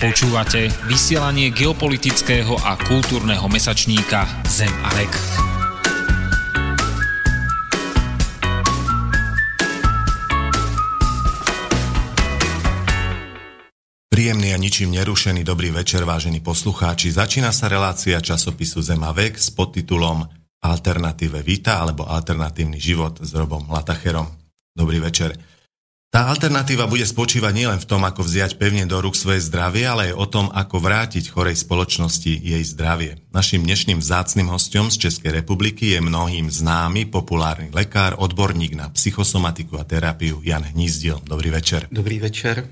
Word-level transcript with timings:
Počúvate 0.00 0.72
vysielanie 0.88 1.52
geopolitického 1.52 2.56
a 2.56 2.72
kultúrneho 2.88 3.44
mesačníka 3.52 4.24
Zem 4.48 4.72
a 4.80 4.88
vek. 4.96 5.12
Príjemný 14.08 14.56
a 14.56 14.58
ničím 14.58 14.96
nerušený 14.96 15.44
dobrý 15.44 15.68
večer, 15.68 16.08
vážení 16.08 16.40
poslucháči. 16.40 17.12
Začína 17.12 17.52
sa 17.52 17.68
relácia 17.68 18.16
časopisu 18.24 18.80
Zem 18.80 19.04
a 19.04 19.12
vek 19.12 19.36
s 19.36 19.52
podtitulom 19.52 20.24
Alternatíve 20.64 21.44
Vita 21.44 21.76
alebo 21.76 22.08
Alternatívny 22.08 22.80
život 22.80 23.20
s 23.20 23.36
Robom 23.36 23.68
Latacherom. 23.68 24.32
Dobrý 24.72 24.96
večer. 24.96 25.59
Tá 26.10 26.26
alternatíva 26.26 26.90
bude 26.90 27.06
spočívať 27.06 27.54
nielen 27.54 27.78
v 27.78 27.86
tom, 27.86 28.02
ako 28.02 28.26
vziať 28.26 28.58
pevne 28.58 28.82
do 28.82 28.98
rúk 28.98 29.14
svoje 29.14 29.46
zdravie, 29.46 29.86
ale 29.86 30.10
aj 30.10 30.18
o 30.18 30.26
tom, 30.26 30.50
ako 30.50 30.82
vrátiť 30.82 31.30
chorej 31.30 31.62
spoločnosti 31.62 32.34
jej 32.34 32.62
zdravie. 32.66 33.22
Našim 33.30 33.62
dnešným 33.62 34.02
vzácným 34.02 34.50
hostom 34.50 34.90
z 34.90 35.06
Českej 35.06 35.38
republiky 35.38 35.94
je 35.94 36.02
mnohým 36.02 36.50
známy 36.50 37.06
populárny 37.06 37.70
lekár, 37.70 38.18
odborník 38.18 38.74
na 38.74 38.90
psychosomatiku 38.90 39.78
a 39.78 39.86
terapiu 39.86 40.42
Jan 40.42 40.66
Hnízdil. 40.66 41.22
Dobrý 41.22 41.54
večer. 41.54 41.86
Dobrý 41.94 42.18
večer. 42.18 42.66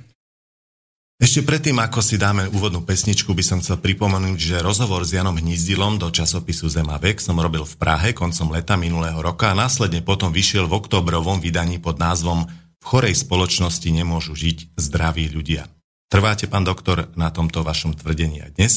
Ešte 1.23 1.47
predtým, 1.47 1.79
ako 1.79 2.03
si 2.03 2.19
dáme 2.19 2.51
úvodnú 2.51 2.83
pesničku, 2.83 3.39
by 3.39 3.43
som 3.47 3.63
chcel 3.63 3.79
pripomenúť, 3.79 4.39
že 4.39 4.67
rozhovor 4.67 5.07
s 5.07 5.15
Janom 5.15 5.39
Hnízdilom 5.39 6.03
do 6.03 6.11
časopisu 6.11 6.67
Zema 6.67 6.99
vek 6.99 7.23
som 7.23 7.39
robil 7.39 7.63
v 7.63 7.75
Prahe 7.79 8.11
koncom 8.11 8.51
leta 8.51 8.75
minulého 8.75 9.19
roka 9.23 9.55
a 9.55 9.59
následne 9.59 10.03
potom 10.03 10.35
vyšiel 10.35 10.67
v 10.67 10.75
oktobrovom 10.75 11.39
vydaní 11.39 11.79
pod 11.79 12.03
názvom 12.03 12.51
chorej 12.89 13.21
spoločnosti 13.21 13.85
nemôžu 13.93 14.33
žiť 14.33 14.81
zdraví 14.81 15.29
ľudia. 15.29 15.69
Trváte, 16.09 16.49
pán 16.49 16.65
doktor, 16.65 17.13
na 17.21 17.29
tomto 17.29 17.61
vašom 17.61 17.93
tvrdení 17.93 18.41
aj 18.41 18.51
dnes? 18.57 18.75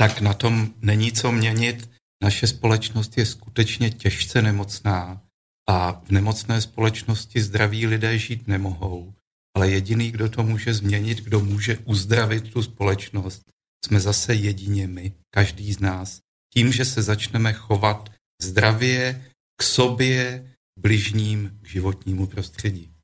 Tak 0.00 0.24
na 0.24 0.32
tom 0.32 0.72
není 0.80 1.12
co 1.12 1.28
měnit. 1.32 1.84
Naše 2.24 2.46
společnost 2.46 3.18
je 3.18 3.26
skutečně 3.26 3.90
těžce 3.90 4.42
nemocná 4.42 5.20
a 5.68 6.00
v 6.04 6.10
nemocné 6.10 6.60
společnosti 6.60 7.42
zdraví 7.42 7.86
lidé 7.86 8.18
žít 8.18 8.48
nemohou. 8.48 9.12
Ale 9.56 9.70
jediný, 9.70 10.10
kdo 10.10 10.28
to 10.28 10.42
může 10.42 10.74
změnit, 10.74 11.20
kdo 11.20 11.40
může 11.40 11.78
uzdravit 11.84 12.52
tu 12.52 12.62
společnost, 12.62 13.42
jsme 13.84 14.00
zase 14.00 14.34
jedině 14.34 14.86
my, 14.88 15.12
každý 15.30 15.72
z 15.72 15.80
nás. 15.80 16.20
Tím, 16.52 16.72
že 16.72 16.84
se 16.84 17.02
začneme 17.02 17.52
chovat 17.52 18.08
zdravě 18.42 19.28
k 19.60 19.62
sobě, 19.62 20.52
bližním, 20.78 21.58
k 21.62 21.68
životnímu 21.68 22.26
prostředí. 22.26 22.95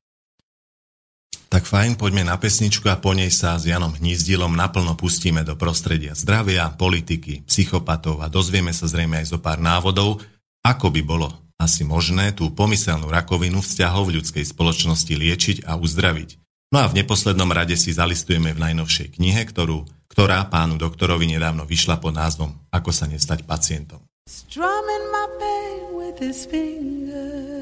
Tak 1.53 1.69
fajn, 1.69 2.01
poďme 2.01 2.25
na 2.25 2.41
pesničku 2.41 2.89
a 2.89 2.97
po 2.97 3.13
nej 3.13 3.29
sa 3.29 3.61
s 3.61 3.69
Janom 3.69 3.93
Hnízdilom 3.93 4.57
naplno 4.57 4.97
pustíme 4.97 5.45
do 5.45 5.53
prostredia 5.53 6.17
zdravia, 6.17 6.73
politiky, 6.73 7.45
psychopatov 7.45 8.25
a 8.25 8.33
dozvieme 8.33 8.73
sa 8.73 8.89
zrejme 8.89 9.21
aj 9.21 9.37
zo 9.37 9.39
pár 9.39 9.61
návodov, 9.61 10.25
ako 10.65 10.89
by 10.89 11.05
bolo 11.05 11.29
asi 11.61 11.85
možné 11.85 12.33
tú 12.33 12.57
pomyselnú 12.57 13.13
rakovinu 13.13 13.61
vzťahov 13.61 14.09
v 14.09 14.17
ľudskej 14.17 14.49
spoločnosti 14.49 15.13
liečiť 15.13 15.69
a 15.69 15.77
uzdraviť. 15.77 16.41
No 16.73 16.81
a 16.81 16.89
v 16.89 17.05
neposlednom 17.05 17.53
rade 17.53 17.77
si 17.77 17.93
zalistujeme 17.93 18.57
v 18.57 18.63
najnovšej 18.73 19.21
knihe, 19.21 19.45
ktorú, 19.45 19.85
ktorá 20.09 20.49
pánu 20.49 20.81
doktorovi 20.81 21.37
nedávno 21.37 21.69
vyšla 21.69 22.01
pod 22.01 22.17
názvom 22.17 22.57
Ako 22.73 22.97
sa 22.97 23.05
nestať 23.05 23.45
pacientom. 23.45 24.01
Strumming 24.25 25.05
my 25.13 25.29
pain 25.37 26.01
with 26.01 26.17
his 26.17 26.49
fingers, 26.49 27.53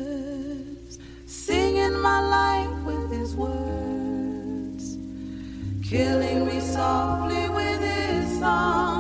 singing 1.27 1.99
my 1.99 2.23
life 2.23 2.71
with 2.87 3.11
his 3.11 3.35
words. 3.35 3.70
Killing 5.91 6.47
me 6.47 6.61
softly 6.61 7.49
with 7.49 7.81
his 7.81 8.39
song, 8.39 9.00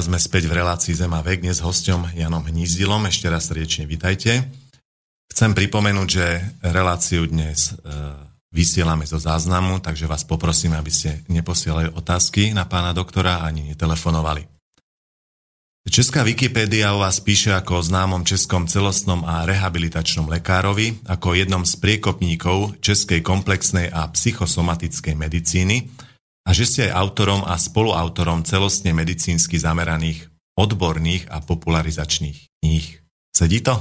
Tak 0.00 0.08
a 0.08 0.16
sme 0.16 0.28
späť 0.32 0.48
v 0.48 0.64
relácii 0.64 0.96
Zema 0.96 1.20
vek, 1.20 1.44
dnes 1.44 1.60
s 1.60 1.66
hostom 1.68 2.08
Janom 2.16 2.40
Hnízdilom. 2.40 3.04
Ešte 3.04 3.28
raz 3.28 3.52
srdečne 3.52 3.84
vítajte. 3.84 4.48
Chcem 5.28 5.52
pripomenúť, 5.52 6.08
že 6.08 6.40
reláciu 6.64 7.28
dnes 7.28 7.76
e, 7.76 7.84
vysielame 8.48 9.04
zo 9.04 9.20
záznamu, 9.20 9.76
takže 9.84 10.08
vás 10.08 10.24
poprosím, 10.24 10.72
aby 10.72 10.88
ste 10.88 11.20
neposielali 11.28 11.92
otázky 11.92 12.56
na 12.56 12.64
pána 12.64 12.96
doktora 12.96 13.44
ani 13.44 13.76
netelefonovali. 13.76 14.48
Česká 15.84 16.24
Wikipédia 16.24 16.96
o 16.96 17.04
vás 17.04 17.20
píše 17.20 17.52
ako 17.52 17.84
o 17.84 17.84
známom 17.84 18.24
českom 18.24 18.64
celostnom 18.64 19.20
a 19.28 19.44
rehabilitačnom 19.44 20.32
lekárovi, 20.32 20.96
ako 21.12 21.36
jednom 21.36 21.68
z 21.68 21.76
priekopníkov 21.76 22.80
českej 22.80 23.20
komplexnej 23.20 23.92
a 23.92 24.08
psychosomatickej 24.08 25.12
medicíny, 25.12 25.92
a 26.50 26.52
že 26.52 26.66
ste 26.66 26.90
aj 26.90 26.98
autorom 26.98 27.46
a 27.46 27.54
spoluautorom 27.54 28.42
celostne 28.42 28.90
medicínsky 28.90 29.54
zameraných 29.54 30.26
odborných 30.58 31.30
a 31.30 31.38
popularizačných 31.38 32.58
kníh. 32.58 32.86
Sedí 33.30 33.62
to? 33.62 33.78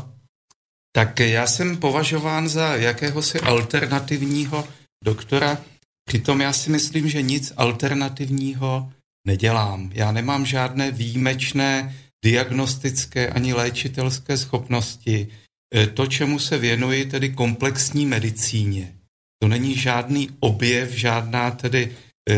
Tak 0.94 1.20
já 1.20 1.48
jsem 1.48 1.78
považován 1.78 2.50
za 2.50 2.76
jakéhosi 2.76 3.40
alternativního 3.40 4.68
doktora, 5.06 5.58
přitom 6.06 6.42
já 6.42 6.54
si 6.54 6.70
myslím, 6.70 7.10
že 7.10 7.22
nic 7.22 7.54
alternativního 7.58 8.94
nedělám. 9.28 9.90
Já 9.94 10.12
nemám 10.12 10.46
žádné 10.46 10.92
výjimečné 10.92 11.96
diagnostické 12.26 13.30
ani 13.30 13.54
léčitelské 13.54 14.38
schopnosti. 14.38 15.28
E, 15.76 15.88
to, 15.88 16.08
čemu 16.08 16.40
se 16.40 16.58
věnuji, 16.58 17.06
tedy 17.06 17.30
komplexní 17.30 18.06
medicíně, 18.06 18.94
to 19.42 19.48
není 19.48 19.76
žádný 19.76 20.30
objev, 20.40 20.92
žádná 20.92 21.52
tedy 21.52 21.96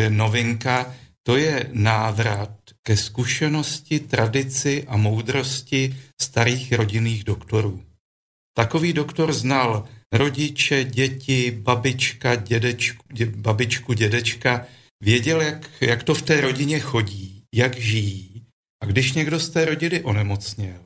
novinka, 0.10 0.94
to 1.24 1.38
je 1.38 1.70
návrat 1.74 2.58
ke 2.84 2.98
zkušenosti, 2.98 4.00
tradici 4.00 4.84
a 4.88 4.98
moudrosti 4.98 5.96
starých 6.22 6.74
rodinných 6.74 7.24
doktorů. 7.24 7.84
Takový 8.58 8.94
doktor 8.94 9.34
znal 9.34 9.86
rodiče, 10.14 10.84
děti, 10.84 11.52
babička, 11.52 12.36
dědečku, 12.36 13.06
dě, 13.14 13.26
babičku, 13.26 13.94
dědečka, 13.94 14.66
věděl, 15.04 15.42
jak, 15.42 15.70
jak 15.82 16.04
to 16.04 16.14
v 16.14 16.22
té 16.22 16.42
rodině 16.42 16.80
chodí, 16.80 17.44
jak 17.56 17.78
žijí. 17.78 18.46
A 18.84 18.86
když 18.86 19.14
někdo 19.14 19.40
z 19.40 19.50
té 19.50 19.66
rodiny 19.66 20.02
onemocněl, 20.02 20.82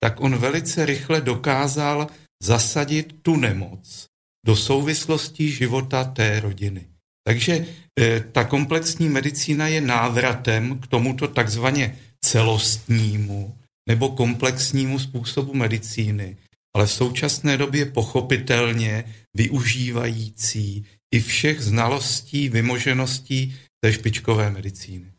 tak 0.00 0.20
on 0.20 0.36
velice 0.36 0.86
rychle 0.86 1.20
dokázal 1.20 2.06
zasadit 2.42 3.14
tu 3.22 3.36
nemoc 3.36 4.06
do 4.46 4.56
souvislostí 4.56 5.50
života 5.50 6.04
té 6.04 6.40
rodiny. 6.40 6.97
Takže 7.28 7.54
e, 7.60 8.20
ta 8.32 8.48
komplexní 8.48 9.12
medicína 9.12 9.68
je 9.68 9.84
návratem 9.84 10.80
k 10.80 10.86
tomuto 10.86 11.28
takzvaně 11.28 11.92
celostnímu 12.24 13.52
nebo 13.88 14.08
komplexnímu 14.16 14.98
způsobu 14.98 15.54
medicíny, 15.54 16.36
ale 16.76 16.86
v 16.86 16.92
současné 16.92 17.56
době 17.56 17.86
pochopitelně 17.86 19.04
využívající 19.36 20.84
i 21.14 21.20
všech 21.20 21.60
znalostí, 21.60 22.48
vymožeností 22.48 23.56
té 23.84 23.92
špičkové 23.92 24.50
medicíny. 24.50 25.12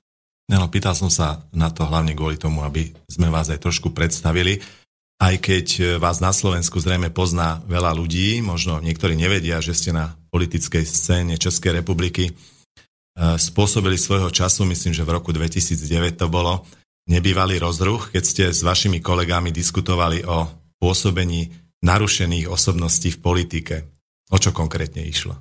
No, 0.49 0.65
pýtal 0.65 0.97
som 0.97 1.13
sa 1.13 1.45
na 1.53 1.69
to 1.69 1.85
hlavne 1.85 2.17
kvôli 2.17 2.33
tomu, 2.33 2.65
aby 2.65 2.89
sme 3.05 3.29
vás 3.29 3.53
aj 3.53 3.61
trošku 3.61 3.93
predstavili. 3.93 4.57
Aj 5.19 5.35
keď 5.35 5.67
e, 5.75 5.81
vás 5.99 6.23
na 6.23 6.31
Slovensku 6.31 6.79
zrejme 6.79 7.11
pozná 7.11 7.59
veľa 7.67 7.91
ľudí, 7.91 8.39
možno 8.39 8.79
niektorí 8.79 9.19
nevedia, 9.19 9.59
že 9.59 9.75
ste 9.75 9.91
na 9.91 10.15
politickej 10.31 10.87
scéne 10.87 11.35
Českej 11.35 11.83
republiky 11.83 12.31
e, 12.31 12.33
spôsobili 13.35 13.99
svojho 13.99 14.31
času, 14.31 14.63
myslím, 14.63 14.95
že 14.95 15.03
v 15.03 15.19
roku 15.19 15.35
2009 15.35 16.15
to 16.15 16.31
bolo, 16.31 16.63
nebývalý 17.11 17.59
rozruch, 17.59 18.15
keď 18.15 18.23
ste 18.23 18.43
s 18.55 18.63
vašimi 18.63 19.03
kolegami 19.03 19.51
diskutovali 19.51 20.23
o 20.23 20.47
pôsobení 20.79 21.51
narušených 21.83 22.47
osobností 22.47 23.11
v 23.11 23.19
politike. 23.19 23.75
O 24.29 24.37
čo 24.37 24.51
konkrétně 24.51 25.01
išlo? 25.01 25.35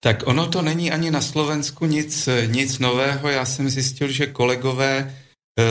Tak 0.00 0.22
ono 0.26 0.46
to 0.46 0.62
není 0.62 0.92
ani 0.92 1.10
na 1.10 1.20
Slovensku 1.20 1.86
nic, 1.86 2.28
nic 2.46 2.78
nového. 2.78 3.28
Já 3.28 3.44
jsem 3.44 3.68
zjistil, 3.70 4.08
že 4.08 4.26
kolegové 4.26 4.98
e, 4.98 5.25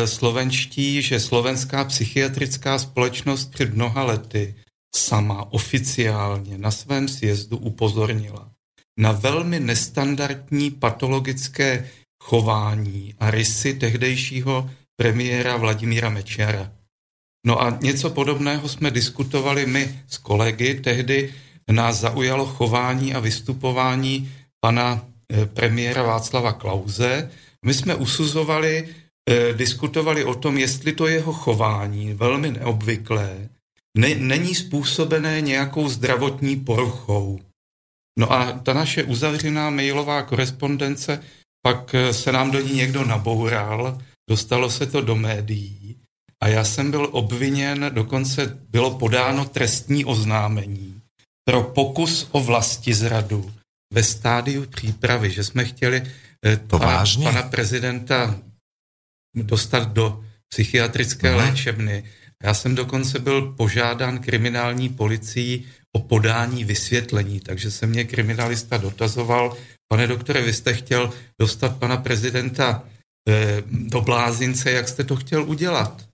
slovenští, 0.05 1.01
že 1.01 1.19
slovenská 1.19 1.83
psychiatrická 1.83 2.79
společnost 2.79 3.51
před 3.51 3.73
mnoha 3.73 4.03
lety 4.03 4.55
sama 4.95 5.53
oficiálně 5.53 6.57
na 6.57 6.71
svém 6.71 7.07
sjezdu 7.07 7.57
upozornila 7.57 8.51
na 8.99 9.11
velmi 9.11 9.59
nestandardní 9.59 10.71
patologické 10.71 11.89
chování 12.23 13.13
a 13.19 13.31
rysy 13.31 13.73
tehdejšího 13.73 14.69
premiéra 14.97 15.57
Vladimíra 15.57 16.09
Mečiara. 16.09 16.71
No 17.45 17.61
a 17.61 17.77
něco 17.81 18.09
podobného 18.09 18.69
jsme 18.69 18.91
diskutovali 18.91 19.65
my 19.65 19.99
s 20.07 20.17
kolegy. 20.17 20.75
Tehdy 20.75 21.33
nás 21.71 21.99
zaujalo 21.99 22.45
chování 22.45 23.13
a 23.13 23.19
vystupování 23.19 24.31
pana 24.59 25.05
eh, 25.29 25.45
premiéra 25.45 26.03
Václava 26.03 26.53
Klauze. 26.53 27.31
My 27.65 27.73
jsme 27.73 27.95
usuzovali, 27.95 28.87
eh, 28.87 29.04
diskutovali 29.53 30.23
o 30.23 30.35
tom, 30.35 30.57
jestli 30.57 30.93
to 30.93 31.07
jeho 31.07 31.33
chování, 31.33 32.13
velmi 32.13 32.51
neobvyklé, 32.51 33.49
ne, 33.97 34.15
není 34.15 34.55
způsobené 34.55 35.41
nějakou 35.41 35.89
zdravotní 35.89 36.55
poruchou. 36.55 37.39
No 38.19 38.31
a 38.31 38.51
ta 38.51 38.73
naše 38.73 39.03
uzavřená 39.03 39.69
mailová 39.69 40.23
korespondence, 40.23 41.23
pak 41.65 41.95
eh, 41.95 42.13
se 42.13 42.31
nám 42.31 42.51
do 42.51 42.59
ní 42.59 42.73
někdo 42.73 43.05
naboural, 43.05 44.01
dostalo 44.29 44.69
se 44.69 44.85
to 44.85 45.01
do 45.01 45.15
médií 45.15 45.97
a 46.43 46.47
já 46.47 46.63
jsem 46.63 46.91
byl 46.91 47.09
obviněn, 47.11 47.91
dokonce 47.93 48.59
bylo 48.69 48.97
podáno 48.97 49.45
trestní 49.45 50.05
oznámení 50.05 51.01
pro 51.45 51.63
pokus 51.63 52.27
o 52.31 52.63
zradu 52.91 53.53
ve 53.93 54.03
stádiu 54.03 54.65
přípravy, 54.65 55.31
že 55.31 55.43
jsme 55.43 55.65
chtěli 55.65 56.03
eh, 56.45 56.57
to 56.57 56.79
pana, 56.79 57.03
pana 57.23 57.43
prezidenta 57.43 58.39
dostat 59.35 59.93
do 59.93 60.23
psychiatrické 60.49 61.29
Aha. 61.29 61.37
léčebny 61.37 62.03
já 62.43 62.53
jsem 62.53 62.75
dokonce 62.75 63.19
byl 63.19 63.41
požádán 63.41 64.19
kriminální 64.19 64.89
policií 64.89 65.65
o 65.95 65.99
podání 65.99 66.63
vysvětlení, 66.63 67.39
takže 67.39 67.71
se 67.71 67.87
mě 67.87 68.03
kriminalista 68.03 68.77
dotazoval, 68.77 69.57
pane 69.87 70.07
doktore, 70.07 70.41
vy 70.41 70.53
jste 70.53 70.73
chtěl 70.73 71.13
dostat 71.39 71.77
pana 71.77 71.97
prezidenta 71.97 72.83
eh, 73.29 73.63
do 73.69 74.01
blázince, 74.01 74.71
jak 74.71 74.87
jste 74.87 75.03
to 75.03 75.15
chtěl 75.15 75.43
udělat? 75.43 76.05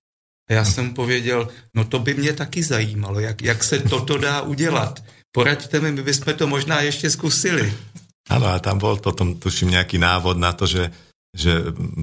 A 0.49 0.53
já 0.53 0.65
jsem 0.65 0.93
pověděl, 0.93 1.47
no 1.75 1.83
to 1.83 1.99
by 1.99 2.13
mě 2.13 2.33
taky 2.33 2.63
zajímalo, 2.63 3.19
jak, 3.19 3.41
jak 3.41 3.63
se 3.63 3.79
toto 3.79 4.17
dá 4.17 4.41
udělat. 4.41 5.03
Poraďte 5.31 5.79
mi, 5.79 5.91
my 5.91 6.03
bychom 6.03 6.33
to 6.33 6.47
možná 6.47 6.81
ještě 6.81 7.09
zkusili. 7.09 7.73
Ano, 8.29 8.45
a 8.45 8.59
tam 8.59 8.77
byl 8.77 8.95
potom, 8.95 9.39
tuším, 9.39 9.69
nějaký 9.69 9.97
návod 9.97 10.37
na 10.37 10.53
to, 10.53 10.67
že 10.67 10.91
že 11.37 11.51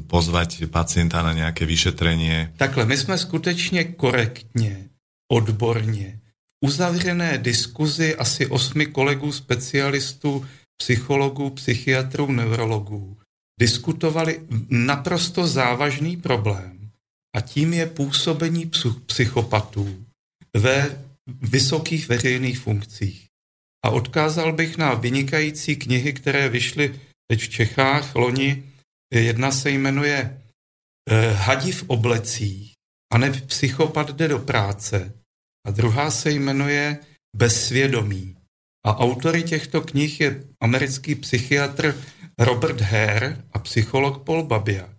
pozvať 0.06 0.66
pacienta 0.66 1.22
na 1.22 1.32
nějaké 1.32 1.66
vyšetření. 1.66 2.48
Takhle, 2.56 2.86
my 2.86 2.96
jsme 2.96 3.18
skutečně 3.18 3.84
korektně, 3.84 4.88
odborně, 5.32 6.20
uzavřené 6.64 7.38
diskuzi 7.38 8.16
asi 8.16 8.46
osmi 8.46 8.86
kolegů 8.86 9.32
specialistů, 9.32 10.46
psychologů, 10.76 11.50
psychiatrů, 11.50 12.32
neurologů, 12.32 13.16
diskutovali 13.60 14.40
naprosto 14.70 15.46
závažný 15.46 16.16
problém 16.16 16.90
a 17.36 17.40
tím 17.40 17.72
je 17.72 17.86
působení 17.86 18.70
psychopatů 19.06 20.04
ve 20.56 21.04
vysokých 21.26 22.08
veřejných 22.08 22.58
funkcích. 22.58 23.26
A 23.84 23.90
odkázal 23.90 24.52
bych 24.52 24.78
na 24.78 24.94
vynikající 24.94 25.76
knihy, 25.76 26.12
které 26.12 26.48
vyšly 26.48 27.00
teď 27.26 27.40
v 27.42 27.48
Čechách 27.48 28.14
loni 28.14 28.67
Jedna 29.14 29.50
se 29.50 29.70
jmenuje 29.70 30.42
eh, 31.10 31.32
Hadi 31.32 31.72
v 31.72 31.84
oblecích 31.86 32.72
a 33.12 33.18
ne 33.18 33.30
psychopat 33.30 34.10
jde 34.10 34.28
do 34.28 34.38
práce 34.38 35.12
a 35.66 35.70
druhá 35.70 36.10
se 36.10 36.30
jmenuje 36.30 36.98
Bezsvědomí. 37.36 38.36
A 38.86 38.96
autory 38.96 39.42
těchto 39.42 39.80
knih 39.80 40.20
je 40.20 40.44
americký 40.60 41.14
psychiatr 41.14 42.04
Robert 42.38 42.80
Hare 42.80 43.44
a 43.52 43.58
psycholog 43.58 44.24
Paul 44.24 44.42
Babiak. 44.42 44.96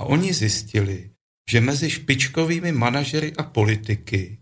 A 0.00 0.04
oni 0.04 0.32
zjistili, 0.32 1.10
že 1.50 1.60
mezi 1.60 1.90
špičkovými 1.90 2.72
manažery 2.72 3.32
a 3.36 3.42
politiky 3.42 4.38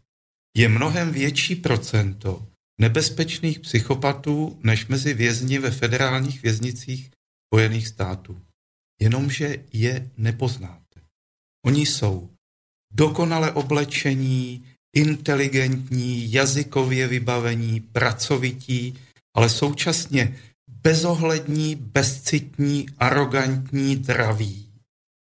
je 0.57 0.69
mnohem 0.69 1.13
větší 1.13 1.57
procento 1.57 2.47
nebezpečných 2.81 3.61
psychopatů 3.61 4.61
než 4.63 4.87
mezi 4.87 5.15
vězni 5.15 5.59
ve 5.59 5.71
federálních 5.71 6.43
věznicích 6.43 7.11
Spojených 7.49 7.89
států 7.89 8.43
jenomže 9.03 9.65
je 9.73 10.11
nepoznáte. 10.17 11.01
Oni 11.67 11.87
jsou 11.87 12.31
dokonale 12.95 13.53
oblečení, 13.53 14.65
inteligentní, 14.97 16.33
jazykově 16.33 17.09
vybavení, 17.09 17.81
pracovití, 17.81 18.95
ale 19.37 19.51
současně 19.51 20.37
bezohlední, 20.69 21.77
bezcitní, 21.77 22.87
arrogantní, 22.99 23.97
draví. 23.97 24.69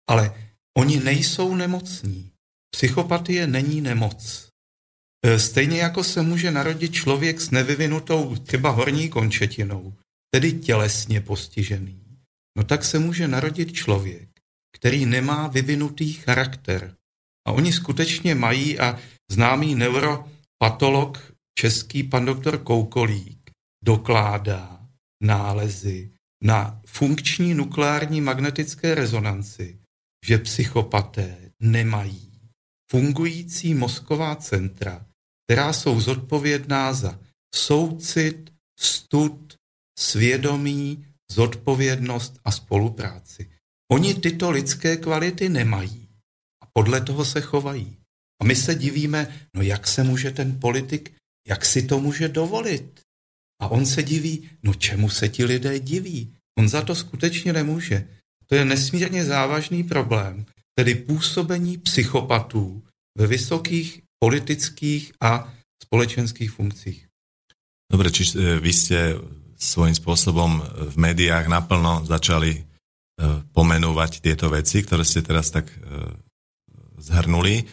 Ale 0.08 0.34
Oni 0.76 1.00
nejsou 1.00 1.54
nemocní. 1.54 2.30
Psychopatie 2.70 3.46
není 3.46 3.80
nemoc. 3.80 4.48
E, 5.24 5.38
stejně 5.38 5.78
jako 5.78 6.04
se 6.04 6.22
může 6.22 6.50
narodit 6.50 6.92
člověk 6.92 7.40
s 7.40 7.50
nevyvinutou 7.50 8.36
třeba 8.36 8.70
horní 8.70 9.08
končetinou, 9.08 9.94
tedy 10.30 10.52
tělesně 10.52 11.20
postižený, 11.20 12.00
no 12.56 12.64
tak 12.64 12.84
se 12.84 12.98
může 12.98 13.28
narodit 13.28 13.72
člověk, 13.72 14.28
který 14.76 15.06
nemá 15.06 15.48
vyvinutý 15.48 16.12
charakter. 16.12 16.96
A 17.46 17.52
oni 17.52 17.72
skutečně 17.72 18.34
mají 18.34 18.78
a 18.78 18.98
známý 19.30 19.74
neuropatolog 19.74 21.32
český 21.58 22.02
pan 22.02 22.24
doktor 22.24 22.58
Koukolík 22.58 23.50
dokládá 23.84 24.86
nálezy 25.22 26.10
na 26.44 26.80
funkční 26.86 27.54
nukleární 27.54 28.20
magnetické 28.20 28.94
rezonanci, 28.94 29.78
že 30.26 30.38
psychopaté 30.38 31.36
nemají 31.60 32.32
fungující 32.90 33.74
mozková 33.74 34.36
centra, 34.36 35.06
která 35.44 35.72
jsou 35.72 36.00
zodpovědná 36.00 36.92
za 36.92 37.20
soucit, 37.54 38.52
stud, 38.80 39.56
svědomí, 39.98 41.06
zodpovědnost 41.32 42.40
a 42.44 42.50
spolupráci. 42.50 43.50
Oni 43.92 44.14
tyto 44.14 44.50
lidské 44.50 44.96
kvality 44.96 45.48
nemají 45.48 46.08
a 46.62 46.66
podle 46.72 47.00
toho 47.00 47.24
se 47.24 47.40
chovají. 47.40 47.96
A 48.42 48.44
my 48.44 48.56
se 48.56 48.74
divíme, 48.74 49.48
no 49.54 49.62
jak 49.62 49.86
se 49.86 50.04
může 50.04 50.30
ten 50.30 50.60
politik, 50.60 51.14
jak 51.48 51.64
si 51.64 51.82
to 51.82 52.00
může 52.00 52.28
dovolit? 52.28 53.00
A 53.62 53.68
on 53.68 53.86
se 53.86 54.02
diví, 54.02 54.50
no 54.62 54.74
čemu 54.74 55.10
se 55.10 55.28
ti 55.28 55.44
lidé 55.44 55.80
diví? 55.80 56.32
On 56.58 56.68
za 56.68 56.82
to 56.82 56.94
skutečně 56.94 57.52
nemůže. 57.52 58.08
To 58.46 58.54
je 58.54 58.64
nesmírně 58.64 59.24
závažný 59.24 59.84
problém, 59.84 60.46
tedy 60.74 60.94
působení 60.94 61.78
psychopatů 61.78 62.82
ve 63.18 63.26
vysokých 63.26 64.02
politických 64.18 65.12
a 65.20 65.54
společenských 65.82 66.50
funkcích. 66.50 67.06
Dobre, 67.92 68.10
čiže 68.10 68.38
e, 68.38 68.60
vy 68.60 68.72
ste 68.72 68.98
svojím 69.56 69.96
spôsobom 69.96 70.60
v 70.92 70.96
médiách 70.96 71.48
naplno 71.48 72.04
začali 72.04 72.52
e, 72.56 72.60
pomenúvať 73.50 74.20
tieto 74.20 74.52
veci, 74.52 74.84
ktoré 74.84 75.02
ste 75.02 75.24
teraz 75.24 75.50
tak 75.50 75.68
e, 75.72 75.76
zhrnuli. 77.00 77.64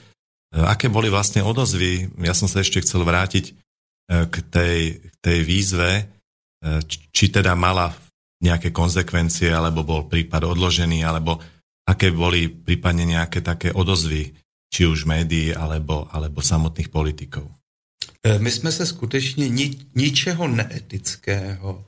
Aké 0.54 0.86
boli 0.86 1.10
vlastne 1.10 1.42
odozvy? 1.42 2.14
Ja 2.22 2.38
som 2.38 2.46
sa 2.46 2.62
ešte 2.62 2.78
chcel 2.86 3.02
vrátiť 3.02 3.58
k 4.06 4.36
tej, 4.54 5.02
k 5.02 5.16
tej 5.18 5.40
výzve, 5.42 6.06
či 7.10 7.34
teda 7.34 7.58
mala 7.58 7.90
nejaké 8.44 8.70
konsekvencie, 8.70 9.50
alebo 9.50 9.82
bol 9.82 10.06
prípad 10.06 10.46
odložený, 10.46 11.02
alebo 11.02 11.42
aké 11.88 12.12
boli 12.12 12.52
prípadne 12.52 13.08
nejaké 13.08 13.40
také 13.40 13.72
odozvy 13.72 14.36
či 14.68 14.90
už 14.90 15.08
médií 15.08 15.56
alebo, 15.56 16.06
alebo 16.12 16.44
samotných 16.44 16.92
politikov? 16.92 17.48
E, 18.24 18.40
my 18.40 18.52
jsme 18.52 18.72
se 18.72 18.86
skutečně 18.86 19.50
ni, 19.50 19.76
ničeho 19.96 20.48
neetického, 20.48 21.86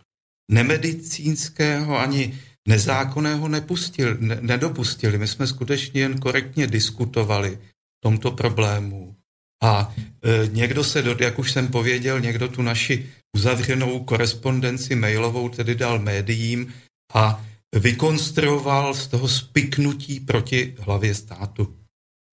nemedicínského 0.51 1.99
ani 1.99 2.39
nezákonného 2.67 3.47
nepustili, 3.47 4.17
ne, 4.19 4.37
nedopustili. 4.41 5.17
My 5.17 5.27
jsme 5.27 5.47
skutečně 5.47 6.01
jen 6.01 6.19
korektně 6.19 6.67
diskutovali 6.67 7.59
tomto 8.03 8.31
problému. 8.31 9.15
A 9.63 9.95
e, 9.95 10.47
někdo 10.47 10.83
se, 10.83 11.01
do, 11.01 11.17
jak 11.19 11.39
už 11.39 11.51
jsem 11.51 11.67
pověděl, 11.67 12.19
někdo 12.19 12.47
tu 12.47 12.61
naši 12.61 13.09
uzavřenou 13.35 14.03
korespondenci 14.03 14.95
mailovou 14.95 15.49
tedy 15.49 15.75
dal 15.75 15.99
médiím 15.99 16.73
a 17.13 17.45
vykonstruoval 17.75 18.93
z 18.93 19.07
toho 19.07 19.27
spiknutí 19.27 20.19
proti 20.19 20.75
hlavě 20.79 21.15
státu. 21.15 21.75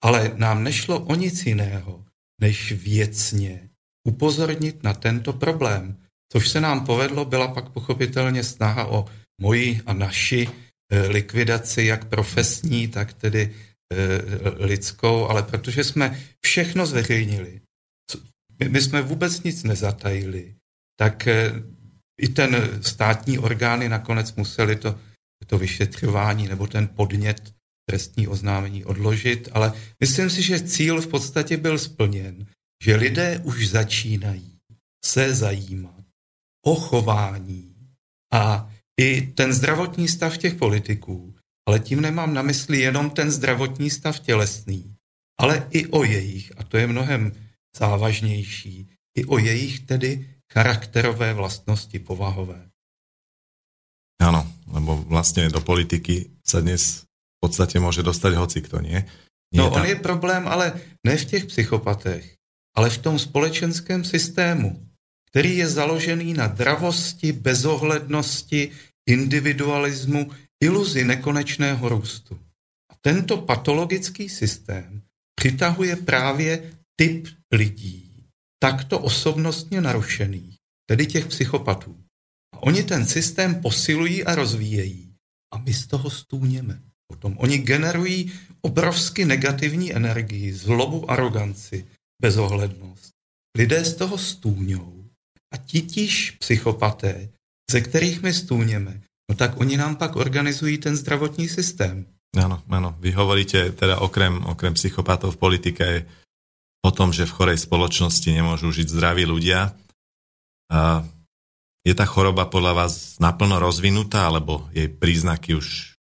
Ale 0.05 0.33
nám 0.37 0.65
nešlo 0.65 1.01
o 1.01 1.15
nic 1.15 1.47
jiného, 1.47 2.05
než 2.41 2.73
věcně 2.73 3.69
upozornit 4.09 4.83
na 4.83 4.95
tento 4.95 5.33
problém. 5.33 5.97
Což 6.33 6.49
se 6.49 6.61
nám 6.61 6.87
povedlo, 6.87 7.25
byla 7.25 7.49
pak 7.49 7.69
pochopitelně 7.69 8.45
snaha 8.45 8.87
o 8.87 9.05
moji 9.41 9.81
a 9.87 9.93
naši 9.93 10.49
eh, 10.49 11.09
likvidaci, 11.09 11.85
jak 11.85 12.09
profesní, 12.09 12.89
tak 12.89 13.13
tedy 13.13 13.55
eh, 13.93 14.65
lidskou, 14.65 15.29
ale 15.29 15.43
protože 15.43 15.85
jsme 15.85 16.21
všechno 16.45 16.87
zveřejnili, 16.87 17.61
my 18.69 18.83
jsme 18.83 19.03
vůbec 19.03 19.43
nic 19.43 19.63
nezatajili, 19.63 20.55
tak 20.97 21.27
eh, 21.27 21.53
i 22.21 22.29
ten 22.29 22.79
státní 22.83 23.39
orgány 23.39 23.89
nakonec 23.89 24.35
museli 24.35 24.77
to, 24.77 24.99
to 25.47 25.59
vyšetřování 25.59 26.49
nebo 26.49 26.67
ten 26.67 26.89
podnět 26.89 27.55
trestní 27.91 28.29
oznámení 28.29 28.85
odložit, 28.85 29.49
ale 29.53 29.73
myslím 30.01 30.31
si, 30.31 30.43
že 30.43 30.61
cíl 30.61 31.01
v 31.01 31.07
podstatě 31.07 31.57
byl 31.57 31.79
splněn, 31.79 32.47
že 32.83 32.97
lidé 32.97 33.39
už 33.45 33.69
začínají 33.69 34.59
se 35.05 35.35
zajímat 35.35 36.05
o 36.67 36.75
chování 36.75 37.75
a 38.33 38.71
i 39.01 39.21
ten 39.23 39.53
zdravotní 39.53 40.09
stav 40.09 40.39
těch 40.39 40.55
politiků, 40.55 41.35
ale 41.69 41.81
tím 41.81 42.01
nemám 42.01 42.35
na 42.35 42.43
mysli 42.43 42.81
jenom 42.81 43.11
ten 43.11 43.31
zdravotní 43.31 43.91
stav 43.91 44.19
tělesný, 44.19 44.97
ale 45.41 45.69
i 45.71 45.87
o 45.87 46.05
jejich, 46.05 46.53
a 46.59 46.65
to 46.65 46.77
je 46.77 46.87
mnohem 46.87 47.33
závažnější, 47.77 48.89
i 49.17 49.25
o 49.25 49.39
jejich 49.39 49.81
tedy 49.81 50.37
charakterové 50.53 51.35
vlastnosti 51.35 51.99
povahové. 51.99 52.69
Ano, 54.21 54.53
lebo 54.67 54.97
vlastně 54.97 55.49
do 55.49 55.61
politiky 55.61 56.31
se 56.47 56.63
dnes 56.63 57.05
podstatě 57.43 57.81
může 57.81 58.03
dostat 58.03 58.35
hoci 58.35 58.63
kto, 58.63 58.79
nie? 58.79 59.03
nie 59.53 59.59
no, 59.59 59.75
on 59.75 59.83
je 59.83 59.99
problém, 59.99 60.47
ale 60.49 60.73
ne 61.07 61.17
v 61.19 61.25
těch 61.25 61.45
psychopatech, 61.51 62.39
ale 62.75 62.91
v 62.91 62.99
tom 62.99 63.19
společenském 63.19 64.05
systému, 64.05 64.87
který 65.31 65.57
je 65.57 65.69
založený 65.69 66.35
na 66.35 66.47
dravosti, 66.47 67.33
bezohlednosti, 67.33 68.71
individualismu, 69.07 70.31
iluzi 70.63 71.05
nekonečného 71.05 71.89
růstu. 71.89 72.39
A 72.91 72.95
tento 73.01 73.37
patologický 73.37 74.29
systém 74.29 75.03
přitahuje 75.35 75.97
právě 75.97 76.73
typ 76.97 77.29
lidí, 77.53 78.27
takto 78.59 78.99
osobnostně 78.99 79.81
narušených, 79.81 80.57
tedy 80.87 81.07
těch 81.07 81.27
psychopatů. 81.27 81.97
A 82.55 82.63
oni 82.63 82.83
ten 82.83 83.07
systém 83.07 83.55
posilují 83.55 84.25
a 84.25 84.35
rozvíjejí. 84.35 85.15
A 85.55 85.59
my 85.59 85.75
z 85.75 85.87
toho 85.87 86.11
stůněme. 86.11 86.83
Potom 87.07 87.37
oni 87.39 87.59
generují 87.59 88.33
obrovsky 88.61 89.25
negativní 89.25 89.95
energii, 89.95 90.53
zlobu, 90.53 91.11
aroganci, 91.11 91.87
bezohlednost. 92.23 93.11
Lidé 93.59 93.85
z 93.85 93.95
toho 93.95 94.19
stůňou 94.19 95.05
a 95.53 95.57
titíž 95.57 96.31
psychopaté, 96.31 97.29
ze 97.71 97.81
kterých 97.81 98.23
my 98.23 98.33
stůněme, 98.35 99.01
no 99.31 99.35
tak 99.37 99.61
oni 99.61 99.77
nám 99.77 99.97
pak 99.97 100.17
organizují 100.17 100.79
ten 100.79 100.97
zdravotní 100.97 101.49
systém. 101.49 102.07
Ano, 102.33 102.63
ano. 102.71 102.97
Vy 102.97 103.13
hovoríte 103.13 103.77
teda 103.77 104.01
okrem, 104.01 104.41
okrem 104.49 104.73
psychopatov 104.73 105.37
v 105.37 105.43
politike 105.43 105.87
o 106.81 106.91
tom, 106.91 107.13
že 107.13 107.29
v 107.29 107.37
chorej 107.37 107.59
spoločnosti 107.61 108.25
nemôžu 108.33 108.73
žiť 108.73 108.89
zdraví 108.89 109.29
ľudia. 109.29 109.77
A 110.73 111.05
je 111.85 111.93
ta 111.93 112.09
choroba 112.09 112.49
podľa 112.49 112.73
vás 112.73 113.21
naplno 113.21 113.61
rozvinutá, 113.61 114.33
alebo 114.33 114.65
jej 114.73 114.89
príznaky 114.89 115.61
už 115.61 115.93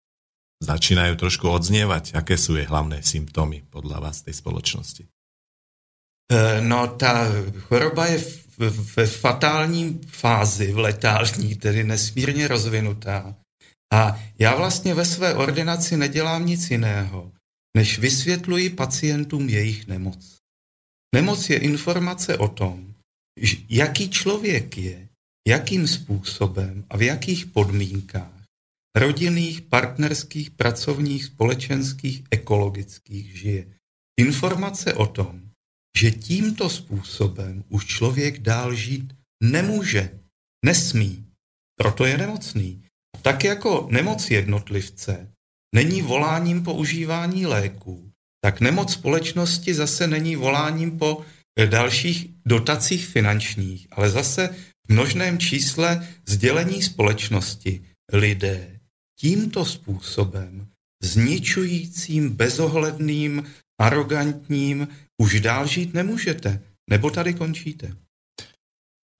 začínajú 0.64 1.20
trošku 1.20 1.52
odznievať? 1.52 2.16
Aké 2.16 2.40
sú 2.40 2.56
je 2.56 2.64
hlavné 2.64 3.04
symptomy 3.04 3.68
podľa 3.68 4.08
vás 4.08 4.24
tej 4.24 4.32
spoločnosti? 4.32 5.11
E, 6.32 6.60
no, 6.60 6.88
ta 6.88 7.28
choroba 7.60 8.06
je 8.06 8.24
ve 8.96 9.06
fatální 9.06 10.00
fázi, 10.06 10.72
v 10.72 10.78
letální, 10.78 11.54
tedy 11.54 11.84
nesmírně 11.84 12.48
rozvinutá. 12.48 13.36
A 13.92 14.22
já 14.38 14.56
vlastně 14.56 14.94
ve 14.94 15.04
své 15.04 15.34
ordinaci 15.34 15.96
nedělám 15.96 16.46
nic 16.46 16.70
jiného, 16.70 17.32
než 17.76 17.98
vysvětluji 17.98 18.70
pacientům 18.70 19.48
jejich 19.48 19.86
nemoc. 19.86 20.36
Nemoc 21.14 21.50
je 21.50 21.58
informace 21.58 22.38
o 22.38 22.48
tom, 22.48 22.94
jaký 23.68 24.10
člověk 24.10 24.78
je, 24.78 25.08
jakým 25.48 25.88
způsobem 25.88 26.84
a 26.90 26.96
v 26.96 27.02
jakých 27.02 27.46
podmínkách 27.46 28.42
rodinných, 28.96 29.60
partnerských, 29.60 30.50
pracovních, 30.50 31.24
společenských, 31.24 32.22
ekologických 32.30 33.38
žije. 33.38 33.66
Informace 34.20 34.94
o 34.94 35.06
tom, 35.06 35.41
že 35.96 36.10
tímto 36.10 36.70
způsobem 36.70 37.64
už 37.68 37.86
člověk 37.86 38.38
dál 38.38 38.74
žít 38.74 39.12
nemůže, 39.42 40.18
nesmí, 40.64 41.26
proto 41.78 42.04
je 42.04 42.18
nemocný. 42.18 42.82
Tak 43.22 43.44
jako 43.44 43.88
nemoc 43.90 44.30
jednotlivce 44.30 45.32
není 45.74 46.02
voláním 46.02 46.62
po 46.62 46.74
užívání 46.74 47.46
léků, 47.46 48.10
tak 48.44 48.60
nemoc 48.60 48.92
společnosti 48.92 49.74
zase 49.74 50.06
není 50.06 50.36
voláním 50.36 50.98
po 50.98 51.24
dalších 51.68 52.30
dotacích 52.46 53.06
finančních, 53.06 53.86
ale 53.90 54.10
zase 54.10 54.48
v 54.86 54.92
množném 54.92 55.38
čísle 55.38 56.08
sdělení 56.28 56.82
společnosti 56.82 57.82
lidé 58.12 58.80
tímto 59.20 59.64
způsobem 59.64 60.68
zničujícím, 61.02 62.30
bezohledným, 62.30 63.44
arrogantním 63.80 64.88
už 65.18 65.40
dál 65.40 65.66
žít 65.66 65.94
nemůžete. 65.94 66.60
Nebo 66.90 67.10
tady 67.10 67.34
končíte. 67.34 67.92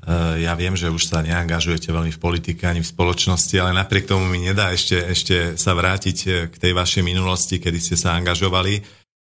Eh, 0.02 0.42
ja 0.42 0.58
viem, 0.58 0.74
že 0.74 0.90
už 0.90 1.06
sa 1.06 1.22
neangažujete 1.22 1.94
veľmi 1.94 2.10
v 2.10 2.18
politike 2.18 2.66
ani 2.66 2.82
v 2.82 2.90
spoločnosti, 2.90 3.54
ale 3.62 3.70
napriek 3.70 4.10
tomu 4.10 4.26
mi 4.26 4.42
nedá 4.42 4.74
ešte, 4.74 4.98
ešte 4.98 5.54
sa 5.54 5.78
eh, 5.78 6.50
k 6.50 6.54
tej 6.58 6.72
vašej 6.74 7.06
minulosti, 7.06 7.62
kedy 7.62 7.78
ste 7.78 7.94
sa 7.94 8.18
angažovali 8.18 8.82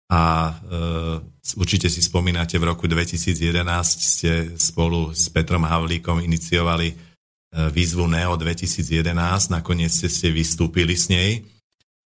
a 0.08 0.52
uh, 0.52 1.16
určite 1.56 1.88
si 1.88 2.04
spomínate, 2.04 2.60
v 2.60 2.68
roku 2.68 2.84
2011 2.84 3.64
ste 3.98 4.52
spolu 4.60 5.16
s 5.16 5.32
Petrom 5.32 5.64
Havlíkom 5.64 6.20
iniciovali 6.20 6.92
výzvu 7.72 8.04
NEO 8.12 8.36
2011, 8.36 9.08
nakoniec 9.48 9.88
ste, 9.88 10.12
ste 10.12 10.28
vystúpili 10.28 10.92
s 10.92 11.08
nej. 11.08 11.40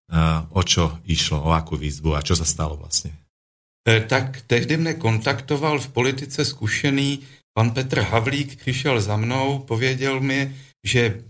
Uh, 0.09 0.47
o 0.55 0.63
čo 0.63 0.95
išlo, 1.05 1.43
o 1.43 1.51
akú 1.51 1.75
výzvu 1.75 2.15
a 2.15 2.23
čo 2.23 2.39
sa 2.39 2.47
stalo 2.47 2.79
vlastne? 2.79 3.11
E, 3.89 3.99
tak 4.05 4.45
tehdy 4.45 4.77
mne 4.77 4.93
kontaktoval 4.93 5.79
v 5.79 5.87
politice 5.89 6.45
zkušený 6.45 7.25
Pan 7.53 7.71
Petr 7.71 7.99
Havlík 7.99 8.55
přišel 8.55 9.01
za 9.01 9.17
mnou, 9.17 9.59
pověděl 9.59 10.19
mi, 10.19 10.55
že 10.83 11.21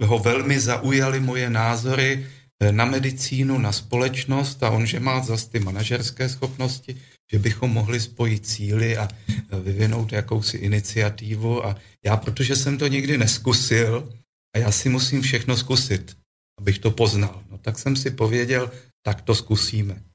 ho 0.00 0.18
velmi 0.18 0.60
zaujaly 0.60 1.20
moje 1.20 1.50
názory 1.50 2.26
eh, 2.60 2.72
na 2.72 2.84
medicínu, 2.84 3.58
na 3.58 3.72
společnost 3.72 4.62
a 4.62 4.70
on, 4.70 4.86
že 4.86 5.00
má 5.00 5.20
zase 5.20 5.50
ty 5.50 5.60
manažerské 5.60 6.28
schopnosti, 6.28 6.96
že 7.32 7.38
bychom 7.38 7.70
mohli 7.70 8.00
spojit 8.00 8.46
síly 8.46 8.96
a 8.96 9.08
eh, 9.08 9.60
vyvinout 9.60 10.12
jakousi 10.12 10.56
iniciativu. 10.56 11.66
A 11.66 11.76
já, 12.04 12.16
protože 12.16 12.56
jsem 12.56 12.78
to 12.78 12.86
nikdy 12.86 13.18
neskusil 13.18 14.08
a 14.54 14.58
já 14.58 14.70
si 14.72 14.88
musím 14.88 15.22
všechno 15.22 15.56
zkusit, 15.56 16.16
abych 16.60 16.78
to 16.78 16.90
poznal, 16.90 17.42
no, 17.50 17.58
tak 17.58 17.78
jsem 17.78 17.96
si 17.96 18.10
pověděl, 18.10 18.70
tak 19.02 19.22
to 19.22 19.34
zkusíme. 19.34 20.09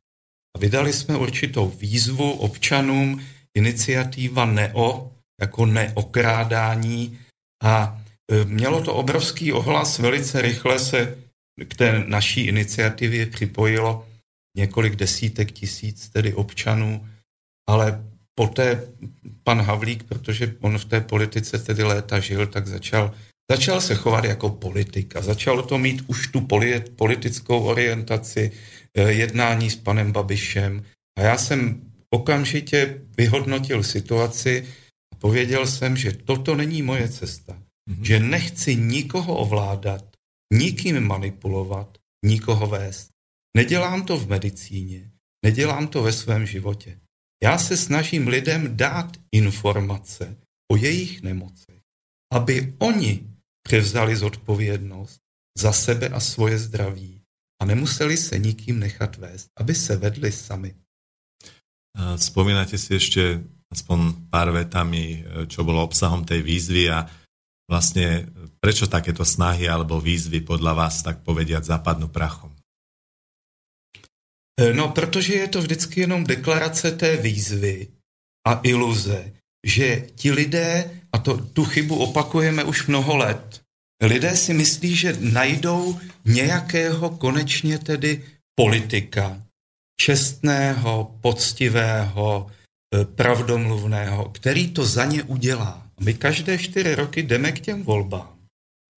A 0.56 0.58
vydali 0.58 0.94
jsme 0.94 1.18
určitou 1.18 1.68
výzvu 1.68 2.32
občanům, 2.32 3.22
iniciativa 3.58 4.46
NEO, 4.46 5.12
jako 5.42 5.66
neokrádání. 5.66 7.20
A 7.64 8.02
e, 8.32 8.46
mělo 8.46 8.84
to 8.84 8.94
obrovský 8.94 9.54
ohlas, 9.54 10.00
velice 10.00 10.42
rychle 10.42 10.80
se 10.80 11.18
k 11.68 11.76
té 11.76 12.04
naší 12.08 12.42
iniciativě 12.42 13.26
připojilo 13.26 14.08
několik 14.58 14.96
desítek 14.96 15.52
tisíc 15.52 16.10
tedy 16.10 16.34
občanů, 16.34 17.08
ale 17.70 18.04
poté 18.36 18.88
pan 19.44 19.62
Havlík, 19.62 20.04
protože 20.04 20.56
on 20.62 20.78
v 20.78 20.86
té 20.86 21.02
politice 21.02 21.60
tedy 21.60 21.84
léta 21.84 22.20
žil, 22.20 22.48
tak 22.48 22.68
začal, 22.68 23.14
začal 23.52 23.82
se 23.82 23.96
chovat 23.96 24.26
jako 24.26 24.50
politik 24.50 25.16
a 25.16 25.22
začalo 25.22 25.64
to 25.64 25.78
mít 25.78 26.04
už 26.08 26.28
tu 26.28 26.48
politickou 26.96 27.60
orientaci, 27.60 28.52
e, 28.98 29.12
jednání 29.12 29.70
s 29.70 29.76
panem 29.76 30.12
Babišem. 30.12 30.84
A 31.18 31.22
já 31.22 31.38
jsem 31.38 31.82
okamžitě 32.10 33.02
vyhodnotil 33.18 33.84
situaci, 33.84 34.66
Pověděl 35.26 35.68
jsem, 35.68 35.98
že 35.98 36.12
toto 36.14 36.56
není 36.56 36.82
moje 36.82 37.10
cesta. 37.10 37.54
Mm-hmm. 37.90 38.04
Že 38.04 38.20
nechci 38.20 38.76
nikoho 38.76 39.36
ovládat, 39.36 40.06
nikým 40.54 41.00
manipulovat, 41.00 41.98
nikoho 42.26 42.68
vést. 42.68 43.10
Nedělám 43.58 44.06
to 44.06 44.18
v 44.18 44.30
medicíně, 44.30 45.12
nedělám 45.46 45.88
to 45.88 46.04
ve 46.04 46.14
svém 46.14 46.46
životě. 46.46 47.00
Já 47.44 47.58
se 47.58 47.78
snažím 47.78 48.28
lidem 48.28 48.78
dát 48.78 49.18
informace 49.32 50.38
o 50.72 50.76
jejich 50.76 51.22
nemocech, 51.22 51.82
aby 52.34 52.74
oni 52.80 53.35
převzali 53.68 54.16
zodpovědnost 54.16 55.20
za 55.58 55.74
sebe 55.74 56.10
a 56.10 56.20
svoje 56.20 56.60
zdraví 56.60 57.22
a 57.62 57.66
nemuseli 57.66 58.18
se 58.18 58.40
nikým 58.40 58.80
nechat 58.80 59.18
vést, 59.18 59.48
aby 59.58 59.76
se 59.76 59.98
vedli 59.98 60.32
sami. 60.32 60.76
Vzpomínáte 62.16 62.78
si 62.78 62.94
ještě 62.94 63.44
aspoň 63.72 64.30
pár 64.30 64.52
vetami, 64.52 65.26
čo 65.48 65.64
bolo 65.64 65.84
obsahom 65.84 66.24
tej 66.24 66.44
výzvy 66.44 66.92
a 66.92 67.08
vlastne 67.66 68.30
prečo 68.62 68.86
takéto 68.86 69.26
snahy 69.26 69.66
alebo 69.66 69.98
výzvy 69.98 70.46
podľa 70.46 70.74
vás 70.86 71.02
tak 71.02 71.26
povediať 71.26 71.66
zapadnú 71.66 72.08
prachom? 72.08 72.54
E, 74.56 74.74
no, 74.74 74.92
protože 74.94 75.34
je 75.34 75.48
to 75.48 75.60
vždycky 75.62 76.06
jenom 76.06 76.24
deklarace 76.24 76.92
té 76.92 77.18
výzvy 77.18 77.88
a 78.48 78.62
iluze, 78.64 79.34
že 79.66 80.08
ti 80.16 80.32
lidé, 80.32 81.02
a 81.16 81.18
to, 81.18 81.38
tu 81.38 81.66
chybu 81.66 81.96
opakujeme 81.96 82.64
už 82.64 82.88
mnoho 82.88 83.18
let, 83.18 83.62
lidé 84.02 84.36
si 84.36 84.54
myslí, 84.54 84.96
že 84.96 85.18
najdou 85.20 86.00
nějakého 86.26 87.10
konečně 87.10 87.80
tedy 87.80 88.24
politika, 88.56 89.42
čestného, 90.02 91.16
poctivého, 91.22 92.52
Eh, 92.96 93.06
pravdomluvného, 93.06 94.30
který 94.30 94.72
to 94.72 94.86
za 94.86 95.06
ně 95.06 95.24
udělá. 95.24 95.88
My 96.00 96.14
každé 96.14 96.58
čtyři 96.58 96.96
roky 96.96 97.24
jdeme 97.24 97.52
k 97.52 97.60
těm 97.60 97.84
volbám. 97.84 98.38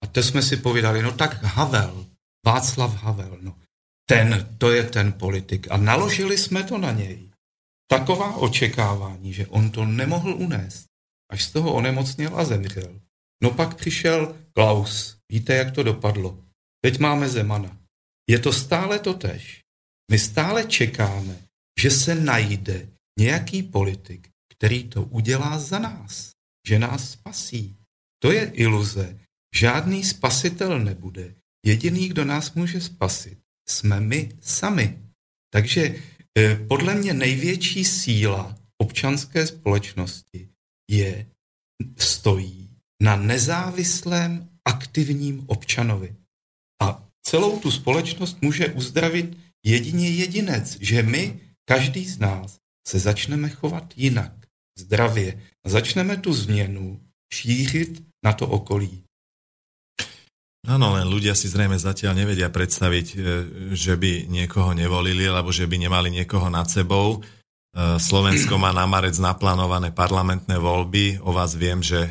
A 0.03 0.07
to 0.07 0.23
jsme 0.23 0.41
si 0.41 0.57
povídali, 0.57 1.01
no 1.01 1.11
tak 1.11 1.43
Havel, 1.43 2.05
Václav 2.45 3.03
Havel, 3.03 3.37
no 3.41 3.55
ten, 4.09 4.55
to 4.57 4.71
je 4.71 4.83
ten 4.83 5.13
politik. 5.13 5.67
A 5.71 5.77
naložili 5.77 6.37
jsme 6.37 6.63
to 6.63 6.77
na 6.77 6.91
něj. 6.91 7.29
Taková 7.89 8.35
očekávání, 8.35 9.33
že 9.33 9.47
on 9.47 9.71
to 9.71 9.85
nemohl 9.85 10.33
unést, 10.33 10.85
až 11.29 11.43
z 11.43 11.51
toho 11.51 11.73
onemocněl 11.73 12.39
a 12.39 12.45
zemřel. 12.45 13.01
No 13.43 13.51
pak 13.51 13.75
přišel 13.75 14.35
Klaus. 14.53 15.17
Víte, 15.31 15.55
jak 15.55 15.71
to 15.71 15.83
dopadlo? 15.83 16.43
Teď 16.81 16.99
máme 16.99 17.29
Zemana. 17.29 17.77
Je 18.29 18.39
to 18.39 18.53
stále 18.53 18.99
to 18.99 19.13
tež. 19.13 19.61
My 20.11 20.19
stále 20.19 20.65
čekáme, 20.65 21.37
že 21.79 21.91
se 21.91 22.15
najde 22.15 22.89
nějaký 23.19 23.63
politik, 23.63 24.29
který 24.53 24.83
to 24.83 25.03
udělá 25.03 25.59
za 25.59 25.79
nás, 25.79 26.31
že 26.67 26.79
nás 26.79 27.11
spasí. 27.11 27.77
To 28.19 28.31
je 28.31 28.51
iluze. 28.53 29.19
Žádný 29.55 30.03
spasitel 30.03 30.79
nebude. 30.79 31.35
Jediný, 31.65 32.09
kdo 32.09 32.25
nás 32.25 32.53
může 32.53 32.81
spasit, 32.81 33.39
jsme 33.69 33.99
my 33.99 34.31
sami. 34.41 34.99
Takže 35.53 35.95
eh, 36.37 36.55
podle 36.55 36.95
mě 36.95 37.13
největší 37.13 37.85
síla 37.85 38.57
občanské 38.77 39.47
společnosti 39.47 40.49
je, 40.89 41.25
stojí 41.97 42.69
na 43.03 43.15
nezávislém 43.15 44.49
aktivním 44.65 45.43
občanovi. 45.47 46.15
A 46.81 47.03
celou 47.21 47.59
tu 47.59 47.71
společnost 47.71 48.37
může 48.41 48.67
uzdravit 48.67 49.37
jedině 49.65 50.09
jedinec, 50.09 50.77
že 50.79 51.03
my, 51.03 51.39
každý 51.65 52.05
z 52.05 52.19
nás, 52.19 52.57
se 52.87 52.99
začneme 52.99 53.49
chovat 53.49 53.93
jinak, 53.95 54.33
zdravě 54.79 55.41
a 55.65 55.69
začneme 55.69 56.17
tu 56.17 56.33
změnu 56.33 57.01
šířit 57.33 58.03
na 58.23 58.33
to 58.33 58.47
okolí. 58.47 59.03
Áno, 60.67 60.99
len 60.99 61.07
ľudia 61.07 61.31
si 61.31 61.47
zrejme 61.47 61.79
zatiaľ 61.79 62.11
nevedia 62.11 62.51
predstaviť, 62.51 63.07
e, 63.15 63.17
že 63.71 63.95
by 63.95 64.27
niekoho 64.27 64.75
nevolili, 64.75 65.23
alebo 65.23 65.47
že 65.47 65.63
by 65.63 65.79
nemali 65.79 66.11
niekoho 66.11 66.51
nad 66.51 66.67
sebou. 66.67 67.23
E, 67.77 67.99
Slovensko 68.01 68.57
má 68.57 68.73
na 68.73 68.89
marec 68.89 69.13
naplánované 69.21 69.93
parlamentné 69.93 70.57
voľby. 70.57 71.21
O 71.21 71.29
vás 71.29 71.53
viem, 71.53 71.85
že 71.85 72.09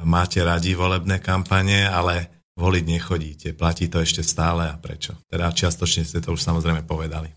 máte 0.00 0.40
radi 0.40 0.72
volebné 0.72 1.20
kampane, 1.20 1.84
ale 1.84 2.32
voliť 2.56 2.84
nechodíte. 2.88 3.48
Platí 3.52 3.92
to 3.92 4.00
ešte 4.00 4.24
stále 4.24 4.72
a 4.72 4.80
prečo? 4.80 5.12
Teda 5.28 5.52
čiastočne 5.52 6.08
ste 6.08 6.24
to 6.24 6.32
už 6.32 6.40
samozrejme 6.40 6.88
povedali. 6.88 7.28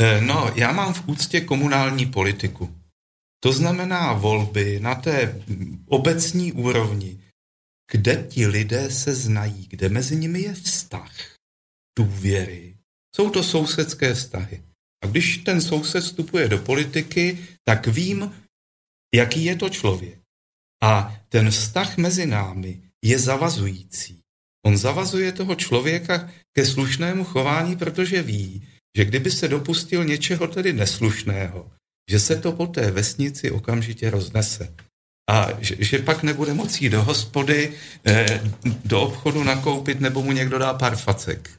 Eh, 0.00 0.20
no, 0.20 0.50
já 0.54 0.72
mám 0.72 0.94
v 0.94 1.08
úctě 1.08 1.40
komunální 1.40 2.06
politiku. 2.06 2.74
To 3.40 3.52
znamená 3.52 4.12
volby 4.12 4.80
na 4.80 4.94
té 4.94 5.42
obecní 5.86 6.52
úrovni, 6.52 7.20
kde 7.92 8.16
ti 8.16 8.46
lidé 8.46 8.90
se 8.90 9.14
znají, 9.14 9.66
kde 9.70 9.88
mezi 9.88 10.16
nimi 10.16 10.40
je 10.40 10.54
vztah, 10.54 11.12
důvěry. 11.98 12.76
Jsou 13.16 13.30
to 13.30 13.42
sousedské 13.42 14.14
vztahy. 14.14 14.62
A 15.04 15.06
když 15.06 15.38
ten 15.38 15.60
soused 15.60 16.04
vstupuje 16.04 16.48
do 16.48 16.58
politiky, 16.58 17.38
tak 17.64 17.86
vím, 17.86 18.32
jaký 19.14 19.44
je 19.44 19.56
to 19.56 19.68
člověk. 19.68 20.18
A 20.82 21.16
ten 21.28 21.50
vztah 21.50 21.96
mezi 21.96 22.26
námi 22.26 22.80
je 23.04 23.18
zavazující. 23.18 24.20
On 24.66 24.76
zavazuje 24.76 25.32
toho 25.32 25.54
člověka 25.54 26.30
ke 26.56 26.66
slušnému 26.66 27.24
chování, 27.24 27.76
protože 27.76 28.22
ví, 28.22 28.66
že 28.96 29.04
kdyby 29.04 29.30
se 29.30 29.48
dopustil 29.48 30.04
něčeho 30.04 30.46
tedy 30.46 30.72
neslušného, 30.72 31.70
že 32.10 32.20
se 32.20 32.36
to 32.36 32.52
po 32.52 32.66
té 32.66 32.90
vesnici 32.90 33.50
okamžitě 33.50 34.10
roznese. 34.10 34.74
A 35.30 35.48
že, 35.60 35.76
že 35.78 35.98
pak 35.98 36.22
nebude 36.22 36.54
moci 36.54 36.84
jít 36.84 36.90
do 36.90 37.02
hospody, 37.02 37.72
eh, 38.06 38.40
do 38.84 39.00
obchodu 39.00 39.44
nakoupit, 39.44 40.00
nebo 40.00 40.22
mu 40.22 40.32
někdo 40.32 40.58
dá 40.58 40.74
pár 40.74 40.96
facek. 40.96 41.50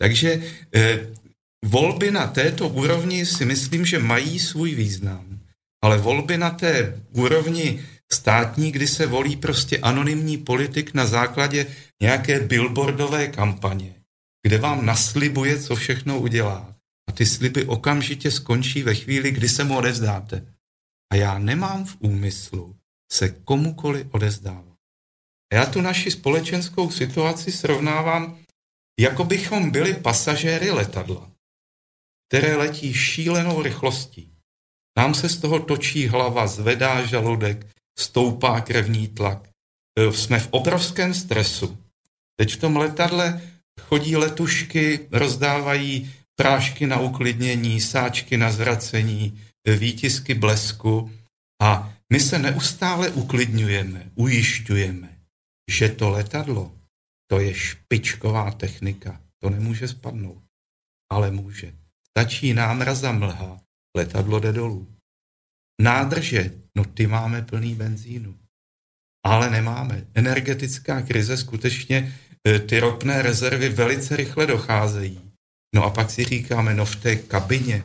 Takže 0.00 0.42
eh, 0.74 1.23
volby 1.64 2.10
na 2.10 2.26
této 2.26 2.68
úrovni 2.68 3.26
si 3.26 3.44
myslím, 3.44 3.86
že 3.86 3.98
mají 3.98 4.38
svůj 4.38 4.74
význam. 4.74 5.40
Ale 5.84 5.98
volby 5.98 6.38
na 6.38 6.50
té 6.50 7.02
úrovni 7.12 7.84
státní, 8.12 8.72
kdy 8.72 8.86
se 8.86 9.06
volí 9.06 9.36
prostě 9.36 9.78
anonymní 9.78 10.38
politik 10.38 10.94
na 10.94 11.06
základě 11.06 11.66
nějaké 12.02 12.40
billboardové 12.40 13.28
kampaně, 13.28 13.94
kde 14.46 14.58
vám 14.58 14.86
naslibuje, 14.86 15.60
co 15.60 15.76
všechno 15.76 16.20
udělá. 16.20 16.74
A 17.08 17.12
ty 17.12 17.26
sliby 17.26 17.64
okamžitě 17.64 18.30
skončí 18.30 18.82
ve 18.82 18.94
chvíli, 18.94 19.30
kdy 19.30 19.48
se 19.48 19.64
mu 19.64 19.76
odezdáte. 19.76 20.46
A 21.12 21.16
já 21.16 21.38
nemám 21.38 21.84
v 21.84 21.96
úmyslu 21.98 22.76
se 23.12 23.28
komukoli 23.28 24.08
odezdávat. 24.10 24.78
A 25.52 25.56
já 25.56 25.66
tu 25.66 25.80
naši 25.80 26.10
společenskou 26.10 26.90
situaci 26.90 27.52
srovnávám, 27.52 28.38
jako 29.00 29.24
bychom 29.24 29.70
byli 29.70 29.94
pasažéry 29.94 30.70
letadla, 30.70 31.33
které 32.28 32.56
letí 32.56 32.94
šílenou 32.94 33.62
rychlostí. 33.62 34.30
Nám 34.98 35.14
se 35.14 35.28
z 35.28 35.36
toho 35.36 35.58
točí 35.60 36.08
hlava, 36.08 36.46
zvedá 36.46 37.06
žaludek, 37.06 37.66
stoupá 37.98 38.60
krevní 38.60 39.08
tlak. 39.08 39.48
E, 39.98 40.12
jsme 40.12 40.40
v 40.40 40.48
obrovském 40.50 41.14
stresu. 41.14 41.78
Teď 42.36 42.54
v 42.54 42.60
tom 42.60 42.76
letadle 42.76 43.42
chodí 43.80 44.16
letušky, 44.16 45.08
rozdávají 45.12 46.14
prášky 46.36 46.86
na 46.86 47.00
uklidnění, 47.00 47.80
sáčky 47.80 48.36
na 48.36 48.52
zvracení, 48.52 49.42
e, 49.68 49.76
výtisky 49.76 50.34
blesku 50.34 51.10
a 51.62 51.94
my 52.12 52.20
se 52.20 52.38
neustále 52.38 53.10
uklidňujeme, 53.10 54.10
ujišťujeme, 54.14 55.18
že 55.70 55.88
to 55.88 56.10
letadlo, 56.10 56.72
to 57.30 57.40
je 57.40 57.54
špičková 57.54 58.50
technika, 58.50 59.20
to 59.38 59.50
nemůže 59.50 59.88
spadnout, 59.88 60.42
ale 61.12 61.30
může. 61.30 61.83
Stačí 62.18 62.54
námraza 62.54 63.12
mlha, 63.12 63.60
letadlo 63.96 64.40
jde 64.40 64.52
dolů. 64.52 64.94
Nádrže, 65.82 66.50
no 66.74 66.84
ty 66.84 67.06
máme 67.06 67.42
plný 67.42 67.74
benzínu. 67.74 68.38
Ale 69.26 69.50
nemáme. 69.50 70.06
Energetická 70.14 71.02
krize 71.02 71.36
skutečně 71.36 72.18
e, 72.48 72.58
ty 72.58 72.80
ropné 72.80 73.22
rezervy 73.22 73.68
velice 73.68 74.16
rychle 74.16 74.46
docházejí. 74.46 75.32
No 75.74 75.84
a 75.84 75.90
pak 75.90 76.10
si 76.10 76.24
říkáme, 76.24 76.74
no 76.74 76.84
v 76.84 76.96
té 76.96 77.16
kabině, 77.16 77.84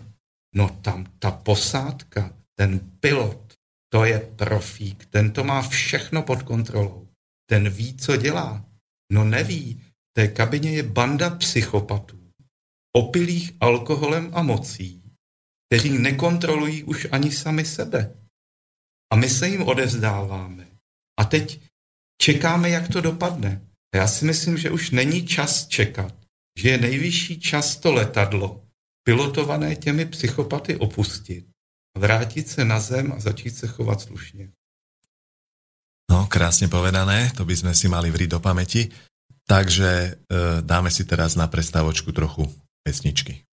no 0.55 0.69
tam 0.69 1.05
ta 1.19 1.31
posádka, 1.31 2.33
ten 2.55 2.79
pilot, 2.99 3.53
to 3.93 4.05
je 4.05 4.19
profík, 4.19 5.05
ten 5.05 5.31
to 5.31 5.43
má 5.43 5.61
všechno 5.61 6.21
pod 6.21 6.43
kontrolou. 6.43 7.07
Ten 7.49 7.69
ví, 7.69 7.97
co 7.97 8.17
dělá. 8.17 8.65
No 9.11 9.23
neví, 9.23 9.81
v 9.83 10.13
té 10.13 10.27
kabině 10.27 10.71
je 10.71 10.83
banda 10.83 11.29
psychopatů, 11.29 12.28
opilých 12.95 13.51
alkoholem 13.59 14.31
a 14.33 14.43
mocí, 14.43 15.03
kteří 15.67 15.97
nekontrolují 15.97 16.83
už 16.83 17.07
ani 17.11 17.31
sami 17.31 17.65
sebe. 17.65 18.15
A 19.13 19.15
my 19.15 19.29
se 19.29 19.47
jim 19.47 19.61
odevzdáváme. 19.61 20.67
A 21.19 21.25
teď 21.25 21.61
čekáme, 22.21 22.69
jak 22.69 22.87
to 22.87 23.01
dopadne. 23.01 23.61
A 23.93 23.97
já 23.97 24.07
si 24.07 24.25
myslím, 24.25 24.57
že 24.57 24.71
už 24.71 24.91
není 24.91 25.27
čas 25.27 25.67
čekat, 25.67 26.13
že 26.57 26.69
je 26.69 26.77
nejvyšší 26.77 27.39
čas 27.39 27.77
to 27.77 27.91
letadlo, 27.91 28.63
pilotované 29.03 29.75
těmi 29.75 30.05
psychopaty 30.05 30.75
opustit, 30.75 31.45
vrátit 31.97 32.47
se 32.47 32.65
na 32.65 32.79
zem 32.79 33.11
a 33.11 33.19
začít 33.19 33.57
se 33.57 33.67
chovat 33.67 34.01
slušně. 34.01 34.51
No, 36.11 36.27
krásně 36.27 36.67
povedané, 36.67 37.31
to 37.37 37.45
by 37.45 37.57
si 37.57 37.87
mali 37.87 38.11
vriť 38.11 38.29
do 38.29 38.39
pamäti. 38.39 38.89
Takže 39.49 39.89
e, 39.89 40.11
dáme 40.61 40.93
si 40.93 41.05
teraz 41.05 41.33
na 41.33 41.49
prestávočku 41.49 42.11
trochu 42.11 42.45
pesničky. 42.89 43.48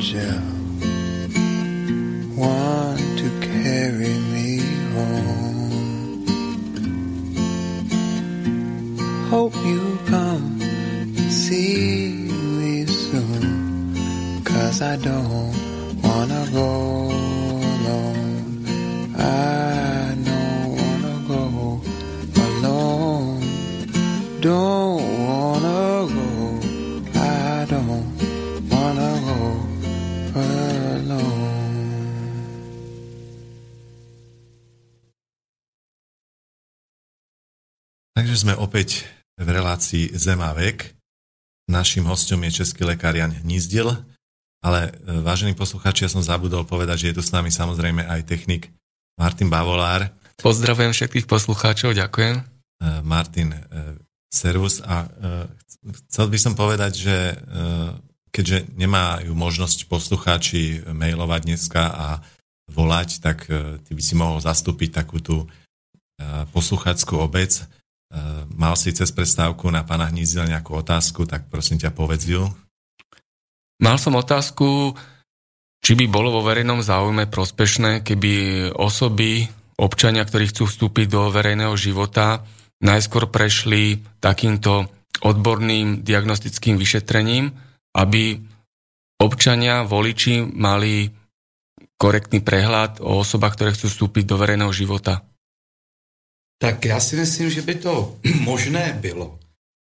angel. 0.00 0.40
One 2.34 2.69
sme 38.40 38.56
opäť 38.56 39.04
v 39.36 39.48
relácii 39.52 40.16
Zem 40.16 40.40
a 40.40 40.56
vek. 40.56 40.96
Naším 41.68 42.08
hostom 42.08 42.40
je 42.48 42.64
český 42.64 42.88
lekár 42.88 43.12
Jan 43.12 43.36
Hnízdil, 43.36 43.92
ale 44.64 44.80
e, 44.88 45.20
vážení 45.20 45.52
posluchači, 45.52 46.08
ja 46.08 46.10
som 46.10 46.24
zabudol 46.24 46.64
povedať, 46.64 47.04
že 47.04 47.06
je 47.12 47.16
tu 47.20 47.22
s 47.22 47.36
nami 47.36 47.52
samozrejme 47.52 48.00
aj 48.00 48.24
technik 48.24 48.72
Martin 49.20 49.52
Bavolár. 49.52 50.08
Pozdravujem 50.40 50.96
všetkých 50.96 51.28
poslucháčov, 51.28 51.92
ďakujem. 51.92 52.40
E, 52.40 52.44
Martin, 53.04 53.52
e, 53.52 53.60
servus 54.32 54.80
a 54.80 55.10
chcel 56.08 56.26
by 56.30 56.38
som 56.38 56.54
povedať, 56.54 56.92
že 57.02 57.16
keďže 58.30 58.78
nemajú 58.78 59.34
možnosť 59.34 59.90
poslucháči 59.90 60.86
mailovať 60.86 61.50
dneska 61.50 61.82
a 61.90 62.08
volať, 62.70 63.18
tak 63.18 63.50
ty 63.82 63.90
by 63.90 63.98
si 63.98 64.14
mohol 64.14 64.38
zastúpiť 64.38 65.02
takú 65.02 65.18
tú 65.18 65.50
posluchačskú 66.54 67.18
obec 67.18 67.58
mal 68.50 68.74
si 68.74 68.90
cez 68.90 69.14
prestávku 69.14 69.70
na 69.70 69.86
pána 69.86 70.10
Hnízdila 70.10 70.50
nejakú 70.50 70.74
otázku, 70.78 71.24
tak 71.24 71.46
prosím 71.46 71.78
ťa 71.78 71.94
povedz 71.94 72.26
ju. 72.26 72.50
Mal 73.80 73.96
som 73.96 74.18
otázku, 74.18 74.92
či 75.80 75.96
by 75.96 76.04
bolo 76.10 76.28
vo 76.34 76.44
verejnom 76.44 76.84
záujme 76.84 77.30
prospešné, 77.30 78.04
keby 78.04 78.32
osoby, 78.76 79.48
občania, 79.80 80.26
ktorí 80.28 80.52
chcú 80.52 80.68
vstúpiť 80.68 81.06
do 81.08 81.32
verejného 81.32 81.72
života, 81.80 82.44
najskôr 82.84 83.32
prešli 83.32 84.04
takýmto 84.20 84.92
odborným 85.24 86.04
diagnostickým 86.04 86.76
vyšetrením, 86.76 87.52
aby 87.96 88.36
občania, 89.20 89.88
voliči 89.88 90.44
mali 90.44 91.08
korektný 92.00 92.40
prehľad 92.40 93.00
o 93.04 93.20
osobách, 93.20 93.56
ktoré 93.56 93.70
chcú 93.76 93.88
vstúpiť 93.88 94.24
do 94.28 94.36
verejného 94.40 94.72
života. 94.72 95.24
Tak 96.62 96.84
já 96.84 97.00
si 97.00 97.16
myslím, 97.16 97.50
že 97.50 97.62
by 97.62 97.74
to 97.74 98.18
možné 98.40 98.98
bylo, 99.00 99.38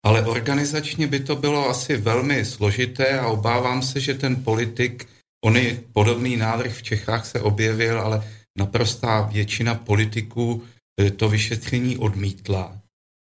ale 0.05 0.27
organizačně 0.27 1.07
by 1.07 1.21
to 1.21 1.37
bylo 1.37 1.69
asi 1.69 1.97
velmi 1.97 2.45
složité 2.45 3.19
a 3.19 3.27
obávám 3.27 3.83
se, 3.83 4.01
že 4.01 4.15
ten 4.15 4.45
politik, 4.45 5.09
ony 5.45 5.81
podobný 5.93 6.37
návrh 6.37 6.73
v 6.77 6.83
Čechách 6.83 7.27
se 7.27 7.41
objevil, 7.41 8.01
ale 8.01 8.31
naprostá 8.59 9.21
většina 9.21 9.75
politiků 9.75 10.63
eh, 11.01 11.11
to 11.11 11.29
vyšetření 11.29 11.99
odmítla. 11.99 12.79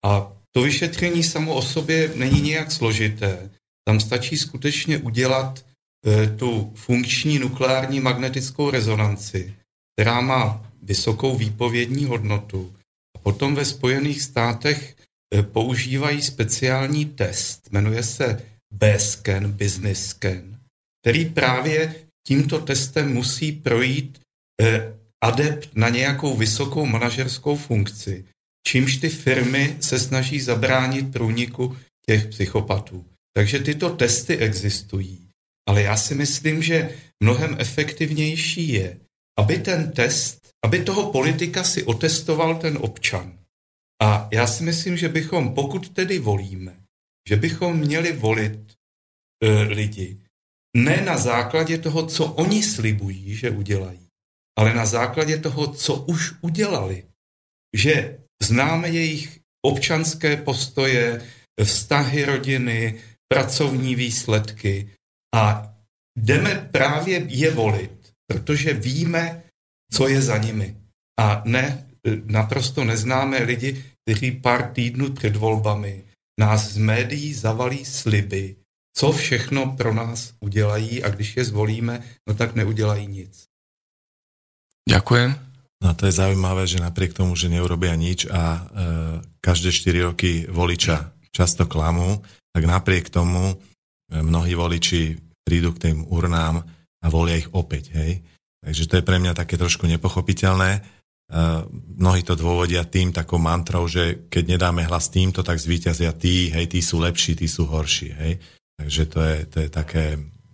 A 0.05 0.33
to 0.53 0.63
vyšetření 0.63 1.23
samo 1.23 1.55
o 1.55 1.63
sobě 1.63 2.13
není 2.15 2.41
nějak 2.41 2.73
složité. 2.73 3.51
Tam 3.85 4.01
stačí 4.01 4.39
skutečně 4.39 4.99
udělat 4.99 5.65
eh, 6.07 6.27
tu 6.27 6.73
funkční 6.75 7.39
nukleární 7.39 8.01
magnetickou 8.01 8.71
rezonanci, 8.71 9.55
která 9.95 10.21
má 10.21 10.73
vysokou 10.83 11.37
výpovědní 11.37 12.05
hodnotu 12.05 12.77
Potom 13.27 13.55
ve 13.55 13.65
Spojených 13.65 14.23
státech 14.23 14.97
eh, 15.35 15.43
používají 15.43 16.23
speciální 16.23 17.05
test, 17.05 17.69
jmenuje 17.73 18.03
se 18.03 18.43
B-scan, 18.73 19.53
business 19.53 20.07
scan, 20.07 20.59
který 21.03 21.25
právě 21.25 21.95
tímto 22.27 22.61
testem 22.61 23.15
musí 23.15 23.53
projít 23.53 24.21
eh, 24.63 24.95
adept 25.25 25.71
na 25.75 25.89
nějakou 25.89 26.37
vysokou 26.37 26.87
manažerskou 26.87 27.57
funkci, 27.57 28.25
čímž 28.67 28.97
ty 28.97 29.09
firmy 29.09 29.77
se 29.81 29.99
snaží 29.99 30.41
zabránit 30.41 31.13
průniku 31.13 31.77
těch 32.09 32.27
psychopatů. 32.27 33.05
Takže 33.37 33.59
tyto 33.59 33.91
testy 33.91 34.39
existují. 34.39 35.29
Ale 35.69 35.83
já 35.83 35.97
si 35.97 36.15
myslím, 36.15 36.63
že 36.63 36.91
mnohem 37.23 37.57
efektivnější 37.59 38.69
je, 38.69 39.01
aby 39.39 39.59
ten 39.59 39.91
test 39.93 40.46
aby 40.67 40.83
toho 40.83 41.13
politika 41.13 41.65
si 41.65 41.87
otestoval 41.87 42.59
ten 42.59 42.79
občan. 42.81 43.39
A 44.03 44.29
já 44.33 44.47
si 44.47 44.65
myslím, 44.65 44.97
že 44.97 45.09
bychom, 45.09 45.55
pokud 45.55 45.89
tedy 45.89 46.19
volíme, 46.19 46.77
že 47.29 47.37
bychom 47.37 47.77
měli 47.79 48.13
volit 48.13 48.75
e, 49.45 49.63
lidi 49.63 50.19
ne 50.77 51.01
na 51.07 51.19
základě 51.19 51.79
toho, 51.79 52.07
co 52.07 52.25
oni 52.27 52.63
slibují, 52.63 53.35
že 53.35 53.51
udělají, 53.51 54.09
ale 54.59 54.75
na 54.75 54.87
základě 54.87 55.39
toho, 55.39 55.75
co 55.75 55.95
už 55.95 56.35
udělali. 56.41 57.07
Že 57.77 58.19
známe 58.43 58.89
jejich 58.89 59.41
občanské 59.63 60.37
postoje, 60.37 61.23
vztahy 61.65 62.25
rodiny, 62.25 63.01
pracovní 63.29 63.95
výsledky 63.95 64.91
a 65.35 65.75
jdeme 66.19 66.69
právě 66.73 67.27
je 67.29 67.51
volit, 67.51 68.13
protože 68.27 68.75
víme, 68.75 69.46
co 69.93 70.09
je 70.09 70.23
za 70.23 70.39
nimi. 70.39 70.77
A 71.21 71.43
ne, 71.45 71.87
naprosto 72.25 72.85
neznámé 72.85 73.43
lidi, 73.43 73.85
kteří 74.05 74.31
pár 74.31 74.71
týdnů 74.73 75.11
před 75.11 75.37
volbami 75.37 76.05
nás 76.41 76.73
z 76.73 76.77
médií 76.79 77.35
zavalí 77.35 77.85
sliby, 77.85 78.57
co 78.97 79.13
všechno 79.13 79.77
pro 79.77 79.95
nás 79.95 80.33
udělají 80.41 81.05
a 81.05 81.09
když 81.09 81.37
je 81.37 81.45
zvolíme, 81.45 82.05
no 82.29 82.35
tak 82.35 82.55
neudělají 82.55 83.07
nic. 83.07 83.45
Ďakujem. 84.89 85.47
No 85.85 85.95
to 85.95 86.07
je 86.07 86.13
zaujímavé, 86.13 86.65
že 86.67 86.81
napriek 86.81 87.13
tomu, 87.13 87.37
že 87.37 87.53
neurobia 87.53 87.93
nič 87.99 88.31
a 88.33 88.43
e, 88.57 88.61
každé 89.45 89.69
4 89.73 90.09
roky 90.09 90.33
voliča 90.49 91.13
často 91.29 91.69
klamú, 91.69 92.25
tak 92.55 92.65
napriek 92.65 93.13
tomu 93.13 93.53
e, 93.53 93.55
mnohí 94.23 94.57
voliči 94.57 95.21
prídu 95.45 95.77
k 95.77 95.91
tým 95.91 95.97
urnám 96.09 96.65
a 97.05 97.07
volia 97.13 97.37
ich 97.37 97.53
opäť. 97.53 97.93
Hej? 97.93 98.25
Takže 98.67 98.91
to 98.91 98.99
je 98.99 99.07
pre 99.07 99.23
mňa 99.23 99.39
také 99.39 99.55
trošku 99.55 99.87
nepochopiteľné. 99.87 100.83
Uh, 101.27 101.63
mnohí 101.95 102.27
to 102.27 102.35
dôvodia 102.35 102.83
tým 102.83 103.15
takou 103.15 103.39
mantrou, 103.39 103.87
že 103.87 104.27
keď 104.27 104.59
nedáme 104.59 104.83
hlas 104.83 105.07
týmto, 105.07 105.47
tak 105.47 105.63
zvíťazia 105.63 106.11
tí, 106.11 106.51
hej, 106.51 106.67
tí 106.67 106.83
sú 106.83 106.99
lepší, 106.99 107.39
tí 107.39 107.47
sú 107.47 107.71
horší, 107.71 108.11
hej. 108.11 108.43
Takže 108.75 109.03
to 109.07 109.19
je, 109.23 109.37
to 109.47 109.57
je 109.63 109.69
také, 109.71 110.05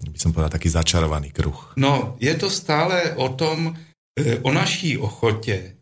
by 0.04 0.18
som 0.20 0.32
povedal, 0.32 0.52
taký 0.52 0.68
začarovaný 0.68 1.32
kruh. 1.32 1.76
No, 1.80 2.16
je 2.20 2.32
to 2.36 2.52
stále 2.52 3.16
o 3.16 3.32
tom, 3.32 3.72
e, 4.16 4.40
o 4.44 4.52
naší 4.52 5.00
ochotě 5.00 5.76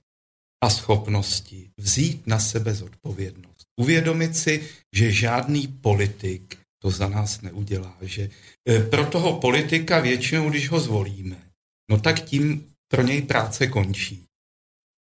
a 0.62 0.70
schopnosti 0.70 1.70
vzít 1.78 2.26
na 2.26 2.38
sebe 2.38 2.74
zodpovědnost. 2.74 3.66
Uvědomit 3.80 4.36
si, 4.36 4.62
že 4.94 5.12
žádný 5.12 5.68
politik 5.68 6.58
to 6.82 6.90
za 6.90 7.08
nás 7.08 7.40
neudělá, 7.40 7.96
že 8.00 8.30
e, 8.68 8.82
pro 8.82 9.06
toho 9.06 9.38
politika 9.38 10.00
většinou, 10.00 10.50
když 10.50 10.70
ho 10.70 10.80
zvolíme, 10.80 11.49
no 11.90 12.00
tak 12.00 12.20
tím 12.20 12.74
pro 12.88 13.02
něj 13.02 13.22
práce 13.22 13.66
končí. 13.66 14.24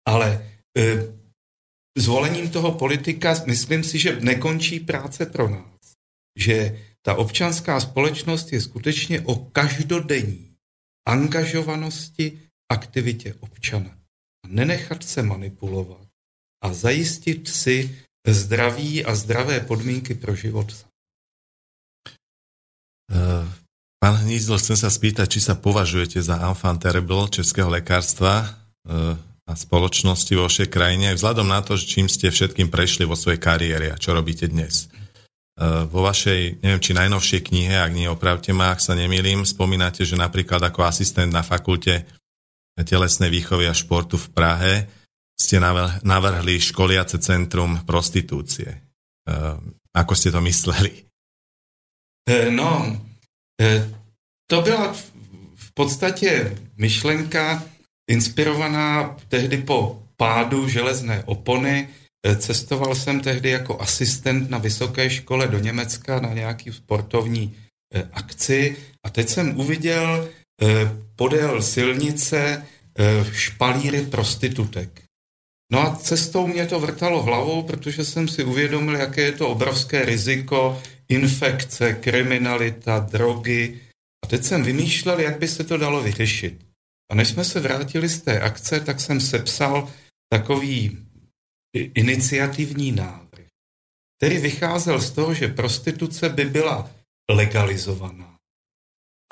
Ale 0.06 0.50
e, 0.78 0.82
zvolením 1.98 2.50
toho 2.50 2.72
politika 2.72 3.34
myslím 3.46 3.84
si, 3.84 3.98
že 3.98 4.20
nekončí 4.20 4.80
práce 4.80 5.26
pro 5.26 5.48
nás. 5.48 5.78
Že 6.38 6.86
ta 7.02 7.14
občanská 7.14 7.80
společnost 7.80 8.52
je 8.52 8.60
skutečně 8.60 9.20
o 9.20 9.34
každodenní 9.34 10.56
angažovanosti 11.08 12.40
aktivitě 12.72 13.34
občana. 13.34 13.98
Nenechat 14.46 15.04
se 15.04 15.22
manipulovat 15.22 16.08
a 16.62 16.72
zajistit 16.72 17.48
si 17.48 18.04
zdraví 18.26 19.04
a 19.04 19.14
zdravé 19.14 19.60
podmínky 19.60 20.14
pro 20.14 20.34
život. 20.34 20.86
Pán 24.00 24.16
Hnízdl, 24.16 24.56
chcem 24.56 24.80
sa 24.80 24.88
spýtať, 24.88 25.28
či 25.28 25.44
sa 25.44 25.60
považujete 25.60 26.24
za 26.24 26.40
enfant 26.48 26.80
terrible 26.80 27.28
českého 27.28 27.68
lekárstva 27.68 28.48
eh, 28.88 29.12
a 29.44 29.52
spoločnosti 29.52 30.32
vo 30.40 30.48
vašej 30.48 30.72
krajine, 30.72 31.12
vzhľadom 31.12 31.44
na 31.44 31.60
to, 31.60 31.76
čím 31.76 32.08
ste 32.08 32.32
všetkým 32.32 32.72
prešli 32.72 33.04
vo 33.04 33.12
svojej 33.12 33.36
kariére 33.36 33.92
a 33.92 34.00
čo 34.00 34.16
robíte 34.16 34.48
dnes. 34.48 34.88
Eh, 35.60 35.84
vo 35.84 36.00
vašej, 36.00 36.64
neviem, 36.64 36.80
či 36.80 36.96
najnovšej 36.96 37.40
knihe, 37.52 37.76
ak 37.76 37.92
nie 37.92 38.08
opravte 38.08 38.56
ma, 38.56 38.72
ak 38.72 38.80
sa 38.80 38.96
nemýlim, 38.96 39.44
spomínate, 39.44 40.08
že 40.08 40.16
napríklad 40.16 40.64
ako 40.64 40.80
asistent 40.88 41.28
na 41.28 41.44
fakulte 41.44 42.08
telesnej 42.80 43.28
výchovy 43.28 43.68
a 43.68 43.76
športu 43.76 44.16
v 44.16 44.32
Prahe 44.32 44.74
ste 45.36 45.60
navrhli 46.00 46.56
školiace 46.56 47.20
centrum 47.20 47.84
prostitúcie. 47.84 48.80
Eh, 49.28 49.56
ako 49.92 50.12
ste 50.16 50.32
to 50.32 50.40
mysleli? 50.40 51.04
No, 52.48 52.86
to 54.50 54.62
byla 54.62 54.92
v 55.54 55.74
podstatě 55.74 56.56
myšlenka 56.76 57.64
inspirovaná 58.10 59.16
tehdy 59.28 59.56
po 59.58 60.02
pádu 60.16 60.68
železné 60.68 61.22
opony. 61.24 61.88
Eh, 62.26 62.36
cestoval 62.36 62.94
jsem 62.94 63.20
tehdy 63.20 63.50
jako 63.50 63.80
asistent 63.80 64.50
na 64.50 64.58
vysoké 64.58 65.10
škole 65.10 65.48
do 65.48 65.58
Německa 65.58 66.20
na 66.20 66.34
nějaký 66.34 66.72
sportovní 66.72 67.56
akci 68.12 68.76
a 69.04 69.10
teď 69.10 69.28
jsem 69.28 69.60
uviděl 69.60 70.28
podél 71.16 71.62
silnice 71.62 72.66
špalíry 73.32 74.02
prostitutek. 74.02 75.02
No 75.72 75.80
a 75.80 75.96
cestou 75.96 76.46
mě 76.46 76.66
to 76.66 76.80
vrtalo 76.80 77.22
hlavou, 77.22 77.62
protože 77.62 78.04
jsem 78.04 78.28
si 78.28 78.44
uvědomil, 78.44 78.96
jaké 78.96 79.22
je 79.22 79.32
to 79.32 79.48
obrovské 79.48 80.04
riziko, 80.04 80.82
infekce, 81.10 81.92
kriminalita, 81.92 82.98
drogy. 82.98 83.80
A 84.24 84.26
teď 84.26 84.44
jsem 84.44 84.62
vymýšlel, 84.62 85.20
jak 85.20 85.38
by 85.38 85.48
se 85.48 85.64
to 85.64 85.76
dalo 85.76 86.02
vyřešit. 86.02 86.66
A 87.10 87.14
než 87.14 87.28
jsme 87.28 87.44
se 87.44 87.60
vrátili 87.60 88.08
z 88.08 88.22
té 88.22 88.40
akce, 88.40 88.80
tak 88.80 89.00
jsem 89.00 89.20
sepsal 89.20 89.92
takový 90.32 90.98
iniciativní 91.74 92.92
návrh, 92.92 93.46
který 94.18 94.38
vycházel 94.38 95.00
z 95.00 95.10
toho, 95.10 95.34
že 95.34 95.48
prostituce 95.48 96.28
by 96.28 96.44
byla 96.44 96.90
legalizovaná. 97.30 98.36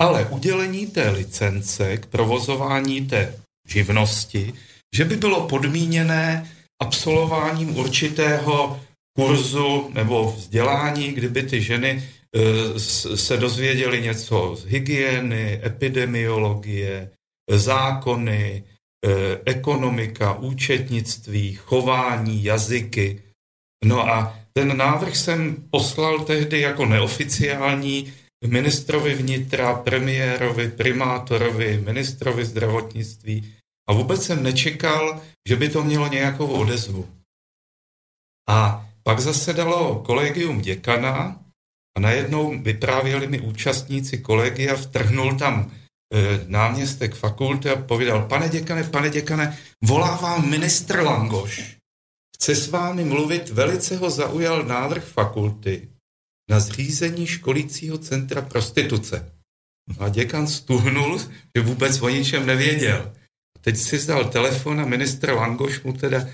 Ale 0.01 0.25
udělení 0.25 0.87
té 0.87 1.09
licence 1.09 1.97
k 1.97 2.05
provozování 2.05 3.07
té 3.07 3.35
živnosti 3.67 4.53
že 4.95 5.05
by 5.05 5.15
bylo 5.15 5.47
podmíněné 5.47 6.51
absolvováním 6.81 7.77
určitého 7.77 8.81
kurzu 9.19 9.89
nebo 9.93 10.31
vzdělání, 10.31 11.11
kdyby 11.11 11.43
ty 11.43 11.61
ženy 11.61 12.03
e, 12.35 12.79
se 13.17 13.37
dozvěděly 13.37 14.01
něco 14.01 14.55
z 14.55 14.65
hygieny, 14.65 15.61
epidemiologie, 15.65 17.09
zákony, 17.51 18.63
e, 18.63 19.09
ekonomika, 19.45 20.33
účetnictví, 20.33 21.53
chování, 21.53 22.43
jazyky. 22.43 23.21
No 23.85 24.07
a 24.09 24.39
ten 24.53 24.77
návrh 24.77 25.15
jsem 25.15 25.55
poslal 25.71 26.19
tehdy 26.19 26.59
jako 26.59 26.85
neoficiální 26.85 28.13
ministrovi 28.47 29.15
vnitra, 29.15 29.73
premiérovi, 29.73 30.71
primátorovi, 30.71 31.81
ministrovi 31.85 32.45
zdravotnictví 32.45 33.53
a 33.89 33.93
vůbec 33.93 34.23
jsem 34.23 34.43
nečekal, 34.43 35.21
že 35.47 35.55
by 35.55 35.69
to 35.69 35.83
mělo 35.83 36.07
nějakou 36.07 36.47
odezvu. 36.47 37.09
A 38.49 38.88
pak 39.09 39.19
zasedalo 39.19 40.03
kolegium 40.05 40.61
děkana 40.61 41.41
a 41.97 41.99
najednou 41.99 42.61
vyprávěli 42.61 43.27
mi 43.27 43.39
účastníci 43.41 44.17
kolegia, 44.17 44.75
vtrhnul 44.75 45.37
tam 45.37 45.71
e, 46.13 46.45
náměstek 46.47 47.15
fakulty 47.15 47.69
a 47.69 47.75
povídal, 47.75 48.25
pane 48.29 48.49
děkane, 48.49 48.83
pane 48.83 49.09
děkane, 49.09 49.57
volá 49.83 50.15
vám 50.15 50.49
ministr 50.49 50.99
Langoš. 50.99 51.77
Chce 52.35 52.55
s 52.55 52.67
vámi 52.67 53.03
mluvit, 53.03 53.49
velice 53.49 53.97
ho 53.97 54.09
zaujal 54.09 54.63
návrh 54.63 55.03
fakulty 55.03 55.89
na 56.49 56.59
zřízení 56.59 57.27
školícího 57.27 57.97
centra 57.97 58.41
prostituce. 58.41 59.31
A 59.99 60.09
děkan 60.09 60.47
stuhnul, 60.47 61.19
že 61.57 61.63
vůbec 61.63 62.01
o 62.01 62.09
ničem 62.09 62.45
nevěděl. 62.45 63.13
Teď 63.61 63.77
si 63.77 63.97
zdal 63.97 64.29
telefon 64.29 64.81
a 64.81 64.85
ministr 64.85 65.33
Langoš 65.33 65.81
mu 65.81 65.93
teda 65.93 66.27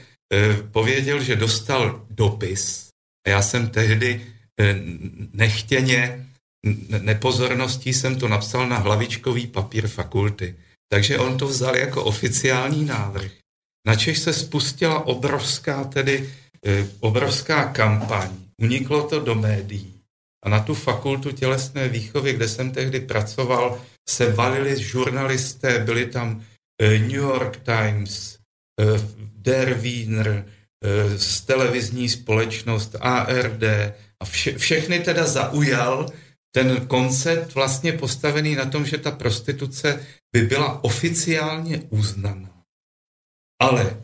pověděl, 0.72 1.24
že 1.24 1.36
dostal 1.36 2.06
dopis. 2.10 2.90
A 3.28 3.30
já 3.30 3.42
jsem 3.42 3.70
tehdy 3.70 4.22
e, 4.60 4.76
nechtěně, 5.34 6.26
nepozorností 7.02 7.94
jsem 7.94 8.20
to 8.20 8.28
napsal 8.28 8.70
na 8.70 8.78
hlavičkový 8.78 9.48
papír 9.48 9.88
fakulty. 9.88 10.56
Takže 10.92 11.20
on 11.20 11.38
to 11.38 11.48
vzal 11.48 11.76
jako 11.76 12.04
oficiální 12.04 12.86
návrh. 12.86 13.32
Načež 13.88 14.20
se 14.20 14.34
spustila 14.34 15.06
obrovská 15.06 15.84
tedy, 15.84 16.30
e, 16.66 16.88
obrovská 17.00 17.64
kampaň. 17.64 18.30
Uniklo 18.62 19.08
to 19.08 19.20
do 19.20 19.36
médií. 19.36 19.94
A 20.46 20.50
na 20.50 20.60
tu 20.60 20.74
fakultu 20.74 21.32
tělesné 21.32 21.90
výchovy, 21.90 22.34
kde 22.34 22.48
jsem 22.48 22.72
tehdy 22.72 23.00
pracoval, 23.00 23.82
se 24.10 24.32
valili 24.32 24.84
žurnalisté, 24.84 25.80
byli 25.80 26.06
tam 26.06 26.46
Eh, 26.82 27.00
New 27.00 27.24
York 27.24 27.64
Times, 27.64 28.38
eh, 28.80 29.00
Der 29.46 29.74
Wiener, 29.74 30.46
eh, 30.84 31.18
z 31.18 31.42
televizní 31.42 32.10
společnost 32.10 32.96
ARD 33.00 33.64
a 34.20 34.26
vše, 34.26 34.58
všechny 34.58 35.00
teda 35.00 35.28
zaujal 35.28 36.10
ten 36.56 36.88
koncept 36.88 37.56
vlastně 37.56 37.94
postavený 37.94 38.56
na 38.56 38.66
tom, 38.66 38.86
že 38.86 38.98
ta 38.98 39.12
prostituce 39.12 40.06
by 40.36 40.42
byla 40.42 40.84
oficiálně 40.84 41.82
uznaná. 41.90 42.64
Ale 43.62 43.98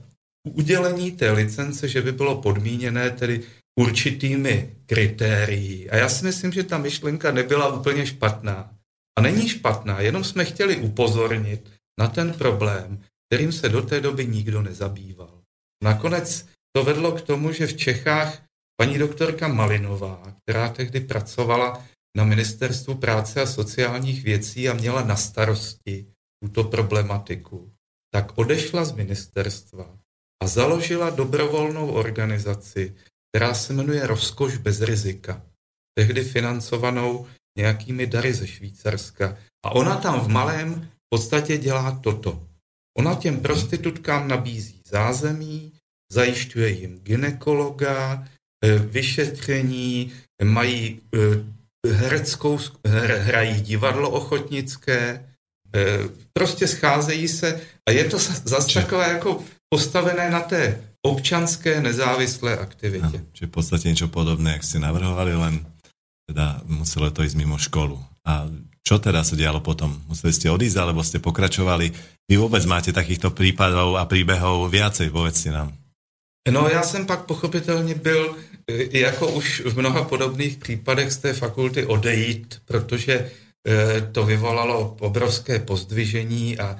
udělení 0.44 1.12
té 1.12 1.32
licence, 1.32 1.88
že 1.88 2.02
by 2.02 2.12
bylo 2.12 2.42
podmíněné 2.42 3.10
tedy 3.10 3.42
určitými 3.80 4.76
kritérii. 4.86 5.89
A 5.89 5.96
já 5.96 6.10
si 6.10 6.26
myslím, 6.26 6.52
že 6.52 6.64
ta 6.64 6.78
myšlenka 6.78 7.32
nebyla 7.32 7.74
úplně 7.74 8.06
špatná. 8.06 8.76
A 9.18 9.22
není 9.22 9.50
špatná, 9.50 10.02
jenom 10.02 10.24
jsme 10.24 10.46
chtěli 10.46 10.76
upozornit, 10.76 11.70
na 12.00 12.08
ten 12.08 12.34
problém, 12.34 13.00
kterým 13.32 13.52
se 13.52 13.70
do 13.70 13.82
té 13.82 14.02
doby 14.02 14.28
nikdo 14.28 14.62
nezabýval. 14.62 15.42
Nakonec 15.84 16.46
to 16.76 16.84
vedlo 16.84 17.12
k 17.12 17.22
tomu, 17.22 17.52
že 17.52 17.68
v 17.68 17.78
Čechách 17.78 18.44
paní 18.76 18.98
doktorka 18.98 19.48
Malinová, 19.48 20.36
která 20.44 20.70
tehdy 20.70 21.00
pracovala 21.00 21.86
na 22.18 22.24
Ministerstvu 22.24 22.96
práce 22.96 23.42
a 23.42 23.46
sociálních 23.46 24.24
věcí 24.24 24.70
a 24.70 24.74
měla 24.74 25.04
na 25.04 25.16
starosti 25.16 26.06
tuto 26.44 26.64
problematiku, 26.64 27.72
tak 28.14 28.38
odešla 28.38 28.86
z 28.86 28.92
ministerstva 28.92 29.98
a 30.44 30.48
založila 30.48 31.10
dobrovolnou 31.10 31.92
organizaci, 31.92 32.96
která 33.30 33.54
se 33.54 33.74
jmenuje 33.74 34.08
Rozkoš 34.08 34.58
bez 34.58 34.82
rizika, 34.82 35.42
tehdy 35.98 36.24
financovanou 36.24 37.28
nějakými 37.58 38.08
dary 38.08 38.34
ze 38.34 38.48
Švýcarska. 38.48 39.38
A 39.66 39.72
ona 39.72 39.98
tam 39.98 40.20
v 40.20 40.28
malém 40.28 40.92
podstatě 41.10 41.58
dělá 41.58 42.00
toto. 42.04 42.51
Ona 42.98 43.16
těm 43.16 43.39
prostitutkám 43.39 44.28
nabízí 44.28 44.82
zázemí, 44.86 45.72
zajišťuje 46.12 46.70
jim 46.70 47.00
ginekologa, 47.00 48.28
eh, 48.66 48.78
vyšetření, 48.78 50.12
mají 50.44 51.02
eh, 51.16 51.20
hereckou, 51.88 52.60
hrají 53.20 53.62
divadlo 53.62 54.10
ochotnické, 54.10 55.26
eh, 55.76 56.10
prostě 56.34 56.68
scházejí 56.68 57.28
se 57.28 57.62
a 57.89 57.92
je 57.92 58.06
to 58.06 58.18
zase 58.44 58.74
takové 58.74 59.10
jako 59.14 59.44
postavené 59.70 60.30
na 60.30 60.42
té 60.42 60.82
občanské 61.06 61.82
nezávislé 61.82 62.58
aktivitě. 62.58 63.06
Ano, 63.06 63.26
či 63.34 63.46
v 63.46 63.50
podstatě 63.50 63.89
něco 63.89 64.08
podobné, 64.08 64.52
jak 64.52 64.64
si 64.64 64.80
navrhovali, 64.80 65.36
len 65.36 65.66
teda 66.28 66.62
muselo 66.66 67.12
to 67.12 67.24
jít 67.24 67.36
mimo 67.36 67.58
školu. 67.58 68.06
A 68.28 68.47
čo 68.82 68.99
teda 68.99 69.24
sa 69.24 69.38
dialo 69.38 69.61
potom? 69.61 69.93
Museli 70.09 70.34
ste 70.34 70.49
odísť, 70.49 70.78
alebo 70.78 71.05
ste 71.05 71.22
pokračovali? 71.22 71.93
Vy 72.30 72.36
vôbec 72.38 72.61
máte 72.65 72.91
takýchto 72.91 73.32
prípadov 73.32 73.97
a 73.97 74.09
príbehov 74.09 74.69
viacej, 74.69 75.13
povedzte 75.13 75.53
nám. 75.53 75.72
No 76.49 76.69
já 76.69 76.84
jsem 76.84 77.05
pak 77.05 77.26
pochopitelně 77.26 77.95
byl 77.95 78.36
e, 78.67 78.99
jako 78.99 79.32
už 79.32 79.61
v 79.65 79.78
mnoha 79.78 80.03
podobných 80.03 80.57
případech 80.57 81.11
z 81.11 81.17
té 81.17 81.34
fakulty 81.34 81.86
odejít, 81.86 82.61
protože 82.65 83.13
e, 83.67 84.01
to 84.01 84.26
vyvolalo 84.26 84.97
obrovské 84.99 85.59
pozdvižení 85.59 86.59
a 86.59 86.76
e, 86.76 86.78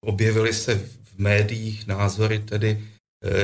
objevily 0.00 0.52
se 0.52 0.74
v 0.74 1.18
médiích 1.18 1.86
názory 1.86 2.38
tedy, 2.38 2.84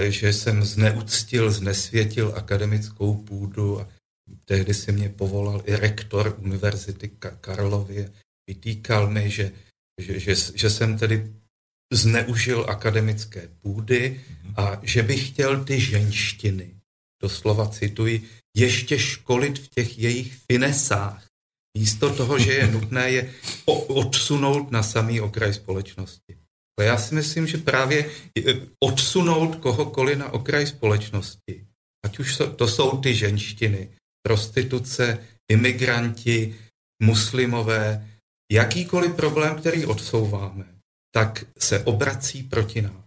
že 0.09 0.33
jsem 0.33 0.65
zneuctil, 0.65 1.51
znesvětil 1.51 2.33
akademickou 2.37 3.15
půdu 3.15 3.81
a 3.81 3.87
tehdy 4.45 4.75
si 4.75 4.93
mě 4.93 5.09
povolal 5.09 5.63
i 5.65 5.77
rektor 5.77 6.37
Univerzity 6.39 7.09
Karlovy, 7.41 8.09
vytýkal 8.49 9.11
mi, 9.11 9.31
že, 9.31 9.53
že, 10.01 10.21
že, 10.21 10.35
že 10.55 10.71
jsem 10.71 10.99
tedy 10.99 11.33
zneužil 11.93 12.67
akademické 12.69 13.49
půdy 13.61 14.21
a 14.57 14.81
že 14.83 15.03
bych 15.03 15.29
chtěl 15.29 15.65
ty 15.65 15.81
ženštiny, 15.81 16.75
doslova 17.23 17.69
cituji, 17.69 18.29
ještě 18.57 18.99
školit 18.99 19.59
v 19.59 19.69
těch 19.69 19.99
jejich 19.99 20.35
finesách, 20.35 21.27
místo 21.79 22.15
toho, 22.15 22.39
že 22.39 22.53
je 22.53 22.67
nutné 22.71 23.11
je 23.11 23.35
odsunout 23.89 24.71
na 24.71 24.83
samý 24.83 25.21
okraj 25.21 25.55
společnosti. 25.55 26.37
Ale 26.79 26.87
já 26.87 26.99
si 26.99 27.15
myslím, 27.15 27.47
že 27.47 27.59
právě 27.59 28.11
odsunout 28.81 29.57
kohokoliv 29.57 30.19
na 30.19 30.33
okraj 30.33 30.67
společnosti, 30.67 31.67
ať 32.05 32.19
už 32.19 32.39
to 32.57 32.69
jsou 32.69 32.99
ty 32.99 33.15
ženštiny, 33.15 33.89
prostituce, 34.27 35.29
imigranti, 35.53 36.59
muslimové, 37.03 38.11
jakýkoliv 38.53 39.15
problém, 39.15 39.57
který 39.57 39.87
odsouváme, 39.87 40.75
tak 41.15 41.45
se 41.59 41.85
obrací 41.85 42.43
proti 42.43 42.83
nám. 42.83 43.05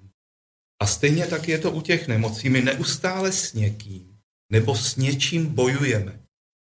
A 0.81 0.85
stejně 0.87 1.27
tak 1.27 1.47
je 1.47 1.59
to 1.59 1.71
u 1.71 1.81
těch 1.81 2.07
nemocí. 2.07 2.49
My 2.49 2.61
neustále 2.61 3.31
s 3.31 3.53
někým 3.53 4.17
nebo 4.51 4.75
s 4.75 4.95
něčím 4.95 5.45
bojujeme. 5.45 6.19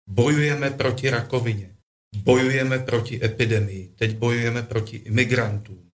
Bojujeme 0.09 0.70
proti 0.70 1.11
rakovině, 1.11 1.76
bojujeme 2.16 2.78
proti 2.78 3.24
epidemii, 3.24 3.88
teď 3.88 4.16
bojujeme 4.16 4.62
proti 4.62 4.96
imigrantům. 4.96 5.88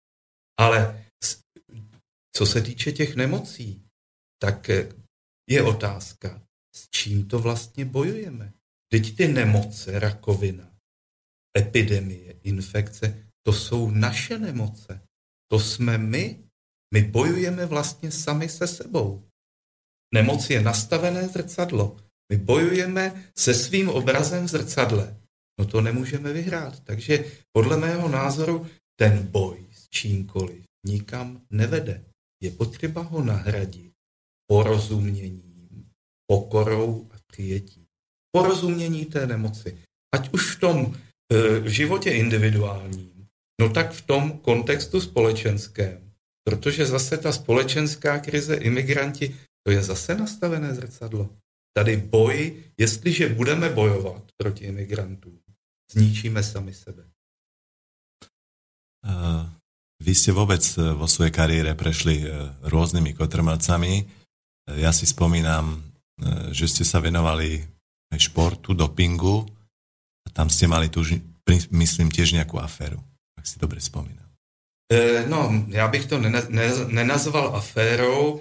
Ale 0.59 1.04
co 2.36 2.46
se 2.46 2.62
týče 2.62 2.92
těch 2.92 3.16
nemocí, 3.16 3.82
tak 4.40 4.70
je 5.50 5.62
otázka, 5.62 6.42
s 6.78 6.88
čím 6.90 7.28
to 7.28 7.38
vlastně 7.38 7.84
bojujeme. 7.84 8.52
Teď 8.92 9.16
ty 9.16 9.28
nemoce, 9.28 9.98
rakovina, 9.98 10.70
epidemie, 11.58 12.32
infekce, 12.42 13.24
to 13.46 13.52
jsou 13.52 13.90
naše 13.90 14.38
nemoce. 14.38 15.00
To 15.50 15.60
jsme 15.60 15.98
my. 15.98 16.44
My 16.94 17.02
bojujeme 17.02 17.66
vlastně 17.66 18.10
sami 18.10 18.48
se 18.48 18.66
sebou. 18.66 19.28
Nemoc 20.14 20.50
je 20.50 20.62
nastavené 20.62 21.28
zrcadlo. 21.28 21.96
My 22.32 22.36
bojujeme 22.38 23.30
se 23.38 23.54
svým 23.54 23.88
obrazem 23.88 24.46
v 24.46 24.48
zrcadle. 24.48 25.20
No 25.58 25.66
to 25.66 25.80
nemůžeme 25.80 26.32
vyhrát. 26.32 26.80
Takže 26.80 27.24
podle 27.52 27.76
mého 27.76 28.08
názoru 28.08 28.66
ten 29.00 29.26
boj 29.26 29.66
s 29.72 29.88
čímkoliv 29.88 30.64
nikam 30.86 31.42
nevede. 31.50 32.04
Je 32.42 32.50
potřeba 32.50 33.02
ho 33.02 33.24
nahradit 33.24 33.92
porozuměním, 34.50 35.47
pokorou 36.30 37.08
a 37.10 37.16
přijetím. 37.26 37.84
Porozumění 38.32 39.04
té 39.04 39.26
nemoci. 39.26 39.78
Ať 40.14 40.32
už 40.32 40.56
v 40.56 40.60
tom 40.60 40.78
e, 41.32 41.70
životě 41.70 42.10
individuálním, 42.10 43.26
no 43.60 43.68
tak 43.68 43.92
v 43.92 44.02
tom 44.02 44.38
kontextu 44.38 45.00
společenském. 45.00 46.12
Protože 46.44 46.86
zase 46.86 47.18
ta 47.18 47.32
společenská 47.32 48.18
krize, 48.18 48.54
imigranti, 48.54 49.36
to 49.66 49.72
je 49.72 49.82
zase 49.82 50.14
nastavené 50.14 50.74
zrcadlo. 50.74 51.28
Tady 51.76 51.96
boj, 51.96 52.62
jestliže 52.78 53.28
budeme 53.28 53.68
bojovat 53.68 54.22
proti 54.36 54.64
imigrantům, 54.64 55.38
zničíme 55.92 56.42
sami 56.42 56.74
sebe. 56.74 57.04
Uh, 58.98 59.46
vy 60.02 60.12
ste 60.14 60.34
vôbec 60.34 60.60
e, 60.74 60.94
vo 60.94 61.06
svojej 61.06 61.30
kariére 61.30 61.72
prešli 61.78 62.26
uh, 62.26 62.50
rôznymi 62.66 63.14
kotrmelcami. 63.14 64.04
Ja 64.74 64.92
si 64.92 65.06
spomínam, 65.06 65.88
že 66.50 66.66
ste 66.68 66.84
sa 66.84 66.98
venovali 67.00 67.62
športu, 68.16 68.74
dopingu 68.74 69.46
a 70.26 70.28
tam 70.32 70.50
ste 70.50 70.66
mali 70.66 70.88
tu, 70.88 71.04
myslím, 71.70 72.08
tiež 72.10 72.34
nejakú 72.34 72.58
aféru, 72.58 72.98
ak 73.38 73.46
si 73.46 73.58
dobre 73.60 73.80
spomínam. 73.80 74.26
No, 75.28 75.64
já 75.68 75.88
bych 75.88 76.06
to 76.06 76.18
nenazval 76.88 77.56
aférou. 77.56 78.40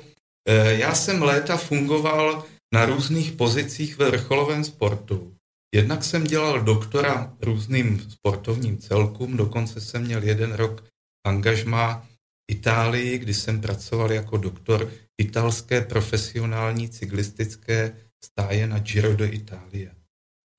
Já 0.67 0.95
jsem 0.95 1.21
léta 1.21 1.57
fungoval 1.57 2.45
na 2.73 2.85
různých 2.85 3.31
pozicích 3.31 3.97
ve 3.97 4.11
vrcholovém 4.11 4.63
sportu. 4.63 5.33
Jednak 5.75 6.03
jsem 6.03 6.23
dělal 6.23 6.61
doktora 6.61 7.33
různým 7.41 8.09
sportovním 8.09 8.77
celkům, 8.77 9.37
dokonce 9.37 9.81
jsem 9.81 10.03
měl 10.03 10.23
jeden 10.23 10.53
rok 10.53 10.83
angažma 11.27 12.07
Itálii, 12.51 13.17
kdy 13.17 13.33
jsem 13.33 13.61
pracoval 13.61 14.11
jako 14.11 14.37
doktor 14.37 14.91
italské 15.21 15.81
profesionální 15.81 16.89
cyklistické 16.89 17.97
stáje 18.25 18.67
na 18.67 18.79
Giro 18.79 19.15
de 19.15 19.27
Italia. 19.27 19.91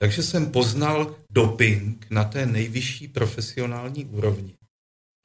Takže 0.03 0.23
jsem 0.23 0.51
poznal 0.53 1.17
doping 1.31 2.07
na 2.11 2.25
té 2.25 2.47
nejvyšší 2.47 3.09
profesionální 3.09 4.05
úrovni. 4.05 4.55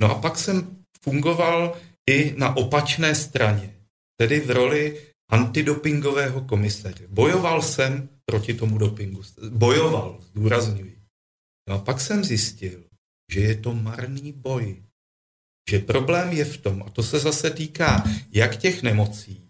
No 0.02 0.12
a 0.12 0.22
pak 0.22 0.38
jsem 0.38 0.86
fungoval 1.04 1.78
i 2.10 2.34
na 2.38 2.56
opačné 2.56 3.16
straně, 3.16 3.76
tedy 4.18 4.40
v 4.40 4.50
roli 4.52 5.02
antidopingového 5.32 6.42
komisaře. 6.42 7.08
Bojoval 7.08 7.62
jsem 7.62 8.10
proti 8.26 8.54
tomu 8.54 8.78
dopingu. 8.78 9.22
Bojoval, 9.50 10.20
zdůrazňuji. 10.22 10.98
No 11.70 11.76
a 11.76 11.78
pak 11.78 12.02
jsem 12.02 12.24
zjistil, 12.24 12.84
že 13.32 13.40
je 13.40 13.56
to 13.56 13.74
marný 13.74 14.32
boj. 14.32 14.84
Že 15.70 15.80
problém 15.80 16.32
je 16.32 16.46
v 16.46 16.58
tom, 16.58 16.84
a 16.84 16.90
to 16.90 17.04
se 17.04 17.20
zase 17.20 17.50
týká 17.50 18.04
jak 18.32 18.58
těch 18.58 18.84
nemocí 18.84 19.50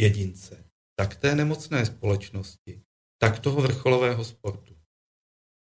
jedince, 0.00 0.64
tak 0.98 1.16
té 1.16 1.34
nemocné 1.34 1.86
společnosti, 1.86 2.82
tak 3.20 3.38
toho 3.38 3.62
vrcholového 3.62 4.24
sportu. 4.24 4.76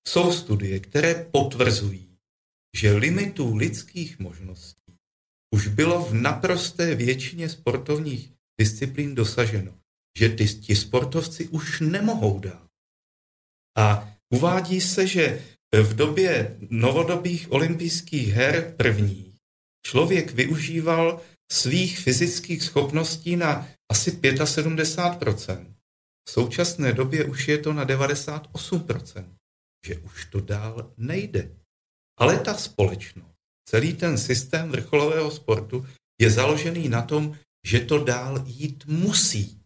Jsou 0.08 0.34
studie, 0.34 0.80
které 0.80 1.26
potvrzují, 1.32 2.18
že 2.78 2.94
limitů 2.94 3.56
lidských 3.56 4.20
možností 4.20 4.82
už 5.54 5.68
bylo 5.68 6.06
v 6.06 6.14
naprosté 6.14 6.96
většině 6.96 7.50
sportovních 7.50 8.34
disciplín 8.60 9.16
dosaženo, 9.16 9.80
že 10.18 10.30
ty, 10.30 10.48
ti 10.48 10.76
sportovci 10.76 11.48
už 11.48 11.80
nemohou 11.80 12.40
dát. 12.40 12.68
A 13.78 14.14
uvádí 14.34 14.82
se, 14.82 15.08
že 15.08 15.46
v 15.76 15.96
době 15.96 16.58
novodobých 16.70 17.52
olympijských 17.52 18.28
her 18.28 18.74
první 18.78 19.34
člověk 19.88 20.32
využíval 20.32 21.22
svých 21.52 22.00
fyzických 22.00 22.64
schopností 22.64 23.36
na 23.36 23.68
asi 23.92 24.12
75%. 24.12 25.74
V 26.28 26.32
současné 26.32 26.94
době 26.94 27.26
už 27.26 27.48
je 27.48 27.58
to 27.58 27.74
na 27.74 27.86
98%, 27.86 29.26
že 29.88 29.98
už 29.98 30.26
to 30.26 30.40
dál 30.40 30.92
nejde. 30.98 31.52
Ale 32.20 32.40
ta 32.40 32.54
společnost, 32.54 33.36
celý 33.70 33.94
ten 33.94 34.18
systém 34.18 34.70
vrcholového 34.70 35.32
sportu 35.32 35.86
je 36.22 36.30
založený 36.30 36.90
na 36.90 37.02
tom, 37.02 37.38
že 37.66 37.80
to 37.80 38.04
dál 38.04 38.44
jít 38.46 38.84
musí. 38.88 39.62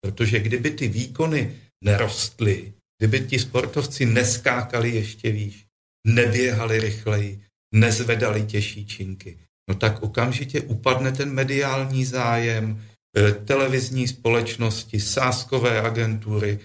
Protože 0.00 0.40
kdyby 0.40 0.70
ty 0.70 0.88
výkony 0.88 1.60
nerostly, 1.84 2.74
kdyby 2.98 3.20
ti 3.20 3.38
sportovci 3.38 4.06
neskákali 4.06 4.90
ještě 4.90 5.32
výš, 5.32 5.66
neběhali 6.06 6.80
rychleji, 6.80 7.44
nezvedali 7.74 8.42
těžší 8.42 8.86
činky, 8.86 9.38
no 9.68 9.74
tak 9.74 10.02
okamžitě 10.02 10.60
upadne 10.60 11.12
ten 11.12 11.32
mediální 11.32 12.04
zájem, 12.04 12.84
e, 13.18 13.32
televizní 13.32 14.08
společnosti, 14.08 15.00
sáskové 15.00 15.80
agentury, 15.80 16.58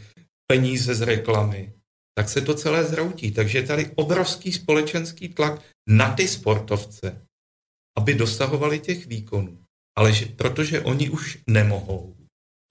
peníze 0.48 0.96
z 0.96 1.02
reklamy, 1.02 1.74
tak 2.18 2.30
se 2.30 2.42
to 2.42 2.54
celé 2.54 2.84
zroutí. 2.84 3.32
Takže 3.32 3.58
je 3.58 3.68
tady 3.68 3.92
obrovský 3.96 4.54
společenský 4.54 5.30
tlak 5.30 5.62
na 5.90 6.14
ty 6.14 6.28
sportovce, 6.28 7.22
aby 7.98 8.14
dosahovali 8.14 8.80
těch 8.80 9.08
výkonů. 9.08 9.58
Ale 9.98 10.14
že, 10.14 10.26
protože 10.26 10.82
oni 10.82 11.10
už 11.10 11.38
nemohou 11.50 12.16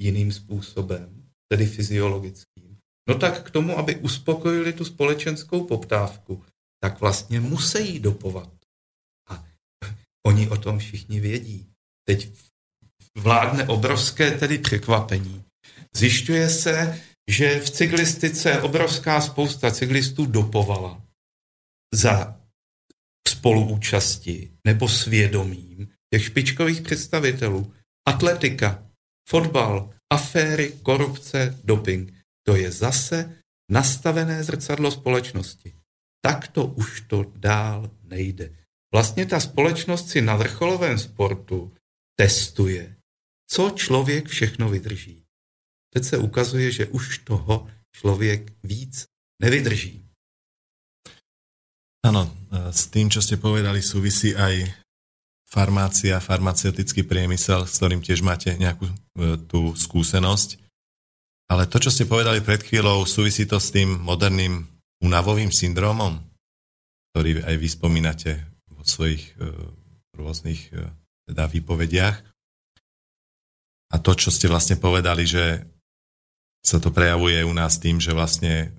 jiným 0.00 0.32
způsobem, 0.32 1.26
tedy 1.48 1.66
fyziologickým, 1.66 2.61
no 3.08 3.18
tak 3.18 3.42
k 3.42 3.50
tomu, 3.50 3.78
aby 3.78 3.96
uspokojili 3.96 4.72
tu 4.72 4.84
společenskou 4.84 5.64
poptávku, 5.64 6.44
tak 6.82 7.00
vlastně 7.00 7.40
musí 7.40 8.00
dopovat. 8.00 8.52
A 9.28 9.44
oni 10.26 10.48
o 10.48 10.56
tom 10.56 10.78
všichni 10.78 11.20
vědí. 11.20 11.66
Teď 12.08 12.32
vládne 13.16 13.66
obrovské 13.66 14.30
tedy 14.30 14.58
překvapení. 14.58 15.44
Zjišťuje 15.94 16.50
se, 16.50 17.02
že 17.30 17.60
v 17.60 17.70
cyklistice 17.70 18.62
obrovská 18.62 19.20
spousta 19.20 19.70
cyklistů 19.70 20.26
dopovala 20.26 21.02
za 21.94 22.40
spoluúčasti 23.28 24.52
nebo 24.66 24.88
svědomím 24.88 25.88
těch 26.14 26.24
špičkových 26.24 26.80
představitelů. 26.80 27.72
Atletika, 28.08 28.86
fotbal, 29.28 29.90
aféry, 30.12 30.72
korupce, 30.82 31.58
doping. 31.64 32.21
To 32.46 32.56
je 32.56 32.72
zase 32.72 33.42
nastavené 33.70 34.44
zrcadlo 34.44 34.90
společnosti. 34.90 35.74
Tak 36.22 36.48
to 36.48 36.66
už 36.66 37.00
to 37.00 37.24
dál 37.36 37.90
nejde. 38.02 38.50
Vlastně 38.94 39.26
ta 39.26 39.40
společnost 39.40 40.08
si 40.08 40.20
na 40.20 40.36
vrcholovém 40.36 40.98
sportu 40.98 41.72
testuje, 42.18 42.96
co 43.50 43.70
člověk 43.70 44.28
všechno 44.28 44.68
vydrží. 44.68 45.24
Teď 45.94 46.04
se 46.04 46.18
ukazuje, 46.18 46.70
že 46.70 46.86
už 46.86 47.18
toho 47.18 47.68
člověk 47.92 48.52
víc 48.62 49.06
nevydrží. 49.42 50.08
Ano, 52.02 52.26
s 52.50 52.90
tým, 52.90 53.06
čo 53.06 53.22
ste 53.22 53.38
povedali, 53.38 53.78
súvisí 53.78 54.34
aj 54.34 54.74
farmácia, 55.46 56.18
farmaceutický 56.18 57.06
priemysel, 57.06 57.62
s 57.62 57.78
ktorým 57.78 58.02
tiež 58.02 58.26
máte 58.26 58.58
nejakú 58.58 58.90
e, 58.90 58.94
tú 59.46 59.70
skúsenosť. 59.78 60.58
Ale 61.52 61.68
to, 61.68 61.76
čo 61.76 61.92
ste 61.92 62.08
povedali 62.08 62.40
pred 62.40 62.64
chvíľou, 62.64 63.04
súvisí 63.04 63.44
to 63.44 63.60
s 63.60 63.76
tým 63.76 64.00
moderným 64.00 64.64
unavovým 65.04 65.52
syndromom, 65.52 66.16
ktorý 67.12 67.44
aj 67.44 67.54
vy 67.60 67.68
spomínate 67.68 68.40
vo 68.72 68.80
svojich 68.80 69.36
e, 69.36 69.52
rôznych 70.16 70.72
e, 70.72 70.88
teda 71.28 71.44
výpovediach. 71.52 72.16
A 73.92 73.96
to, 74.00 74.16
čo 74.16 74.32
ste 74.32 74.48
vlastne 74.48 74.80
povedali, 74.80 75.28
že 75.28 75.68
sa 76.64 76.80
to 76.80 76.88
prejavuje 76.88 77.44
u 77.44 77.52
nás 77.52 77.76
tým, 77.76 78.00
že 78.00 78.16
vlastne 78.16 78.72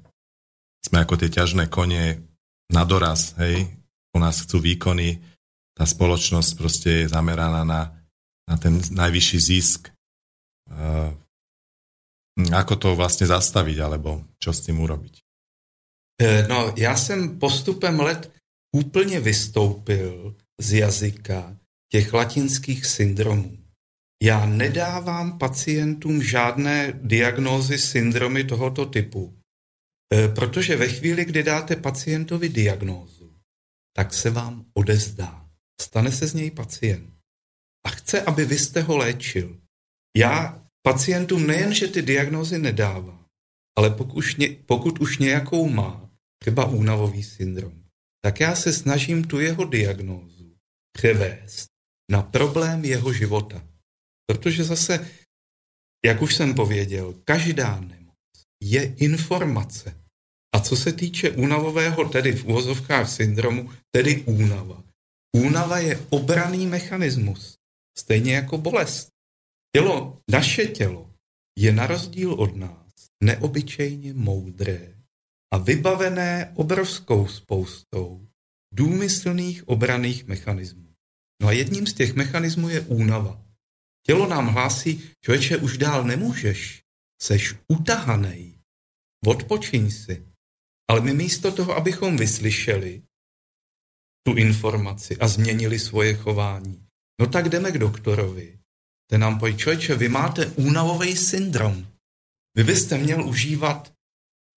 sme 0.82 1.06
ako 1.06 1.22
tie 1.22 1.30
ťažné 1.30 1.70
konie 1.70 2.26
na 2.74 2.90
doraz, 2.90 3.38
hej, 3.38 3.70
u 4.10 4.18
nás 4.18 4.50
chcú 4.50 4.66
výkony, 4.66 5.22
tá 5.78 5.86
spoločnosť 5.86 6.52
proste 6.58 7.06
je 7.06 7.14
zameraná 7.14 7.62
na, 7.62 7.94
na 8.50 8.56
ten 8.58 8.82
najvyšší 8.82 9.38
zisk. 9.38 9.94
Uh, 10.74 11.14
ako 12.54 12.76
to 12.76 12.96
vlastně 12.96 13.28
zastavit, 13.28 13.80
alebo 13.80 14.24
čo 14.40 14.54
s 14.54 14.62
tím 14.62 14.80
urobiť? 14.80 15.22
E, 16.22 16.48
no, 16.48 16.74
já 16.78 16.98
jsem 16.98 17.40
postupem 17.40 18.00
let 18.00 18.32
úplně 18.76 19.20
vystoupil 19.20 20.36
z 20.62 20.74
jazyka 20.74 21.58
těch 21.92 22.14
latinských 22.14 22.86
syndromů. 22.86 23.58
Já 24.24 24.46
nedávám 24.46 25.38
pacientům 25.38 26.24
žádné 26.24 26.94
diagnózy 27.04 27.78
syndromy 27.78 28.44
tohoto 28.44 28.86
typu. 28.86 29.40
E, 30.14 30.28
protože 30.28 30.78
ve 30.78 30.88
chvíli, 30.88 31.26
kdy 31.26 31.44
dáte 31.44 31.76
pacientovi 31.76 32.50
diagnózu, 32.50 33.34
tak 33.96 34.14
se 34.14 34.30
vám 34.30 34.66
odezdá. 34.74 35.50
Stane 35.82 36.12
se 36.12 36.28
z 36.28 36.34
něj 36.34 36.52
pacient. 36.52 37.14
A 37.86 37.90
chce, 37.90 38.22
aby 38.22 38.46
vy 38.46 38.58
jste 38.58 38.82
ho 38.82 38.98
léčil. 38.98 39.60
Já 40.18 40.63
pacientům 40.86 41.48
nejen, 41.48 41.74
že 41.74 41.88
ty 41.88 42.02
diagnózy 42.02 42.60
nedávám, 42.60 43.26
ale 43.78 43.90
pokud 43.90 44.18
už, 44.18 44.36
ně, 44.36 44.50
pokud 44.66 45.00
už 45.00 45.18
nějakou 45.18 45.70
má, 45.70 46.10
třeba 46.42 46.66
únavový 46.66 47.24
syndrom, 47.24 47.84
tak 48.26 48.40
já 48.40 48.56
se 48.56 48.74
snažím 48.74 49.24
tu 49.24 49.40
jeho 49.40 49.66
diagnózu 49.66 50.56
převést 50.98 51.68
na 52.12 52.22
problém 52.22 52.86
jeho 52.86 53.14
života. 53.14 53.68
Protože 54.26 54.64
zase, 54.64 55.08
jak 56.06 56.22
už 56.22 56.36
jsem 56.36 56.54
pověděl, 56.54 57.14
každá 57.26 57.82
nemoc 57.82 58.16
je 58.64 58.94
informace. 58.96 60.04
A 60.56 60.60
co 60.60 60.76
se 60.76 60.94
týče 60.94 61.32
únavového, 61.32 62.10
tedy 62.10 62.32
v 62.32 62.46
úvozovkách 62.46 63.10
syndromu, 63.10 63.72
tedy 63.92 64.24
únava. 64.24 64.84
Únava 65.36 65.80
je 65.80 66.06
obraný 66.10 66.68
mechanismus, 66.68 67.58
stejně 67.98 68.36
jako 68.36 68.58
bolest. 68.58 69.13
Tělo, 69.76 70.22
naše 70.32 70.66
tělo 70.66 71.14
je 71.58 71.74
na 71.74 71.88
rozdíl 71.88 72.34
od 72.34 72.56
nás 72.56 72.94
neobyčejně 73.24 74.14
moudré 74.14 74.94
a 75.54 75.58
vybavené 75.58 76.54
obrovskou 76.56 77.28
spoustou 77.28 78.28
důmyslných 78.74 79.68
obraných 79.68 80.26
mechanismů. 80.26 80.96
No 81.42 81.48
a 81.48 81.52
jedním 81.52 81.88
z 81.88 81.94
těch 81.94 82.16
mechanismů 82.16 82.70
je 82.70 82.82
únava. 82.82 83.46
Tělo 84.06 84.28
nám 84.28 84.48
hlásí, 84.48 85.10
člověče, 85.22 85.58
už 85.58 85.78
dál 85.78 86.04
nemůžeš, 86.04 86.84
seš 87.22 87.56
utahanej, 87.68 88.60
odpočiň 89.26 89.92
si. 89.92 90.28
Ale 90.90 91.02
my 91.02 91.14
místo 91.14 91.52
toho, 91.52 91.76
abychom 91.76 92.18
vyslyšeli 92.18 93.04
tu 94.28 94.36
informaci 94.36 95.18
a 95.18 95.28
změnili 95.28 95.80
svoje 95.80 96.14
chování, 96.14 96.88
no 97.22 97.28
tak 97.28 97.50
jdeme 97.50 97.72
k 97.72 97.78
doktorovi. 97.78 98.63
Ten 99.10 99.22
nám 99.22 99.40
pojí, 99.40 99.58
člověče, 99.58 99.96
vy 99.96 100.10
máte 100.10 100.46
únavový 100.46 101.16
syndrom. 101.16 101.88
Vy 102.58 102.64
byste 102.64 102.98
měl 102.98 103.28
užívat 103.28 103.94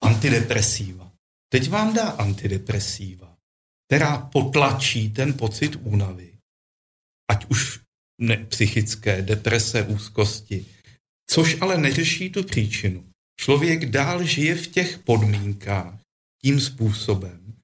antidepresiva. 0.04 1.12
Teď 1.52 1.70
vám 1.70 1.94
dá 1.94 2.08
antidepresiva, 2.08 3.36
která 3.88 4.18
potlačí 4.18 5.10
ten 5.10 5.34
pocit 5.34 5.76
únavy. 5.82 6.32
Ať 7.30 7.46
už 7.50 7.80
ne, 8.20 8.36
psychické, 8.36 9.22
deprese, 9.22 9.82
úzkosti. 9.82 10.66
Což 11.30 11.56
ale 11.60 11.78
neřeší 11.78 12.30
tu 12.30 12.44
příčinu. 12.44 13.04
Člověk 13.40 13.86
dál 13.86 14.24
žije 14.24 14.54
v 14.54 14.66
těch 14.66 14.98
podmínkách 14.98 15.98
tím 16.42 16.60
způsobem, 16.60 17.54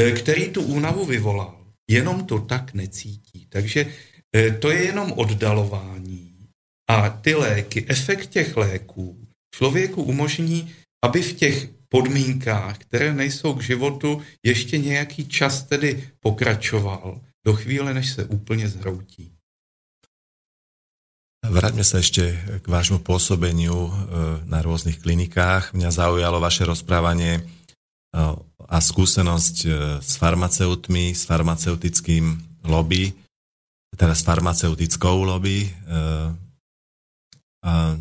e, 0.00 0.12
který 0.12 0.48
tu 0.48 0.62
únavu 0.62 1.04
vyvolal. 1.04 1.66
Jenom 1.90 2.26
to 2.26 2.40
tak 2.40 2.74
necítí. 2.74 3.46
Takže 3.48 3.92
e, 4.36 4.50
to 4.50 4.70
je 4.70 4.84
jenom 4.84 5.12
oddalování. 5.12 6.25
A 6.88 7.10
ty 7.10 7.34
léky, 7.34 7.84
efekt 7.88 8.26
těch 8.26 8.56
léků 8.56 9.26
člověku 9.54 10.02
umožní, 10.02 10.72
aby 11.04 11.22
v 11.22 11.32
těch 11.32 11.68
podmínkách, 11.88 12.78
které 12.78 13.14
nejsou 13.14 13.54
k 13.54 13.62
životu, 13.62 14.22
ještě 14.44 14.78
nějaký 14.78 15.28
čas 15.28 15.62
tedy 15.62 16.10
pokračoval 16.20 17.20
do 17.46 17.52
chvíle, 17.54 17.94
než 17.94 18.12
se 18.12 18.24
úplně 18.24 18.68
zhroutí. 18.68 19.36
Vráťme 21.46 21.86
sa 21.86 22.02
ešte 22.02 22.34
k 22.58 22.66
vášmu 22.66 22.98
pôsobeniu 23.06 23.86
e, 23.86 23.90
na 24.50 24.58
rôznych 24.66 24.98
klinikách. 24.98 25.78
Mňa 25.78 25.94
zaujalo 25.94 26.42
vaše 26.42 26.66
rozprávanie 26.66 27.38
e, 27.38 27.42
a 28.66 28.78
skúsenosť 28.82 29.56
e, 29.62 29.68
s 30.02 30.12
farmaceutmi, 30.18 31.14
s 31.14 31.22
farmaceutickým 31.22 32.42
lobby, 32.66 33.14
teda 33.94 34.18
s 34.18 34.26
farmaceutickou 34.26 35.22
lobby. 35.22 35.70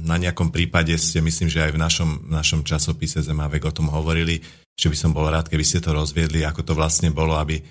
Na 0.06 0.22
nejakom 0.22 0.54
prípade 0.54 0.94
ste, 1.02 1.26
myslím, 1.26 1.50
že 1.50 1.66
aj 1.66 1.72
v 1.74 1.82
našom, 1.82 2.10
našom 2.30 2.62
časopise 2.62 3.26
Zemavek 3.26 3.66
o 3.66 3.74
tom 3.74 3.90
hovorili, 3.90 4.38
že 4.78 4.94
by 4.94 4.98
som 4.98 5.10
bol 5.10 5.26
rád, 5.26 5.50
keby 5.50 5.66
ste 5.66 5.82
to 5.82 5.90
rozviedli, 5.90 6.46
ako 6.46 6.62
to 6.62 6.74
vlastne 6.78 7.10
bolo, 7.10 7.34
aby 7.34 7.66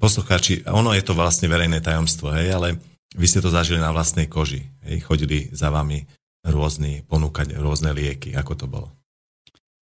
poslucháči, 0.00 0.64
ono 0.64 0.96
je 0.96 1.04
to 1.04 1.12
vlastne 1.12 1.50
verejné 1.52 1.84
tajomstvo, 1.84 2.32
hej, 2.32 2.56
ale 2.56 2.68
vy 3.12 3.26
ste 3.26 3.42
to 3.42 3.50
zažili 3.50 3.82
na 3.82 3.90
vlastnej 3.90 4.30
koži. 4.30 4.62
Hej? 4.86 5.02
Chodili 5.02 5.50
za 5.52 5.68
vami 5.68 6.06
rôzni, 6.46 7.02
ponúkať 7.04 7.58
rôzne 7.58 7.90
lieky. 7.92 8.32
Ako 8.38 8.54
to 8.54 8.66
bylo? 8.70 8.88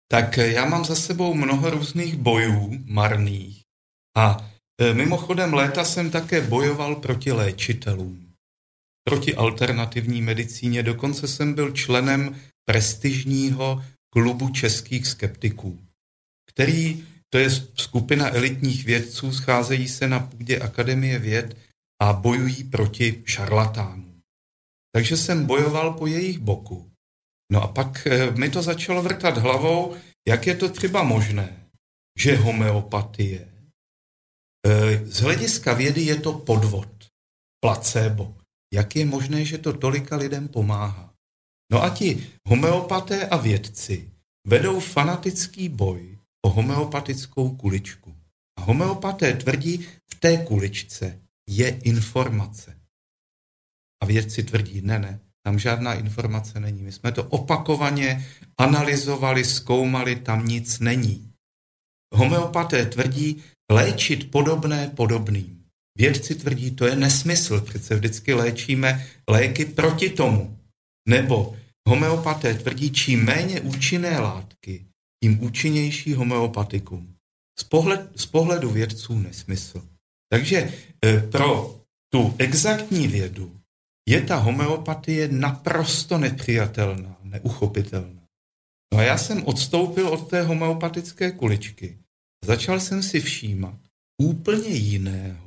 Tak 0.09 0.39
eh, 0.39 0.53
já 0.53 0.65
mám 0.65 0.85
za 0.85 0.95
sebou 0.95 1.35
mnoho 1.35 1.71
různých 1.71 2.17
bojů 2.17 2.71
marných. 2.85 3.61
A 4.17 4.39
eh, 4.81 4.95
mimochodem 4.95 5.55
léta 5.55 5.85
jsem 5.85 6.11
také 6.11 6.41
bojoval 6.41 6.97
proti 6.97 7.33
léčitelům. 7.33 8.24
Proti 9.05 9.35
alternativní 9.35 10.23
medicíně. 10.23 10.83
Dokonce 10.83 11.29
jsem 11.29 11.55
byl 11.55 11.71
členem 11.71 12.41
prestižního 12.65 13.85
klubu 14.13 14.49
českých 14.49 15.07
skeptiků, 15.07 15.79
který, 16.51 17.07
to 17.33 17.39
je 17.39 17.51
skupina 17.75 18.35
elitních 18.35 18.85
vědců, 18.85 19.33
scházejí 19.33 19.89
se 19.89 20.09
na 20.09 20.21
půdě 20.21 20.59
Akademie 20.59 21.19
věd 21.19 21.57
a 22.03 22.13
bojují 22.13 22.65
proti 22.65 23.23
šarlatánům. 23.27 24.21
Takže 24.95 25.17
jsem 25.17 25.47
bojoval 25.47 25.93
po 25.93 26.07
jejich 26.07 26.39
boku. 26.39 26.91
No 27.53 27.63
a 27.63 27.69
pak 27.69 28.07
eh, 28.07 28.31
mi 28.31 28.51
to 28.51 28.63
začalo 28.63 29.03
vrtat 29.03 29.39
hlavou, 29.39 29.97
jak 30.29 30.47
je 30.47 30.55
to 30.57 30.69
třeba 30.69 31.03
možné, 31.03 31.71
že 32.19 32.37
homeopatie. 32.37 33.49
Eh, 34.67 35.07
z 35.07 35.21
hlediska 35.21 35.75
vědy 35.75 36.03
je 36.03 36.17
to 36.21 36.33
podvod, 36.33 36.89
placebo. 37.61 38.37
Jak 38.75 38.97
je 38.97 39.07
možné, 39.07 39.45
že 39.45 39.59
to 39.59 39.73
tolika 39.73 40.17
lidem 40.17 40.49
pomáhá? 40.49 41.15
No 41.73 41.83
a 41.83 41.89
ti 41.95 42.27
homeopaté 42.49 43.27
a 43.27 43.37
vědci 43.37 44.11
vedou 44.47 44.81
fanatický 44.81 45.69
boj 45.69 46.19
o 46.47 46.51
homeopatickou 46.51 47.57
kuličku. 47.57 48.17
A 48.59 48.61
homeopaté 48.61 49.35
tvrdí, 49.35 49.87
v 50.11 50.15
té 50.21 50.37
kuličce 50.37 51.21
je 51.49 51.69
informace. 51.69 52.77
A 54.03 54.07
vědci 54.07 54.43
tvrdí, 54.43 54.81
ne, 54.83 54.99
ne, 54.99 55.21
tam 55.47 55.59
žádná 55.59 55.95
informace 55.95 56.61
není. 56.61 56.83
My 56.83 56.93
jsme 56.93 57.13
to 57.13 57.25
opakovaně 57.25 58.27
analyzovali, 58.59 59.45
zkoumali, 59.45 60.17
tam 60.17 60.47
nic 60.47 60.79
není. 60.79 61.33
Homeopaté 62.15 62.87
tvrdí, 62.87 63.43
léčit 63.73 64.31
podobné 64.31 64.89
podobným. 64.89 65.54
Vědci 65.99 66.35
tvrdí, 66.35 66.71
to 66.71 66.87
je 66.87 66.97
nesmysl, 66.97 67.61
přece 67.61 67.95
vždycky 67.95 68.35
léčíme 68.35 69.07
léky 69.29 69.65
proti 69.65 70.11
tomu. 70.11 70.59
Nebo 71.09 71.57
homeopaté 71.89 72.55
tvrdí, 72.55 72.91
čím 72.91 73.25
méně 73.25 73.61
účinné 73.61 74.19
látky, 74.21 74.87
tím 75.23 75.43
účinnější 75.43 76.15
homeopatikum. 76.15 77.15
Z, 77.59 77.65
pohled, 77.65 78.11
z 78.17 78.27
pohledu 78.27 78.71
vědců 78.71 79.19
nesmysl. 79.19 79.89
Takže 80.33 80.73
e, 81.05 81.21
pro 81.21 81.81
tu 82.13 82.35
exaktní 82.39 83.09
vědu 83.09 83.61
je 84.09 84.21
ta 84.21 84.37
homeopatie 84.37 85.29
naprosto 85.29 86.19
nepřijatelná, 86.19 87.17
neuchopitelná. 87.23 88.23
No 88.95 89.01
a 89.01 89.03
já 89.03 89.19
jsem 89.19 89.47
odstoupil 89.47 90.09
od 90.09 90.31
té 90.31 90.43
homeopatické 90.43 91.33
kuličky. 91.33 91.99
Začal 92.45 92.81
jsem 92.81 93.03
si 93.03 93.21
všímat 93.21 93.79
úplně 94.23 94.69
jiného 94.69 95.44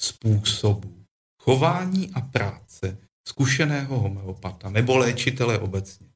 způsobu 0.00 1.04
chování 1.42 2.10
a 2.14 2.20
práce 2.20 2.98
zkušeného 3.28 3.98
homeopata 3.98 4.70
nebo 4.70 4.96
léčitele 4.96 5.58
obecně. 5.58 6.06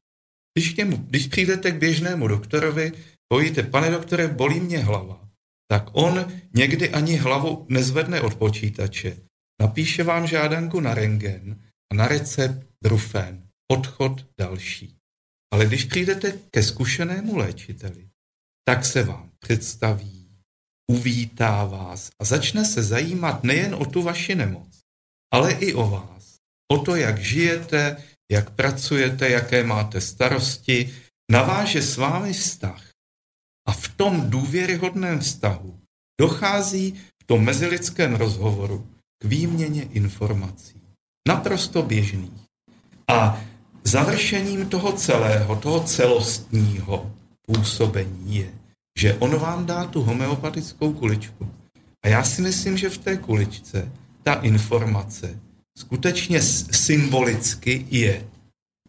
Když, 0.53 0.73
k 0.73 0.77
němu, 0.77 0.97
když 0.97 1.27
přijdete 1.27 1.71
k 1.71 1.77
běžnému 1.77 2.27
doktorovi, 2.27 2.91
povíte, 3.27 3.63
pane 3.63 3.91
doktore, 3.91 4.27
bolí 4.27 4.59
mě 4.59 4.77
hlava 4.77 5.23
tak 5.73 5.89
on 5.91 6.31
někdy 6.55 6.89
ani 6.89 7.15
hlavu 7.15 7.65
nezvedne 7.69 8.21
od 8.21 8.35
počítače. 8.35 9.17
Napíše 9.61 10.03
vám 10.03 10.27
žádanku 10.27 10.79
na 10.79 10.93
rengen 10.93 11.61
a 11.91 11.95
na 11.95 12.07
recept 12.07 12.67
brufen. 12.83 13.47
Odchod 13.71 14.25
další. 14.39 14.97
Ale 15.53 15.65
když 15.65 15.85
přijdete 15.85 16.39
ke 16.51 16.63
zkušenému 16.63 17.37
léčiteli, 17.37 18.09
tak 18.67 18.85
se 18.85 19.03
vám 19.03 19.31
představí, 19.39 20.22
uvítá 20.91 21.65
vás 21.65 22.09
a 22.19 22.25
začne 22.25 22.65
se 22.65 22.83
zajímat 22.83 23.43
nejen 23.43 23.75
o 23.75 23.85
tu 23.85 24.01
vaši 24.01 24.35
nemoc, 24.35 24.79
ale 25.33 25.51
i 25.51 25.73
o 25.73 25.89
vás. 25.89 26.37
O 26.71 26.77
to, 26.77 26.95
jak 26.95 27.19
žijete, 27.19 28.03
jak 28.31 28.49
pracujete, 28.49 29.29
jaké 29.29 29.63
máte 29.63 30.01
starosti, 30.01 30.93
naváže 31.31 31.81
s 31.81 31.97
vámi 31.97 32.33
vztah 32.33 32.89
a 33.67 33.71
v 33.71 33.87
tom 33.87 34.29
důvěryhodném 34.29 35.19
vztahu 35.19 35.79
dochází 36.21 36.93
v 37.23 37.25
tom 37.25 37.43
mezilidském 37.43 38.15
rozhovoru 38.15 38.87
k 39.21 39.25
výměně 39.25 39.83
informací. 39.83 40.81
Naprosto 41.27 41.81
běžný. 41.81 42.31
A 43.07 43.41
završením 43.83 44.69
toho 44.69 44.93
celého, 44.93 45.55
toho 45.55 45.83
celostního 45.83 47.11
působení 47.47 48.35
je, 48.35 48.53
že 48.97 49.13
on 49.13 49.37
vám 49.37 49.65
dá 49.65 49.85
tu 49.85 50.01
homeopatickou 50.01 50.93
kuličku. 50.93 51.51
A 52.05 52.07
já 52.07 52.23
si 52.23 52.41
myslím, 52.41 52.77
že 52.77 52.89
v 52.89 52.97
té 52.97 53.17
kuličce 53.17 53.91
ta 54.23 54.33
informace 54.33 55.39
skutečně 55.77 56.41
symbolicky 56.71 57.85
je. 57.89 58.27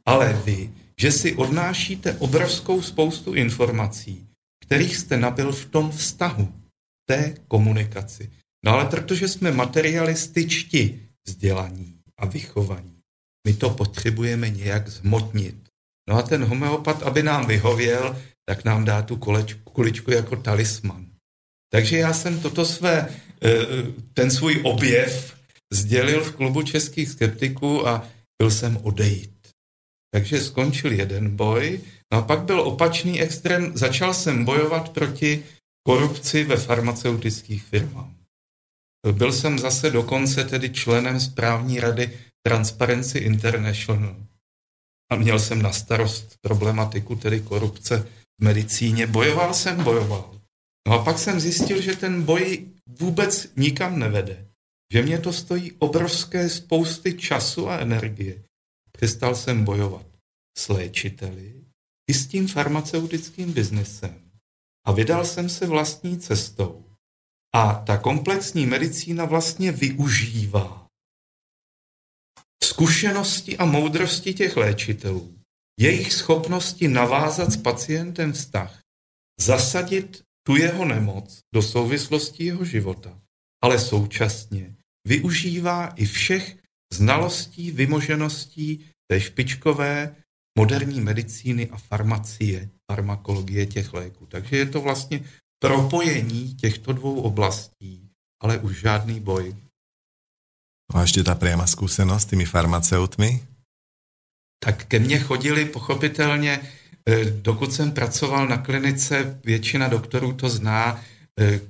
Ale 0.06 0.42
vy, 0.44 0.70
že 1.00 1.12
si 1.12 1.34
odnášíte 1.34 2.12
obrovskou 2.12 2.82
spoustu 2.82 3.34
informací, 3.34 4.26
kterých 4.64 4.96
jste 4.96 5.16
nabil 5.16 5.52
v 5.52 5.64
tom 5.64 5.90
vztahu, 5.90 6.52
té 7.08 7.34
komunikaci. 7.48 8.30
No 8.64 8.72
ale 8.72 8.84
protože 8.84 9.28
jsme 9.28 9.52
materialističti 9.52 11.00
vzdělaní 11.26 12.00
a 12.18 12.26
vychovaní, 12.26 13.00
my 13.46 13.54
to 13.54 13.70
potřebujeme 13.70 14.50
nějak 14.50 14.88
zmotnit. 14.88 15.63
No 16.08 16.16
a 16.16 16.22
ten 16.22 16.44
homeopat, 16.44 17.02
aby 17.02 17.22
nám 17.22 17.46
vyhověl, 17.46 18.22
tak 18.48 18.64
nám 18.64 18.84
dá 18.84 19.02
tu 19.02 19.16
kuličku 19.64 20.10
jako 20.10 20.36
talisman. 20.36 21.06
Takže 21.72 21.98
já 21.98 22.12
jsem 22.12 22.40
toto 22.40 22.64
své, 22.64 23.08
eh, 23.44 23.50
ten 24.14 24.30
svůj 24.30 24.60
objev 24.64 25.36
sdělil 25.72 26.24
v 26.24 26.36
klubu 26.36 26.62
českých 26.62 27.08
skeptiků 27.08 27.88
a 27.88 28.08
byl 28.38 28.50
jsem 28.50 28.76
odejít. 28.76 29.48
Takže 30.14 30.40
skončil 30.40 30.92
jeden 30.92 31.36
boj, 31.36 31.80
no 32.12 32.18
a 32.18 32.22
pak 32.22 32.42
byl 32.42 32.60
opačný 32.60 33.22
extrém, 33.22 33.76
začal 33.76 34.14
jsem 34.14 34.44
bojovat 34.44 34.88
proti 34.88 35.44
korupci 35.86 36.44
ve 36.44 36.56
farmaceutických 36.56 37.62
firmách. 37.62 38.10
Byl 39.12 39.32
jsem 39.32 39.58
zase 39.58 39.90
dokonce 39.90 40.44
tedy 40.44 40.70
členem 40.70 41.20
správní 41.20 41.80
rady 41.80 42.18
Transparency 42.46 43.18
International 43.18 44.16
a 45.14 45.16
měl 45.16 45.40
jsem 45.40 45.62
na 45.62 45.72
starost 45.72 46.36
problematiku 46.40 47.16
tedy 47.16 47.40
korupce 47.40 48.08
v 48.40 48.44
medicíně. 48.44 49.06
Bojoval 49.06 49.54
jsem, 49.54 49.84
bojoval. 49.84 50.40
No 50.88 50.94
a 50.94 51.04
pak 51.04 51.18
jsem 51.18 51.40
zjistil, 51.40 51.82
že 51.82 51.96
ten 51.96 52.22
boj 52.22 52.66
vůbec 52.86 53.48
nikam 53.56 53.98
nevede. 53.98 54.46
Že 54.92 55.02
mě 55.02 55.18
to 55.18 55.32
stojí 55.32 55.72
obrovské 55.72 56.48
spousty 56.48 57.14
času 57.14 57.68
a 57.68 57.78
energie. 57.78 58.42
Přestal 58.92 59.34
jsem 59.34 59.64
bojovat 59.64 60.06
s 60.58 60.68
léčiteli 60.68 61.54
i 62.10 62.14
s 62.14 62.26
tím 62.26 62.48
farmaceutickým 62.48 63.52
biznesem. 63.52 64.14
A 64.86 64.92
vydal 64.92 65.24
jsem 65.24 65.48
se 65.48 65.66
vlastní 65.66 66.18
cestou. 66.18 66.84
A 67.54 67.74
ta 67.86 67.98
komplexní 67.98 68.66
medicína 68.66 69.24
vlastně 69.24 69.72
využívá 69.72 70.83
zkušenosti 72.74 73.56
a 73.56 73.64
moudrosti 73.64 74.34
těch 74.34 74.56
léčitelů, 74.56 75.38
jejich 75.80 76.12
schopnosti 76.12 76.88
navázat 76.88 77.52
s 77.52 77.56
pacientem 77.56 78.32
vztah, 78.32 78.80
zasadit 79.40 80.22
tu 80.46 80.56
jeho 80.56 80.84
nemoc 80.84 81.38
do 81.54 81.62
souvislosti 81.62 82.44
jeho 82.44 82.64
života, 82.64 83.20
ale 83.64 83.78
současně 83.78 84.74
využívá 85.06 85.86
i 85.86 86.06
všech 86.06 86.56
znalostí, 86.92 87.70
vymožeností 87.70 88.90
té 89.10 89.20
špičkové 89.20 90.16
moderní 90.58 91.00
medicíny 91.00 91.70
a 91.70 91.76
farmacie, 91.76 92.70
farmakologie 92.90 93.66
těch 93.66 93.92
léků. 93.92 94.26
Takže 94.26 94.56
je 94.56 94.66
to 94.66 94.80
vlastně 94.80 95.24
propojení 95.62 96.54
těchto 96.54 96.92
dvou 96.92 97.20
oblastí, 97.20 98.10
ale 98.42 98.58
už 98.58 98.80
žádný 98.80 99.20
boj. 99.20 99.54
A 100.92 101.00
ještě 101.00 101.22
ta 101.24 101.34
priama 101.34 101.66
zkušenost 101.66 102.22
s 102.22 102.26
těmi 102.26 102.44
farmaceutmi? 102.44 103.46
Tak 104.64 104.84
ke 104.84 104.98
mně 104.98 105.18
chodili 105.18 105.64
pochopitelně, 105.64 106.60
eh, 107.08 107.24
dokud 107.24 107.72
jsem 107.72 107.92
pracoval 107.92 108.48
na 108.48 108.58
klinice, 108.58 109.40
většina 109.44 109.88
doktorů 109.88 110.32
to 110.32 110.48
zná, 110.48 111.00
eh, 111.40 111.60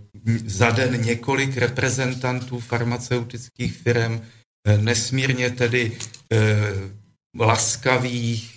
za 0.47 0.71
den 0.71 1.03
několik 1.03 1.57
reprezentantů 1.57 2.61
farmaceutických 2.61 3.77
firm, 3.77 4.21
eh, 4.67 4.79
nesmírně 4.79 5.51
tedy 5.51 5.99
laskavých, 7.41 8.55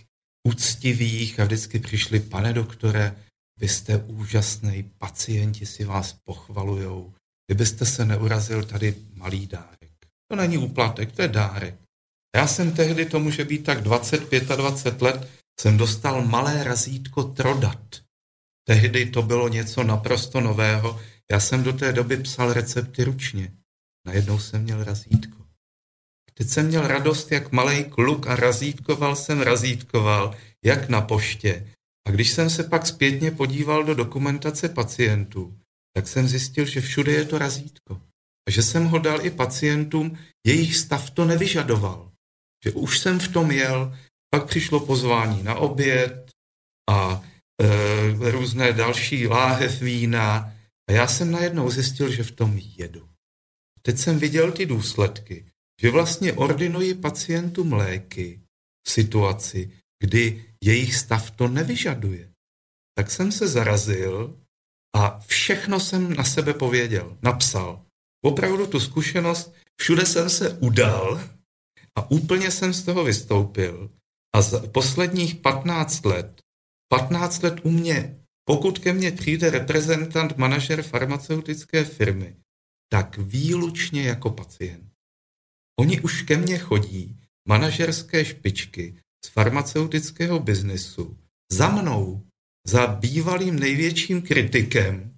úctivých 0.47 1.39
a 1.39 1.45
vždycky 1.45 1.79
přišli, 1.79 2.19
pane 2.19 2.53
doktore, 2.53 3.15
vy 3.59 3.67
jste 3.67 3.97
úžasný, 3.97 4.83
pacienti 4.97 5.65
si 5.65 5.83
vás 5.83 6.15
pochvalujou. 6.23 7.13
Kdybyste 7.47 7.85
se 7.85 8.05
neurazil, 8.05 8.63
tady 8.63 8.95
malý 9.13 9.47
dárek. 9.47 9.76
To 10.27 10.35
není 10.35 10.57
úplatek, 10.57 11.11
to 11.11 11.21
je 11.21 11.27
dárek. 11.27 11.75
Já 12.35 12.47
jsem 12.47 12.71
tehdy, 12.71 13.05
to 13.05 13.19
může 13.19 13.45
být 13.45 13.63
tak 13.63 13.81
25 13.81 14.43
20 14.43 15.01
let, 15.01 15.29
jsem 15.59 15.77
dostal 15.77 16.25
malé 16.25 16.63
razítko 16.63 17.23
Trodat. 17.23 18.01
Tehdy 18.67 19.05
to 19.05 19.21
bylo 19.21 19.47
něco 19.47 19.83
naprosto 19.83 20.41
nového. 20.41 21.01
Já 21.31 21.39
jsem 21.39 21.63
do 21.63 21.73
té 21.73 21.93
doby 21.93 22.17
psal 22.17 22.53
recepty 22.53 23.03
ručně. 23.03 23.51
Najednou 24.05 24.39
jsem 24.39 24.63
měl 24.63 24.83
razítko. 24.83 25.37
Teď 26.33 26.47
jsem 26.47 26.67
měl 26.67 26.87
radost 26.87 27.31
jak 27.31 27.51
malý 27.51 27.83
kluk 27.83 28.27
a 28.27 28.35
razítkoval 28.35 29.15
jsem, 29.15 29.41
razítkoval, 29.41 30.35
jak 30.65 30.89
na 30.89 31.01
poště. 31.01 31.73
A 32.07 32.11
když 32.11 32.31
jsem 32.31 32.49
se 32.49 32.63
pak 32.63 32.87
zpětně 32.87 33.31
podíval 33.31 33.83
do 33.83 33.95
dokumentace 33.95 34.69
pacientů, 34.69 35.59
tak 35.93 36.07
jsem 36.07 36.27
zjistil, 36.27 36.65
že 36.65 36.81
všude 36.81 37.11
je 37.11 37.25
to 37.25 37.37
razítko. 37.37 38.01
Že 38.47 38.63
jsem 38.63 38.85
ho 38.85 38.99
dal 38.99 39.25
i 39.25 39.31
pacientům, 39.31 40.17
jejich 40.45 40.75
stav 40.75 41.09
to 41.09 41.25
nevyžadoval. 41.25 42.11
Že 42.65 42.71
už 42.71 42.99
jsem 42.99 43.19
v 43.19 43.27
tom 43.27 43.51
jel, 43.51 43.97
pak 44.29 44.45
přišlo 44.47 44.79
pozvání 44.79 45.43
na 45.43 45.55
oběd 45.55 46.31
a 46.89 47.23
e, 47.61 48.31
různé 48.31 48.73
další 48.73 49.27
láhev 49.27 49.81
vína 49.81 50.53
a 50.89 50.91
já 50.91 51.07
jsem 51.07 51.31
najednou 51.31 51.69
zjistil, 51.69 52.11
že 52.11 52.23
v 52.23 52.31
tom 52.31 52.59
jedu. 52.77 53.09
Teď 53.81 53.97
jsem 53.97 54.19
viděl 54.19 54.51
ty 54.51 54.65
důsledky, 54.65 55.45
že 55.81 55.91
vlastně 55.91 56.33
ordinuji 56.33 56.93
pacientům 56.93 57.73
léky 57.73 58.41
v 58.87 58.91
situaci, 58.91 59.71
kdy 60.03 60.45
jejich 60.63 60.95
stav 60.95 61.31
to 61.31 61.47
nevyžaduje. 61.47 62.29
Tak 62.97 63.11
jsem 63.11 63.31
se 63.31 63.47
zarazil 63.47 64.39
a 64.95 65.19
všechno 65.19 65.79
jsem 65.79 66.13
na 66.13 66.23
sebe 66.23 66.53
pověděl, 66.53 67.17
napsal. 67.21 67.85
Opravdu 68.27 68.67
tu 68.67 68.79
zkušenost, 68.79 69.53
všude 69.79 70.05
jsem 70.05 70.29
se 70.29 70.57
udal 70.57 71.21
a 71.95 72.11
úplně 72.11 72.51
jsem 72.51 72.73
z 72.73 72.83
toho 72.83 73.03
vystoupil. 73.03 73.89
A 74.35 74.41
za 74.41 74.67
posledních 74.67 75.35
15 75.35 76.05
let, 76.05 76.41
15 76.89 77.43
let 77.43 77.55
u 77.63 77.69
mě, 77.71 78.19
pokud 78.45 78.79
ke 78.79 78.93
mně 78.93 79.11
přijde 79.11 79.49
reprezentant, 79.49 80.37
manažer 80.37 80.81
farmaceutické 80.81 81.83
firmy, 81.83 82.35
tak 82.91 83.17
výlučně 83.17 84.03
jako 84.03 84.29
pacient. 84.29 84.91
Oni 85.79 86.01
už 86.01 86.21
ke 86.21 86.37
mně 86.37 86.57
chodí, 86.57 87.19
manažerské 87.47 88.25
špičky 88.25 88.95
z 89.25 89.27
farmaceutického 89.27 90.39
biznesu, 90.39 91.17
za 91.51 91.69
mnou, 91.69 92.27
za 92.67 92.87
bývalým 92.87 93.59
největším 93.59 94.21
kritikem 94.21 95.16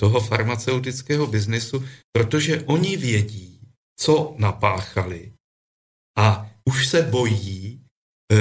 toho 0.00 0.20
farmaceutického 0.20 1.26
biznesu, 1.26 1.84
protože 2.12 2.62
oni 2.62 2.96
vědí, 2.96 3.60
co 3.96 4.34
napáchali 4.38 5.32
a 6.18 6.50
už 6.64 6.88
se 6.88 7.02
bojí, 7.02 7.80
e, 8.32 8.36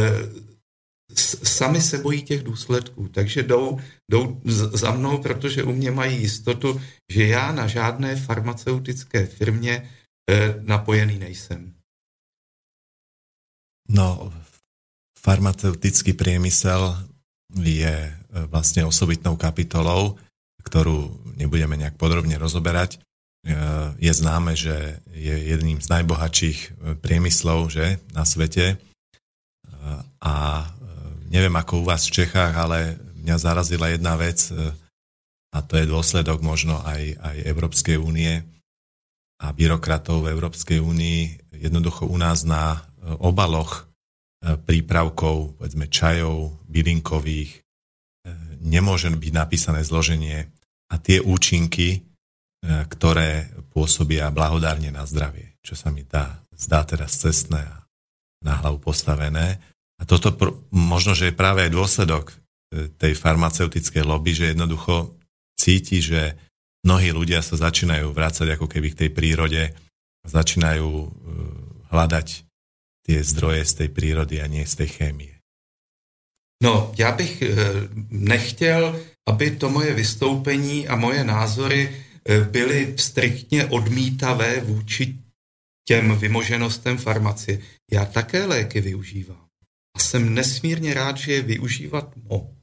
sami 1.43 1.81
se 1.81 1.97
bojí 1.97 2.23
těch 2.23 2.43
důsledků, 2.43 3.07
takže 3.07 3.43
jdou, 3.43 3.79
jdou 4.11 4.41
za 4.73 4.91
mnou, 4.91 5.17
protože 5.17 5.63
u 5.63 5.71
mě 5.71 5.91
mají 5.91 6.21
jistotu, 6.21 6.81
že 7.09 7.27
já 7.27 7.51
na 7.51 7.67
žádné 7.67 8.15
farmaceutické 8.15 9.25
firmě 9.25 9.89
e, 10.29 10.55
napojený 10.61 11.19
nejsem. 11.19 11.73
No, 13.89 14.33
farmaceutický 15.19 16.13
priemysel 16.13 17.07
je 17.61 17.93
e, 17.93 18.15
vlastne 18.47 18.85
osobitnou 18.85 19.35
kapitolou, 19.35 20.17
ktorú 20.63 21.31
nebudeme 21.37 21.75
nejak 21.77 21.99
podrobne 21.99 22.39
rozoberať. 22.39 22.97
E, 22.97 22.99
je 23.99 24.13
známe, 24.15 24.55
že 24.55 25.03
je 25.11 25.35
jedným 25.53 25.83
z 25.83 25.87
najbohatších 25.91 26.59
e, 26.59 26.69
priemyslov 26.97 27.69
že, 27.69 27.99
na 28.15 28.23
svete. 28.23 28.79
A 30.23 30.63
neviem 31.27 31.51
ako 31.59 31.83
u 31.83 31.87
vás 31.91 32.07
v 32.07 32.23
Čechách, 32.23 32.55
ale 32.55 32.95
mňa 33.19 33.35
zarazila 33.35 33.91
jedna 33.91 34.15
vec 34.15 34.47
a 35.51 35.59
to 35.59 35.75
je 35.75 35.91
dôsledok 35.91 36.39
možno 36.39 36.79
aj, 36.87 37.19
aj 37.19 37.35
Európskej 37.43 37.99
únie 37.99 38.47
a 39.43 39.51
byrokratov 39.51 40.23
v 40.23 40.31
Európskej 40.31 40.79
únii. 40.79 41.51
Jednoducho 41.59 42.07
u 42.07 42.15
nás 42.15 42.47
na 42.47 42.87
obaloch 43.19 43.91
prípravkov, 44.43 45.59
povedzme 45.59 45.91
čajov, 45.91 46.63
bylinkových, 46.71 47.62
nemôže 48.63 49.11
byť 49.11 49.33
napísané 49.35 49.83
zloženie 49.83 50.47
a 50.89 50.95
tie 50.97 51.19
účinky, 51.19 51.87
e, 51.93 51.99
ktoré 52.63 53.51
pôsobia 53.75 54.31
blahodárne 54.31 54.89
na 54.89 55.03
zdravie, 55.03 55.59
čo 55.59 55.75
sa 55.75 55.91
mi 55.91 56.07
dá, 56.07 56.41
zdá 56.55 56.87
teraz 56.87 57.19
cestné 57.19 57.61
a 57.61 57.83
na 58.43 58.59
hlavu 58.63 58.79
postavené. 58.79 59.59
A 59.99 60.03
toto 60.07 60.35
pr- 60.35 60.55
možno, 60.71 61.15
že 61.15 61.31
je 61.31 61.39
práve 61.39 61.67
aj 61.67 61.71
dôsledok 61.75 62.25
e, 62.31 62.35
tej 62.95 63.13
farmaceutickej 63.19 64.03
lobby, 64.07 64.31
že 64.31 64.55
jednoducho 64.55 65.15
cíti, 65.59 65.99
že 66.03 66.35
mnohí 66.83 67.15
ľudia 67.15 67.39
sa 67.39 67.55
začínajú 67.55 68.11
vrácať 68.11 68.59
ako 68.59 68.67
keby 68.67 68.91
k 68.93 68.99
tej 69.05 69.09
prírode, 69.15 69.63
začínajú 70.23 70.87
uh, 70.87 71.07
hľadať 71.91 72.27
tie 73.03 73.19
zdroje 73.19 73.63
z 73.67 73.73
tej 73.83 73.89
prírody 73.91 74.39
a 74.39 74.47
nie 74.47 74.63
z 74.63 74.83
tej 74.83 74.89
chémie. 74.91 75.32
No, 76.63 76.91
já 76.97 77.11
bych 77.11 77.41
eh, 77.41 77.55
nechtěl, 78.09 78.99
aby 79.27 79.51
to 79.51 79.69
moje 79.69 79.93
vystoupení 79.93 80.87
a 80.87 80.95
moje 80.95 81.23
názory 81.23 82.03
eh, 82.29 82.39
byly 82.39 82.93
striktně 82.97 83.65
odmítavé 83.65 84.59
vůči 84.59 85.19
těm 85.87 86.17
vymoženostem 86.17 86.97
farmacie. 86.97 87.59
Já 87.91 88.05
také 88.05 88.45
léky 88.45 88.81
využívám. 88.81 89.47
A 89.95 89.99
jsem 89.99 90.33
nesmírně 90.33 90.93
rád, 90.93 91.17
že 91.17 91.33
je 91.33 91.41
využívat 91.41 92.15
mohu. 92.17 92.57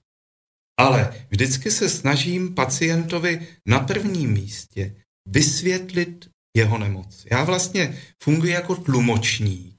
Ale 0.78 1.26
vždycky 1.30 1.70
se 1.70 1.88
snažím 1.88 2.55
pacientovi 2.55 3.46
na 3.66 3.80
prvním 3.80 4.32
místě 4.32 4.96
vysvětlit 5.28 6.30
jeho 6.57 6.78
nemoc. 6.78 7.26
Já 7.30 7.44
vlastně 7.44 7.98
funguji 8.22 8.53
jako 8.53 8.76
tlumočník 8.76 9.76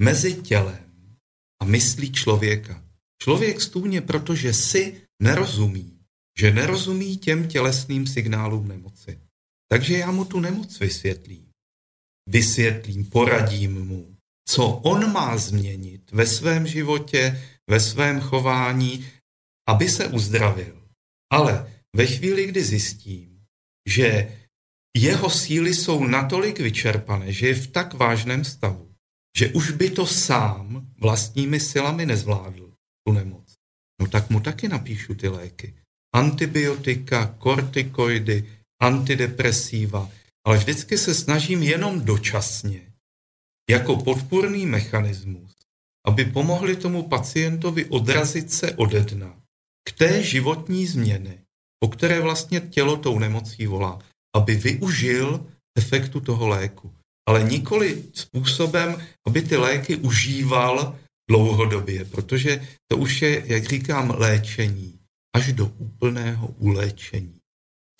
mezi 0.00 0.34
tělem 0.34 1.16
a 1.62 1.64
myslí 1.64 2.12
člověka. 2.12 2.83
Člověk 3.24 3.60
stůně, 3.60 4.00
protože 4.00 4.52
si 4.52 5.00
nerozumí, 5.22 5.98
že 6.38 6.50
nerozumí 6.50 7.16
těm 7.16 7.48
tělesným 7.48 8.06
signálům 8.06 8.68
nemoci. 8.68 9.20
Takže 9.68 9.98
já 9.98 10.10
mu 10.10 10.24
tu 10.24 10.40
nemoc 10.40 10.80
vysvětlím. 10.80 11.46
Vysvětlím, 12.28 13.04
poradím 13.04 13.84
mu, 13.84 14.16
co 14.48 14.66
on 14.66 15.12
má 15.12 15.36
změnit 15.36 16.12
ve 16.12 16.26
svém 16.26 16.66
životě, 16.66 17.42
ve 17.70 17.80
svém 17.80 18.20
chování, 18.20 19.06
aby 19.68 19.88
se 19.88 20.06
uzdravil. 20.06 20.82
Ale 21.32 21.72
ve 21.96 22.06
chvíli, 22.06 22.46
kdy 22.46 22.64
zjistím, 22.64 23.40
že 23.88 24.38
jeho 24.96 25.30
síly 25.30 25.74
jsou 25.74 26.04
natolik 26.04 26.60
vyčerpané, 26.60 27.32
že 27.32 27.46
je 27.46 27.54
v 27.54 27.66
tak 27.66 27.94
vážném 27.94 28.44
stavu, 28.44 28.94
že 29.36 29.48
už 29.48 29.70
by 29.70 29.90
to 29.90 30.06
sám 30.06 30.92
vlastními 31.00 31.60
silami 31.60 32.06
nezvládl, 32.06 32.63
tu 33.06 33.12
nemoc, 33.12 33.54
no 34.00 34.08
tak 34.08 34.30
mu 34.30 34.40
taky 34.40 34.68
napíšu 34.68 35.14
ty 35.14 35.28
léky. 35.28 35.74
Antibiotika, 36.14 37.26
kortikoidy, 37.26 38.58
antidepresíva, 38.82 40.10
ale 40.46 40.58
vždycky 40.58 40.98
se 40.98 41.14
snažím 41.14 41.62
jenom 41.62 42.00
dočasně, 42.00 42.92
jako 43.70 43.96
podpůrný 43.96 44.66
mechanismus, 44.66 45.52
aby 46.06 46.24
pomohli 46.24 46.76
tomu 46.76 47.02
pacientovi 47.02 47.84
odrazit 47.84 48.52
se 48.52 48.72
ode 48.72 49.00
dna 49.00 49.36
k 49.88 49.92
té 49.92 50.22
životní 50.22 50.86
změny, 50.86 51.38
po 51.80 51.88
které 51.88 52.20
vlastně 52.20 52.60
tělo 52.60 52.96
tou 52.96 53.18
nemocí 53.18 53.66
volá, 53.66 53.98
aby 54.36 54.54
využil 54.54 55.46
efektu 55.78 56.20
toho 56.20 56.48
léku. 56.48 56.94
Ale 57.28 57.42
nikoli 57.42 58.04
způsobem, 58.12 58.96
aby 59.26 59.42
ty 59.42 59.56
léky 59.56 59.96
užíval 59.96 60.98
dlouhodobě, 61.30 62.04
protože 62.04 62.68
to 62.88 62.96
už 62.96 63.22
je, 63.22 63.42
jak 63.46 63.64
říkám, 63.64 64.14
léčení 64.18 64.98
až 65.36 65.52
do 65.52 65.66
úplného 65.66 66.46
uléčení. 66.48 67.40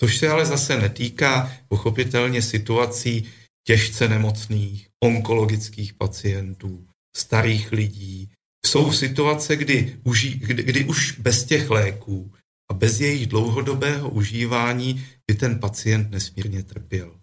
Což 0.01 0.19
se 0.19 0.29
ale 0.29 0.47
zase 0.47 0.79
netýká 0.79 1.53
pochopitelně 1.69 2.43
situací 2.43 3.25
těžce 3.67 4.09
nemocných, 4.09 4.89
onkologických 5.05 5.95
pacientů, 5.95 6.87
starých 7.17 7.73
lidí. 7.73 8.31
Jsou 8.67 8.93
situace, 8.93 9.57
kdy, 9.57 9.99
uží, 10.05 10.35
kdy, 10.35 10.63
kdy 10.63 10.85
už 10.85 11.19
bez 11.19 11.45
těch 11.45 11.71
léků 11.71 12.33
a 12.71 12.75
bez 12.75 13.01
jejich 13.01 13.27
dlouhodobého 13.27 14.11
užívání 14.11 15.07
by 15.27 15.35
ten 15.35 15.59
pacient 15.59 16.11
nesmírně 16.11 16.63
trpěl. 16.63 17.21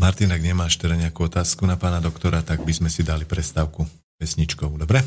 Martin, 0.00 0.32
ak 0.32 0.40
nemáš 0.40 0.80
teda 0.80 0.96
nejakú 0.96 1.28
otázku 1.28 1.68
na 1.68 1.76
pána 1.76 2.00
doktora, 2.00 2.40
tak 2.40 2.64
by 2.64 2.72
sme 2.72 2.88
si 2.88 3.04
dali 3.04 3.28
prestávku 3.28 3.84
pesničkou, 4.20 4.76
dobre? 4.76 5.00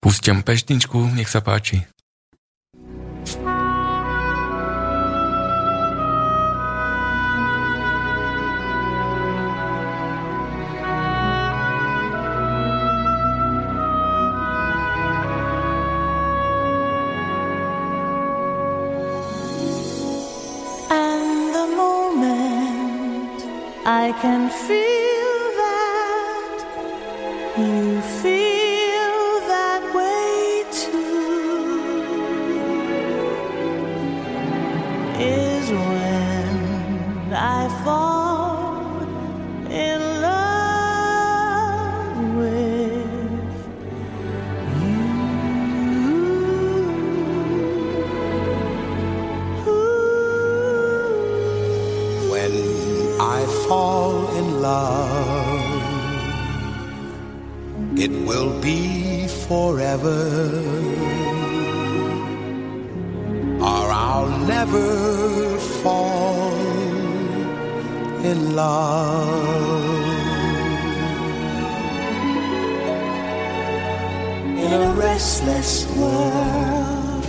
Pustím 0.00 0.40
pešničku, 0.40 1.12
nech 1.12 1.28
sa 1.28 1.44
páči. 1.44 1.84
I 23.86 24.12
can 24.20 24.48
feel 24.48 25.03
will 58.44 58.60
be 58.60 59.26
forever, 59.48 60.20
or 63.60 63.84
I'll 63.90 64.38
never 64.46 65.58
fall 65.82 66.52
in 68.30 68.54
love. 68.54 69.44
In 74.64 74.72
a 74.72 74.92
restless 75.06 75.86
world 75.96 77.26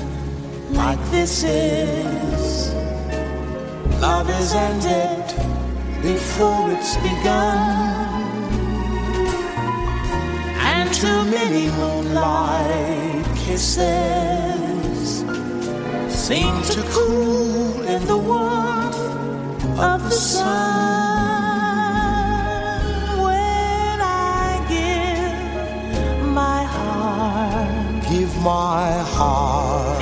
like 0.72 1.00
this 1.12 1.44
is, 1.44 2.74
love 4.02 4.30
is 4.42 4.54
ended 4.54 5.26
before 6.02 6.72
it's 6.72 6.96
begun. 6.98 7.95
Too 11.06 11.24
many 11.26 11.66
moonlight 11.82 13.26
kisses 13.44 15.24
seem 16.10 16.54
to 16.74 16.82
cool 16.96 17.84
in 17.94 18.02
the 18.08 18.18
warmth 18.18 19.00
of 19.92 20.00
the 20.04 20.18
sun. 20.34 20.56
When 23.26 23.98
I 24.02 24.50
give 24.76 26.26
my 26.42 26.64
heart, 26.64 28.04
give 28.10 28.34
my 28.42 28.88
heart, 29.16 30.02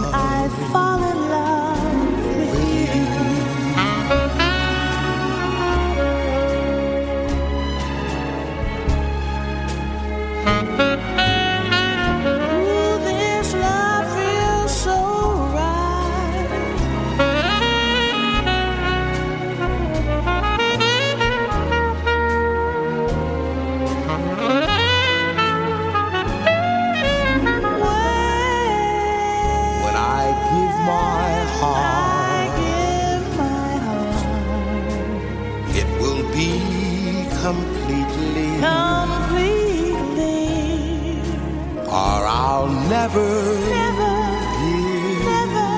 Never, 43.13 43.69
Never, 43.69 44.13
give 44.61 45.25
never, 45.25 45.69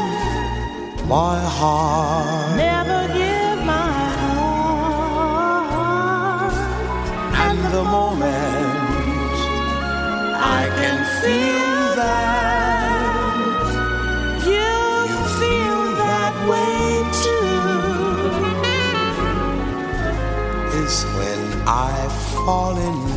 my 1.07 1.39
heart. 1.39 2.57
never 2.57 3.07
give 3.13 3.57
my 3.65 3.91
heart. 4.21 6.53
And 7.45 7.59
the 7.73 7.83
moment 7.83 9.37
I 10.35 10.37
can 10.79 10.97
feel 11.21 11.95
that 12.01 13.53
You, 14.45 14.71
you 15.09 15.19
feel 15.41 15.79
that 16.05 16.35
way 16.51 16.81
too. 17.23 17.57
is 20.83 20.95
when 21.17 21.41
I 21.67 21.69
fall 22.45 22.75
in 22.77 22.95
love. 23.07 23.12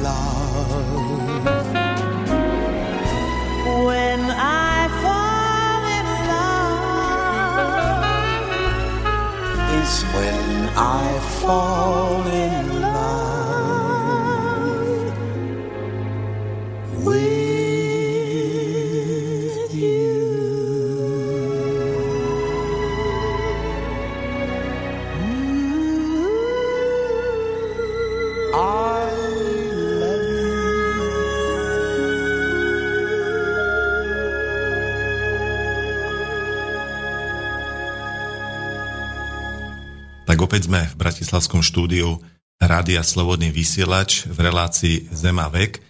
I 10.79 11.19
fall 11.41 12.27
in 12.27 12.56
opäť 40.57 40.73
sme 40.73 40.89
v 40.89 40.97
Bratislavskom 40.97 41.61
štúdiu 41.61 42.17
Rádia 42.57 43.05
Slobodný 43.05 43.53
vysielač 43.53 44.25
v 44.25 44.41
relácii 44.41 45.13
Zema 45.13 45.53
vek. 45.53 45.85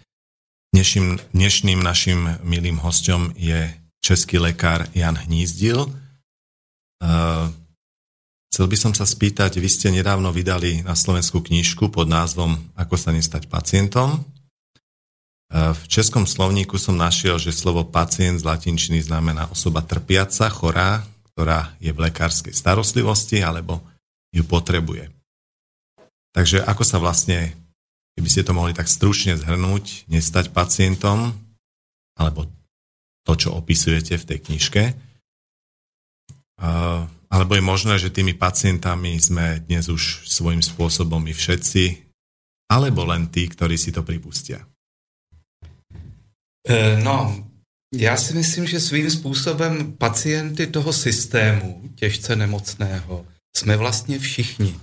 Dnešným, 0.75 1.23
dnešným 1.31 1.79
našim 1.79 2.43
milým 2.43 2.83
hostom 2.83 3.31
je 3.39 3.71
český 4.03 4.43
lekár 4.43 4.91
Jan 4.91 5.23
Hnízdil. 5.23 5.87
Uh, 6.99 7.47
chcel 8.51 8.67
by 8.67 8.75
som 8.75 8.91
sa 8.91 9.07
spýtať, 9.07 9.63
vy 9.63 9.71
ste 9.71 9.95
nedávno 9.95 10.35
vydali 10.35 10.83
na 10.83 10.99
Slovensku 10.99 11.47
knižku 11.47 11.87
pod 11.87 12.11
názvom 12.11 12.59
Ako 12.75 12.99
sa 12.99 13.15
nestať 13.15 13.47
pacientom. 13.47 14.19
Uh, 15.47 15.79
v 15.79 15.83
českom 15.87 16.27
slovníku 16.27 16.75
som 16.75 16.99
našiel, 16.99 17.39
že 17.39 17.55
slovo 17.55 17.87
pacient 17.87 18.43
z 18.43 18.47
latinčiny 18.51 18.99
znamená 18.99 19.47
osoba 19.47 19.79
trpiaca, 19.87 20.51
chorá, 20.51 21.07
ktorá 21.31 21.71
je 21.79 21.95
v 21.95 22.11
lekárskej 22.11 22.51
starostlivosti 22.51 23.47
alebo 23.47 23.95
ju 24.37 24.45
potrebuje. 24.45 25.09
Takže 26.37 26.61
ako 26.61 26.85
sa 26.85 27.01
vlastne, 27.01 27.57
keby 28.13 28.29
ste 28.29 28.45
to 28.45 28.53
mohli 28.53 28.77
tak 28.77 28.93
stručne 28.93 29.41
zhrnúť, 29.41 30.05
nestať 30.13 30.53
pacientom, 30.53 31.33
alebo 32.13 32.45
to, 33.25 33.33
čo 33.33 33.57
opisujete 33.57 34.21
v 34.21 34.29
tej 34.29 34.39
knižke, 34.45 34.83
alebo 37.33 37.53
je 37.57 37.65
možné, 37.65 37.97
že 37.97 38.13
tými 38.13 38.37
pacientami 38.37 39.17
sme 39.17 39.65
dnes 39.65 39.89
už 39.89 40.29
svojím 40.29 40.61
spôsobom 40.61 41.21
my 41.25 41.33
všetci, 41.33 42.07
alebo 42.69 43.09
len 43.09 43.33
tí, 43.33 43.49
ktorí 43.49 43.81
si 43.81 43.91
to 43.93 44.05
pripustia. 44.05 44.65
Eh, 46.69 46.99
No, 47.03 47.47
já 47.95 48.17
si 48.17 48.35
myslím, 48.35 48.67
že 48.67 48.81
svým 48.81 49.11
způsobem 49.11 49.93
pacienty 49.93 50.67
toho 50.67 50.93
systému 50.93 51.91
těžce 51.95 52.37
nemocného 52.37 53.27
jsme 53.57 53.77
vlastně 53.77 54.19
všichni. 54.19 54.81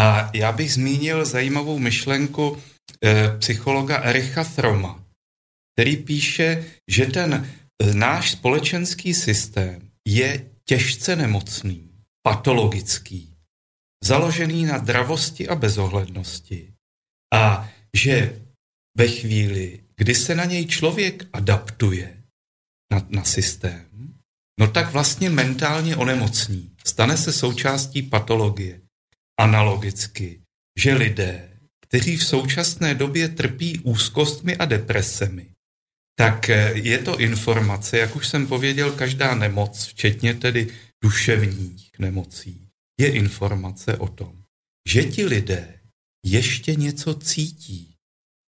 A 0.00 0.30
já 0.34 0.52
bych 0.52 0.72
zmínil 0.72 1.24
zajímavou 1.24 1.78
myšlenku 1.78 2.58
eh, 3.04 3.38
psychologa 3.38 3.96
Ericha 3.96 4.44
Throma, 4.44 5.04
který 5.74 5.96
píše, 5.96 6.64
že 6.90 7.06
ten 7.06 7.34
eh, 7.34 7.94
náš 7.94 8.30
společenský 8.30 9.14
systém 9.14 9.90
je 10.08 10.50
těžce 10.64 11.16
nemocný, 11.16 11.90
patologický, 12.22 13.34
založený 14.04 14.64
na 14.64 14.78
dravosti 14.78 15.48
a 15.48 15.54
bezohlednosti 15.54 16.72
a 17.34 17.70
že 17.96 18.42
ve 18.98 19.08
chvíli, 19.08 19.80
kdy 19.96 20.14
se 20.14 20.34
na 20.34 20.44
něj 20.44 20.66
člověk 20.66 21.28
adaptuje 21.32 22.22
na, 22.92 23.06
na 23.08 23.24
systém, 23.24 24.14
no 24.60 24.70
tak 24.70 24.92
vlastně 24.92 25.30
mentálně 25.30 25.96
onemocní. 25.96 26.71
Stane 26.86 27.16
se 27.16 27.32
součástí 27.32 28.02
patologie. 28.02 28.80
Analogicky, 29.40 30.40
že 30.78 30.94
lidé, 30.94 31.48
kteří 31.86 32.16
v 32.16 32.24
současné 32.24 32.94
době 32.94 33.28
trpí 33.28 33.78
úzkostmi 33.78 34.56
a 34.56 34.64
depresemi, 34.64 35.46
tak 36.18 36.50
eh, 36.50 36.72
je 36.74 36.98
to 36.98 37.20
informace, 37.20 37.98
jak 37.98 38.16
už 38.16 38.28
jsem 38.28 38.46
pověděl, 38.46 38.92
každá 38.92 39.34
nemoc, 39.34 39.84
včetně 39.84 40.34
tedy 40.34 40.68
duševních 41.04 41.90
nemocí, 41.98 42.68
je 43.00 43.12
informace 43.12 43.96
o 43.96 44.08
tom, 44.08 44.42
že 44.88 45.04
ti 45.04 45.26
lidé 45.26 45.80
ještě 46.24 46.74
něco 46.74 47.14
cítí, 47.14 47.94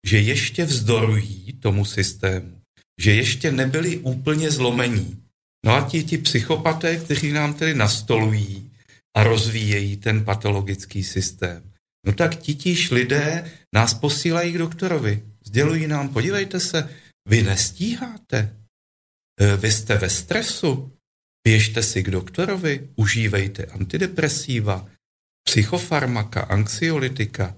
že 0.07 0.19
ještě 0.19 0.65
vzdorují 0.65 1.53
tomu 1.53 1.85
systému, 1.85 2.61
že 3.01 3.13
ještě 3.13 3.51
nebyli 3.51 3.97
úplně 3.97 4.51
zlomení. 4.51 5.24
No 5.65 5.73
a 5.73 5.89
ti, 5.89 6.03
ti 6.03 6.17
psychopaté, 6.17 6.97
kteří 6.97 7.31
nám 7.31 7.53
tedy 7.53 7.73
nastolují 7.73 8.71
a 9.15 9.23
rozvíjejí 9.23 9.97
ten 9.97 10.25
patologický 10.25 11.03
systém, 11.03 11.71
no 12.05 12.13
tak 12.13 12.35
titíž 12.35 12.91
lidé 12.91 13.51
nás 13.75 13.93
posílají 13.93 14.53
k 14.53 14.57
doktorovi. 14.57 15.23
Sdělují 15.45 15.87
nám, 15.87 16.09
podívejte 16.09 16.59
se, 16.59 16.89
vy 17.29 17.43
nestíháte, 17.43 18.65
Eh, 19.41 19.57
vy 19.57 19.71
jste 19.71 19.97
ve 19.97 20.09
stresu, 20.09 20.97
běžte 21.47 21.83
si 21.83 22.03
k 22.03 22.11
doktorovi, 22.11 22.89
užívejte 22.95 23.65
antidepresiva, 23.65 24.87
psychofarmaka, 25.47 26.41
anxiolytika. 26.41 27.57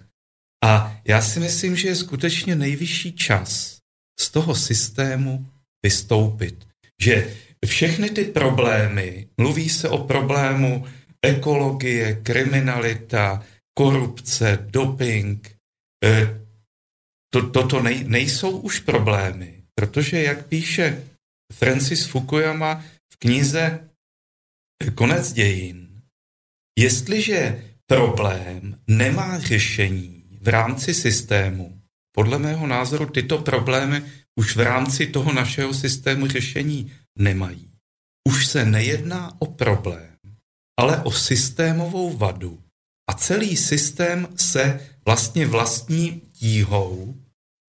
A 0.64 1.01
já 1.08 1.22
si 1.22 1.39
myslím, 1.39 1.76
že 1.76 1.88
je 1.88 1.95
skutečně 1.95 2.55
nejvyšší 2.55 3.14
čas 3.14 3.78
z 4.20 4.30
toho 4.30 4.55
systému 4.55 5.51
vystoupit. 5.86 6.68
Že 7.01 7.38
všechny 7.66 8.10
ty 8.10 8.26
problémy, 8.26 9.28
mluví 9.38 9.70
se 9.70 9.89
o 9.89 9.97
problému 9.97 10.88
ekologie, 11.22 12.16
kriminalita, 12.24 13.43
korupce, 13.78 14.68
doping, 14.70 15.58
eh, 16.05 16.47
to, 17.34 17.49
toto 17.49 17.82
nej, 17.82 18.03
nejsou 18.03 18.58
už 18.58 18.80
problémy, 18.80 19.64
protože, 19.76 20.24
jak 20.24 20.47
píše 20.47 21.03
Francis 21.53 22.05
Fukuyama 22.05 22.84
v 23.14 23.18
knize 23.18 23.89
Konec 24.95 25.34
dějin, 25.34 26.01
jestliže 26.80 27.64
problém 27.86 28.80
nemá 28.88 29.39
řešení 29.39 30.24
v 30.41 30.47
rámci 30.47 30.93
systému, 30.93 31.82
podle 32.16 32.39
mého 32.39 32.68
názoru 32.68 33.05
tyto 33.05 33.38
problémy 33.38 34.03
už 34.36 34.55
v 34.55 34.60
rámci 34.60 35.08
toho 35.08 35.34
našeho 35.34 35.74
systému 35.74 36.28
řešení 36.28 36.91
nemají. 37.18 37.72
Už 38.28 38.47
se 38.47 38.65
nejedná 38.65 39.34
o 39.39 39.45
problém, 39.45 40.18
ale 40.80 41.03
o 41.03 41.11
systémovou 41.11 42.18
vadu. 42.18 42.63
A 43.09 43.13
celý 43.13 43.57
systém 43.57 44.28
se 44.36 44.80
vlastně 45.05 45.47
vlastní 45.47 46.22
tíhou 46.34 47.15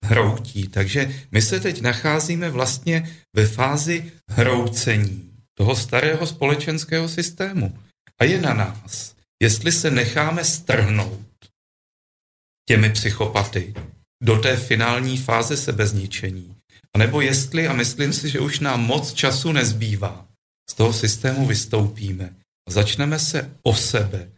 hroutí. 0.05 0.67
Takže 0.67 1.23
my 1.31 1.41
se 1.41 1.59
teď 1.59 1.81
nacházíme 1.81 2.49
vlastně 2.49 3.17
ve 3.35 3.47
fázi 3.47 4.11
hroucení 4.29 5.31
toho 5.57 5.75
starého 5.75 6.27
společenského 6.27 7.09
systému. 7.09 7.79
A 8.19 8.23
je 8.23 8.41
na 8.41 8.53
nás, 8.53 9.15
jestli 9.43 9.71
se 9.71 9.91
necháme 9.91 10.43
strhnout 10.43 11.27
těmi 12.67 12.89
psychopaty 12.89 13.73
do 14.23 14.37
té 14.39 14.57
finální 14.57 15.17
fáze 15.17 15.57
sebezničení. 15.57 16.56
A 16.93 16.97
nebo 16.97 17.21
jestli, 17.21 17.67
a 17.67 17.73
myslím 17.73 18.13
si, 18.13 18.29
že 18.29 18.39
už 18.39 18.59
nám 18.59 18.85
moc 18.85 19.13
času 19.13 19.51
nezbývá, 19.51 20.27
z 20.69 20.73
toho 20.73 20.93
systému 20.93 21.45
vystoupíme 21.45 22.35
a 22.67 22.71
začneme 22.71 23.19
se 23.19 23.51
o 23.63 23.75
sebe, 23.75 24.29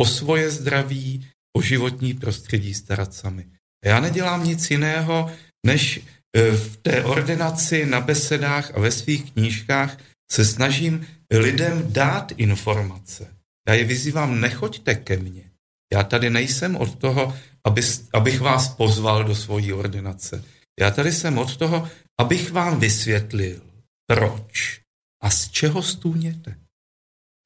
o 0.00 0.06
svoje 0.06 0.50
zdraví, 0.50 1.28
o 1.56 1.62
životní 1.62 2.14
prostředí 2.14 2.74
starat 2.74 3.14
sami. 3.14 3.46
A 3.84 3.88
já 3.88 4.00
nedělám 4.00 4.44
nic 4.44 4.70
jiného, 4.70 5.32
než 5.66 6.00
eh, 6.36 6.50
v 6.50 6.76
té 6.76 7.04
ordinaci, 7.04 7.86
na 7.86 8.00
besedách 8.00 8.76
a 8.76 8.80
ve 8.80 8.90
svých 8.90 9.32
knížkách 9.32 9.98
se 10.32 10.44
snažím 10.44 11.06
lidem 11.30 11.92
dát 11.92 12.32
informace. 12.36 13.28
Já 13.68 13.74
je 13.74 13.84
vyzývám, 13.84 14.40
nechoďte 14.40 14.94
ke 14.94 15.16
mně, 15.16 15.44
Já 15.92 16.04
tady 16.04 16.30
nejsem 16.30 16.76
od 16.76 16.98
toho, 16.98 17.36
aby, 17.64 17.82
abych 18.12 18.40
vás 18.40 18.68
pozval 18.68 19.24
do 19.24 19.34
svojí 19.34 19.72
ordinace. 19.72 20.44
Já 20.80 20.90
tady 20.90 21.12
jsem 21.12 21.38
od 21.38 21.56
toho, 21.56 21.88
abych 22.20 22.50
vám 22.50 22.80
vysvětlil, 22.80 23.62
proč 24.06 24.80
a 25.22 25.30
z 25.30 25.50
čeho 25.50 25.82
stůněte. 25.82 26.58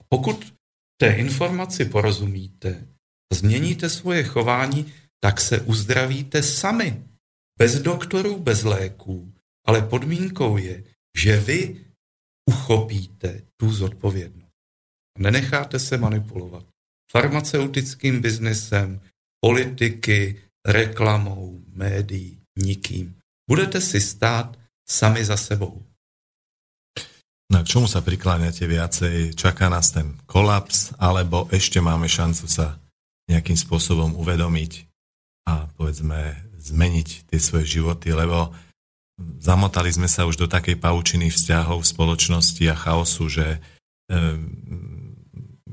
Pokud 0.08 0.54
té 1.00 1.12
informaci 1.12 1.84
porozumíte 1.84 2.86
změníte 3.32 3.90
svoje 3.90 4.24
chování, 4.24 4.92
tak 5.20 5.40
se 5.40 5.60
uzdravíte 5.60 6.42
sami. 6.42 7.04
Bez 7.58 7.82
doktorů, 7.82 8.38
bez 8.38 8.62
léků. 8.62 9.34
Ale 9.66 9.82
podmínkou 9.82 10.56
je, 10.56 10.84
že 11.18 11.40
vy 11.40 11.84
uchopíte 12.48 13.42
tu 13.56 13.72
zodpovědnost. 13.72 14.52
Nenecháte 15.18 15.78
se 15.78 15.98
manipulovat 15.98 16.66
farmaceutickým 17.10 18.20
biznesem, 18.20 19.00
politiky, 19.40 20.42
reklamou, 20.66 21.64
médií, 21.68 22.40
nikým. 22.58 23.21
Budete 23.52 23.84
si 23.84 24.00
stát 24.00 24.56
sami 24.80 25.20
za 25.20 25.36
sebou. 25.36 25.84
No 27.52 27.60
k 27.60 27.68
čomu 27.68 27.84
sa 27.84 28.00
prikláňate 28.00 28.64
viacej? 28.64 29.36
Čaká 29.36 29.68
nás 29.68 29.92
ten 29.92 30.16
kolaps, 30.24 30.96
alebo 30.96 31.44
ešte 31.52 31.76
máme 31.84 32.08
šancu 32.08 32.48
sa 32.48 32.80
nejakým 33.28 33.52
spôsobom 33.52 34.16
uvedomiť 34.16 34.88
a 35.52 35.68
povedzme 35.76 36.48
zmeniť 36.64 37.28
tie 37.28 37.36
svoje 37.36 37.76
životy, 37.76 38.16
lebo 38.16 38.56
zamotali 39.36 39.92
sme 39.92 40.08
sa 40.08 40.24
už 40.24 40.40
do 40.40 40.48
takej 40.48 40.80
paučiny 40.80 41.28
vzťahov 41.28 41.84
v 41.84 41.90
spoločnosti 41.92 42.64
a 42.72 42.74
chaosu, 42.74 43.28
že 43.28 43.60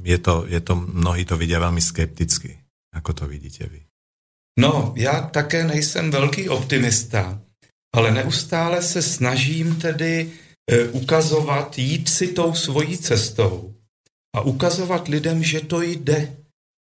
je 0.03 0.17
to, 0.19 0.51
je 0.51 0.59
to, 0.59 0.73
mnohí 0.75 1.23
to 1.23 1.39
vidia 1.39 1.63
veľmi 1.63 1.79
skepticky. 1.79 2.59
Ako 2.91 3.15
to 3.15 3.23
vidíte 3.23 3.71
vy? 3.71 3.87
No, 4.59 4.91
já 4.99 5.31
také 5.31 5.63
nejsem 5.63 6.11
velký 6.11 6.51
optimista, 6.51 7.39
ale 7.95 8.11
neustále 8.11 8.81
se 8.81 9.01
snažím 9.01 9.75
tedy 9.75 10.31
e, 10.71 10.87
ukazovat, 10.87 11.77
jít 11.77 12.09
si 12.09 12.27
tou 12.27 12.53
svojí 12.53 12.97
cestou 12.97 13.73
a 14.35 14.41
ukazovat 14.41 15.07
lidem, 15.07 15.43
že 15.43 15.61
to 15.61 15.81
jde. 15.81 16.35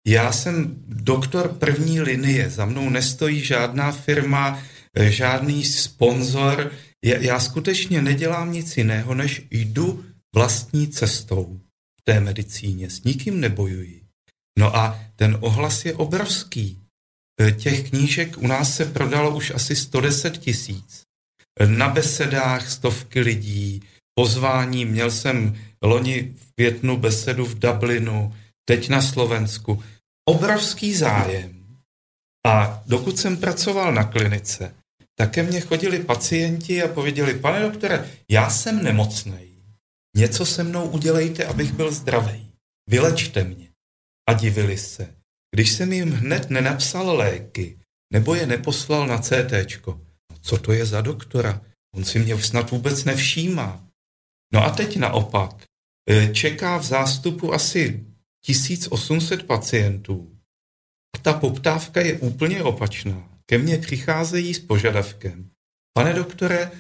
Já 0.06 0.32
jsem 0.32 0.74
doktor 0.86 1.48
první 1.48 2.00
linie, 2.00 2.50
za 2.50 2.64
mnou 2.64 2.90
nestojí 2.90 3.44
žádná 3.44 3.92
firma, 3.92 4.62
e, 4.94 5.10
žádný 5.10 5.64
sponzor. 5.64 6.72
Já, 7.04 7.16
já 7.16 7.40
skutečně 7.40 8.02
nedělám 8.02 8.52
nic 8.52 8.76
jiného, 8.76 9.14
než 9.14 9.42
jdu 9.50 10.04
vlastní 10.34 10.88
cestou 10.88 11.60
v 12.00 12.02
té 12.04 12.20
medicíně. 12.20 12.90
S 12.90 13.04
nikým 13.04 13.40
nebojuji. 13.40 14.02
No 14.58 14.76
a 14.76 15.00
ten 15.16 15.36
ohlas 15.40 15.84
je 15.84 15.94
obrovský. 15.94 16.78
E, 17.40 17.52
těch 17.52 17.90
knížek 17.90 18.38
u 18.38 18.46
nás 18.46 18.76
se 18.76 18.84
prodalo 18.84 19.36
už 19.36 19.50
asi 19.50 19.76
110 19.76 20.38
tisíc. 20.38 21.02
Na 21.66 21.88
besedách 21.88 22.70
stovky 22.70 23.20
lidí, 23.20 23.82
pozvání, 24.14 24.84
měl 24.84 25.10
jsem 25.10 25.56
loni 25.82 26.34
v 26.36 26.54
květnu 26.54 26.96
besedu 26.96 27.46
v 27.46 27.58
Dublinu, 27.58 28.34
teď 28.64 28.88
na 28.88 29.02
Slovensku. 29.02 29.82
Obrovský 30.28 30.94
zájem. 30.94 31.78
A 32.46 32.82
dokud 32.86 33.18
jsem 33.18 33.36
pracoval 33.36 33.94
na 33.94 34.04
klinice, 34.04 34.74
tak 35.14 35.32
ke 35.32 35.42
mně 35.42 35.60
chodili 35.60 35.98
pacienti 35.98 36.82
a 36.82 36.88
pověděli, 36.88 37.34
pane 37.34 37.60
doktore, 37.60 38.10
já 38.30 38.50
jsem 38.50 38.82
nemocný. 38.82 39.48
Něco 40.16 40.46
se 40.46 40.64
mnou 40.64 40.88
udělejte, 40.88 41.44
abych 41.44 41.72
byl 41.72 41.92
zdravý. 41.92 42.50
Vylečte 42.88 43.44
mě. 43.44 43.68
A 44.28 44.32
divili 44.32 44.78
se, 44.78 45.14
když 45.54 45.72
jsem 45.72 45.92
jim 45.92 46.10
hned 46.12 46.50
nenapsal 46.50 47.16
léky, 47.16 47.78
nebo 48.12 48.34
je 48.34 48.46
neposlal 48.46 49.06
na 49.06 49.18
CT. 49.18 49.52
Co 50.40 50.58
to 50.58 50.72
je 50.72 50.86
za 50.86 51.00
doktora? 51.00 51.60
On 51.94 52.04
si 52.04 52.18
mě 52.18 52.42
snad 52.42 52.70
vůbec 52.70 53.04
nevšímá. 53.04 53.88
No 54.52 54.64
a 54.64 54.70
teď 54.70 54.96
naopak. 54.96 55.64
E, 56.10 56.34
čeká 56.34 56.76
v 56.78 56.84
zástupu 56.84 57.54
asi 57.54 58.06
1800 58.46 59.46
pacientů. 59.46 60.38
A 61.16 61.18
ta 61.18 61.32
poptávka 61.32 62.00
je 62.00 62.18
úplně 62.18 62.62
opačná. 62.62 63.28
Ke 63.46 63.58
mně 63.58 63.78
přicházejí 63.78 64.54
s 64.54 64.58
požadavkem. 64.58 65.50
Pane 65.92 66.12
doktore, 66.12 66.70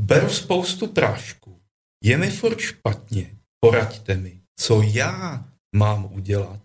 beru 0.00 0.28
spoustu 0.28 0.86
prášku. 0.86 1.60
Je 2.04 2.18
mi 2.18 2.30
furt 2.30 2.60
špatně. 2.60 3.36
Poraďte 3.60 4.14
mi, 4.16 4.40
co 4.60 4.82
já 4.82 5.48
mám 5.76 6.12
udělat, 6.12 6.60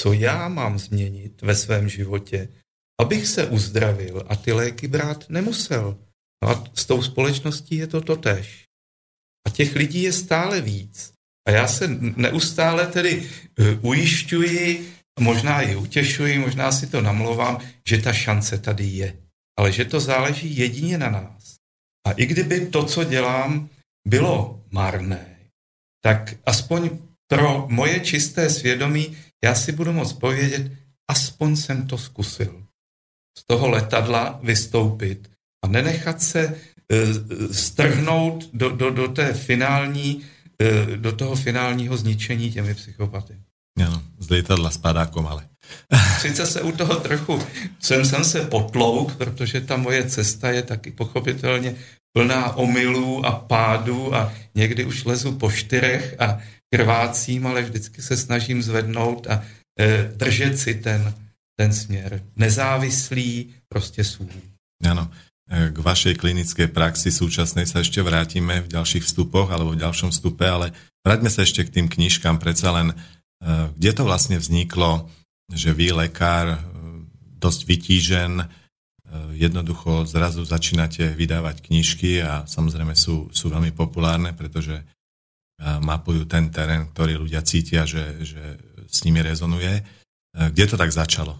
co 0.00 0.12
já 0.12 0.48
mám 0.48 0.78
změnit 0.78 1.42
ve 1.42 1.54
svém 1.54 1.88
životě, 1.88 2.48
abych 3.00 3.26
se 3.26 3.46
uzdravil 3.46 4.24
a 4.28 4.36
ty 4.36 4.52
léky 4.52 4.88
brát 4.88 5.24
nemusel. 5.28 5.98
No 6.44 6.48
a 6.48 6.64
s 6.74 6.86
tou 6.86 7.02
společností 7.02 7.76
je 7.76 7.86
to 7.86 8.00
totéž. 8.00 8.64
A 9.46 9.50
těch 9.50 9.76
lidí 9.76 10.02
je 10.02 10.12
stále 10.12 10.60
víc. 10.60 11.12
A 11.48 11.50
já 11.50 11.68
se 11.68 11.88
neustále 12.16 12.86
tedy 12.86 13.30
e, 13.58 13.74
ujišťuji, 13.74 14.92
možná 15.20 15.62
i 15.62 15.76
utěšuji, 15.76 16.38
možná 16.38 16.72
si 16.72 16.86
to 16.86 17.00
namlouvám, 17.00 17.60
že 17.88 17.98
ta 17.98 18.12
šance 18.12 18.58
tady 18.58 18.84
je. 18.84 19.16
Ale 19.58 19.72
že 19.72 19.84
to 19.84 20.00
záleží 20.00 20.56
jedině 20.56 20.98
na 20.98 21.10
nás. 21.10 21.56
A 22.06 22.12
i 22.12 22.26
kdyby 22.26 22.66
to, 22.66 22.84
co 22.84 23.04
dělám, 23.04 23.68
bylo 24.08 24.64
marné, 24.70 25.36
tak 26.02 26.34
aspoň 26.46 26.90
pro 27.30 27.66
moje 27.68 28.00
čisté 28.00 28.50
svědomí 28.50 29.16
já 29.44 29.54
si 29.54 29.72
budu 29.72 29.92
moct 29.92 30.12
povědět, 30.12 30.72
aspoň 31.10 31.56
jsem 31.56 31.86
to 31.86 31.98
zkusil. 31.98 32.66
Z 33.38 33.44
toho 33.44 33.68
letadla 33.68 34.40
vystoupit 34.42 35.30
a 35.64 35.68
nenechat 35.68 36.22
se 36.22 36.40
e, 36.40 36.54
strhnout 37.54 38.50
do, 38.52 38.68
do, 38.68 38.90
do 38.90 39.08
té 39.08 39.34
finální, 39.34 40.24
e, 40.62 40.96
do 40.96 41.12
toho 41.12 41.36
finálního 41.36 41.96
zničení 41.96 42.52
těmi 42.52 42.74
psychopaty. 42.74 43.40
Ano, 43.86 44.02
z 44.18 44.30
letadla 44.30 44.70
spadákom, 44.70 45.26
ale. 45.26 45.48
Sice 46.20 46.46
se 46.46 46.62
u 46.62 46.72
toho 46.72 47.00
trochu, 47.00 47.42
jsem, 47.78 48.04
jsem 48.04 48.24
se 48.24 48.40
potlouk, 48.40 49.16
protože 49.16 49.60
ta 49.60 49.76
moje 49.76 50.10
cesta 50.10 50.50
je 50.50 50.62
taky 50.62 50.90
pochopitelně 50.90 51.76
plná 52.12 52.56
omylů 52.56 53.26
a 53.26 53.32
pádů 53.32 54.14
a 54.14 54.32
někdy 54.54 54.84
už 54.84 55.04
lezu 55.04 55.32
po 55.32 55.50
čtyřech 55.50 56.16
a 56.18 56.38
krvácím, 56.74 57.46
ale 57.46 57.62
vždycky 57.62 58.02
se 58.02 58.16
snažím 58.16 58.62
zvednout 58.62 59.26
a 59.26 59.42
e, 59.80 60.10
držet 60.16 60.58
si 60.58 60.74
ten, 60.74 61.14
ten 61.56 61.72
směr. 61.72 62.22
Nezávislý, 62.36 63.54
prostě 63.68 64.04
svůj. 64.04 64.42
Ano. 64.90 65.10
K 65.50 65.74
vašej 65.82 66.14
klinické 66.14 66.70
praxi 66.70 67.10
súčasnej 67.10 67.66
sa 67.66 67.82
ešte 67.82 67.98
vrátime 68.06 68.62
v 68.62 68.70
ďalších 68.70 69.02
vstupoch 69.02 69.50
alebo 69.50 69.74
v 69.74 69.82
ďalšom 69.82 70.14
vstupe, 70.14 70.46
ale 70.46 70.70
vráťme 71.02 71.26
sa 71.26 71.42
ešte 71.42 71.66
k 71.66 71.74
tým 71.74 71.86
knižkám. 71.90 72.38
Predsa 72.38 72.70
len, 72.70 72.94
e, 72.94 72.96
kde 73.74 73.90
to 73.90 74.06
vlastne 74.06 74.38
vzniklo, 74.38 75.10
že 75.50 75.74
vy, 75.74 75.90
lekár, 75.90 76.54
e, 76.54 76.58
dosť 77.42 77.66
vytížen, 77.66 78.34
e, 78.38 78.59
jednoducho 79.34 80.06
zrazu 80.06 80.44
začínate 80.44 81.10
vydávať 81.14 81.66
knižky 81.66 82.22
a 82.22 82.46
samozrejme 82.46 82.94
sú, 82.94 83.26
sú 83.34 83.50
veľmi 83.50 83.74
populárne, 83.74 84.30
pretože 84.32 84.86
mapujú 85.60 86.24
ten 86.24 86.48
terén, 86.48 86.88
ktorý 86.88 87.20
ľudia 87.20 87.42
cítia, 87.42 87.84
že, 87.84 88.24
že 88.24 88.56
s 88.88 89.04
nimi 89.04 89.20
rezonuje. 89.20 89.82
Kde 90.32 90.64
to 90.66 90.76
tak 90.78 90.92
začalo? 90.94 91.36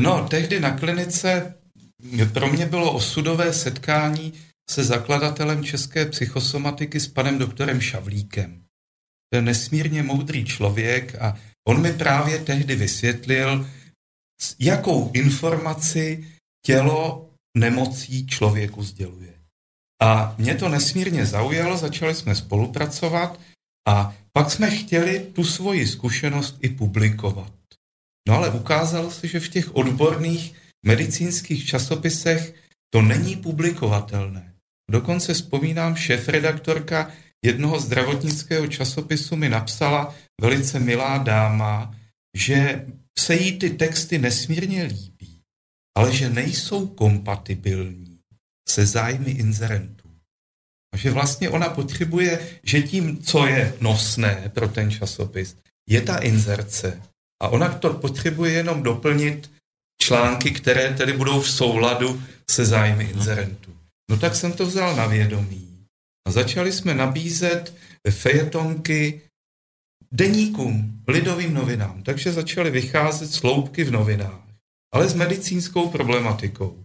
No, 0.00 0.26
tehdy 0.28 0.60
na 0.60 0.78
klinice 0.78 1.54
pro 2.32 2.48
mě 2.48 2.66
bylo 2.66 2.92
osudové 2.92 3.52
setkání 3.52 4.32
se 4.70 4.84
zakladatelem 4.84 5.64
české 5.64 6.06
psychosomatiky 6.06 7.00
s 7.00 7.08
panem 7.08 7.38
doktorem 7.38 7.80
Šavlíkem. 7.80 8.62
To 9.32 9.36
je 9.36 9.42
nesmírně 9.42 10.02
moudrý 10.02 10.44
člověk 10.44 11.14
a 11.20 11.36
on 11.68 11.82
mi 11.82 11.92
právě 11.92 12.38
tehdy 12.38 12.76
vysvětlil, 12.76 13.66
jakou 14.58 15.10
informaci 15.14 16.26
tělo 16.66 17.30
nemocí 17.56 18.26
člověku 18.26 18.82
sděluje. 18.82 19.34
A 20.02 20.34
mě 20.38 20.54
to 20.54 20.68
nesmírně 20.68 21.26
zaujalo, 21.26 21.76
začali 21.76 22.14
jsme 22.14 22.34
spolupracovat 22.34 23.40
a 23.88 24.14
pak 24.32 24.50
jsme 24.50 24.70
chtěli 24.70 25.20
tu 25.20 25.44
svoji 25.44 25.86
zkušenost 25.86 26.58
i 26.60 26.68
publikovat. 26.68 27.52
No 28.28 28.34
ale 28.34 28.50
ukázalo 28.50 29.10
se, 29.10 29.28
že 29.28 29.40
v 29.40 29.48
těch 29.48 29.76
odborných 29.76 30.54
medicínských 30.86 31.66
časopisech 31.66 32.54
to 32.90 33.02
není 33.02 33.36
publikovatelné. 33.36 34.54
Dokonce 34.90 35.34
vzpomínám, 35.34 35.96
šéf-redaktorka 35.96 37.10
jednoho 37.44 37.80
zdravotnického 37.80 38.66
časopisu 38.66 39.36
mi 39.36 39.48
napsala 39.48 40.14
velice 40.40 40.80
milá 40.80 41.18
dáma, 41.18 41.94
že 42.36 42.86
se 43.18 43.34
jí 43.34 43.58
ty 43.58 43.70
texty 43.70 44.18
nesmírně 44.18 44.82
líbí, 44.82 45.42
ale 45.96 46.12
že 46.12 46.30
nejsou 46.30 46.86
kompatibilní 46.86 48.18
se 48.68 48.86
zájmy 48.86 49.30
inzerentů. 49.30 50.08
A 50.94 50.96
že 50.96 51.10
vlastně 51.10 51.50
ona 51.50 51.68
potřebuje, 51.68 52.58
že 52.64 52.82
tím, 52.82 53.22
co 53.22 53.46
je 53.46 53.74
nosné 53.80 54.50
pro 54.54 54.68
ten 54.68 54.90
časopis, 54.90 55.56
je 55.88 56.00
ta 56.02 56.18
inzerce 56.18 57.02
A 57.42 57.48
ona 57.48 57.68
to 57.78 57.94
potřebuje 57.94 58.52
jenom 58.52 58.82
doplnit 58.82 59.50
články, 60.02 60.50
které 60.50 60.94
tedy 60.94 61.12
budou 61.12 61.40
v 61.40 61.50
souladu 61.50 62.22
se 62.50 62.64
zájmy 62.64 63.04
inzerentů. 63.04 63.76
No 64.10 64.18
tak 64.18 64.36
jsem 64.36 64.52
to 64.52 64.66
vzal 64.66 64.96
na 64.96 65.06
vědomí. 65.06 65.86
A 66.26 66.30
začali 66.30 66.72
jsme 66.72 66.94
nabízet 66.94 67.74
fejetonky 68.10 69.27
deníkům, 70.12 71.02
lidovým 71.08 71.54
novinám. 71.54 72.02
Takže 72.02 72.32
začaly 72.32 72.70
vycházet 72.70 73.32
sloupky 73.32 73.84
v 73.84 73.90
novinách, 73.90 74.48
ale 74.94 75.08
s 75.08 75.14
medicínskou 75.14 75.88
problematikou. 75.88 76.84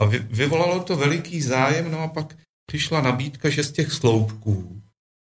A 0.00 0.04
vy, 0.04 0.18
vyvolalo 0.18 0.80
to 0.80 0.96
veliký 0.96 1.42
zájem, 1.42 1.90
no 1.90 2.00
a 2.00 2.08
pak 2.08 2.36
přišla 2.66 3.00
nabídka, 3.00 3.50
že 3.50 3.64
z 3.64 3.72
těch 3.72 3.92
sloupků 3.92 4.82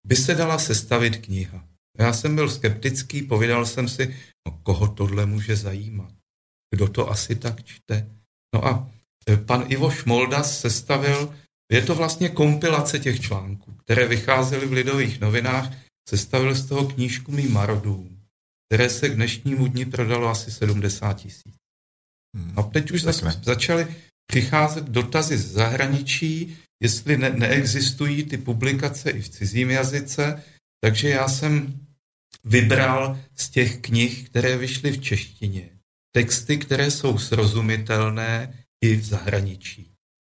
by 0.07 0.15
se 0.15 0.35
dala 0.35 0.59
sestavit 0.59 1.17
kniha. 1.17 1.63
Já 1.99 2.13
jsem 2.13 2.35
byl 2.35 2.49
skeptický, 2.49 3.21
povídal 3.21 3.65
jsem 3.65 3.89
si, 3.89 4.15
no 4.47 4.59
koho 4.63 4.87
tohle 4.87 5.25
může 5.25 5.55
zajímat? 5.55 6.13
Kdo 6.75 6.87
to 6.87 7.09
asi 7.09 7.35
tak 7.35 7.63
čte? 7.63 8.09
No 8.55 8.65
a 8.65 8.91
e, 9.29 9.37
pan 9.37 9.65
Ivo 9.67 9.91
Šmoldas 9.91 10.59
sestavil, 10.59 11.35
je 11.71 11.81
to 11.81 11.95
vlastně 11.95 12.29
kompilace 12.29 12.99
těch 12.99 13.21
článků, 13.21 13.73
které 13.73 14.07
vycházely 14.07 14.65
v 14.65 14.73
lidových 14.73 15.19
novinách, 15.19 15.71
sestavil 16.09 16.55
z 16.55 16.65
toho 16.65 16.87
knížku 16.87 17.31
Mý 17.31 17.47
marodů, 17.47 18.09
které 18.69 18.89
se 18.89 19.09
k 19.09 19.15
dnešnímu 19.15 19.67
dni 19.67 19.85
prodalo 19.85 20.27
asi 20.27 20.51
70 20.51 21.13
tisíc. 21.13 21.55
Hmm. 22.35 22.53
A 22.55 22.63
teď 22.63 22.91
už 22.91 23.01
zase 23.01 23.41
začaly 23.43 23.95
přicházet 24.27 24.83
dotazy 24.83 25.37
z 25.37 25.51
zahraničí, 25.51 26.57
jestli 26.83 27.17
ne- 27.17 27.29
neexistují 27.29 28.23
ty 28.23 28.37
publikace 28.37 29.09
i 29.09 29.21
v 29.21 29.29
cizím 29.29 29.69
jazyce, 29.69 30.43
takže 30.83 31.09
já 31.09 31.27
jsem 31.27 31.79
vybral 32.43 33.19
z 33.35 33.49
těch 33.49 33.77
knih, 33.77 34.29
které 34.29 34.57
vyšly 34.57 34.91
v 34.91 35.01
češtině, 35.01 35.69
texty, 36.11 36.57
které 36.57 36.91
jsou 36.91 37.17
srozumitelné 37.17 38.53
i 38.83 38.95
v 38.95 39.05
zahraničí. 39.05 39.91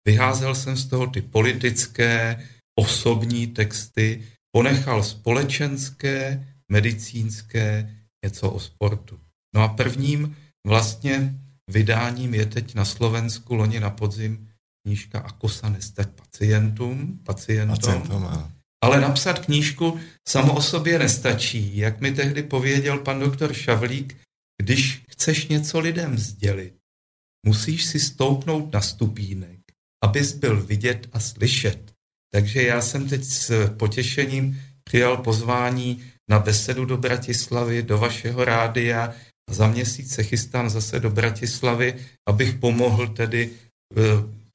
Vyházel 0.07 0.55
jsem 0.55 0.78
z 0.78 0.86
toho 0.86 1.07
ty 1.07 1.21
politické, 1.21 2.47
osobní 2.76 3.47
texty, 3.47 4.24
ponechal 4.55 5.03
společenské, 5.03 6.47
medicínské, 6.71 7.89
něco 8.25 8.51
o 8.51 8.59
sportu. 8.59 9.19
No 9.55 9.61
a 9.61 9.67
prvním 9.67 10.35
vlastně 10.67 11.39
vydáním 11.69 12.33
je 12.33 12.45
teď 12.45 12.75
na 12.75 12.85
Slovensku 12.85 13.55
loni 13.55 13.80
na 13.80 13.89
podzim 13.89 14.49
knížka 14.84 15.23
Ako 15.23 15.47
sa 15.47 15.71
nestať 15.71 16.11
pacientům. 16.11 17.23
Pacientom, 17.23 18.27
áno. 18.27 18.51
Ale 18.84 18.99
napsat 18.99 19.47
knížku 19.47 19.95
samo 20.27 20.59
o 20.59 20.61
sobě 20.61 20.99
nestačí. 20.99 21.77
Jak 21.77 22.01
mi 22.01 22.11
tehdy 22.11 22.43
pověděl 22.43 22.99
pan 22.99 23.19
doktor 23.19 23.53
Šavlík, 23.53 24.19
když 24.61 25.03
chceš 25.09 25.47
něco 25.47 25.80
lidem 25.80 26.17
sdělit, 26.17 26.75
musíš 27.45 27.85
si 27.85 27.99
stoupnout 27.99 28.73
na 28.73 28.81
stupínek, 28.81 29.59
abys 30.03 30.35
byl 30.35 30.65
vidět 30.65 31.07
a 31.11 31.19
slyšet. 31.19 31.93
Takže 32.34 32.64
já 32.64 32.81
jsem 32.81 33.10
teď 33.10 33.23
s 33.23 33.69
potěšením 33.77 34.61
přijal 34.84 35.18
pozvání 35.18 36.03
na 36.30 36.39
besedu 36.39 36.85
do 36.85 36.97
Bratislavy, 36.97 37.84
do 37.84 37.97
vašeho 37.97 38.45
rádia 38.45 39.14
a 39.49 39.53
za 39.53 39.68
měsíc 39.68 40.14
se 40.14 40.23
chystám 40.23 40.69
zase 40.69 40.99
do 40.99 41.10
Bratislavy, 41.10 41.95
abych 42.30 42.55
pomohl 42.55 43.07
tedy 43.07 43.51
eh, 43.53 44.01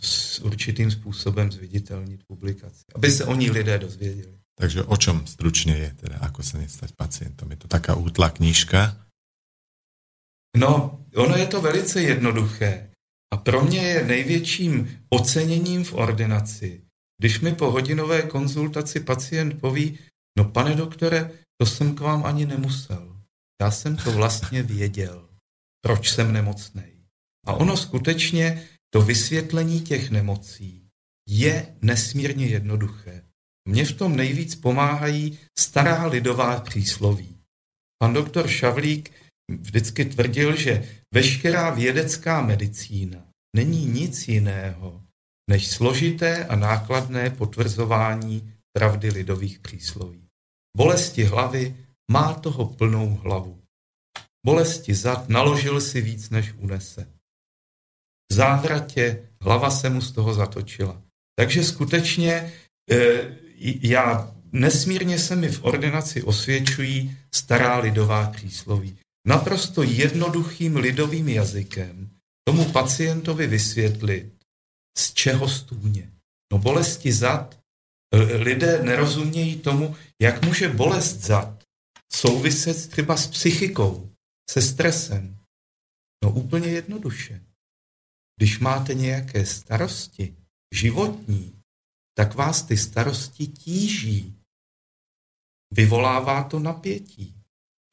s 0.02 0.40
určitým 0.40 0.90
způsobem 0.90 1.52
zviditelnit 1.52 2.20
publikaci, 2.26 2.82
aby 2.94 3.10
se 3.10 3.24
o 3.24 3.34
ní 3.34 3.50
lidé 3.50 3.78
dozvěděli. 3.78 4.38
Takže 4.58 4.82
o 4.82 4.96
čom 4.96 5.22
stručne 5.22 5.78
je, 5.78 5.94
teda 6.02 6.18
ako 6.18 6.42
sa 6.42 6.58
nestať 6.58 6.90
pacientom? 6.98 7.46
Je 7.54 7.62
to 7.62 7.70
taká 7.70 7.94
útla 7.94 8.34
knížka? 8.34 8.98
No, 10.58 10.98
ono 11.14 11.38
je 11.38 11.46
to 11.46 11.62
velice 11.62 12.02
jednoduché. 12.02 12.90
A 13.30 13.36
pro 13.36 13.62
mě 13.62 13.78
je 13.78 14.04
největším 14.04 14.98
oceněním 15.14 15.84
v 15.84 15.94
ordinaci, 15.94 16.87
když 17.18 17.40
mi 17.40 17.54
po 17.54 17.70
hodinové 17.70 18.22
konzultaci 18.22 19.00
pacient 19.00 19.60
poví, 19.60 19.98
no 20.38 20.44
pane 20.44 20.74
doktore, 20.74 21.30
to 21.60 21.66
jsem 21.66 21.94
k 21.94 22.00
vám 22.00 22.26
ani 22.26 22.46
nemusel. 22.46 23.20
Já 23.62 23.70
jsem 23.70 23.96
to 23.96 24.12
vlastně 24.12 24.62
věděl, 24.62 25.28
proč 25.80 26.10
jsem 26.10 26.32
nemocnej. 26.32 26.92
A 27.46 27.52
ono 27.52 27.76
skutečně, 27.76 28.68
to 28.90 29.02
vysvětlení 29.02 29.80
těch 29.80 30.10
nemocí 30.10 30.88
je 31.28 31.76
nesmírně 31.82 32.46
jednoduché. 32.46 33.24
Mně 33.68 33.84
v 33.84 33.92
tom 33.92 34.16
nejvíc 34.16 34.54
pomáhají 34.54 35.38
stará 35.58 36.06
lidová 36.06 36.60
přísloví. 36.60 37.38
Pan 37.98 38.12
doktor 38.12 38.48
Šavlík 38.48 39.12
vždycky 39.50 40.04
tvrdil, 40.04 40.56
že 40.56 40.88
veškerá 41.14 41.70
vědecká 41.70 42.42
medicína 42.42 43.26
není 43.56 43.86
nic 43.86 44.28
jiného 44.28 45.07
než 45.48 45.66
složité 45.66 46.44
a 46.44 46.56
nákladné 46.56 47.30
potvrzování 47.30 48.52
pravdy 48.72 49.10
lidových 49.10 49.58
přísloví. 49.58 50.28
Bolesti 50.76 51.24
hlavy 51.24 51.76
má 52.10 52.34
toho 52.34 52.66
plnou 52.66 53.20
hlavu. 53.22 53.62
Bolesti 54.46 54.94
zad 54.94 55.28
naložil 55.28 55.80
si 55.80 56.00
víc, 56.00 56.30
než 56.30 56.54
unese. 56.58 57.08
V 58.30 58.34
závratě 58.34 59.28
hlava 59.40 59.70
se 59.70 59.90
mu 59.90 60.00
z 60.00 60.12
toho 60.12 60.34
zatočila. 60.34 61.02
Takže 61.38 61.64
skutečně 61.64 62.32
e, 62.32 62.52
já 63.82 64.34
nesmírně 64.52 65.18
se 65.18 65.36
mi 65.36 65.48
v 65.48 65.64
ordinaci 65.64 66.22
osvědčují 66.22 67.16
stará 67.34 67.78
lidová 67.78 68.30
přísloví. 68.30 68.98
Naprosto 69.26 69.82
jednoduchým 69.82 70.76
lidovým 70.76 71.28
jazykem 71.28 72.10
tomu 72.44 72.64
pacientovi 72.64 73.46
vysvětlit, 73.46 74.37
z 74.98 75.12
čeho 75.12 75.48
stůně. 75.48 76.12
No 76.52 76.58
bolesti 76.58 77.12
zad, 77.12 77.60
lidé 78.38 78.82
nerozumějí 78.82 79.60
tomu, 79.60 79.96
jak 80.20 80.44
může 80.44 80.68
bolest 80.68 81.16
zad 81.16 81.64
souviset 82.12 82.90
třeba 82.90 83.16
s 83.16 83.26
psychikou, 83.26 84.10
se 84.50 84.62
stresem. 84.62 85.38
No 86.24 86.30
úplně 86.32 86.68
jednoduše. 86.68 87.44
Když 88.36 88.58
máte 88.58 88.94
nějaké 88.94 89.46
starosti, 89.46 90.36
životní, 90.74 91.62
tak 92.14 92.34
vás 92.34 92.62
ty 92.62 92.76
starosti 92.76 93.46
tíží. 93.46 94.34
Vyvolává 95.72 96.44
to 96.44 96.58
napětí. 96.58 97.34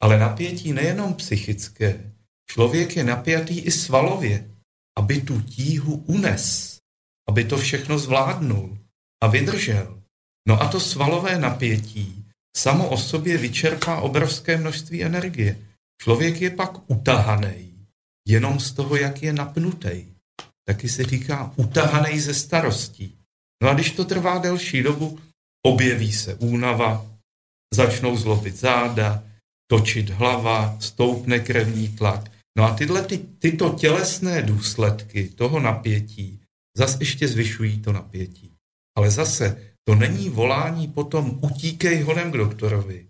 Ale 0.02 0.18
napětí 0.18 0.72
nejenom 0.72 1.14
psychické. 1.14 2.14
Člověk 2.50 2.96
je 2.96 3.04
napjatý 3.04 3.60
i 3.60 3.70
svalově, 3.70 4.50
aby 4.98 5.20
tu 5.20 5.42
tíhu 5.42 5.96
unes, 5.96 6.75
aby 7.28 7.44
to 7.44 7.58
všechno 7.58 7.98
zvládnul 7.98 8.78
a 9.22 9.26
vydržel. 9.26 10.02
No 10.48 10.62
a 10.62 10.68
to 10.68 10.80
svalové 10.80 11.38
napětí 11.38 12.24
samo 12.56 12.88
o 12.88 12.96
sobě 12.96 13.38
vyčerpá 13.38 14.00
obrovské 14.00 14.56
množství 14.56 15.04
energie. 15.04 15.58
Člověk 16.02 16.40
je 16.40 16.50
pak 16.50 16.90
utahaný 16.90 17.86
jenom 18.28 18.60
z 18.60 18.72
toho, 18.72 18.96
jak 18.96 19.22
je 19.22 19.32
napnutý. 19.32 20.04
Taky 20.68 20.88
se 20.88 21.04
říká 21.04 21.52
utahaný 21.56 22.20
ze 22.20 22.34
starostí. 22.34 23.18
No 23.62 23.68
a 23.70 23.74
když 23.74 23.90
to 23.90 24.04
trvá 24.04 24.38
delší 24.38 24.82
dobu, 24.82 25.18
objeví 25.66 26.12
se 26.12 26.34
únava, 26.34 27.06
začnou 27.74 28.16
zlobit 28.16 28.56
záda, 28.56 29.22
točit 29.70 30.10
hlava, 30.10 30.76
stoupne 30.80 31.40
krevní 31.40 31.88
tlak. 31.88 32.30
No 32.58 32.64
a 32.64 32.74
tyhle, 32.74 33.02
ty, 33.02 33.18
tyto 33.18 33.70
tělesné 33.70 34.42
důsledky 34.42 35.28
toho 35.28 35.60
napětí 35.60 36.40
zase 36.76 36.96
ještě 37.00 37.28
zvyšují 37.28 37.80
to 37.80 37.92
napětí. 37.92 38.52
Ale 38.96 39.10
zase 39.10 39.72
to 39.88 39.94
není 39.94 40.28
volání 40.28 40.88
potom 40.88 41.40
utíkej 41.42 42.02
honem 42.02 42.32
k 42.32 42.36
doktorovi, 42.36 43.08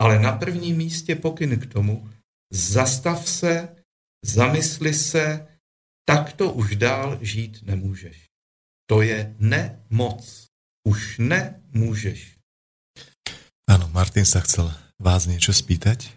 ale 0.00 0.18
na 0.18 0.32
prvním 0.32 0.76
místě 0.76 1.14
pokyn 1.14 1.58
k 1.60 1.66
tomu, 1.66 2.10
zastav 2.52 3.28
se, 3.28 3.68
zamysli 4.24 4.94
se, 4.94 5.46
tak 6.08 6.32
to 6.32 6.52
už 6.52 6.76
dál 6.76 7.18
žít 7.20 7.58
nemůžeš. 7.62 8.26
To 8.86 9.02
je 9.02 9.34
nemoc. 9.38 10.48
Už 10.88 11.18
nemůžeš. 11.18 12.38
Áno, 13.68 13.92
Martin 13.92 14.24
sa 14.24 14.40
chcel 14.40 14.72
vás 14.96 15.28
niečo 15.28 15.52
spýtať. 15.52 16.08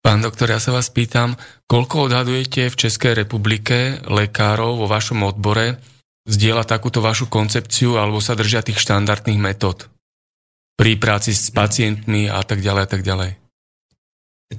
Pán 0.00 0.24
doktor, 0.24 0.48
ja 0.48 0.56
sa 0.56 0.72
vás 0.72 0.88
pýtam, 0.88 1.36
koľko 1.68 2.08
odhadujete 2.08 2.72
v 2.72 2.78
Českej 2.78 3.12
republike 3.12 4.00
lekárov 4.08 4.80
vo 4.80 4.86
vašom 4.88 5.20
odbore 5.28 5.76
zdieľa 6.26 6.66
takúto 6.66 6.98
vašu 7.00 7.30
koncepciu 7.30 7.96
alebo 7.96 8.18
sa 8.18 8.34
držia 8.34 8.60
tých 8.66 8.82
štandardných 8.82 9.40
metód 9.40 9.88
pri 10.76 10.98
práci 11.00 11.32
s 11.32 11.48
pacientmi 11.54 12.28
a 12.28 12.42
tak 12.44 12.60
ďalej 12.60 12.82
a 12.84 12.90
tak 12.90 13.02
ďalej? 13.02 13.30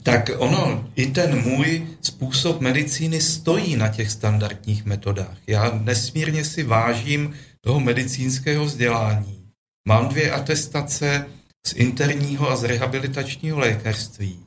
Tak 0.03 0.35
ono, 0.37 0.91
i 0.95 1.07
ten 1.07 1.41
můj 1.41 1.87
způsob 2.01 2.59
medicíny 2.61 3.21
stojí 3.21 3.75
na 3.75 3.87
těch 3.87 4.11
standardních 4.11 4.85
metodách. 4.85 5.37
Já 5.47 5.71
nesmírně 5.83 6.45
si 6.45 6.63
vážím 6.63 7.33
toho 7.61 7.79
medicínského 7.79 8.65
vzdělání. 8.65 9.47
Mám 9.87 10.07
dvě 10.07 10.31
atestace 10.31 11.25
z 11.67 11.73
interního 11.73 12.49
a 12.49 12.55
z 12.55 12.63
rehabilitačního 12.63 13.59
lékařství. 13.59 14.39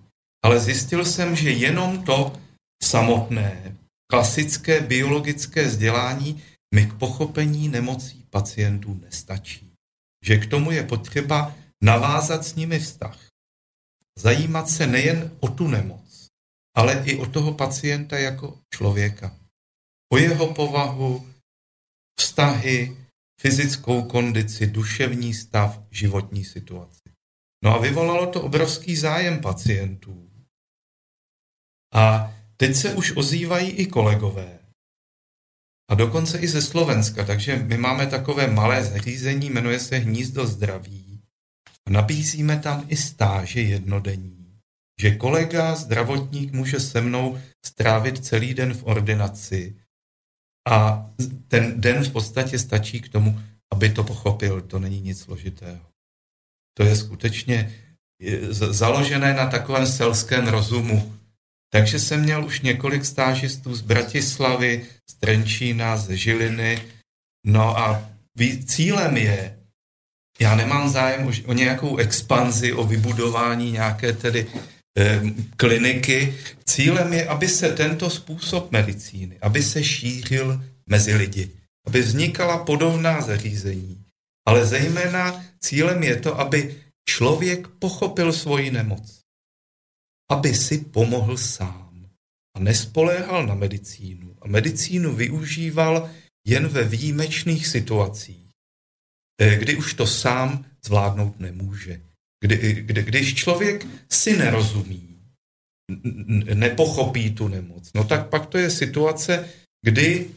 Ale 0.45 0.61
zjistil 0.61 1.05
jsem, 1.05 1.37
že 1.37 1.51
jenom 1.51 2.03
to 2.03 2.33
samotné 2.83 3.77
klasické 4.11 4.81
biologické 4.81 5.65
vzdělání 5.65 6.43
mi 6.75 6.87
k 6.87 6.99
pochopení 6.99 7.69
nemocí 7.69 8.27
pacientů 8.31 8.95
nestačí. 8.95 9.73
Že 10.25 10.37
k 10.37 10.51
tomu 10.51 10.71
je 10.71 10.83
potřeba 10.83 11.55
navázat 11.83 12.45
s 12.45 12.55
nimi 12.55 12.79
vztah. 12.79 13.29
Zajímat 14.19 14.69
se 14.69 14.87
nejen 14.87 15.37
o 15.41 15.49
tu 15.49 15.69
nemoc, 15.69 16.27
ale 16.77 17.03
i 17.07 17.17
o 17.17 17.27
toho 17.27 17.55
pacienta 17.55 18.19
jako 18.19 18.61
člověka. 18.75 19.37
O 20.13 20.17
jeho 20.17 20.55
povahu, 20.55 21.33
vztahy, 22.21 22.97
fyzickou 23.41 24.03
kondici, 24.03 24.67
duševní 24.67 25.35
stav, 25.35 25.81
životní 25.91 26.45
situaci. 26.45 27.11
No 27.65 27.75
a 27.75 27.79
vyvolalo 27.79 28.27
to 28.27 28.43
obrovský 28.43 28.97
zájem 28.97 29.41
pacientů. 29.41 30.31
A 31.95 32.35
teď 32.57 32.75
se 32.75 32.95
už 32.95 33.17
ozývají 33.17 33.71
i 33.71 33.87
kolegové. 33.87 34.60
A 35.91 35.95
dokonce 35.95 36.39
i 36.39 36.49
ze 36.49 36.63
Slovenska, 36.63 37.25
takže 37.25 37.57
my 37.57 37.77
máme 37.77 38.07
takové 38.07 38.47
malé 38.47 38.85
zařízení, 38.85 39.51
jmenuje 39.51 39.81
se 39.81 39.97
Hnízdo 39.97 40.47
zdraví. 40.47 41.21
A 41.87 41.91
nabízíme 41.91 42.59
tam 42.59 42.85
i 42.89 42.97
stáže 42.97 43.61
jednodenní. 43.61 44.61
Že 45.01 45.15
kolega, 45.15 45.75
zdravotník 45.75 46.53
může 46.53 46.81
se 46.81 47.01
mnou 47.01 47.41
strávit 47.67 48.25
celý 48.25 48.55
den 48.55 48.75
v 48.75 48.85
ordinaci 48.85 49.77
a 50.69 51.11
ten 51.49 51.81
den 51.81 52.05
v 52.05 52.13
podstatě 52.13 52.59
stačí 52.59 53.01
k 53.01 53.09
tomu, 53.09 53.41
aby 53.73 53.91
to 53.91 54.05
pochopil. 54.05 54.61
To 54.61 54.79
není 54.79 55.01
nic 55.01 55.21
složitého. 55.21 55.87
To 56.79 56.85
je 56.85 56.97
skutečně 56.97 57.75
založené 58.51 59.35
na 59.35 59.47
takovém 59.47 59.87
selském 59.87 60.49
rozumu. 60.49 61.20
Takže 61.73 61.99
jsem 61.99 62.21
měl 62.21 62.45
už 62.45 62.61
několik 62.61 63.05
stážistů 63.05 63.75
z 63.75 63.81
Bratislavy, 63.81 64.87
z 65.11 65.15
Trenčína, 65.15 65.97
ze 65.97 66.17
Žiliny. 66.17 66.83
No 67.47 67.79
a 67.79 68.11
cílem 68.67 69.17
je, 69.17 69.57
já 70.41 70.55
nemám 70.55 70.91
zájem 70.91 71.27
už 71.27 71.43
o 71.47 71.53
nějakou 71.53 71.97
expanzi, 71.97 72.73
o 72.73 72.85
vybudování 72.85 73.73
nějaké 73.73 74.13
tedy 74.13 74.47
eh, 74.99 75.21
kliniky. 75.57 76.35
Cílem 76.65 77.13
je, 77.13 77.29
aby 77.29 77.49
se 77.49 77.73
tento 77.73 78.11
způsob 78.11 78.73
medicíny, 78.73 79.39
aby 79.43 79.63
se 79.63 79.85
šířil 79.85 80.65
mezi 80.87 81.15
lidi, 81.15 81.51
aby 81.87 82.03
vznikala 82.03 82.65
podobná 82.65 83.21
zařízení. 83.21 84.05
Ale 84.49 84.67
zejména 84.67 85.45
cílem 85.61 86.03
je 86.03 86.17
to, 86.17 86.41
aby 86.41 86.77
člověk 87.09 87.69
pochopil 87.69 88.33
svoji 88.33 88.71
nemoc. 88.71 89.20
Aby 90.31 90.55
si 90.55 90.79
pomohl 90.79 91.37
sám 91.37 92.07
a 92.57 92.59
nespoléhal 92.61 93.47
na 93.47 93.55
medicínu. 93.55 94.37
A 94.43 94.49
medicínu 94.49 95.15
využíval 95.15 96.11
jen 96.47 96.69
ve 96.69 96.85
výjimečných 96.85 97.67
situacích, 97.67 98.49
eh, 99.41 99.59
kdy 99.59 99.77
už 99.77 99.95
to 99.95 100.07
sám 100.07 100.65
zvládnout 100.85 101.41
nemůže. 101.41 102.01
Kdy, 102.41 102.73
kdy, 102.73 103.03
když 103.03 103.35
člověk 103.35 103.87
si 104.09 104.37
nerozumí, 104.37 105.11
nepochopí 106.55 107.31
tu 107.31 107.49
nemoc, 107.49 107.93
no 107.95 108.05
tak 108.05 108.29
pak 108.29 108.47
to 108.47 108.59
je 108.59 108.71
situace, 108.71 109.49
kdy 109.85 110.31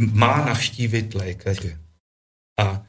má 0.00 0.44
navštívit 0.44 1.14
lékaře. 1.14 1.80
A, 2.60 2.86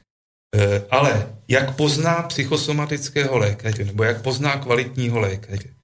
e, 0.54 0.86
ale 0.90 1.36
jak 1.48 1.76
pozná 1.76 2.22
psychosomatického 2.22 3.38
lékaře, 3.38 3.84
nebo 3.84 4.04
jak 4.04 4.22
pozná 4.22 4.56
kvalitního 4.56 5.18
lékaře? 5.20 5.77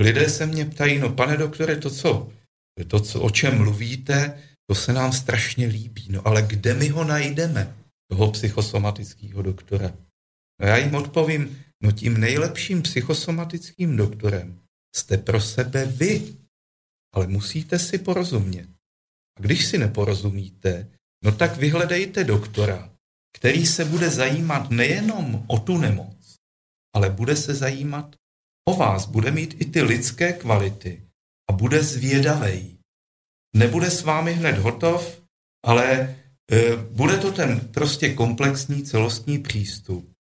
Lidé 0.00 0.30
se 0.30 0.46
mě 0.46 0.64
ptají, 0.64 0.98
no 0.98 1.12
pane 1.12 1.36
doktore, 1.36 1.76
to 1.76 1.90
co, 1.90 2.32
to, 2.88 3.00
co, 3.00 3.20
o 3.20 3.30
čem 3.30 3.58
mluvíte, 3.58 4.42
to 4.70 4.74
se 4.74 4.92
nám 4.92 5.12
strašně 5.12 5.66
líbí, 5.66 6.06
no 6.08 6.26
ale 6.26 6.42
kde 6.42 6.74
my 6.74 6.88
ho 6.88 7.04
najdeme, 7.04 7.76
toho 8.10 8.30
psychosomatického 8.30 9.42
doktora? 9.42 9.96
No 10.60 10.68
já 10.68 10.76
jim 10.76 10.94
odpovím, 10.94 11.64
no 11.82 11.92
tím 11.92 12.20
nejlepším 12.20 12.82
psychosomatickým 12.82 13.96
doktorem 13.96 14.60
jste 14.96 15.18
pro 15.18 15.40
sebe 15.40 15.86
vy, 15.86 16.36
ale 17.14 17.26
musíte 17.26 17.78
si 17.78 17.98
porozumět. 17.98 18.68
A 19.38 19.40
když 19.40 19.66
si 19.66 19.78
neporozumíte, 19.78 20.88
no 21.24 21.32
tak 21.32 21.56
vyhledejte 21.56 22.24
doktora, 22.24 22.94
který 23.36 23.66
se 23.66 23.84
bude 23.84 24.10
zajímat 24.10 24.70
nejenom 24.70 25.44
o 25.46 25.58
tu 25.58 25.78
nemoc, 25.78 26.36
ale 26.94 27.10
bude 27.10 27.36
se 27.36 27.54
zajímat 27.54 28.16
o 28.68 28.76
vás, 28.76 29.06
bude 29.06 29.30
mít 29.30 29.60
i 29.60 29.64
ty 29.64 29.82
lidské 29.82 30.32
kvality 30.32 31.08
a 31.50 31.52
bude 31.52 31.82
zvědavej. 31.82 32.78
Nebude 33.56 33.90
s 33.90 34.02
vámi 34.02 34.32
hned 34.32 34.58
hotov, 34.58 35.22
ale 35.64 35.92
e, 35.92 36.16
bude 36.76 37.16
to 37.18 37.32
ten 37.32 37.60
prostě 37.60 38.14
komplexní 38.14 38.84
celostní 38.84 39.38
přístup, 39.38 40.12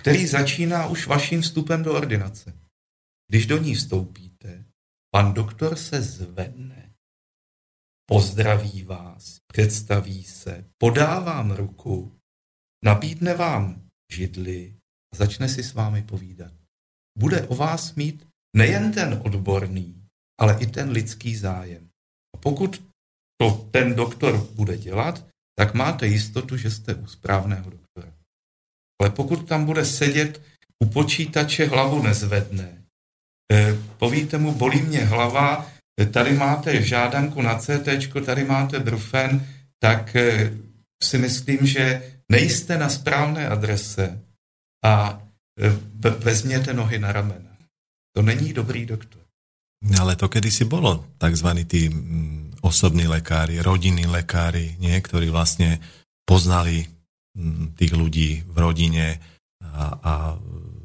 který 0.00 0.26
začíná 0.26 0.86
už 0.86 1.06
vaším 1.06 1.40
vstupem 1.42 1.82
do 1.82 1.94
ordinace. 1.94 2.58
Když 3.30 3.46
do 3.46 3.58
ní 3.58 3.74
vstoupíte, 3.74 4.64
pan 5.14 5.32
doktor 5.32 5.76
se 5.76 6.02
zvedne 6.02 6.94
pozdraví 8.08 8.82
vás, 8.82 9.38
představí 9.52 10.24
se, 10.24 10.64
podá 10.78 11.20
vám 11.20 11.50
ruku, 11.50 12.18
nabídne 12.84 13.34
vám 13.34 13.88
židli 14.12 14.76
a 15.12 15.16
začne 15.16 15.48
si 15.48 15.62
s 15.62 15.74
vámi 15.74 16.02
povídat. 16.02 16.57
Bude 17.18 17.42
o 17.42 17.54
vás 17.54 17.94
mít 17.94 18.26
nejen 18.56 18.92
ten 18.92 19.20
odborný, 19.24 20.04
ale 20.40 20.56
i 20.60 20.66
ten 20.66 20.90
lidský 20.90 21.36
zájem. 21.36 21.88
A 22.34 22.38
pokud 22.38 22.82
to 23.40 23.68
ten 23.70 23.94
doktor 23.94 24.48
bude 24.54 24.76
dělat, 24.76 25.26
tak 25.58 25.74
máte 25.74 26.06
jistotu, 26.06 26.56
že 26.56 26.70
jste 26.70 26.94
u 26.94 27.06
správného 27.06 27.70
doktora. 27.70 28.12
Ale 29.00 29.10
pokud 29.10 29.48
tam 29.48 29.64
bude 29.64 29.84
sedět 29.84 30.42
u 30.84 30.86
počítače, 30.86 31.66
hlavu 31.66 32.02
nezvedne, 32.02 32.84
eh, 33.52 33.74
povíte 33.98 34.38
mu, 34.38 34.54
bolí 34.54 34.82
mě 34.82 35.04
hlava, 35.04 35.70
tady 36.12 36.32
máte 36.32 36.82
žádanku 36.82 37.42
na 37.42 37.58
CT, 37.58 38.22
tady 38.24 38.44
máte 38.44 38.78
brufen, 38.78 39.46
tak 39.78 40.16
eh, 40.16 40.52
si 41.02 41.18
myslím, 41.18 41.66
že 41.66 42.12
nejste 42.30 42.78
na 42.78 42.88
správné 42.88 43.48
adrese 43.48 44.20
a 44.84 45.22
eh, 45.22 45.27
vezměte 46.18 46.74
nohy 46.74 46.98
na 46.98 47.12
ramena. 47.12 47.50
To 48.16 48.22
není 48.22 48.52
dobrý 48.52 48.86
doktor. 48.86 49.22
Ale 50.00 50.16
to 50.16 50.28
kedysi 50.28 50.64
bolo 50.66 51.06
takzvaní 51.18 51.64
tí 51.64 51.88
mm, 51.88 52.58
osobní 52.66 53.06
lekári, 53.06 53.62
rodinní 53.62 54.06
lekári, 54.06 54.74
nie, 54.82 54.98
ktorí 54.98 55.30
vlastne 55.30 55.78
poznali 56.26 56.82
mm, 57.38 57.78
tých 57.78 57.92
ľudí 57.94 58.42
v 58.42 58.56
rodine 58.58 59.22
a, 59.62 59.84
a 60.02 60.12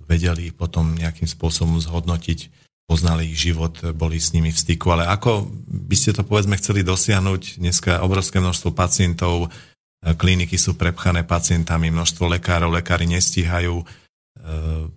vedeli 0.05 0.53
potom 0.53 0.93
nejakým 0.93 1.25
spôsobom 1.25 1.81
zhodnotiť 1.81 2.53
poznali 2.85 3.31
ich 3.31 3.39
život, 3.49 3.73
boli 3.95 4.21
s 4.21 4.35
nimi 4.35 4.53
v 4.53 4.61
styku, 4.61 4.93
ale 4.93 5.07
ako 5.07 5.47
by 5.65 5.95
ste 5.97 6.13
to 6.13 6.21
povedzme 6.27 6.53
chceli 6.59 6.85
dosiahnuť, 6.85 7.57
dneska 7.57 8.03
obrovské 8.03 8.43
množstvo 8.43 8.75
pacientov, 8.75 9.47
e, 9.47 10.13
kliniky 10.13 10.59
sú 10.59 10.75
prepchané 10.75 11.23
pacientami, 11.23 11.89
množstvo 11.89 12.27
lekárov, 12.37 12.75
lekári 12.75 13.07
nestíhajú, 13.07 13.81
e, 13.81 13.85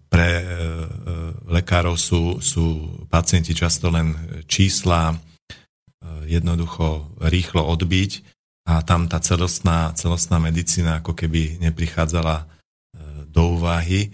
pre 0.09 0.31
e, 0.43 0.45
lekárov 1.47 1.95
sú, 1.95 2.43
sú 2.43 2.97
pacienti 3.07 3.55
často 3.55 3.93
len 3.93 4.17
čísla, 4.49 5.15
jednoducho 6.27 7.19
rýchlo 7.23 7.67
odbiť 7.67 8.11
a 8.67 8.83
tam 8.83 9.07
tá 9.07 9.19
celostná, 9.23 9.95
celostná 9.95 10.43
medicína 10.43 11.03
ako 11.03 11.15
keby 11.15 11.59
neprichádzala 11.63 12.47
do 13.31 13.59
úvahy. 13.59 14.11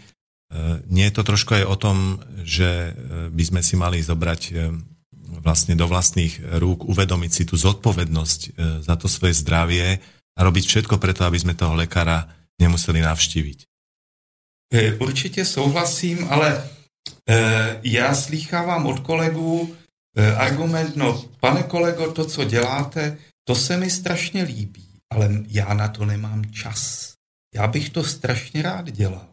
Nie 0.89 1.09
je 1.09 1.15
to 1.17 1.23
trošku 1.25 1.57
aj 1.57 1.65
o 1.69 1.77
tom, 1.77 2.21
že 2.45 2.97
by 3.33 3.45
sme 3.45 3.61
si 3.65 3.77
mali 3.77 4.01
zobrať 4.01 4.57
vlastne 5.41 5.73
do 5.77 5.89
vlastných 5.89 6.61
rúk, 6.61 6.85
uvedomiť 6.85 7.31
si 7.33 7.43
tú 7.49 7.57
zodpovednosť 7.57 8.41
za 8.85 8.95
to 8.97 9.09
svoje 9.09 9.37
zdravie 9.41 10.01
a 10.37 10.41
robiť 10.41 10.65
všetko 10.69 11.01
preto, 11.01 11.25
aby 11.25 11.41
sme 11.41 11.57
toho 11.57 11.77
lekára 11.77 12.29
nemuseli 12.61 13.01
navštíviť. 13.01 13.72
E, 14.73 14.95
určitě 14.95 15.45
souhlasím, 15.45 16.27
ale 16.31 16.71
e, 17.29 17.81
já 17.85 18.15
slýchávám 18.15 18.87
od 18.87 19.01
kolegů 19.01 19.77
e, 20.17 20.35
argument, 20.35 20.97
no 20.97 21.25
pane 21.41 21.63
kolego, 21.63 22.13
to, 22.13 22.25
co 22.25 22.45
děláte, 22.45 23.19
to 23.45 23.55
se 23.55 23.77
mi 23.77 23.91
strašně 23.91 24.43
líbí, 24.43 24.89
ale 25.13 25.31
já 25.49 25.75
na 25.75 25.89
to 25.89 26.05
nemám 26.05 26.53
čas. 26.53 27.13
Já 27.55 27.67
bych 27.67 27.91
to 27.91 28.05
strašně 28.05 28.63
rád 28.63 28.91
dělal 28.91 29.33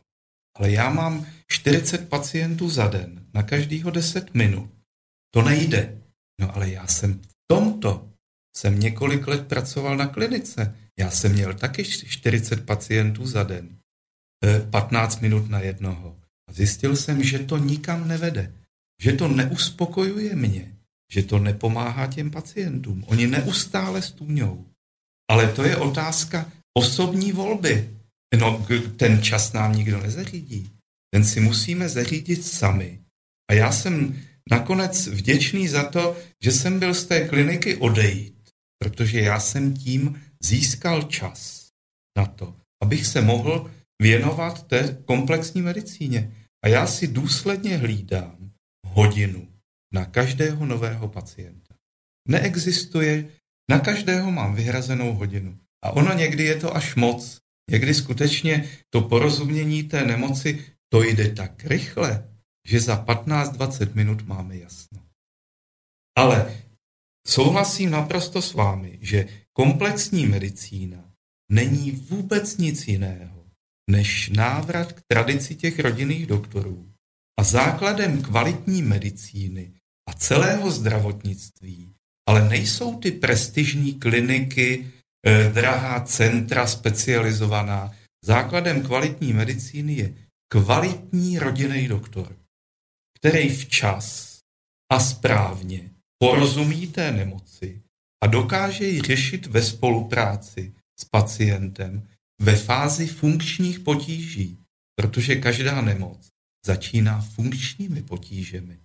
ale 0.59 0.71
já 0.71 0.89
mám 0.89 1.27
40 1.47 2.09
pacientů 2.09 2.69
za 2.69 2.87
den, 2.87 3.25
na 3.33 3.43
každýho 3.43 3.91
10 3.91 4.33
minut. 4.33 4.69
To 5.33 5.41
nejde. 5.41 6.01
No 6.41 6.55
ale 6.55 6.69
já 6.69 6.87
jsem 6.87 7.19
v 7.19 7.27
tomto, 7.47 8.09
jsem 8.55 8.79
několik 8.79 9.27
let 9.27 9.47
pracoval 9.47 9.97
na 9.97 10.07
klinice. 10.07 10.75
Já 10.99 11.11
jsem 11.11 11.33
měl 11.33 11.53
taky 11.53 11.83
40 11.83 12.65
pacientů 12.65 13.27
za 13.27 13.43
den, 13.43 13.78
15 14.69 15.17
eh, 15.17 15.21
minut 15.21 15.49
na 15.49 15.59
jednoho. 15.59 16.15
A 16.49 16.53
zjistil 16.53 16.95
jsem, 16.95 17.23
že 17.23 17.39
to 17.39 17.57
nikam 17.57 18.07
nevede, 18.07 18.53
že 19.01 19.13
to 19.13 19.27
neuspokojuje 19.27 20.35
mě, 20.35 20.75
že 21.11 21.23
to 21.23 21.39
nepomáhá 21.39 22.07
těm 22.07 22.31
pacientům. 22.31 23.03
Oni 23.07 23.27
neustále 23.27 24.01
stůňou. 24.01 24.65
Ale 25.29 25.53
to 25.53 25.63
je 25.63 25.77
otázka 25.77 26.51
osobní 26.73 27.31
volby. 27.31 27.89
No, 28.39 28.67
ten 28.97 29.21
čas 29.21 29.53
nám 29.53 29.75
nikdo 29.75 30.01
nezařídí. 30.01 30.71
Ten 31.13 31.25
si 31.25 31.39
musíme 31.39 31.89
zařídit 31.89 32.45
sami. 32.45 32.99
A 33.49 33.53
já 33.53 33.71
jsem 33.71 34.21
nakonec 34.51 35.07
vděčný 35.07 35.67
za 35.67 35.83
to, 35.83 36.17
že 36.43 36.51
jsem 36.51 36.79
byl 36.79 36.93
z 36.93 37.05
té 37.05 37.27
kliniky 37.27 37.75
odejít, 37.75 38.49
protože 38.79 39.21
já 39.21 39.39
jsem 39.39 39.73
tím 39.73 40.21
získal 40.43 41.01
čas 41.01 41.67
na 42.17 42.25
to, 42.25 42.55
abych 42.83 43.07
se 43.07 43.21
mohl 43.21 43.71
věnovat 44.01 44.67
té 44.67 44.97
komplexní 45.05 45.61
medicíně. 45.61 46.35
A 46.63 46.67
já 46.67 46.87
si 46.87 47.07
důsledně 47.07 47.77
hlídám 47.77 48.51
hodinu 48.87 49.47
na 49.93 50.05
každého 50.05 50.65
nového 50.65 51.07
pacienta. 51.07 51.75
Neexistuje, 52.27 53.27
na 53.69 53.79
každého 53.79 54.31
mám 54.31 54.55
vyhrazenou 54.55 55.13
hodinu. 55.13 55.59
A 55.83 55.91
ono 55.91 56.13
někdy 56.13 56.43
je 56.43 56.55
to 56.55 56.75
až 56.75 56.95
moc. 56.95 57.37
Někdy 57.71 57.93
skutečně 57.93 58.69
to 58.89 59.01
porozumění 59.01 59.83
té 59.83 60.05
nemoci, 60.05 60.65
to 60.89 61.03
jde 61.03 61.31
tak 61.31 61.65
rychle, 61.65 62.29
že 62.67 62.79
za 62.79 63.05
15-20 63.05 63.95
minut 63.95 64.27
máme 64.27 64.57
jasno. 64.57 65.05
Ale 66.17 66.63
souhlasím 67.27 67.89
naprosto 67.89 68.41
s 68.41 68.53
vámi, 68.53 68.99
že 69.01 69.27
komplexní 69.53 70.25
medicína 70.25 71.11
není 71.51 71.91
vůbec 71.91 72.57
nic 72.57 72.87
jiného, 72.87 73.38
než 73.89 74.29
návrat 74.29 74.93
k 74.93 75.01
tradici 75.07 75.55
těch 75.55 75.79
rodinných 75.79 76.27
doktorů. 76.27 76.89
A 77.39 77.43
základem 77.43 78.21
kvalitní 78.21 78.81
medicíny 78.81 79.71
a 80.09 80.13
celého 80.13 80.71
zdravotnictví 80.71 81.93
ale 82.29 82.49
nejsou 82.49 82.99
ty 82.99 83.11
prestižní 83.11 83.93
kliniky, 83.93 84.91
eh, 85.25 85.49
drahá 85.53 85.99
centra 86.05 86.67
specializovaná. 86.67 87.91
Základem 88.25 88.83
kvalitní 88.83 89.33
medicíny 89.33 89.93
je 89.93 90.13
kvalitní 90.51 91.39
rodinný 91.39 91.87
doktor, 91.87 92.35
který 93.17 93.49
včas 93.49 94.37
a 94.91 94.99
správně 94.99 95.89
porozumí 96.21 96.87
té 96.87 97.11
nemoci 97.11 97.81
a 98.23 98.27
dokáže 98.27 98.85
ji 98.85 99.01
řešit 99.01 99.45
ve 99.45 99.61
spolupráci 99.63 100.73
s 100.99 101.05
pacientem 101.05 102.07
ve 102.39 102.55
fázi 102.55 103.07
funkčních 103.07 103.79
potíží, 103.79 104.57
protože 104.95 105.35
každá 105.35 105.81
nemoc 105.81 106.27
začíná 106.65 107.21
funkčními 107.21 108.01
potížemi. 108.01 108.79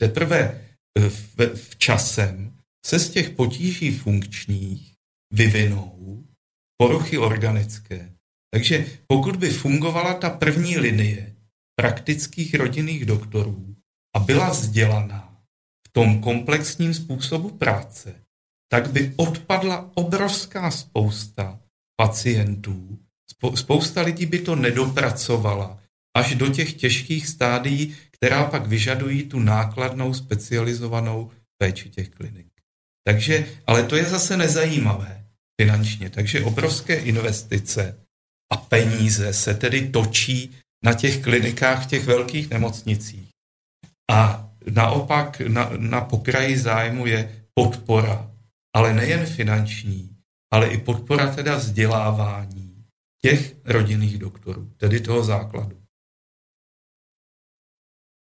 Teprve 0.00 0.64
v, 0.98 1.54
v 1.54 1.76
časem 1.76 2.58
se 2.86 2.98
z 2.98 3.10
těch 3.10 3.30
potíží 3.30 3.90
funkčních 3.90 4.94
vyvinou 5.32 6.24
poruchy 6.76 7.18
organické. 7.18 8.12
Takže 8.54 8.86
pokud 9.06 9.36
by 9.36 9.50
fungovala 9.50 10.14
ta 10.14 10.30
první 10.30 10.78
linie 10.78 11.36
praktických 11.80 12.54
rodinných 12.54 13.06
doktorů 13.06 13.76
a 14.16 14.18
byla 14.18 14.50
vzdělaná 14.50 15.42
v 15.86 15.92
tom 15.92 16.20
komplexním 16.20 16.94
způsobu 16.94 17.50
práce, 17.50 18.14
tak 18.68 18.90
by 18.90 19.14
odpadla 19.16 19.90
obrovská 19.94 20.70
spousta 20.70 21.61
pacientů. 21.96 22.98
Spousta 23.54 24.02
lidí 24.02 24.26
by 24.26 24.38
to 24.38 24.56
nedopracovala 24.56 25.78
až 26.16 26.34
do 26.34 26.48
těch 26.48 26.74
těžkých 26.74 27.28
stádií, 27.28 27.96
která 28.10 28.44
pak 28.44 28.66
vyžadují 28.66 29.22
tu 29.22 29.38
nákladnou 29.38 30.14
specializovanou 30.14 31.30
péči 31.58 31.90
těch 31.90 32.08
klinik. 32.08 32.46
Takže, 33.04 33.46
ale 33.66 33.82
to 33.82 33.96
je 33.96 34.04
zase 34.04 34.36
nezajímavé 34.36 35.24
finančně, 35.60 36.10
takže 36.10 36.44
obrovské 36.44 36.94
investice 36.94 37.98
a 38.52 38.56
peníze 38.56 39.32
se 39.32 39.54
tedy 39.54 39.88
točí 39.88 40.50
na 40.84 40.94
těch 40.94 41.22
klinikách, 41.22 41.86
těch 41.86 42.04
velkých 42.04 42.50
nemocnicích. 42.50 43.28
A 44.10 44.50
naopak 44.70 45.40
na, 45.40 45.70
na 45.76 46.00
pokraji 46.00 46.58
zájmu 46.58 47.06
je 47.06 47.44
podpora, 47.54 48.30
ale 48.76 48.94
nejen 48.94 49.26
finanční, 49.26 50.11
ale 50.52 50.68
i 50.68 50.78
podpora 50.78 51.34
teda 51.34 51.56
vzdělávání 51.56 52.84
těch 53.22 53.56
rodinných 53.64 54.18
doktorů, 54.18 54.70
tedy 54.76 55.00
toho 55.00 55.24
základu. 55.24 55.78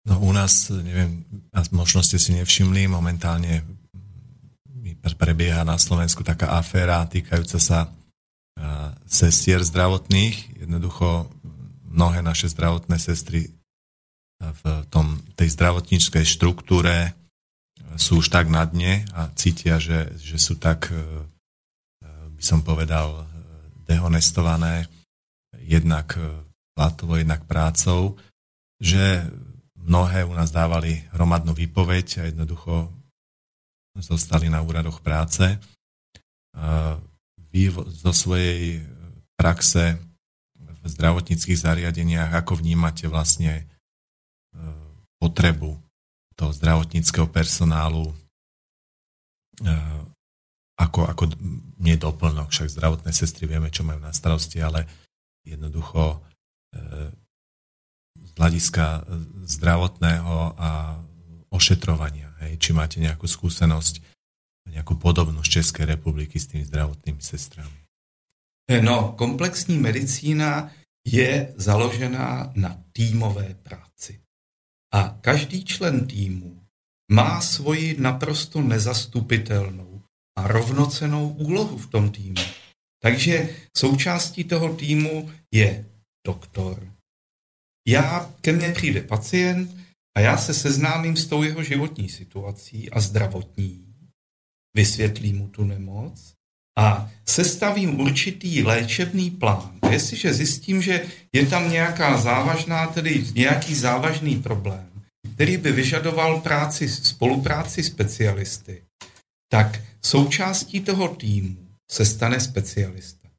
No 0.07 0.19
u 0.19 0.31
nás, 0.31 0.69
neviem, 0.69 1.25
možno 1.71 2.01
ste 2.01 2.17
si 2.17 2.33
nevšimli, 2.33 2.87
momentálne 2.87 3.61
prebieha 5.19 5.67
na 5.67 5.75
Slovensku 5.75 6.23
taká 6.23 6.55
aféra 6.55 7.03
týkajúca 7.05 7.59
sa 7.59 7.79
sestier 9.05 9.59
zdravotných. 9.61 10.63
Jednoducho 10.63 11.27
mnohé 11.91 12.23
naše 12.23 12.47
zdravotné 12.47 12.95
sestry 12.97 13.51
v 14.39 14.63
tom, 14.87 15.19
tej 15.35 15.51
zdravotníckej 15.51 16.23
štruktúre 16.23 17.13
sú 17.99 18.23
už 18.23 18.31
tak 18.31 18.47
na 18.47 18.63
dne 18.63 19.03
a 19.11 19.27
cítia, 19.35 19.83
že, 19.83 20.15
že 20.15 20.39
sú 20.39 20.55
tak, 20.55 20.87
by 22.39 22.43
som 22.47 22.63
povedal, 22.63 23.27
dehonestované 23.83 24.87
jednak 25.59 26.15
platovo, 26.71 27.19
jednak 27.19 27.43
prácou, 27.43 28.15
že 28.79 29.27
mnohé 29.75 30.23
u 30.23 30.31
nás 30.31 30.47
dávali 30.47 31.03
hromadnú 31.11 31.51
výpoveď 31.51 32.23
a 32.23 32.31
jednoducho 32.31 32.87
zostali 33.99 34.47
na 34.47 34.63
úradoch 34.63 35.03
práce. 35.03 35.59
Vy 37.51 37.75
zo 37.99 38.15
svojej 38.15 38.87
praxe 39.35 39.99
v 40.55 40.85
zdravotníckých 40.87 41.59
zariadeniach, 41.59 42.31
ako 42.39 42.63
vnímate 42.63 43.03
vlastne 43.11 43.51
e, 43.51 43.63
potrebu 45.19 45.75
toho 46.39 46.51
zdravotníckého 46.55 47.27
personálu 47.27 48.15
ako, 50.79 51.11
ako 51.11 51.23
nie 51.83 51.99
doplnok, 51.99 52.55
však 52.55 52.71
zdravotné 52.71 53.11
sestry 53.11 53.51
vieme, 53.51 53.67
čo 53.67 53.83
majú 53.83 53.99
na 53.99 54.15
starosti, 54.15 54.63
ale 54.63 54.87
jednoducho 55.43 56.15
e, 56.15 56.17
z 58.15 58.29
hľadiska 58.39 58.85
e, 58.87 59.01
zdravotného 59.43 60.35
a 60.55 60.69
ošetrovania. 61.51 62.31
Hej? 62.45 62.63
Či 62.63 62.71
máte 62.71 63.03
nejakú 63.03 63.27
skúsenosť, 63.27 63.99
nejakú 64.71 64.95
podobnosť 64.95 65.49
Českej 65.49 65.85
republiky 65.99 66.39
s 66.39 66.47
tými 66.47 66.63
zdravotnými 66.63 67.19
sestrami? 67.19 67.79
No, 68.69 69.17
komplexní 69.17 69.81
medicína 69.81 70.69
je 71.01 71.49
založená 71.57 72.53
na 72.53 72.71
týmové 72.93 73.57
práci. 73.57 74.21
A 74.93 75.17
každý 75.17 75.65
člen 75.65 76.05
týmu 76.05 76.53
má 77.09 77.41
svoji 77.41 77.97
naprosto 77.97 78.61
nezastupitelnou 78.61 79.88
a 80.39 80.47
rovnocenou 80.47 81.29
úlohu 81.29 81.77
v 81.77 81.87
tom 81.87 82.11
týmu. 82.11 82.43
Takže 83.03 83.49
součástí 83.77 84.43
toho 84.43 84.75
týmu 84.75 85.31
je 85.53 85.85
doktor, 86.27 86.93
já, 87.87 88.31
ke 88.41 88.51
mně 88.51 88.71
přijde 88.71 89.01
pacient 89.01 89.75
a 90.17 90.19
já 90.19 90.37
se 90.37 90.53
seznámím 90.53 91.17
s 91.17 91.25
tou 91.25 91.43
jeho 91.43 91.63
životní 91.63 92.09
situací 92.09 92.89
a 92.89 92.99
zdravotní. 92.99 93.85
Vysvětlím 94.75 95.37
mu 95.37 95.47
tu 95.47 95.63
nemoc 95.63 96.33
a 96.77 97.11
sestavím 97.25 97.99
určitý 97.99 98.63
léčebný 98.63 99.31
plán. 99.31 99.79
A 99.81 99.89
jestliže 99.89 100.33
zjistím, 100.33 100.81
že 100.81 101.05
je 101.33 101.45
tam 101.45 101.71
nějaká 101.71 102.17
závažná, 102.17 102.87
tedy 102.87 103.25
nějaký 103.35 103.75
závažný 103.75 104.35
problém, 104.41 104.89
který 105.33 105.57
by 105.57 105.71
vyžadoval 105.71 106.41
práci, 106.41 106.89
spolupráci 106.89 107.83
specialisty, 107.83 108.88
tak 109.51 109.81
součástí 110.01 110.81
toho 110.81 111.15
týmu 111.15 111.67
se 111.91 112.05
stane 112.05 112.39
specialista. 112.39 113.29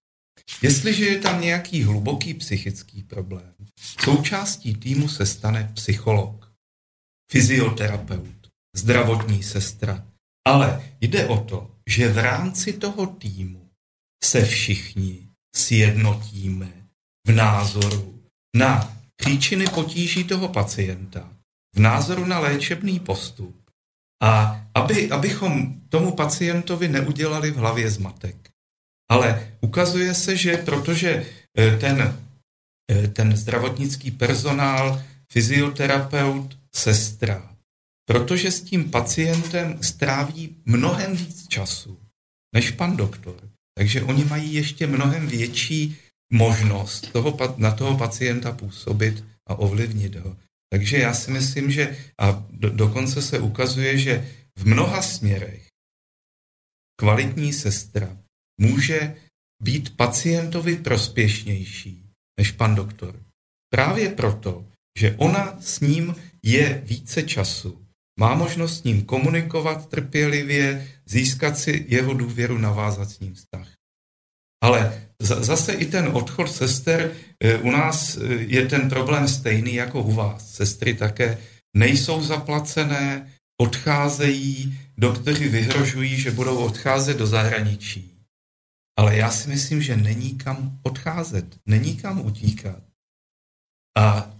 Jestliže 0.62 1.04
je 1.04 1.18
tam 1.18 1.40
nějaký 1.40 1.82
hluboký 1.82 2.34
psychický 2.34 3.02
problém, 3.02 3.54
součástí 4.00 4.74
týmu 4.74 5.08
se 5.08 5.26
stane 5.26 5.70
psycholog, 5.74 6.52
fyzioterapeut, 7.30 8.48
zdravotní 8.76 9.42
sestra. 9.42 10.06
Ale 10.46 10.92
jde 11.00 11.26
o 11.26 11.44
to, 11.44 11.70
že 11.88 12.08
v 12.08 12.18
rámci 12.18 12.72
toho 12.72 13.06
týmu 13.06 13.70
se 14.24 14.44
všichni 14.44 15.28
sjednotíme 15.56 16.72
v 17.26 17.32
názoru 17.32 18.22
na 18.56 18.96
příčiny 19.16 19.64
potíží 19.66 20.24
toho 20.24 20.48
pacienta, 20.48 21.32
v 21.76 21.80
názoru 21.80 22.24
na 22.24 22.38
léčebný 22.38 23.00
postup 23.00 23.70
a 24.22 24.59
aby, 24.74 25.10
abychom 25.10 25.80
tomu 25.88 26.10
pacientovi 26.12 26.88
neudělali 26.88 27.50
v 27.50 27.56
hlavě 27.56 27.90
zmatek. 27.90 28.50
Ale 29.10 29.52
ukazuje 29.60 30.14
se, 30.14 30.36
že 30.36 30.56
protože 30.56 31.26
eh, 31.58 31.76
ten, 31.76 32.18
eh, 32.92 33.08
ten 33.08 33.36
zdravotnický 33.36 34.10
personál, 34.10 35.02
fyzioterapeut, 35.32 36.58
sestra 36.74 37.50
protože 38.10 38.50
s 38.50 38.62
tím 38.62 38.90
pacientem 38.90 39.78
stráví 39.82 40.56
mnohem 40.64 41.16
víc 41.16 41.48
času 41.48 41.98
než 42.54 42.70
pan 42.70 42.96
doktor. 42.96 43.36
Takže 43.78 44.02
oni 44.02 44.24
mají 44.24 44.54
ještě 44.54 44.86
mnohem 44.86 45.26
větší 45.26 45.96
možnost 46.32 47.12
toho, 47.12 47.38
na 47.56 47.70
toho 47.70 47.98
pacienta 47.98 48.52
působit 48.52 49.24
a 49.46 49.54
ovlivnit 49.54 50.16
ho. 50.16 50.36
Takže 50.72 50.98
já 50.98 51.14
si 51.14 51.30
myslím, 51.30 51.70
že 51.70 51.96
a 52.20 52.44
do, 52.50 52.70
dokonce 52.70 53.22
se 53.22 53.38
ukazuje, 53.38 53.98
že 53.98 54.28
v 54.60 54.66
mnoha 54.66 55.02
směrech 55.02 55.66
kvalitní 57.00 57.52
sestra 57.52 58.16
může 58.60 59.16
být 59.62 59.96
pacientovi 59.96 60.76
prospěšnější 60.76 62.04
než 62.40 62.52
pan 62.52 62.74
doktor. 62.74 63.22
Právě 63.72 64.10
proto, 64.10 64.64
že 64.98 65.14
ona 65.16 65.60
s 65.60 65.80
ním 65.80 66.14
je 66.44 66.82
více 66.84 67.22
času, 67.22 67.86
má 68.18 68.34
možnost 68.34 68.78
s 68.78 68.82
ním 68.84 69.04
komunikovat 69.04 69.88
trpělivě, 69.88 70.88
získat 71.06 71.58
si 71.58 71.84
jeho 71.88 72.14
důvěru, 72.14 72.58
navázat 72.58 73.10
s 73.10 73.20
ním 73.20 73.34
vztah. 73.34 73.68
Ale 74.62 75.08
zase 75.20 75.72
i 75.72 75.86
ten 75.86 76.08
odchod 76.12 76.52
sester, 76.52 77.12
eh, 77.44 77.58
u 77.58 77.70
nás 77.70 78.16
eh, 78.16 78.34
je 78.34 78.66
ten 78.66 78.88
problém 78.88 79.28
stejný 79.28 79.74
jako 79.74 80.02
u 80.02 80.12
vás. 80.12 80.54
Sestry 80.54 80.94
také 80.94 81.38
nejsou 81.76 82.22
zaplacené, 82.22 83.32
odcházejí, 83.60 84.78
doktory 84.98 85.48
vyhrožují, 85.48 86.20
že 86.20 86.30
budou 86.30 86.64
odcházet 86.64 87.16
do 87.16 87.26
zahraničí. 87.26 88.16
Ale 88.98 89.16
já 89.16 89.30
si 89.30 89.48
myslím, 89.48 89.82
že 89.82 89.96
není 89.96 90.38
kam 90.38 90.80
odcházet, 90.82 91.58
není 91.66 91.96
kam 91.96 92.20
utíkat. 92.20 92.82
A 93.98 94.36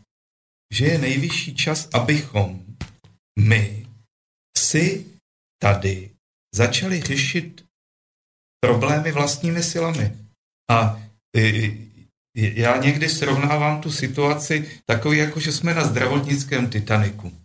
že 0.72 0.84
je 0.84 0.98
nejvyšší 0.98 1.54
čas, 1.54 1.88
abychom 1.92 2.64
my 3.38 3.86
si 4.58 5.06
tady 5.62 6.10
začali 6.54 7.00
řešit 7.00 7.64
problémy 8.60 9.12
vlastními 9.12 9.62
silami. 9.62 10.16
A 10.70 11.02
já 12.34 12.76
někdy 12.76 13.08
srovnávám 13.08 13.80
tu 13.80 13.92
situaci 13.92 14.80
takový, 14.84 15.18
jako 15.18 15.40
že 15.40 15.52
jsme 15.52 15.74
na 15.74 15.84
zdravotnickém 15.84 16.70
Titaniku. 16.70 17.39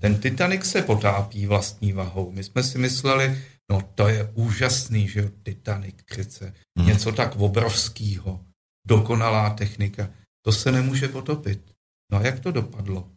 Ten 0.00 0.20
Titanic 0.20 0.64
se 0.64 0.82
potápí 0.82 1.46
vlastní 1.46 1.92
vahou. 1.92 2.30
My 2.30 2.44
jsme 2.44 2.62
si 2.62 2.78
mysleli, 2.78 3.42
no 3.70 3.82
to 3.94 4.08
je 4.08 4.30
úžasný, 4.34 5.08
že 5.08 5.20
jo, 5.20 5.28
Titanic 5.42 5.96
přece. 6.04 6.54
Hmm. 6.78 6.88
Něco 6.88 7.12
tak 7.12 7.36
obrovského. 7.36 8.44
Dokonalá 8.86 9.50
technika. 9.50 10.10
To 10.44 10.52
se 10.52 10.72
nemůže 10.72 11.08
potopit. 11.08 11.72
No 12.12 12.18
a 12.18 12.22
jak 12.22 12.40
to 12.40 12.52
dopadlo? 12.52 13.10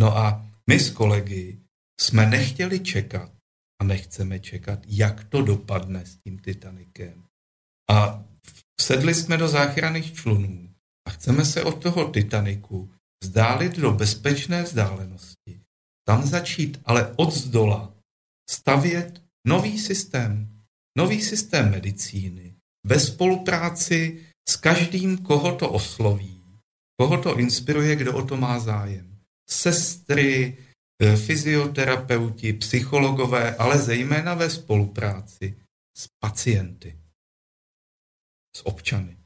No 0.00 0.18
a 0.18 0.46
my 0.70 0.80
s 0.80 0.90
kolegy 0.90 1.58
jsme 2.00 2.26
nechtěli 2.26 2.80
čekat 2.80 3.32
a 3.80 3.84
nechceme 3.84 4.40
čekat, 4.40 4.78
jak 4.86 5.24
to 5.24 5.42
dopadne 5.42 6.06
s 6.06 6.16
tím 6.16 6.38
Titanikem. 6.38 7.24
A 7.90 8.24
sedli 8.80 9.14
jsme 9.14 9.36
do 9.36 9.48
záchranných 9.48 10.14
člunů 10.14 10.74
a 11.08 11.10
chceme 11.10 11.44
se 11.44 11.64
od 11.64 11.82
toho 11.82 12.08
Titaniku 12.08 12.90
vzdálit 13.22 13.78
do 13.78 13.92
bezpečné 13.92 14.62
vzdálenosti. 14.62 15.37
Tam 16.08 16.26
začít 16.26 16.80
ale 16.84 17.12
od 17.16 17.32
zdola 17.32 17.94
stavět 18.50 19.22
nový 19.46 19.78
systém, 19.78 20.62
nový 20.98 21.22
systém 21.22 21.70
medicíny 21.70 22.54
ve 22.86 23.00
spolupráci 23.00 24.24
s 24.48 24.56
každým, 24.56 25.18
koho 25.18 25.56
to 25.56 25.70
osloví, 25.70 26.42
koho 27.00 27.22
to 27.22 27.38
inspiruje, 27.38 27.96
kdo 27.96 28.16
o 28.16 28.26
to 28.26 28.36
má 28.36 28.58
zájem. 28.58 29.18
Sestry, 29.50 30.56
E, 31.02 31.16
fyzioterapeuti, 31.16 32.52
psychologové, 32.52 33.56
ale 33.56 33.78
zejména 33.78 34.34
ve 34.34 34.50
spolupráci 34.50 35.60
s 35.96 36.08
pacienty, 36.20 36.98
s 38.56 38.66
občany. 38.66 39.18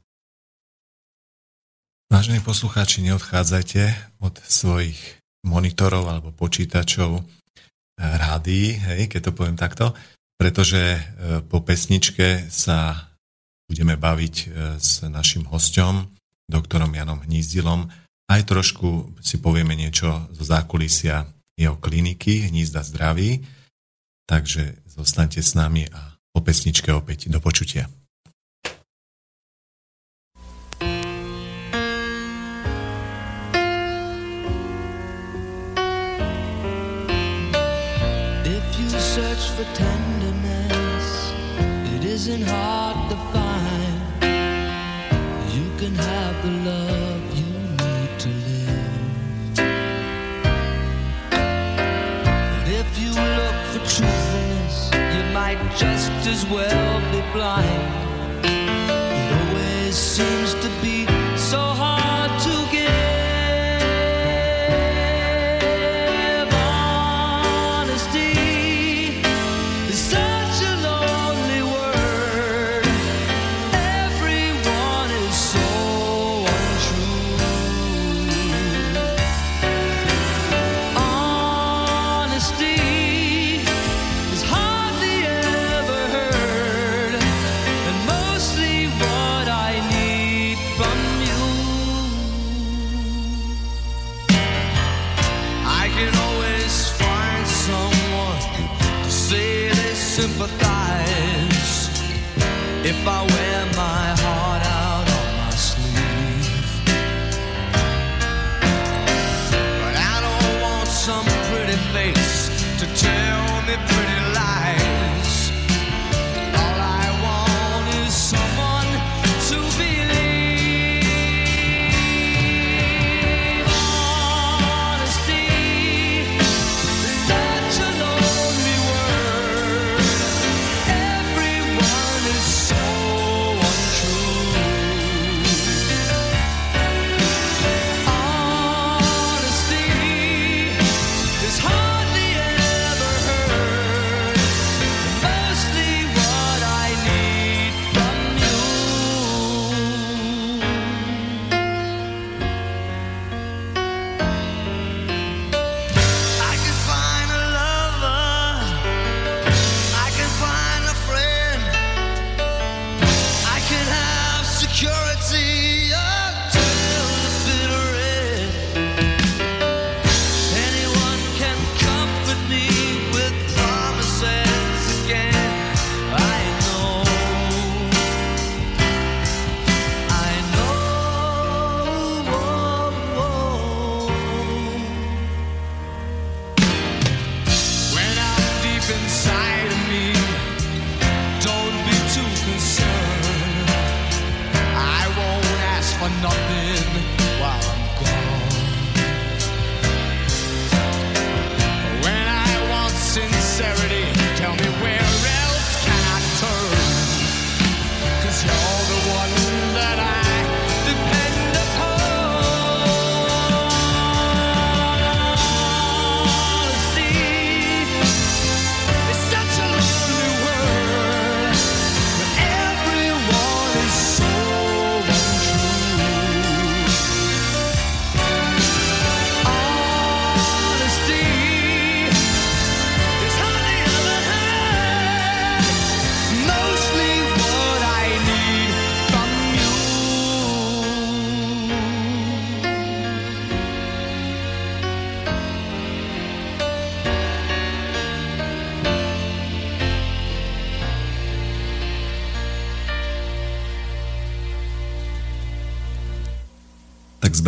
Vážení 2.11 2.39
poslucháči, 2.39 3.01
neodchádzajte 3.01 4.11
od 4.19 4.39
svojich 4.45 5.22
monitorov 5.43 6.07
alebo 6.07 6.31
počítačov 6.31 7.19
e, 7.19 7.23
rádií, 7.99 8.79
hej, 8.79 9.11
keď 9.11 9.29
to 9.29 9.35
poviem 9.35 9.59
takto, 9.59 9.91
pretože 10.39 10.79
e, 10.79 11.01
po 11.45 11.63
pesničke 11.63 12.47
sa 12.47 13.11
budeme 13.63 13.95
baviť 13.95 14.35
s 14.77 15.07
našim 15.07 15.47
hostom, 15.49 16.13
doktorom 16.51 16.91
Janom 16.93 17.23
Hnízdilom. 17.23 17.89
Aj 18.29 18.41
trošku 18.43 19.17
si 19.23 19.39
povieme 19.39 19.73
niečo 19.73 20.29
zo 20.35 20.43
zákulisia 20.43 21.25
jeho 21.57 21.79
kliniky 21.79 22.51
Hnízda 22.51 22.83
zdraví. 22.83 23.41
Takže 24.23 24.83
zostaňte 24.87 25.43
s 25.43 25.57
nami 25.57 25.89
a 25.89 26.15
po 26.31 26.39
pesničke 26.41 26.89
opäť 26.93 27.27
do 27.29 27.43
počutia. 27.43 27.89
Tenderness, 39.73 41.33
it 41.95 42.03
isn't 42.03 42.43
hard 42.43 43.09
to 43.11 43.17
find. 43.33 44.01
You 45.53 45.67
can 45.77 45.95
have 45.95 46.35
the 46.43 46.51
love 46.69 47.21
you 47.39 47.51
need 47.83 48.11
to 48.19 48.29
live. 48.29 49.55
But 52.53 52.67
if 52.81 52.89
you 53.01 53.11
look 53.11 53.57
for 53.71 53.81
truthfulness, 53.95 54.75
you 55.15 55.23
might 55.33 55.61
just 55.77 56.11
as 56.27 56.45
well 56.47 57.12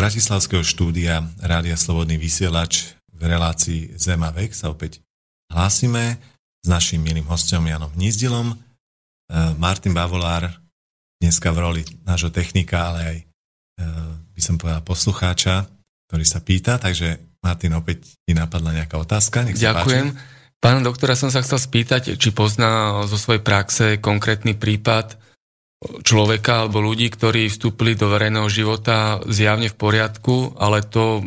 Bratislavského 0.05 0.61
štúdia 0.61 1.25
Rádia 1.41 1.73
Slobodný 1.73 2.21
vysielač 2.21 2.93
v 3.09 3.25
relácii 3.25 3.97
Zem 3.97 4.21
a 4.21 4.29
vek 4.29 4.53
sa 4.53 4.69
opäť 4.69 5.01
hlásime 5.49 6.21
s 6.61 6.69
našim 6.69 7.01
milým 7.01 7.25
hostom 7.25 7.65
Janom 7.65 7.89
Hnízdilom. 7.97 8.53
E, 8.53 8.55
Martin 9.57 9.97
Bavolár 9.97 10.61
dneska 11.17 11.49
v 11.49 11.57
roli 11.57 11.81
nášho 12.05 12.29
technika, 12.29 12.93
ale 12.93 12.99
aj 13.01 13.17
e, 13.17 13.23
by 14.29 14.41
som 14.45 14.61
povedal 14.61 14.85
poslucháča, 14.85 15.65
ktorý 16.05 16.25
sa 16.29 16.37
pýta, 16.37 16.77
takže 16.77 17.41
Martin, 17.41 17.73
opäť 17.73 18.13
ti 18.21 18.37
napadla 18.37 18.77
nejaká 18.77 19.01
otázka? 19.01 19.41
Nech 19.41 19.57
Ďakujem. 19.57 20.13
Páči. 20.13 20.61
Pána 20.61 20.85
doktora 20.85 21.17
som 21.17 21.33
sa 21.33 21.41
chcel 21.41 21.57
spýtať, 21.57 22.13
či 22.21 22.29
pozná 22.29 23.01
zo 23.09 23.17
svojej 23.17 23.41
praxe 23.41 23.97
konkrétny 23.97 24.53
prípad 24.53 25.17
človeka 25.83 26.65
alebo 26.65 26.81
ľudí, 26.81 27.11
ktorí 27.11 27.51
vstúpili 27.51 27.93
do 27.93 28.09
verejného 28.09 28.49
života 28.49 29.19
zjavne 29.27 29.69
v 29.69 29.75
poriadku, 29.77 30.55
ale 30.57 30.81
to 30.81 31.23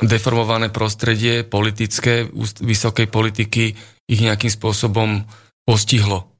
deformované 0.00 0.72
prostredie 0.72 1.44
politické, 1.44 2.28
vysokej 2.60 3.06
politiky 3.10 3.76
ich 4.08 4.20
nejakým 4.20 4.50
spôsobom 4.50 5.24
postihlo. 5.64 6.30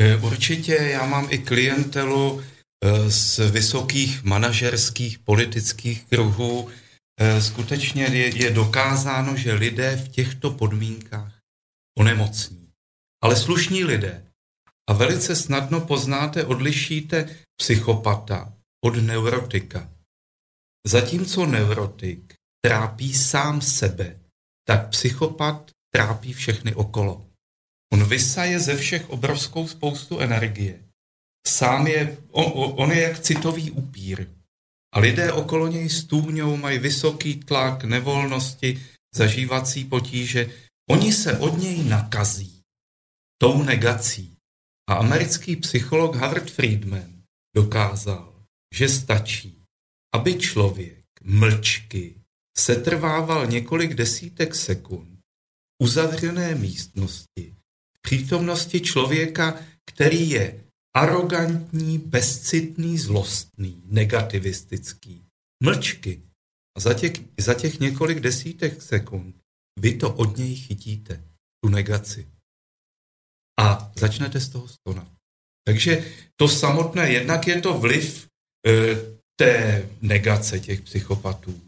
E, 0.00 0.16
Určitě 0.16 0.74
já 0.74 1.06
mám 1.06 1.26
i 1.30 1.38
klientelu 1.38 2.40
e, 2.40 3.10
z 3.10 3.50
vysokých 3.50 4.24
manažerských 4.24 5.18
politických 5.18 6.04
kruhů. 6.04 6.68
E, 7.20 7.42
Skutečně 7.42 8.04
je, 8.04 8.36
je 8.36 8.50
dokázáno, 8.50 9.36
že 9.36 9.52
lidé 9.52 9.96
v 9.96 10.08
těchto 10.08 10.50
podmínkách 10.50 11.32
onemocní. 11.98 12.68
Ale 13.22 13.36
slušní 13.36 13.84
lidé. 13.84 14.29
A 14.88 14.92
velice 14.92 15.36
snadno 15.36 15.80
poznáte, 15.80 16.44
odlišíte 16.44 17.36
psychopata 17.56 18.52
od 18.84 18.96
neurotika. 18.96 19.90
Zatímco 20.86 21.46
neurotik 21.46 22.34
trápí 22.64 23.14
sám 23.14 23.60
sebe, 23.60 24.20
tak 24.68 24.88
psychopat 24.88 25.70
trápí 25.94 26.32
všechny 26.32 26.74
okolo. 26.74 27.26
On 27.92 28.04
vysaje 28.04 28.60
ze 28.60 28.76
všech 28.76 29.10
obrovskou 29.10 29.68
spoustu 29.68 30.18
energie. 30.18 30.84
Sám 31.46 31.86
je, 31.86 32.18
on, 32.30 32.72
on 32.76 32.92
je 32.92 33.02
jak 33.02 33.20
citový 33.20 33.70
upír. 33.70 34.26
A 34.94 34.98
lidé 35.00 35.32
okolo 35.32 35.68
něj 35.68 35.88
stůňou, 35.88 36.56
mají 36.56 36.78
vysoký 36.78 37.34
tlak, 37.34 37.84
nevolnosti, 37.84 38.86
zažívací 39.14 39.84
potíže. 39.84 40.50
Oni 40.90 41.12
se 41.12 41.38
od 41.38 41.58
něj 41.58 41.84
nakazí 41.84 42.62
tou 43.38 43.62
negací. 43.62 44.36
A 44.90 44.94
americký 44.94 45.56
psycholog 45.56 46.14
Howard 46.14 46.50
Friedman 46.50 47.22
dokázal, 47.56 48.42
že 48.74 48.88
stačí, 48.88 49.62
aby 50.14 50.34
člověk 50.34 51.04
mlčky 51.22 52.14
setrvával 52.58 53.46
několik 53.46 53.94
desítek 53.94 54.54
sekund 54.54 55.18
uzavřené 55.82 56.54
místnosti 56.54 57.54
v 57.96 58.02
přítomnosti 58.02 58.80
člověka, 58.80 59.60
který 59.86 60.30
je 60.30 60.64
arrogantní, 60.96 61.98
bezcitný, 61.98 62.98
zlostný, 62.98 63.82
negativistický. 63.86 65.24
Mlčky. 65.62 66.22
A 66.76 66.80
za 66.80 66.94
těch, 66.94 67.12
za 67.40 67.54
těch 67.54 67.80
několik 67.80 68.20
desítek 68.20 68.82
sekund 68.82 69.36
vy 69.80 69.94
to 69.94 70.14
od 70.14 70.36
něj 70.36 70.56
chytíte, 70.56 71.24
tu 71.64 71.70
negaci. 71.70 72.28
A 73.60 73.92
začnete 73.96 74.40
z 74.40 74.48
toho 74.48 74.68
stonat. 74.68 75.08
Takže 75.66 76.04
to 76.36 76.48
samotné, 76.48 77.12
jednak 77.12 77.46
je 77.46 77.60
to 77.60 77.78
vliv 77.78 78.26
e, 78.66 78.96
té 79.40 79.88
negace 80.00 80.60
těch 80.60 80.80
psychopatů, 80.80 81.60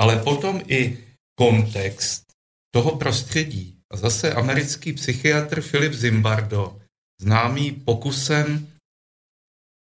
ale 0.00 0.16
potom 0.22 0.62
i 0.66 0.98
kontext 1.38 2.32
toho 2.74 2.96
prostředí. 2.96 3.78
A 3.92 3.96
zase 3.96 4.32
americký 4.32 4.92
psychiatr 4.92 5.62
Philip 5.62 5.92
Zimbardo, 5.92 6.80
známý 7.20 7.72
pokusem, 7.72 8.72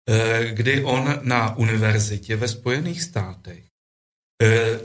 eh, 0.09 0.51
kdy 0.53 0.85
on 0.85 1.21
na 1.23 1.57
univerzitě 1.57 2.37
ve 2.37 2.49
Spojených 2.49 3.03
státech 3.03 3.65
eh, 4.43 4.81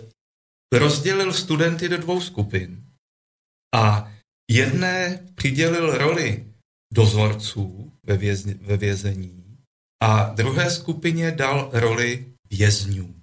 rozdělil 0.72 1.34
studenty 1.34 1.89
do 1.89 1.97
dvou 1.97 2.22
skupin 2.22 2.85
a 3.76 4.11
jedné 4.52 5.27
přidělil 5.35 5.97
roli 5.97 6.55
dozorců 6.94 7.91
ve, 8.03 8.18
vězni, 8.18 8.53
ve 8.53 8.78
vězení 8.78 9.57
a 10.03 10.24
druhé 10.24 10.72
skupině 10.72 11.32
dal 11.32 11.70
roli 11.74 12.34
vězňů. 12.49 13.16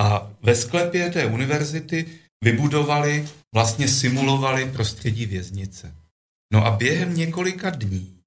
A 0.00 0.32
ve 0.42 0.54
sklepě 0.54 1.10
té 1.10 1.26
univerzity 1.26 2.18
vybudovali, 2.44 3.28
vlastně 3.54 3.88
simulovali 3.88 4.72
prostředí 4.72 5.26
věznice. 5.26 5.94
No 6.52 6.66
a 6.66 6.76
během 6.76 7.16
několika 7.16 7.70
dní 7.70 8.22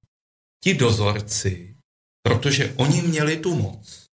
ti 0.64 0.74
dozorci, 0.74 1.76
protože 2.24 2.74
oni 2.74 3.02
měli 3.02 3.38
tu 3.38 3.56
moc, 3.56 4.06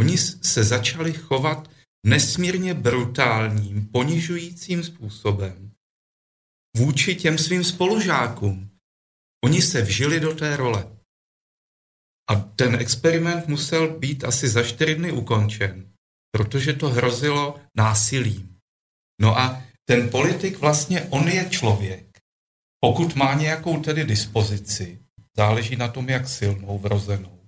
oni 0.00 0.18
se 0.18 0.64
začali 0.64 1.12
chovat 1.12 1.70
nesmírně 2.06 2.74
brutálním, 2.74 3.86
ponižujícím 3.86 4.84
způsobem 4.84 5.72
vůči 6.76 7.14
těm 7.14 7.38
svým 7.38 7.64
spolužákům. 7.64 8.70
Oni 9.46 9.62
se 9.62 9.82
vžili 9.82 10.20
do 10.20 10.34
té 10.34 10.56
role. 10.56 10.96
A 12.30 12.34
ten 12.34 12.74
experiment 12.74 13.48
musel 13.48 13.98
být 13.98 14.24
asi 14.24 14.48
za 14.48 14.62
čtyři 14.62 14.94
dny 14.94 15.12
ukončen, 15.12 15.92
protože 16.30 16.72
to 16.72 16.88
hrozilo 16.88 17.60
násilím. 17.76 18.58
No 19.20 19.38
a 19.38 19.62
ten 19.84 20.10
politik 20.10 20.58
vlastně, 20.58 21.02
on 21.02 21.28
je 21.28 21.48
člověk. 21.50 22.18
Pokud 22.80 23.14
má 23.14 23.34
nějakou 23.34 23.80
tedy 23.80 24.04
dispozici, 24.04 24.98
záleží 25.36 25.76
na 25.76 25.88
tom, 25.88 26.08
jak 26.08 26.28
silnou, 26.28 26.78
vrozenou. 26.78 27.40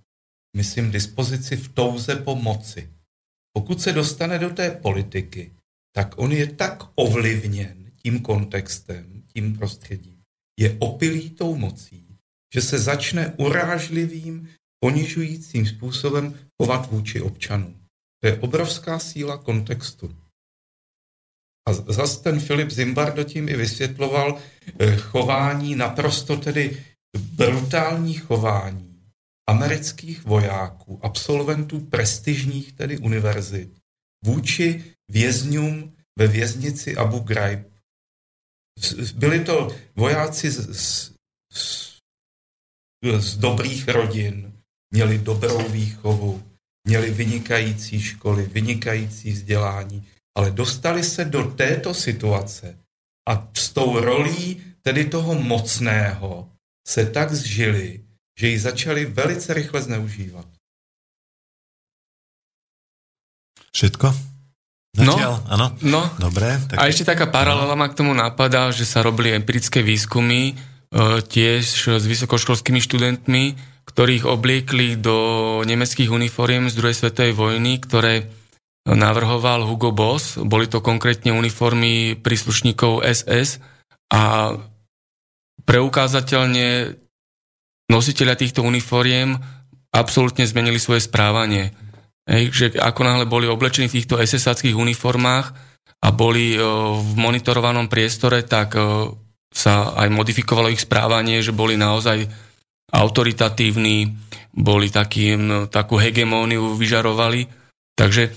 Myslím 0.56 0.90
dispozici 0.90 1.56
v 1.56 1.68
touze 1.68 2.16
po 2.16 2.34
moci. 2.34 2.92
Pokud 3.52 3.82
se 3.82 3.92
dostane 3.92 4.38
do 4.38 4.50
té 4.50 4.70
politiky, 4.70 5.52
tak 5.94 6.18
on 6.18 6.32
je 6.32 6.46
tak 6.46 6.82
ovlivněn 6.94 7.90
tím 8.02 8.20
kontextem, 8.20 9.22
tím 9.26 9.58
prostředím, 9.58 10.17
je 10.58 10.76
opilý 10.78 11.30
tou 11.30 11.56
mocí, 11.56 12.06
že 12.54 12.60
se 12.62 12.78
začne 12.78 13.34
urážlivým, 13.36 14.48
ponižujícím 14.80 15.66
způsobem 15.66 16.38
chovat 16.62 16.90
vůči 16.90 17.20
občanům. 17.20 17.80
To 18.22 18.28
je 18.28 18.38
obrovská 18.38 18.98
síla 18.98 19.36
kontextu. 19.36 20.16
A 21.68 21.72
zase 21.72 22.22
ten 22.22 22.40
Filip 22.40 22.70
Zimbardo 22.70 23.24
tím 23.24 23.48
i 23.48 23.56
vysvětloval 23.56 24.38
eh, 24.78 24.96
chování, 24.96 25.74
naprosto 25.74 26.36
tedy 26.36 26.84
brutální 27.18 28.14
chování 28.14 28.88
amerických 29.48 30.24
vojáků, 30.24 31.00
absolventů 31.02 31.80
prestižních 31.80 32.72
tedy 32.72 32.98
univerzit 32.98 33.78
vůči 34.24 34.84
vězňům 35.08 35.92
ve 36.18 36.26
věznici 36.26 36.96
Abu 36.96 37.18
Ghraib 37.18 37.77
byli 39.14 39.44
to 39.44 39.68
vojáci 39.96 40.50
z, 40.50 41.12
z, 41.52 41.98
z 43.18 43.36
dobrých 43.36 43.88
rodin, 43.88 44.52
měli 44.90 45.18
dobrou 45.18 45.68
výchovu, 45.68 46.42
měli 46.86 47.10
vynikající 47.10 48.00
školy, 48.00 48.46
vynikající 48.46 49.32
vzdělání, 49.32 50.06
ale 50.36 50.50
dostali 50.50 51.04
se 51.04 51.24
do 51.24 51.50
této 51.50 51.94
situace 51.94 52.78
a 53.28 53.50
s 53.56 53.72
tou 53.72 54.00
rolí 54.00 54.62
tedy 54.82 55.04
toho 55.04 55.34
mocného 55.34 56.52
se 56.88 57.06
tak 57.06 57.32
zžili, 57.32 58.04
že 58.38 58.48
ji 58.48 58.58
začali 58.58 59.04
velice 59.04 59.54
rychle 59.54 59.82
zneužívat. 59.82 60.46
Všetko? 63.72 64.27
No. 65.04 65.14
Áno? 65.46 65.66
No, 65.84 66.02
Dobre. 66.18 66.58
Tak... 66.66 66.76
a 66.78 66.90
ešte 66.90 67.06
taká 67.06 67.30
paralela 67.30 67.78
ma 67.78 67.86
k 67.86 67.98
tomu 67.98 68.12
napadá, 68.16 68.70
že 68.74 68.82
sa 68.82 69.04
robili 69.04 69.30
empirické 69.34 69.82
výskumy 69.84 70.52
e, 70.52 70.54
tiež 71.22 71.62
s 71.98 72.04
vysokoškolskými 72.04 72.82
študentmi, 72.82 73.44
ktorých 73.86 74.26
obliekli 74.26 74.98
do 74.98 75.16
nemeckých 75.66 76.10
uniforiem 76.10 76.70
z 76.70 76.74
druhej 76.78 76.96
svetovej 76.96 77.34
vojny, 77.34 77.82
ktoré 77.82 78.30
navrhoval 78.88 79.68
Hugo 79.68 79.92
Boss. 79.92 80.40
Boli 80.40 80.70
to 80.70 80.80
konkrétne 80.80 81.34
uniformy 81.34 82.16
príslušníkov 82.16 83.04
SS 83.04 83.60
a 84.08 84.54
preukázateľne 85.68 86.96
nositeľia 87.92 88.36
týchto 88.36 88.64
uniforiem 88.64 89.36
absolútne 89.92 90.48
zmenili 90.48 90.80
svoje 90.80 91.04
správanie. 91.04 91.76
Hej, 92.28 92.44
že 92.52 92.66
ako 92.76 93.00
náhle 93.08 93.24
boli 93.24 93.48
oblečení 93.48 93.88
v 93.88 93.96
týchto 94.00 94.20
SS-ackých 94.20 94.76
uniformách 94.76 95.46
a 96.04 96.08
boli 96.12 96.52
e, 96.54 96.60
v 96.92 97.12
monitorovanom 97.16 97.88
priestore, 97.88 98.44
tak 98.44 98.76
e, 98.76 98.80
sa 99.48 99.96
aj 99.96 100.12
modifikovalo 100.12 100.68
ich 100.68 100.84
správanie, 100.84 101.40
že 101.40 101.56
boli 101.56 101.80
naozaj 101.80 102.28
autoritatívni, 102.92 104.12
boli 104.52 104.92
takým, 104.92 105.72
takú 105.72 105.96
hegemóniu 105.96 106.76
vyžarovali. 106.76 107.48
Takže 107.96 108.28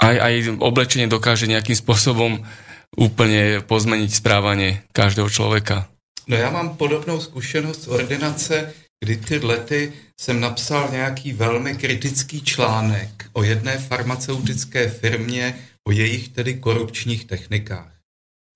aj, 0.00 0.16
aj 0.16 0.34
oblečenie 0.56 1.06
dokáže 1.06 1.44
nejakým 1.46 1.76
spôsobom 1.76 2.40
úplne 2.96 3.60
pozmeniť 3.64 4.10
správanie 4.12 4.84
každého 4.92 5.28
človeka. 5.28 5.88
No 6.26 6.36
já 6.36 6.50
mám 6.50 6.76
podobnou 6.76 7.20
zkušenost 7.20 7.82
z 7.82 7.88
ordinace, 7.88 8.74
kdy 9.02 9.16
před 9.16 9.44
lety 9.44 9.92
jsem 10.20 10.40
napsal 10.40 10.88
nějaký 10.90 11.32
velmi 11.32 11.76
kritický 11.76 12.42
článek 12.42 13.30
o 13.32 13.42
jedné 13.42 13.78
farmaceutické 13.78 14.88
firmě, 14.88 15.58
o 15.88 15.90
jejich 15.90 16.28
tedy 16.28 16.54
korupčních 16.54 17.24
technikách. 17.24 17.92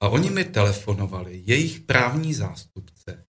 A 0.02 0.08
oni 0.08 0.30
mi 0.30 0.44
telefonovali, 0.44 1.42
jejich 1.46 1.80
právní 1.80 2.34
zástupce, 2.34 3.24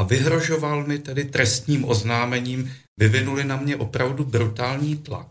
a 0.00 0.02
vyhrožoval 0.02 0.86
mi 0.86 0.98
tedy 0.98 1.24
trestním 1.24 1.88
oznámením, 1.88 2.72
vyvinuli 2.96 3.44
na 3.44 3.56
mě 3.56 3.76
opravdu 3.76 4.24
brutální 4.24 4.96
tlak. 4.96 5.28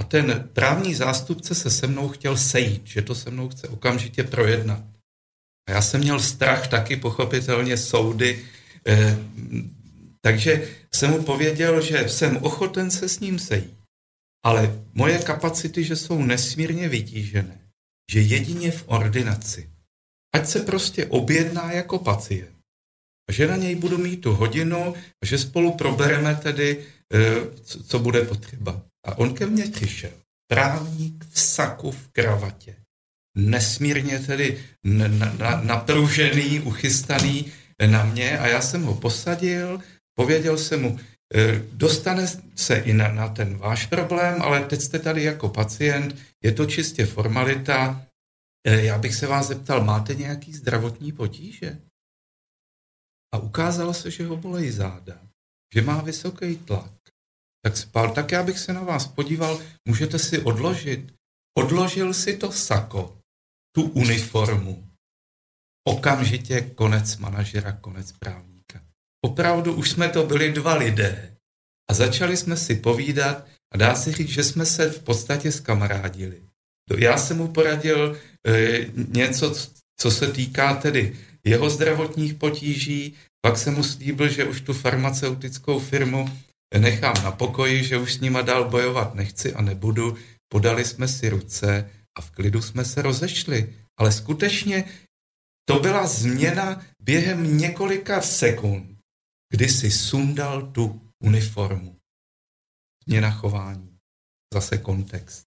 A 0.00 0.04
ten 0.04 0.48
právní 0.52 0.94
zástupce 0.94 1.54
se 1.54 1.70
se 1.70 1.86
mnou 1.86 2.08
chtěl 2.08 2.36
sejít, 2.36 2.86
že 2.86 3.02
to 3.02 3.14
se 3.14 3.30
mnou 3.30 3.48
chce 3.48 3.68
okamžitě 3.68 4.24
projednat. 4.24 4.84
A 5.68 5.72
já 5.72 5.82
jsem 5.82 6.00
měl 6.00 6.20
strach 6.20 6.68
taky 6.68 6.96
pochopitelně 6.96 7.76
soudy, 7.76 8.44
eh, 8.86 9.18
takže 10.26 10.68
jsem 10.94 11.10
mu 11.10 11.22
pověděl, 11.22 11.80
že 11.80 12.08
jsem 12.08 12.36
ochoten 12.36 12.90
se 12.90 13.08
s 13.08 13.20
ním 13.20 13.38
sejít. 13.38 13.78
Ale 14.44 14.82
moje 14.94 15.18
kapacity, 15.18 15.84
že 15.84 15.96
jsou 15.96 16.22
nesmírně 16.22 16.88
vytížené, 16.88 17.58
že 18.10 18.20
jedině 18.20 18.70
v 18.70 18.84
ordinaci. 18.86 19.70
Ať 20.34 20.46
se 20.46 20.60
prostě 20.60 21.06
objedná 21.06 21.72
jako 21.72 21.98
pacient. 21.98 22.58
A 23.28 23.32
že 23.32 23.46
na 23.46 23.56
něj 23.56 23.74
budu 23.74 23.98
mít 23.98 24.16
tu 24.16 24.34
hodinu 24.34 24.94
a 25.22 25.26
že 25.26 25.38
spolu 25.38 25.74
probereme 25.74 26.34
tedy, 26.34 26.84
eh, 27.14 27.18
co, 27.86 27.98
bude 27.98 28.22
potřeba. 28.22 28.82
A 29.06 29.18
on 29.18 29.34
ke 29.34 29.46
mně 29.46 29.66
přišel. 29.66 30.10
Právník 30.50 31.24
v 31.30 31.40
saku, 31.40 31.90
v 31.90 32.08
kravatě. 32.08 32.76
Nesmírně 33.36 34.18
tedy 34.18 34.58
na, 34.84 35.08
na, 35.38 35.60
napružený, 35.62 36.60
uchystaný 36.60 37.52
na 37.86 38.04
mě 38.04 38.38
a 38.38 38.46
já 38.46 38.60
jsem 38.60 38.82
ho 38.82 38.94
posadil, 38.94 39.80
pověděl 40.18 40.58
jsem 40.58 40.82
mu, 40.82 40.98
eh, 41.34 41.62
dostane 41.72 42.26
se 42.54 42.76
i 42.76 42.92
na, 42.92 43.12
na 43.12 43.28
ten 43.28 43.58
váš 43.58 43.86
problém, 43.86 44.42
ale 44.42 44.64
teď 44.64 44.80
jste 44.80 44.98
tady 44.98 45.22
jako 45.22 45.48
pacient, 45.48 46.16
je 46.44 46.52
to 46.52 46.66
čistě 46.66 47.06
formalita. 47.06 48.06
Eh, 48.66 48.84
Já 48.84 48.98
bych 48.98 49.14
se 49.14 49.26
vás 49.26 49.48
zeptal, 49.48 49.84
máte 49.84 50.14
nějaký 50.14 50.52
zdravotní 50.52 51.12
potíže? 51.12 51.78
A 53.34 53.38
ukázalo 53.38 53.94
se, 53.94 54.10
že 54.10 54.26
ho 54.26 54.36
bolejí 54.36 54.70
záda, 54.70 55.20
že 55.74 55.82
má 55.82 56.00
vysoký 56.02 56.56
tlak. 56.56 56.92
Tak 57.62 57.76
spal, 57.76 58.14
tak 58.14 58.32
já 58.32 58.42
bych 58.42 58.58
se 58.58 58.72
na 58.72 58.82
vás 58.82 59.06
podíval, 59.06 59.60
můžete 59.88 60.18
si 60.18 60.38
odložit. 60.38 61.12
Odložil 61.58 62.14
si 62.14 62.36
to 62.36 62.52
sako, 62.52 63.18
tu 63.74 63.82
uniformu. 63.82 64.88
Okamžitě 65.88 66.60
konec 66.60 67.16
manažera, 67.16 67.72
konec 67.72 68.12
právníka. 68.12 68.55
Opravdu 69.26 69.74
už 69.74 69.90
jsme 69.90 70.08
to 70.08 70.26
byli 70.26 70.52
dva 70.52 70.74
lidé 70.74 71.36
a 71.90 71.94
začali 71.94 72.36
jsme 72.36 72.56
si 72.56 72.74
povídat 72.74 73.46
a 73.74 73.76
dá 73.76 73.94
se 73.94 74.12
říct, 74.12 74.28
že 74.28 74.44
jsme 74.44 74.66
se 74.66 74.90
v 74.90 75.02
podstatě 75.02 75.52
skamarádili. 75.52 76.42
Já 76.98 77.18
jsem 77.18 77.36
mu 77.36 77.48
poradil 77.48 78.18
e, 78.46 78.86
něco, 79.08 79.54
co 80.00 80.10
se 80.10 80.26
týká 80.32 80.74
tedy 80.74 81.16
jeho 81.44 81.70
zdravotních 81.70 82.34
potíží, 82.34 83.14
pak 83.40 83.58
jsem 83.58 83.74
mu 83.74 83.82
slíbil, 83.82 84.28
že 84.28 84.44
už 84.44 84.60
tu 84.60 84.72
farmaceutickou 84.72 85.78
firmu 85.78 86.30
nechám 86.78 87.14
na 87.24 87.30
pokoji, 87.32 87.84
že 87.84 87.98
už 87.98 88.14
s 88.14 88.20
nima 88.20 88.42
dál 88.42 88.70
bojovat 88.70 89.14
nechci 89.14 89.54
a 89.54 89.62
nebudu. 89.62 90.16
Podali 90.48 90.84
jsme 90.84 91.08
si 91.08 91.28
ruce 91.28 91.90
a 92.18 92.20
v 92.20 92.30
klidu 92.30 92.62
jsme 92.62 92.84
se 92.84 93.02
rozešli. 93.02 93.74
Ale 93.98 94.12
skutečně 94.12 94.84
to 95.68 95.80
byla 95.80 96.06
změna 96.06 96.82
během 97.02 97.58
několika 97.58 98.22
sekund, 98.22 98.95
kdy 99.52 99.66
si 99.68 99.90
sundal 99.90 100.70
tu 100.72 101.00
uniformu. 101.22 101.96
Změna 103.06 103.30
chování. 103.30 103.98
Zase 104.54 104.78
kontext. 104.78 105.46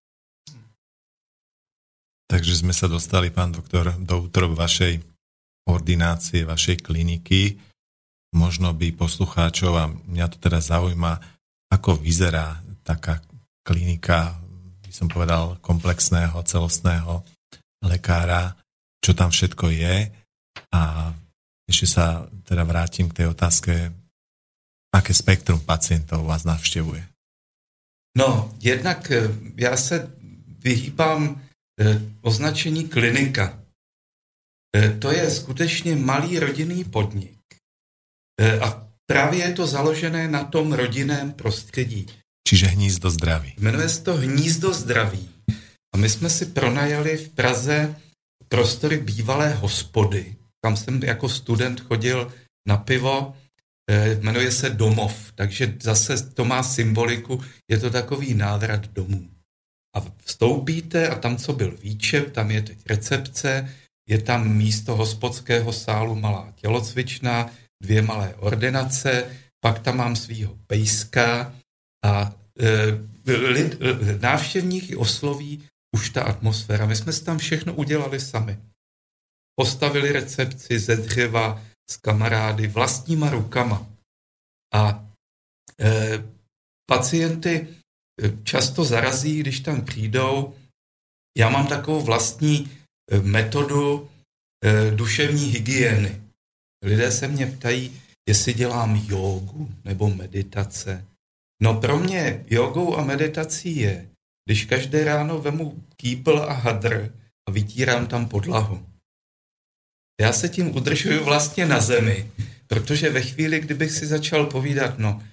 Takže 2.30 2.62
sme 2.62 2.78
sa 2.78 2.86
dostali, 2.86 3.34
pán 3.34 3.50
doktor, 3.50 3.90
do 3.98 4.30
útrob 4.30 4.54
vašej 4.54 5.02
ordinácie, 5.66 6.46
vašej 6.46 6.86
kliniky. 6.86 7.58
Možno 8.38 8.70
by 8.78 8.94
poslucháčov, 8.94 9.74
a 9.74 9.90
mňa 9.90 10.26
to 10.30 10.38
teda 10.38 10.62
zaujíma, 10.62 11.18
ako 11.74 11.98
vyzerá 11.98 12.62
taká 12.86 13.26
klinika, 13.66 14.38
by 14.86 14.94
som 14.94 15.10
povedal, 15.10 15.58
komplexného, 15.58 16.38
celostného 16.46 17.26
lekára, 17.82 18.54
čo 19.02 19.18
tam 19.18 19.34
všetko 19.34 19.66
je. 19.74 20.14
A 20.70 20.82
ešte 21.70 21.88
sa 21.88 22.26
teda 22.50 22.66
vrátim 22.66 23.06
k 23.14 23.24
tej 23.24 23.28
otázke, 23.30 23.94
aké 24.90 25.14
spektrum 25.14 25.62
pacientov 25.62 26.26
vás 26.26 26.44
navštevuje. 26.44 27.06
No, 28.18 28.54
jednak 28.60 29.12
eh, 29.12 29.30
já 29.56 29.78
se 29.78 30.12
vyhýbám 30.60 31.42
eh, 31.80 32.02
označení 32.22 32.90
klinika. 32.90 33.60
Eh, 34.76 34.98
To 35.00 35.12
je 35.12 35.32
skutečně 35.32 35.96
malý 35.96 36.40
rodinný 36.40 36.84
podnik. 36.84 37.38
A 38.40 38.88
právě 39.06 39.46
je 39.46 39.54
to 39.54 39.68
založené 39.68 40.28
na 40.28 40.44
tom 40.44 40.74
rodinném 40.74 41.32
prostředí. 41.32 42.08
Čiže 42.48 42.68
hnízdo 42.68 43.10
zdraví. 43.10 43.54
Jmenuje 43.58 43.90
se 43.90 44.04
to 44.04 44.16
Hnízdo 44.16 44.74
zdraví. 44.74 45.30
A 45.94 45.98
my 45.98 46.10
jsme 46.10 46.30
si 46.30 46.46
pronajali 46.46 47.18
v 47.18 47.30
Praze 47.30 47.96
prostory 48.48 48.98
bývalé 48.98 49.54
hospody, 49.54 50.36
kam 50.62 50.78
jsem 50.78 51.04
jako 51.04 51.30
student 51.30 51.80
chodil 51.80 52.34
na 52.68 52.78
pivo, 52.78 53.34
eh, 53.90 54.16
jmenuje 54.22 54.52
se 54.52 54.70
Domov, 54.70 55.32
takže 55.36 55.78
zase 55.82 56.30
to 56.34 56.46
má 56.46 56.64
symboliku, 56.64 57.44
je 57.72 57.78
to 57.78 57.90
takový 57.90 58.34
návrat 58.34 58.88
domů. 58.88 59.30
A 59.96 60.06
vstoupíte 60.26 61.10
a 61.10 61.16
tam, 61.16 61.38
co 61.38 61.54
byl 61.54 61.78
výčep, 61.82 62.32
tam 62.32 62.52
je 62.52 62.62
teď 62.62 62.78
recepce, 62.86 63.70
je 64.10 64.22
tam 64.22 64.50
místo 64.50 64.96
hospodského 64.96 65.74
sálu 65.74 66.16
malá 66.16 66.54
tělocvična, 66.56 67.50
dvě 67.84 68.02
malé 68.02 68.36
ordinace, 68.36 69.26
pak 69.62 69.80
tam 69.80 69.98
mám 69.98 70.16
svýho 70.16 70.58
pejska 70.68 71.54
a 72.06 72.34
e, 72.60 73.34
lid, 73.34 73.78
e, 73.82 74.18
návštěvníky 74.20 74.96
osloví 74.96 75.64
už 75.96 76.10
ta 76.10 76.24
atmosféra. 76.24 76.86
My 76.86 76.96
jsme 76.96 77.14
si 77.14 77.24
tam 77.24 77.38
všechno 77.38 77.74
udělali 77.74 78.20
sami. 78.20 78.58
Postavili 79.60 80.12
recepci 80.12 80.80
ze 80.80 80.96
dřeva 80.96 81.62
s 81.90 81.98
kamarády 81.98 82.68
vlastníma 82.68 83.30
rukama. 83.30 83.88
A 84.74 85.10
e, 85.82 86.24
pacienty 86.90 87.68
e, 88.24 88.44
často 88.44 88.84
zarazí, 88.84 89.40
když 89.40 89.60
tam 89.60 89.86
přijdou. 89.86 90.56
Já 91.38 91.50
mám 91.50 91.68
takovou 91.68 92.02
vlastní 92.02 92.72
e, 93.12 93.20
metodu 93.22 94.10
e, 94.66 94.92
duševní 94.92 95.46
hygieny. 95.46 96.22
Lidé 96.86 97.12
se 97.12 97.28
mě 97.28 97.46
ptají, 97.48 98.02
jestli 98.30 98.54
dělám 98.54 98.96
jogu 98.96 99.70
nebo 99.86 100.10
meditace. 100.10 101.06
No 101.62 101.82
pro 101.82 102.00
mě 102.00 102.46
jogou 102.48 102.96
a 102.98 103.04
meditací 103.04 103.78
je, 103.78 104.10
když 104.46 104.66
každé 104.66 105.04
ráno 105.04 105.42
vemu 105.42 105.84
kýpl 105.96 106.40
a 106.40 106.54
hadr 106.54 107.14
a 107.50 107.52
vytírám 107.52 108.08
tam 108.08 108.30
podlahu. 108.30 108.89
Já 110.20 110.34
se 110.34 110.50
tím 110.50 110.76
udržuju 110.76 111.24
vlastně 111.24 111.66
na 111.66 111.80
zemi, 111.80 112.32
protože 112.68 113.10
ve 113.10 113.22
chvíli, 113.22 113.60
kdybych 113.60 113.92
si 113.92 114.06
začal 114.06 114.46
povídat, 114.46 115.00
no 115.00 115.24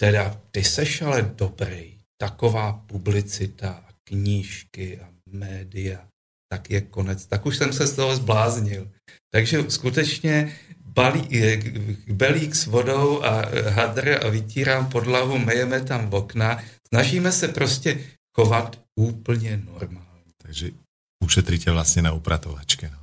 teda 0.00 0.40
ty 0.50 0.64
seš 0.64 1.02
ale 1.02 1.32
dobrý, 1.36 1.98
taková 2.20 2.72
publicita, 2.72 3.84
knížky 4.04 5.00
a 5.00 5.08
média, 5.30 6.00
tak 6.52 6.70
je 6.70 6.80
konec. 6.80 7.26
Tak 7.26 7.46
už 7.46 7.56
jsem 7.56 7.72
se 7.72 7.86
z 7.86 7.96
toho 7.96 8.16
zbláznil. 8.16 8.90
Takže 9.34 9.70
skutečně 9.70 10.56
balí, 10.84 11.28
belík 12.08 12.54
s 12.54 12.66
vodou 12.66 13.22
a 13.22 13.42
hadr 13.70 14.26
a 14.26 14.28
vytírám 14.28 14.86
podlahu, 14.90 15.38
mejeme 15.38 15.80
tam 15.80 16.10
v 16.10 16.14
okna. 16.14 16.62
Snažíme 16.94 17.32
se 17.32 17.48
prostě 17.48 18.00
chovat 18.36 18.80
úplně 18.96 19.56
normálně. 19.56 20.32
Takže 20.42 20.70
ušetríte 21.24 21.70
vlastně 21.70 22.02
na 22.02 22.12
upratovačke. 22.12 22.90
No. 22.92 23.01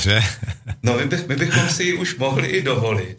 Že? 0.00 0.20
No 0.82 0.96
my, 0.96 1.06
bych, 1.06 1.28
my 1.28 1.36
bychom 1.36 1.68
si 1.68 1.84
ji 1.84 1.94
už 1.94 2.16
mohli 2.16 2.48
i 2.48 2.62
dovolit. 2.62 3.18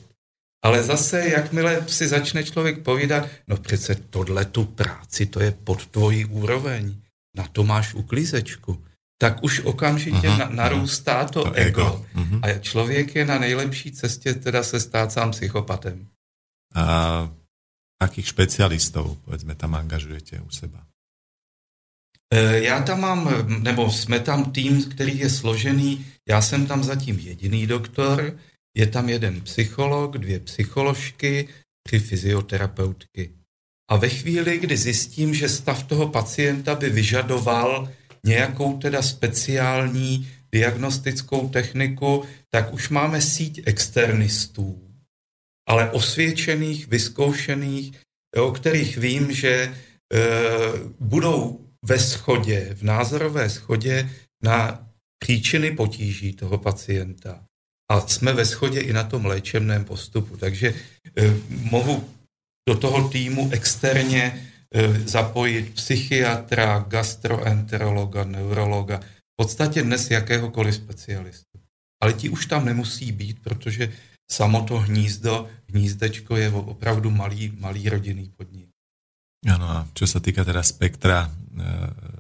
Ale 0.63 0.83
zase, 0.83 1.29
jakmile 1.29 1.83
si 1.87 2.07
začne 2.07 2.43
člověk 2.43 2.83
povídat, 2.83 3.27
no 3.47 3.57
přece 3.57 3.95
tohle 3.95 4.45
tu 4.45 4.65
práci, 4.65 5.25
to 5.25 5.39
je 5.39 5.51
pod 5.51 5.85
tvojí 5.85 6.25
úroveň, 6.25 6.95
na 7.37 7.47
to 7.47 7.63
máš 7.63 7.93
uklízečku, 7.93 8.83
tak 9.21 9.43
už 9.43 9.59
okamžitě 9.59 10.29
uh-huh, 10.29 10.37
na, 10.37 10.49
narůstá 10.49 11.25
to, 11.25 11.43
to 11.43 11.53
ego. 11.53 11.81
ego. 11.81 12.05
Uh-huh. 12.15 12.39
A 12.43 12.59
člověk 12.59 13.15
je 13.15 13.25
na 13.25 13.37
nejlepší 13.37 13.91
cestě 13.91 14.33
teda 14.33 14.63
se 14.63 14.79
stát 14.79 15.11
sám 15.11 15.31
psychopatem. 15.31 16.07
A 16.75 17.29
akých 17.99 18.29
specialistů, 18.29 19.17
povedzme, 19.25 19.55
tam 19.55 19.75
angažujete 19.75 20.39
u 20.39 20.49
seba? 20.49 20.90
E, 22.33 22.63
já 22.63 22.81
tam 22.81 23.01
mám, 23.01 23.47
nebo 23.63 23.91
jsme 23.91 24.19
tam 24.19 24.51
tým, 24.51 24.83
který 24.83 25.19
je 25.19 25.29
složený, 25.29 26.05
já 26.29 26.41
jsem 26.41 26.67
tam 26.67 26.83
zatím 26.83 27.19
jediný 27.19 27.67
doktor, 27.67 28.39
je 28.77 28.87
tam 28.87 29.09
jeden 29.09 29.41
psycholog, 29.41 30.17
dvě 30.17 30.39
psycholožky, 30.39 31.47
tři 31.87 31.99
fyzioterapeutky. 31.99 33.31
A 33.89 33.95
ve 33.95 34.09
chvíli, 34.09 34.59
kdy 34.59 34.77
zjistím, 34.77 35.33
že 35.33 35.49
stav 35.49 35.83
toho 35.83 36.07
pacienta 36.07 36.75
by 36.75 36.89
vyžadoval 36.89 37.91
nějakou 38.25 38.77
teda 38.77 39.01
speciální 39.01 40.31
diagnostickou 40.51 41.49
techniku, 41.49 42.23
tak 42.49 42.73
už 42.73 42.89
máme 42.89 43.21
síť 43.21 43.61
externistů, 43.65 44.91
ale 45.69 45.91
osvědčených, 45.91 46.87
vyzkoušených, 46.87 47.91
o 48.37 48.51
kterých 48.51 48.97
vím, 48.97 49.31
že 49.31 49.51
e, 49.51 49.73
budou 50.99 51.70
ve 51.85 51.99
schodě, 51.99 52.75
v 52.75 52.83
názorové 52.83 53.49
schodě 53.49 54.09
na 54.43 54.87
příčiny 55.19 55.71
potíží 55.71 56.33
toho 56.33 56.57
pacienta. 56.57 57.43
A 57.91 58.07
jsme 58.07 58.33
ve 58.33 58.45
schodě 58.45 58.79
i 58.79 58.93
na 58.93 59.03
tom 59.03 59.25
léčebném 59.25 59.85
postupu. 59.85 60.37
Takže 60.37 60.67
e, 60.67 60.75
mohu 61.49 62.09
do 62.69 62.77
toho 62.77 63.09
týmu 63.09 63.49
externě 63.51 64.49
e, 64.75 64.99
zapojit 64.99 65.73
psychiatra, 65.73 66.85
gastroenterologa, 66.87 68.23
neurologa, 68.23 68.97
v 68.97 69.35
podstatě 69.35 69.83
dnes 69.83 70.11
jakéhokoliv 70.11 70.75
specialistu. 70.75 71.59
Ale 72.01 72.13
ti 72.13 72.29
už 72.29 72.45
tam 72.45 72.65
nemusí 72.65 73.11
být, 73.11 73.39
protože 73.43 73.93
samo 74.31 74.61
to 74.61 74.77
hnízdo, 74.77 75.47
hnízdečko 75.67 76.37
je 76.37 76.49
opravdu 76.49 77.09
malý, 77.11 77.53
malý 77.59 77.89
rodinný 77.89 78.31
podnik. 78.37 78.70
Ano 79.49 79.65
a 79.65 79.77
čo 79.97 80.05
sa 80.05 80.21
týka 80.21 80.45
teda 80.45 80.61
spektra 80.61 81.25
e, 81.25 81.29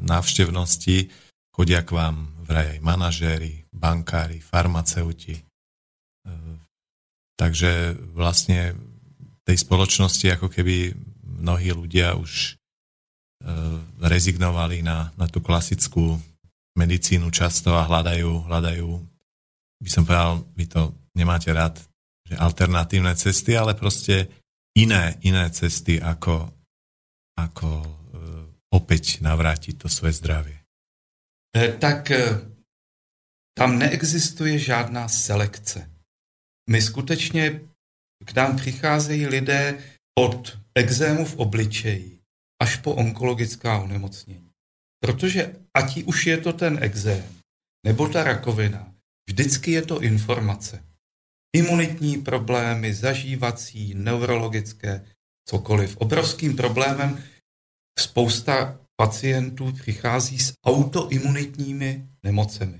návštevnosti, 0.01 1.05
chodia 1.53 1.85
k 1.85 1.93
vám 1.93 2.41
vraj 2.41 2.77
aj 2.77 2.79
manažéri, 2.81 3.69
bankári, 3.69 4.41
farmaceuti. 4.41 5.37
E, 5.37 5.43
takže 7.37 7.93
vlastne 8.17 8.73
tej 9.45 9.57
spoločnosti 9.61 10.33
ako 10.33 10.49
keby 10.49 10.97
mnohí 11.45 11.69
ľudia 11.69 12.17
už 12.17 12.31
e, 12.31 12.51
rezignovali 14.01 14.81
na, 14.81 15.13
na 15.13 15.29
tú 15.29 15.45
klasickú 15.45 16.17
medicínu 16.73 17.29
často 17.29 17.75
a 17.77 17.85
hľadajú, 17.85 18.49
hľadajú, 18.49 18.89
by 19.81 19.89
som 19.89 20.03
povedal, 20.07 20.41
vy 20.55 20.65
to 20.65 20.81
nemáte 21.13 21.51
rád, 21.51 21.77
že 22.25 22.33
alternatívne 22.39 23.11
cesty, 23.17 23.57
ale 23.57 23.75
proste 23.75 24.31
iné, 24.77 25.19
iné 25.25 25.51
cesty, 25.51 25.99
ako, 25.99 26.47
ako 27.37 27.69
e, 27.69 27.89
opäť 28.73 29.21
navrátiť 29.21 29.77
to 29.77 29.87
svoje 29.89 30.13
zdravie. 30.13 30.57
E, 31.55 31.71
tak 31.77 32.11
tam 33.57 33.79
neexistuje 33.79 34.59
žádná 34.59 35.07
selekce. 35.07 35.89
My 36.69 36.81
skutečně 36.81 37.61
k 38.25 38.33
nám 38.35 38.55
přicházejí 38.55 39.27
lidé 39.27 39.83
od 40.19 40.57
exému 40.75 41.25
v 41.25 41.35
obličeji 41.35 42.19
až 42.61 42.75
po 42.75 42.95
onkologická 42.95 43.79
onemocnění. 43.79 44.49
Protože 45.03 45.55
ať 45.73 46.03
už 46.03 46.25
je 46.25 46.37
to 46.37 46.53
ten 46.53 46.77
exém 46.81 47.23
nebo 47.85 48.07
ta 48.07 48.23
rakovina, 48.23 48.93
vždycky 49.29 49.71
je 49.71 49.81
to 49.81 50.01
informace. 50.01 50.83
Imunitní 51.55 52.17
problémy, 52.17 52.93
zažívací, 52.93 53.93
neurologické, 53.93 55.05
cokoliv. 55.49 55.97
Obrovským 55.97 56.55
problémem 56.55 57.23
spousta 57.99 58.79
pacientů 58.95 59.71
přichází 59.71 60.39
s 60.39 60.53
autoimunitními 60.65 62.07
nemocemi, 62.23 62.79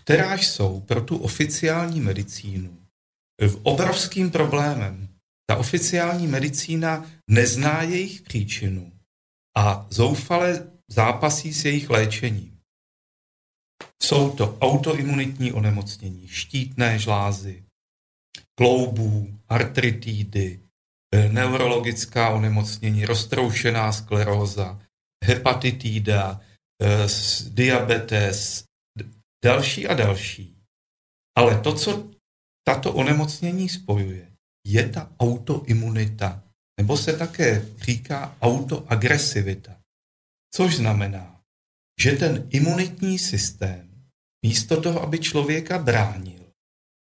kteráž 0.00 0.46
jsou 0.46 0.80
pro 0.80 1.00
tu 1.00 1.16
oficiální 1.16 2.00
medicínu 2.00 2.84
obrovským 3.62 4.30
problémem. 4.30 5.08
Ta 5.46 5.56
oficiální 5.56 6.26
medicína 6.26 7.10
nezná 7.30 7.82
jejich 7.82 8.22
příčinu 8.22 8.92
a 9.56 9.86
zoufale 9.90 10.70
zápasí 10.88 11.54
s 11.54 11.64
jejich 11.64 11.90
léčením. 11.90 12.60
Jsou 14.02 14.30
to 14.30 14.58
autoimunitní 14.60 15.52
onemocnění, 15.52 16.28
štítné 16.28 16.98
žlázy, 16.98 17.64
kloubů, 18.58 19.38
artritidy, 19.48 20.60
neurologická 21.32 22.30
onemocnění, 22.30 23.04
roztroušená 23.06 23.92
skleróza, 23.92 24.80
hepatitída, 25.24 26.40
eh, 26.82 27.08
diabetes, 27.48 28.64
další 29.44 29.88
a 29.88 29.94
další. 29.94 30.56
Ale 31.36 31.60
to, 31.60 31.74
co 31.74 32.10
tato 32.66 32.92
onemocnění 32.92 33.68
spojuje, 33.68 34.32
je 34.66 34.88
ta 34.88 35.10
autoimunita, 35.20 36.42
nebo 36.80 36.96
se 36.96 37.16
také 37.16 37.68
říká 37.76 38.36
autoagresivita. 38.42 39.76
Což 40.54 40.76
znamená, 40.76 41.40
že 42.00 42.12
ten 42.12 42.48
imunitní 42.50 43.18
systém 43.18 44.08
místo 44.46 44.80
toho, 44.80 45.02
aby 45.02 45.18
člověka 45.18 45.78
bránil, 45.78 46.52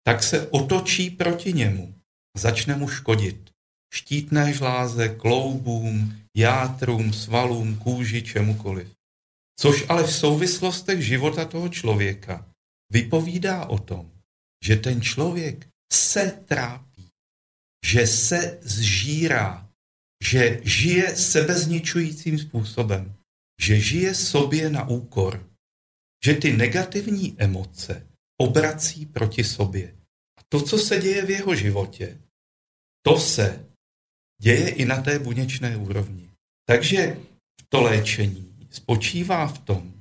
tak 0.05 0.23
se 0.23 0.47
otočí 0.47 1.09
proti 1.09 1.53
němu 1.53 1.95
a 2.35 2.39
začne 2.39 2.75
mu 2.75 2.87
škodit. 2.87 3.52
Štítné 3.93 4.53
žláze, 4.53 5.09
kloubům, 5.09 6.17
játrům, 6.37 7.13
svalům, 7.13 7.75
kůži, 7.77 8.21
čemukoliv. 8.21 8.91
Což 9.59 9.85
ale 9.89 10.03
v 10.03 10.15
souvislostech 10.15 11.01
života 11.01 11.45
toho 11.45 11.69
člověka 11.69 12.49
vypovídá 12.91 13.65
o 13.65 13.79
tom, 13.79 14.11
že 14.63 14.75
ten 14.75 15.01
člověk 15.01 15.67
se 15.93 16.31
trápí, 16.45 17.07
že 17.85 18.07
se 18.07 18.59
zžírá, 18.61 19.69
že 20.23 20.61
žije 20.63 21.15
sebezničujícím 21.15 22.39
způsobem, 22.39 23.13
že 23.61 23.79
žije 23.79 24.15
sobě 24.15 24.69
na 24.69 24.87
úkor, 24.87 25.49
že 26.25 26.33
ty 26.33 26.57
negativní 26.57 27.35
emoce 27.37 28.07
obrací 28.41 29.05
proti 29.05 29.43
sobě. 29.43 29.95
A 30.39 30.41
to, 30.49 30.61
co 30.61 30.77
se 30.77 30.99
děje 30.99 31.25
v 31.25 31.29
jeho 31.29 31.55
životě, 31.55 32.21
to 33.05 33.19
se 33.19 33.72
děje 34.43 34.69
i 34.69 34.85
na 34.85 35.01
té 35.01 35.19
buněčné 35.19 35.77
úrovni. 35.77 36.29
Takže 36.67 37.17
to 37.69 37.81
léčení 37.81 38.67
spočívá 38.69 39.47
v 39.47 39.59
tom, 39.59 39.93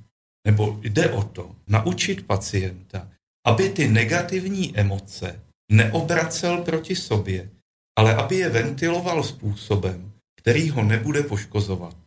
nebo 0.47 0.79
jde 0.83 1.11
o 1.11 1.23
to, 1.23 1.55
naučit 1.67 2.27
pacienta, 2.27 3.11
aby 3.47 3.69
ty 3.69 3.87
negativní 3.87 4.77
emoce 4.77 5.39
neobracel 5.71 6.57
proti 6.63 6.95
sobě, 6.95 7.49
ale 7.97 8.15
aby 8.15 8.35
je 8.35 8.49
ventiloval 8.49 9.23
způsobem, 9.23 10.11
který 10.39 10.69
ho 10.69 10.83
nebude 10.83 11.23
poškozovat. 11.23 11.97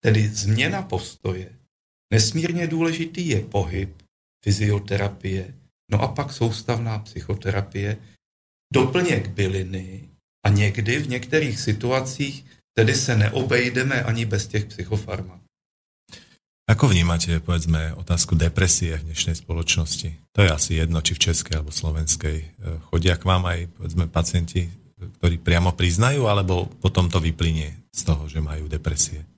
Tedy 0.00 0.28
změna 0.28 0.82
postoje. 0.82 1.58
Nesmírně 2.12 2.66
důležitý 2.66 3.28
je 3.28 3.40
pohyb, 3.40 4.02
fyzioterapie, 4.44 5.54
no 5.90 6.00
a 6.00 6.08
pak 6.08 6.32
soustavná 6.32 6.98
psychoterapie, 6.98 7.96
doplněk 8.72 9.28
byliny 9.28 10.13
a 10.44 10.48
někdy 10.48 10.98
v 10.98 11.08
některých 11.08 11.60
situacích 11.60 12.44
tedy 12.76 12.94
se 12.94 13.16
neobejdeme 13.16 14.02
ani 14.02 14.24
bez 14.24 14.46
těch 14.46 14.64
psychofarmak. 14.64 15.40
Ako 16.64 16.88
vnímate, 16.88 17.44
povedzme, 17.44 17.92
otázku 17.92 18.40
depresie 18.40 18.96
v 18.96 19.12
dnešnej 19.12 19.36
spoločnosti? 19.36 20.16
To 20.32 20.40
je 20.40 20.48
asi 20.48 20.80
jedno, 20.80 21.04
či 21.04 21.12
v 21.12 21.28
českej 21.28 21.60
alebo 21.60 21.68
slovenskej. 21.68 22.36
E, 22.40 22.46
chodia 22.88 23.20
k 23.20 23.28
vám 23.28 23.44
aj, 23.44 23.68
povedzme, 23.76 24.08
pacienti, 24.08 24.72
ktorí 25.20 25.44
priamo 25.44 25.76
priznajú, 25.76 26.24
alebo 26.24 26.64
potom 26.80 27.12
to 27.12 27.20
vyplynie 27.20 27.84
z 27.92 28.00
toho, 28.08 28.24
že 28.32 28.40
majú 28.40 28.64
depresie? 28.64 29.28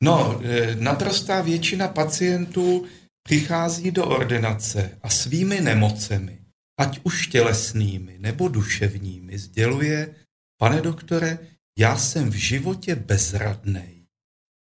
No, 0.00 0.40
eh, 0.40 0.74
naprostá 0.80 1.44
většina 1.44 1.88
pacientů 1.88 2.88
přichází 3.22 3.90
do 3.90 4.06
ordinace 4.06 4.96
a 5.02 5.08
svými 5.08 5.60
nemocemi, 5.60 6.39
ať 6.80 7.00
už 7.04 7.26
tělesnými 7.26 8.18
nebo 8.18 8.48
duševními, 8.48 9.38
sděluje, 9.38 10.14
pane 10.60 10.80
doktore, 10.80 11.38
já 11.78 11.98
jsem 11.98 12.30
v 12.30 12.34
životě 12.34 12.96
bezradnej, 12.96 14.06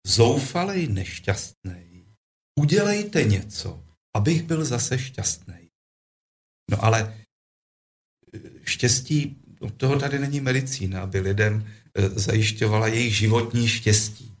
zoufalej, 0.07 0.87
nešťastnej. 0.87 2.05
Udělejte 2.59 3.23
něco, 3.23 3.83
abych 4.15 4.43
byl 4.43 4.65
zase 4.65 4.99
šťastný. 4.99 5.69
No 6.71 6.83
ale 6.83 7.13
eh, 8.33 8.39
štěstí, 8.63 9.37
od 9.59 9.73
toho 9.73 9.99
tady 9.99 10.19
není 10.19 10.41
medicína, 10.41 11.01
aby 11.01 11.19
lidem 11.19 11.65
eh, 11.65 12.09
zajišťovala 12.09 12.87
jejich 12.87 13.15
životní 13.17 13.67
štěstí. 13.67 14.33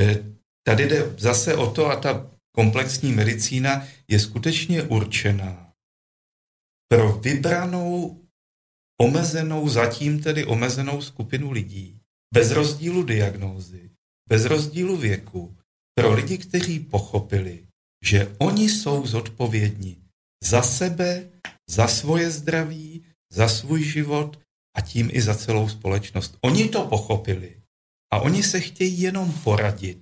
Eh, 0.00 0.18
tady 0.66 0.88
jde 0.88 1.14
zase 1.18 1.54
o 1.54 1.70
to, 1.70 1.86
a 1.86 1.96
ta 1.96 2.30
komplexní 2.54 3.12
medicína 3.12 3.86
je 4.08 4.20
skutečně 4.20 4.82
určená 4.82 5.71
pro 6.92 7.12
vybranou, 7.12 8.20
omezenou, 9.00 9.68
zatím 9.68 10.22
tedy 10.22 10.44
omezenou 10.44 11.02
skupinu 11.02 11.50
lidí, 11.50 12.00
bez 12.34 12.50
rozdílu 12.50 13.02
diagnózy, 13.02 13.90
bez 14.28 14.44
rozdílu 14.44 14.96
věku, 14.96 15.56
pro 15.94 16.12
lidi, 16.12 16.38
kteří 16.38 16.80
pochopili, 16.80 17.66
že 18.04 18.36
oni 18.38 18.68
jsou 18.68 19.06
zodpovědní 19.06 20.04
za 20.44 20.62
sebe, 20.62 21.30
za 21.70 21.88
svoje 21.88 22.30
zdraví, 22.30 23.04
za 23.32 23.48
svůj 23.48 23.84
život 23.84 24.40
a 24.76 24.80
tím 24.80 25.08
i 25.12 25.22
za 25.22 25.34
celou 25.34 25.68
společnost. 25.68 26.36
Oni 26.40 26.68
to 26.68 26.86
pochopili 26.86 27.62
a 28.12 28.20
oni 28.20 28.42
se 28.42 28.60
chtějí 28.60 29.00
jenom 29.00 29.32
poradit, 29.32 29.98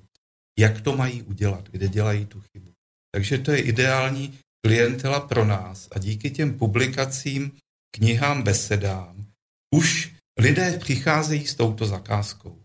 jak 0.58 0.80
to 0.80 0.96
mají 0.96 1.22
udělat, 1.22 1.68
kde 1.68 1.88
dělají 1.88 2.26
tu 2.26 2.40
chybu. 2.40 2.72
Takže 3.14 3.38
to 3.38 3.52
je 3.52 3.62
ideální 3.62 4.38
klientela 4.64 5.20
pro 5.20 5.44
nás 5.44 5.88
a 5.92 5.98
díky 5.98 6.30
těm 6.30 6.58
publikacím, 6.58 7.52
knihám, 7.94 8.42
besedám, 8.42 9.26
už 9.74 10.12
lidé 10.38 10.78
přicházejí 10.78 11.46
s 11.46 11.54
touto 11.54 11.86
zakázkou. 11.86 12.60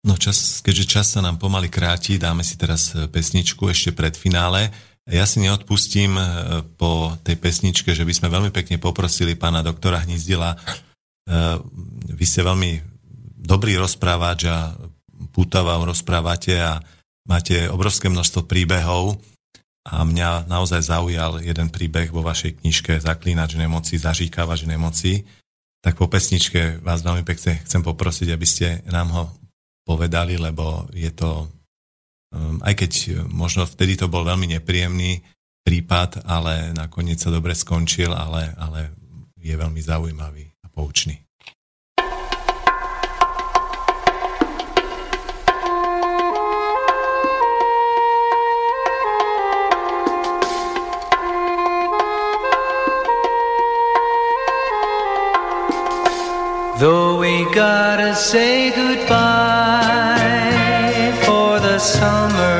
No 0.00 0.16
čas, 0.16 0.64
keďže 0.64 0.88
čas 0.88 1.12
sa 1.12 1.20
nám 1.20 1.36
pomaly 1.36 1.68
kráti, 1.68 2.16
dáme 2.16 2.40
si 2.40 2.56
teraz 2.56 2.96
e, 2.96 3.04
pesničku 3.04 3.68
ešte 3.68 3.92
pred 3.92 4.16
finále. 4.16 4.72
Ja 5.04 5.28
si 5.28 5.44
neodpustím 5.44 6.16
e, 6.16 6.24
po 6.80 7.20
tej 7.20 7.36
pesničke, 7.36 7.92
že 7.92 8.08
by 8.08 8.12
sme 8.16 8.32
veľmi 8.32 8.48
pekne 8.48 8.80
poprosili 8.80 9.36
pána 9.36 9.60
doktora 9.60 10.00
Hnizdila. 10.00 10.56
E, 10.56 10.58
vy 12.16 12.24
ste 12.24 12.40
veľmi 12.40 12.80
dobrý 13.44 13.76
rozprávač 13.76 14.48
a 14.48 14.72
pútava 15.36 15.76
rozprávate 15.84 16.56
a 16.56 16.80
máte 17.28 17.68
obrovské 17.68 18.08
množstvo 18.08 18.48
príbehov 18.48 19.20
a 19.88 20.04
mňa 20.04 20.44
naozaj 20.44 20.92
zaujal 20.92 21.40
jeden 21.40 21.72
príbeh 21.72 22.12
vo 22.12 22.20
vašej 22.20 22.60
knižke 22.60 23.00
Zaklínač 23.00 23.56
nemoci, 23.56 23.96
zažíkávač 23.96 24.68
nemoci. 24.68 25.24
Tak 25.80 25.96
po 25.96 26.12
pesničke 26.12 26.84
vás 26.84 27.00
veľmi 27.00 27.24
pekne 27.24 27.64
chcem 27.64 27.80
poprosiť, 27.80 28.28
aby 28.28 28.46
ste 28.46 28.84
nám 28.92 29.08
ho 29.16 29.24
povedali, 29.88 30.36
lebo 30.36 30.84
je 30.92 31.08
to, 31.08 31.48
um, 32.36 32.60
aj 32.60 32.84
keď 32.84 33.24
možno 33.32 33.64
vtedy 33.64 33.96
to 33.96 34.12
bol 34.12 34.20
veľmi 34.20 34.52
nepríjemný 34.60 35.24
prípad, 35.64 36.28
ale 36.28 36.76
nakoniec 36.76 37.16
sa 37.16 37.32
dobre 37.32 37.56
skončil, 37.56 38.12
ale, 38.12 38.52
ale 38.60 38.92
je 39.40 39.56
veľmi 39.56 39.80
zaujímavý 39.80 40.44
a 40.60 40.68
poučný. 40.68 41.16
Though 56.80 57.18
we 57.18 57.44
gotta 57.52 58.14
say 58.14 58.70
goodbye 58.70 59.12
for 61.26 61.60
the 61.60 61.78
summer, 61.78 62.59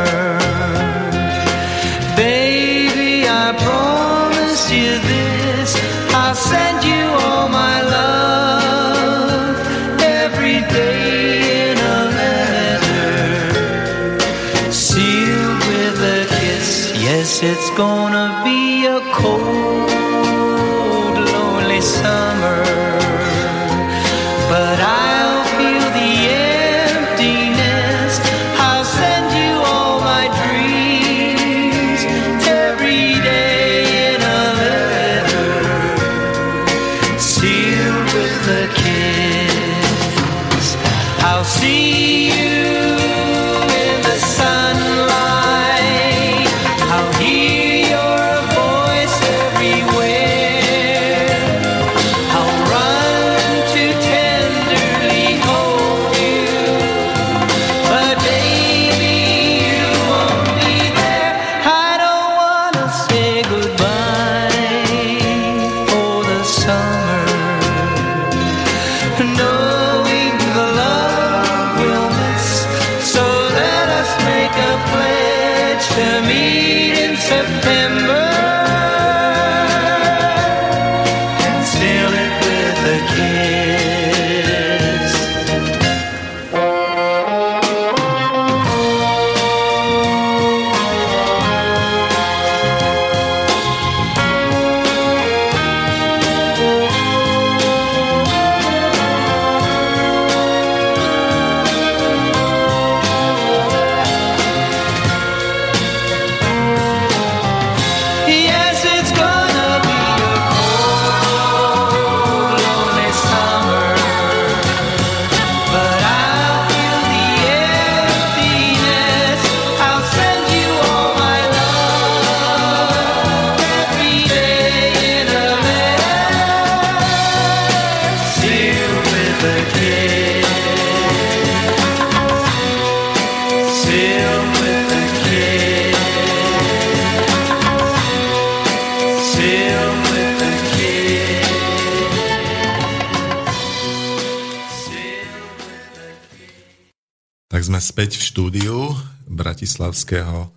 Bratislavského, 149.71 150.51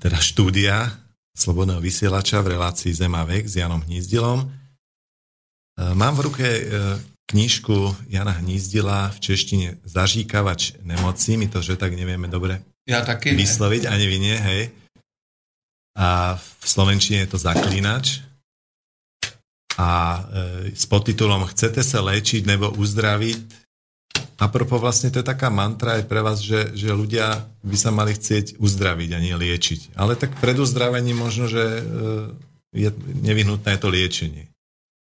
teda 0.00 0.16
štúdia 0.16 0.88
Slobodného 1.36 1.76
vysielača 1.76 2.40
v 2.40 2.56
relácii 2.56 2.88
Zem 2.88 3.12
a 3.12 3.20
vek 3.28 3.44
s 3.44 3.60
Janom 3.60 3.84
Hnízdilom. 3.84 4.40
E, 4.40 4.46
Mám 5.92 6.16
v 6.16 6.24
ruke 6.24 6.48
e, 6.48 6.62
knižku 7.28 8.08
Jana 8.08 8.32
Hnízdila 8.40 9.12
v 9.12 9.18
češtine 9.20 9.68
Zažíkavač 9.84 10.80
nemocí, 10.80 11.36
my 11.36 11.52
to, 11.52 11.60
že 11.60 11.76
tak 11.76 11.92
nevieme 11.92 12.32
dobre 12.32 12.64
Já 12.88 13.04
taky 13.04 13.36
ne. 13.36 13.44
vysloviť, 13.44 13.92
ani 13.92 14.04
vy 14.08 14.16
nie, 14.18 14.36
hej. 14.40 14.62
A 16.00 16.40
v 16.40 16.64
slovenčine 16.64 17.28
je 17.28 17.36
to 17.36 17.38
Zaklínač. 17.38 18.24
A 19.76 19.88
e, 20.16 20.20
s 20.72 20.88
podtitulom 20.88 21.44
Chcete 21.44 21.84
sa 21.84 22.00
léčiť 22.00 22.48
nebo 22.48 22.72
uzdraviť? 22.72 23.59
A 24.40 24.48
propos 24.48 24.80
vlastne 24.80 25.12
to 25.12 25.20
je 25.20 25.30
taká 25.30 25.52
mantra 25.52 26.00
aj 26.00 26.08
pre 26.08 26.24
vás, 26.24 26.40
že, 26.40 26.72
že 26.72 26.96
ľudia 26.96 27.44
by 27.60 27.76
sa 27.76 27.92
mali 27.92 28.16
chcieť 28.16 28.56
uzdraviť 28.56 29.10
a 29.12 29.18
nie 29.20 29.36
liečiť. 29.36 29.92
Ale 30.00 30.16
tak 30.16 30.32
pred 30.40 30.56
uzdravením 30.56 31.20
možno, 31.20 31.44
že 31.44 31.60
e, 31.60 31.82
je 32.72 32.88
nevyhnutné 33.20 33.76
to 33.76 33.92
liečenie. 33.92 34.48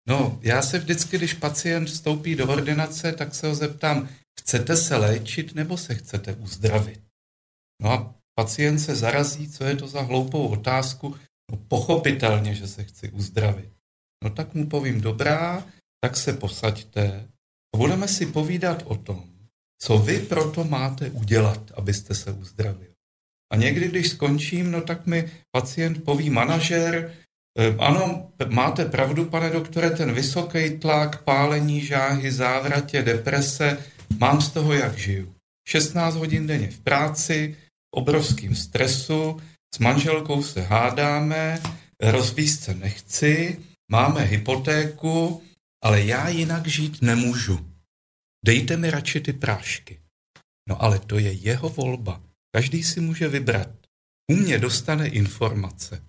No, 0.09 0.39
já 0.43 0.63
se 0.63 0.79
vždycky, 0.79 1.17
když 1.17 1.35
pacient 1.35 1.89
vstoupí 1.89 2.35
do 2.35 2.49
ordinace, 2.49 3.13
tak 3.13 3.35
se 3.35 3.47
ho 3.47 3.55
zeptám, 3.55 4.09
chcete 4.41 4.77
se 4.77 4.97
léčit 4.97 5.55
nebo 5.55 5.77
se 5.77 5.95
chcete 5.95 6.35
uzdravit? 6.35 7.01
No 7.83 7.93
a 7.93 8.15
pacient 8.35 8.79
se 8.79 8.97
zarazí, 8.97 9.49
co 9.49 9.65
je 9.65 9.77
to 9.77 9.89
za 9.89 10.03
hloupou 10.03 10.49
otázku. 10.49 11.17
No 11.51 11.59
pochopitelně, 11.69 12.55
že 12.55 12.69
se 12.69 12.85
chci 12.85 13.11
uzdravit. 13.11 13.71
No 14.25 14.31
tak 14.31 14.55
mu 14.55 14.67
povím, 14.67 15.01
dobrá, 15.01 15.65
tak 16.01 16.17
se 16.17 16.33
posaďte 16.33 17.29
budeme 17.77 18.09
si 18.09 18.27
povídat 18.27 18.83
o 18.87 18.97
tom, 18.97 19.25
co 19.79 19.99
vy 19.99 20.19
proto 20.19 20.65
máte 20.65 21.11
udělat, 21.11 21.73
abyste 21.75 22.15
se 22.15 22.33
uzdravil. 22.33 22.89
A 23.53 23.57
někdy, 23.57 23.89
když 23.89 24.09
skončím, 24.09 24.71
no 24.71 24.81
tak 24.81 25.07
mi 25.07 25.31
pacient 25.51 26.05
poví 26.05 26.31
manažer, 26.31 27.15
eh, 27.59 27.77
ano, 27.79 28.33
máte 28.49 28.85
pravdu, 28.85 29.25
pane 29.25 29.51
doktore, 29.51 29.91
ten 29.91 30.13
vysoký 30.13 30.71
tlak, 30.71 31.23
pálení 31.23 31.81
žáhy, 31.81 32.33
závratě, 32.33 33.03
deprese, 33.03 33.79
mám 34.19 34.41
z 34.41 34.49
toho, 34.49 34.73
jak 34.73 34.99
žiju. 34.99 35.35
16 35.69 36.15
hodin 36.15 36.47
denně 36.47 36.69
v 36.69 36.81
práci, 36.81 37.57
v 37.95 37.97
obrovském 37.97 38.55
stresu, 38.55 39.41
s 39.75 39.79
manželkou 39.79 40.43
se 40.43 40.61
hádáme, 40.63 41.61
rozvíst 42.01 42.63
se 42.63 42.75
nechci, 42.75 43.59
máme 43.91 44.25
hypotéku, 44.25 45.43
ale 45.83 46.03
já 46.03 46.29
jinak 46.29 46.67
žít 46.67 47.03
nemůžu. 47.03 47.73
Dejte 48.45 48.77
mi 48.77 48.91
radši 48.91 49.21
ty 49.21 49.33
prášky. 49.33 50.01
No 50.69 50.83
ale 50.83 50.99
to 50.99 51.19
je 51.19 51.33
jeho 51.33 51.69
volba. 51.69 52.23
Každý 52.55 52.83
si 52.83 53.01
může 53.01 53.29
vybrat. 53.29 53.71
U 54.33 54.37
mě 54.37 54.59
dostane 54.59 55.09
informace. 55.09 56.05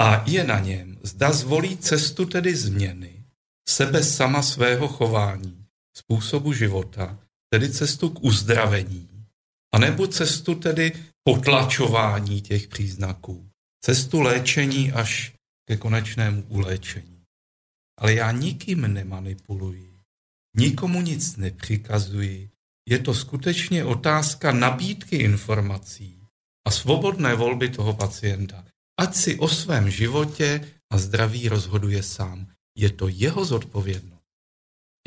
A 0.00 0.30
je 0.30 0.44
na 0.44 0.58
něm, 0.58 0.98
zda 1.02 1.32
zvolí 1.32 1.76
cestu 1.76 2.26
tedy 2.26 2.56
změny, 2.56 3.24
sebe 3.68 4.04
sama 4.04 4.42
svého 4.42 4.88
chování, 4.88 5.64
způsobu 5.96 6.52
života, 6.52 7.18
tedy 7.50 7.72
cestu 7.72 8.10
k 8.10 8.24
uzdravení, 8.24 9.26
anebo 9.74 10.06
cestu 10.06 10.54
tedy 10.54 10.92
potlačování 11.24 12.42
těch 12.42 12.68
příznaků, 12.68 13.50
cestu 13.84 14.20
léčení 14.20 14.92
až 14.92 15.34
ke 15.68 15.76
konečnému 15.76 16.42
uléčení. 16.42 17.17
Ale 17.98 18.14
já 18.14 18.32
nikým 18.32 18.94
nemanipuluji, 18.94 20.00
nikomu 20.56 21.00
nic 21.00 21.36
nepřikazuji, 21.36 22.50
je 22.88 22.98
to 22.98 23.14
skutečně 23.14 23.84
otázka 23.84 24.52
nabídky 24.52 25.16
informací 25.16 26.22
a 26.66 26.70
svobodné 26.70 27.34
volby 27.34 27.68
toho 27.68 27.92
pacienta. 27.94 28.64
Ať 29.00 29.14
si 29.14 29.38
o 29.38 29.48
svém 29.48 29.90
životě 29.90 30.72
a 30.92 30.98
zdraví 30.98 31.48
rozhoduje 31.48 32.02
sám. 32.02 32.46
Je 32.76 32.90
to 32.90 33.08
jeho 33.08 33.44
zodpovědnost. 33.44 34.24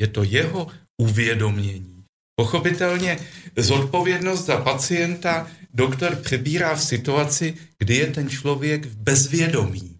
Je 0.00 0.06
to 0.06 0.22
jeho 0.22 0.66
uvědomění. 1.00 2.04
Pochopitelně 2.34 3.18
zodpovědnost 3.56 4.46
za 4.46 4.56
pacienta 4.56 5.50
doktor 5.74 6.16
přebírá 6.16 6.74
v 6.74 6.84
situaci, 6.84 7.54
kdy 7.78 7.96
je 7.96 8.06
ten 8.06 8.28
člověk 8.28 8.86
v 8.86 8.96
bezvědomí. 8.96 9.91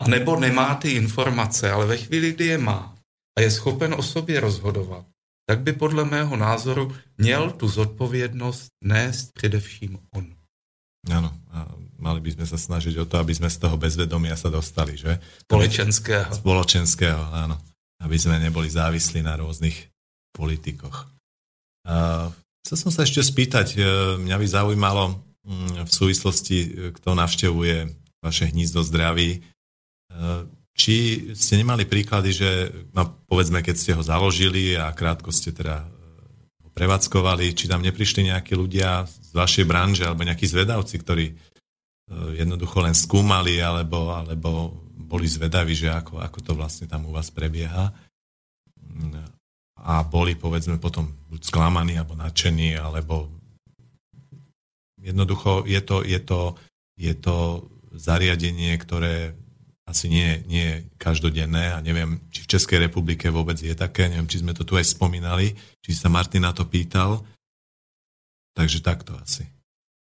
A 0.00 0.08
nebo 0.08 0.36
nemá 0.36 0.74
ty 0.74 0.92
informace, 0.92 1.70
ale 1.70 1.86
ve 1.86 1.96
chvíli, 1.96 2.32
kdy 2.32 2.46
je 2.46 2.58
má 2.58 2.94
a 3.38 3.40
je 3.40 3.50
schopen 3.50 3.94
o 3.94 4.02
sobě 4.02 4.40
rozhodovat, 4.40 5.04
tak 5.48 5.60
by 5.60 5.72
podle 5.72 6.04
mého 6.04 6.36
názoru 6.36 6.92
měl 7.18 7.50
tu 7.50 7.68
zodpovědnost 7.68 8.68
nést 8.84 9.32
především 9.32 9.98
on. 10.14 10.36
Áno, 11.06 11.30
a 11.54 11.70
mali 12.02 12.18
by 12.18 12.34
sme 12.34 12.46
sa 12.50 12.58
snažiť 12.58 12.98
o 12.98 13.06
to, 13.06 13.22
aby 13.22 13.30
sme 13.30 13.46
z 13.46 13.62
toho 13.62 13.78
bezvedomia 13.78 14.34
sa 14.34 14.50
dostali, 14.50 14.98
že? 14.98 15.22
Společenského. 15.46 16.34
Spoločenského, 16.34 17.22
áno. 17.30 17.62
Aby 18.02 18.18
sme 18.18 18.42
neboli 18.42 18.66
závislí 18.66 19.22
na 19.22 19.38
rôznych 19.38 19.86
politikoch. 20.34 21.06
Uh, 21.86 22.34
chcel 22.66 22.76
som 22.76 22.90
sa 22.90 23.06
ešte 23.06 23.22
spýtať, 23.22 23.78
uh, 23.78 24.18
mňa 24.18 24.36
by 24.36 24.46
zaujímalo 24.50 25.14
um, 25.14 25.86
v 25.86 25.90
súvislosti, 25.94 26.58
uh, 26.58 26.68
kto 26.90 27.14
navštevuje 27.14 27.94
vaše 28.18 28.50
hnízdo 28.50 28.82
zdraví, 28.82 29.46
či 30.76 31.28
ste 31.32 31.54
nemali 31.56 31.88
príklady, 31.88 32.30
že 32.36 32.50
no, 32.92 33.24
povedzme, 33.24 33.64
keď 33.64 33.74
ste 33.76 33.92
ho 33.96 34.02
založili 34.04 34.76
a 34.76 34.92
krátko 34.92 35.32
ste 35.32 35.56
teda 35.56 35.88
ho 36.60 36.68
prevádzkovali, 36.76 37.56
či 37.56 37.64
tam 37.64 37.80
neprišli 37.80 38.28
nejakí 38.28 38.52
ľudia 38.52 39.08
z 39.08 39.32
vašej 39.32 39.64
branže 39.64 40.04
alebo 40.04 40.24
nejakí 40.24 40.44
zvedavci, 40.44 41.00
ktorí 41.00 41.26
jednoducho 42.36 42.84
len 42.84 42.94
skúmali 42.94 43.58
alebo, 43.58 44.14
alebo 44.14 44.70
boli 44.94 45.26
zvedaví, 45.26 45.74
že 45.74 45.90
ako, 45.90 46.22
ako 46.22 46.38
to 46.44 46.52
vlastne 46.54 46.86
tam 46.86 47.08
u 47.08 47.14
vás 47.14 47.32
prebieha 47.32 47.90
a 49.76 49.94
boli 50.02 50.34
povedzme 50.34 50.80
potom 50.82 51.08
buď 51.30 51.40
sklamaní 51.46 52.00
alebo 52.00 52.16
nadšení, 52.16 52.74
alebo 52.74 53.30
jednoducho 54.98 55.62
je 55.68 55.80
to, 55.84 55.96
je 56.02 56.20
to, 56.20 56.40
je 56.98 57.14
to 57.14 57.36
zariadenie, 57.94 58.74
ktoré 58.80 59.36
asi 59.86 60.10
nie, 60.10 60.42
nie 60.50 60.64
je 60.66 60.76
každodenné 60.98 61.70
a 61.70 61.78
neviem, 61.78 62.18
či 62.34 62.42
v 62.42 62.50
Českej 62.58 62.78
republike 62.90 63.30
vôbec 63.30 63.54
je 63.62 63.70
také, 63.78 64.10
neviem, 64.10 64.26
či 64.26 64.42
sme 64.42 64.50
to 64.50 64.66
tu 64.66 64.74
aj 64.74 64.82
spomínali, 64.82 65.54
či 65.78 65.94
sa 65.94 66.10
Martin 66.10 66.42
na 66.42 66.50
to 66.50 66.66
pýtal. 66.66 67.22
Takže 68.58 68.82
takto 68.82 69.14
asi. 69.14 69.46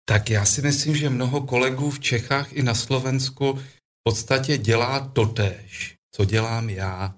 Tak 0.05 0.29
já 0.29 0.45
si 0.45 0.61
myslím, 0.61 0.95
že 0.95 1.09
mnoho 1.09 1.41
kolegů 1.41 1.89
v 1.89 1.99
Čechách 1.99 2.53
i 2.53 2.63
na 2.63 2.73
Slovensku 2.73 3.53
v 3.53 3.99
podstatě 4.03 4.57
dělá 4.57 4.99
totéž, 5.13 5.95
co 6.15 6.25
dělám 6.25 6.69
já. 6.69 7.13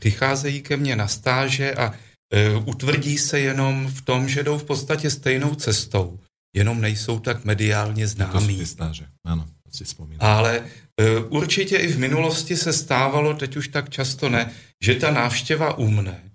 Přicházejí 0.00 0.62
ke 0.62 0.76
mně 0.76 0.96
na 0.96 1.08
stáže 1.08 1.74
a 1.74 1.94
e, 2.32 2.56
utvrdí 2.56 3.18
se 3.18 3.40
jenom 3.40 3.86
v 3.86 4.02
tom, 4.02 4.28
že 4.28 4.42
jdou 4.42 4.58
v 4.58 4.64
podstatě 4.64 5.10
stejnou 5.10 5.54
cestou, 5.54 6.18
jenom 6.56 6.80
nejsou 6.80 7.18
tak 7.20 7.44
mediálně 7.44 8.06
To 8.06 8.10
sú 8.10 8.14
známí. 8.14 8.56
tie 8.56 8.66
stáže, 8.66 9.04
to 9.26 9.59
si 9.70 9.84
spomínam. 9.84 10.20
Ale 10.20 10.56
e, 10.56 11.18
určitě 11.18 11.76
i 11.76 11.92
v 11.92 11.98
minulosti 11.98 12.56
se 12.56 12.72
stávalo, 12.72 13.34
teď 13.34 13.56
už 13.56 13.68
tak 13.68 13.90
často 13.90 14.28
ne, 14.28 14.52
že 14.82 14.94
ta 14.94 15.10
návštěva 15.10 15.78
umne. 15.78 16.30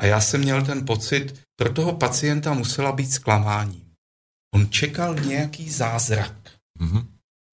A 0.00 0.06
já 0.06 0.20
jsem 0.20 0.40
měl 0.40 0.62
ten 0.62 0.86
pocit, 0.86 1.40
pro 1.56 1.72
toho 1.72 1.92
pacienta 1.92 2.54
musela 2.54 2.92
být 2.92 3.12
zklamáním. 3.12 3.84
On 4.54 4.70
čekal 4.70 5.14
nějaký 5.14 5.70
zázrak. 5.70 6.34
Mhm. 6.78 7.06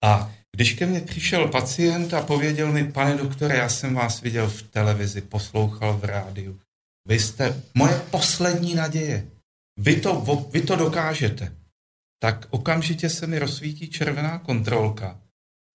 A 0.04 0.34
když 0.56 0.74
ke 0.74 0.86
mně 0.86 1.02
přišel 1.02 1.48
pacient 1.48 2.14
a 2.14 2.22
pověděl 2.22 2.72
mi, 2.72 2.92
pane 2.92 3.18
doktore, 3.18 3.58
já 3.58 3.70
jsem 3.70 3.96
vás 3.96 4.22
viděl 4.22 4.50
v 4.50 4.62
televizi, 4.62 5.22
poslouchal 5.22 5.98
v 5.98 6.04
rádiu. 6.04 6.60
Vy 7.08 7.20
jste 7.20 7.64
moje 7.74 8.02
poslední 8.12 8.76
naděje. 8.76 9.28
Vy 9.80 10.02
to, 10.02 10.46
vy 10.52 10.62
to 10.62 10.76
dokážete. 10.76 11.61
Tak 12.24 12.48
okamžitě 12.50 13.10
se 13.10 13.28
mi 13.28 13.40
rozsvítí 13.40 13.90
červená 13.90 14.40
kontrolka 14.40 15.22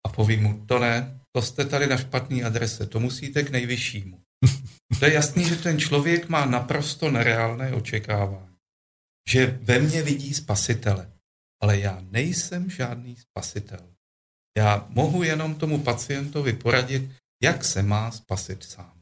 a 0.05 0.09
povím 0.09 0.43
mu, 0.43 0.65
to 0.65 0.79
ne, 0.79 1.19
to 1.31 1.41
jste 1.41 1.65
tady 1.65 1.87
na 1.87 1.97
špatné 1.97 2.43
adrese, 2.43 2.85
to 2.85 2.99
musíte 2.99 3.43
k 3.43 3.49
nejvyššímu. 3.49 4.21
To 4.99 5.05
je 5.05 5.13
jasný, 5.13 5.43
že 5.45 5.55
ten 5.55 5.79
člověk 5.79 6.29
má 6.29 6.45
naprosto 6.45 7.11
nereálné 7.11 7.73
očekávání. 7.73 8.55
Že 9.29 9.59
ve 9.61 9.79
mně 9.79 10.03
vidí 10.03 10.33
spasitele. 10.33 11.11
Ale 11.61 11.79
já 11.79 12.01
nejsem 12.11 12.69
žádný 12.69 13.15
spasitel. 13.15 13.81
Já 14.57 14.85
mohu 14.89 15.23
jenom 15.23 15.55
tomu 15.55 15.81
pacientovi 15.81 16.53
poradit, 16.53 17.11
jak 17.43 17.65
se 17.65 17.83
má 17.83 18.11
spasit 18.11 18.63
sám. 18.63 18.95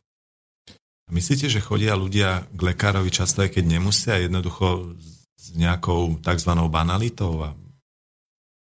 Myslíte, 1.12 1.52
že 1.52 1.60
chodia 1.60 2.00
ľudia 2.00 2.48
k 2.48 2.62
lekárovi 2.74 3.12
často 3.12 3.44
aj 3.44 3.60
keď 3.60 3.64
nemusia 3.76 4.24
jednoducho 4.24 4.96
s 5.44 5.52
nejakou 5.60 6.24
tzv. 6.24 6.52
banalitou 6.72 7.44
a, 7.44 7.52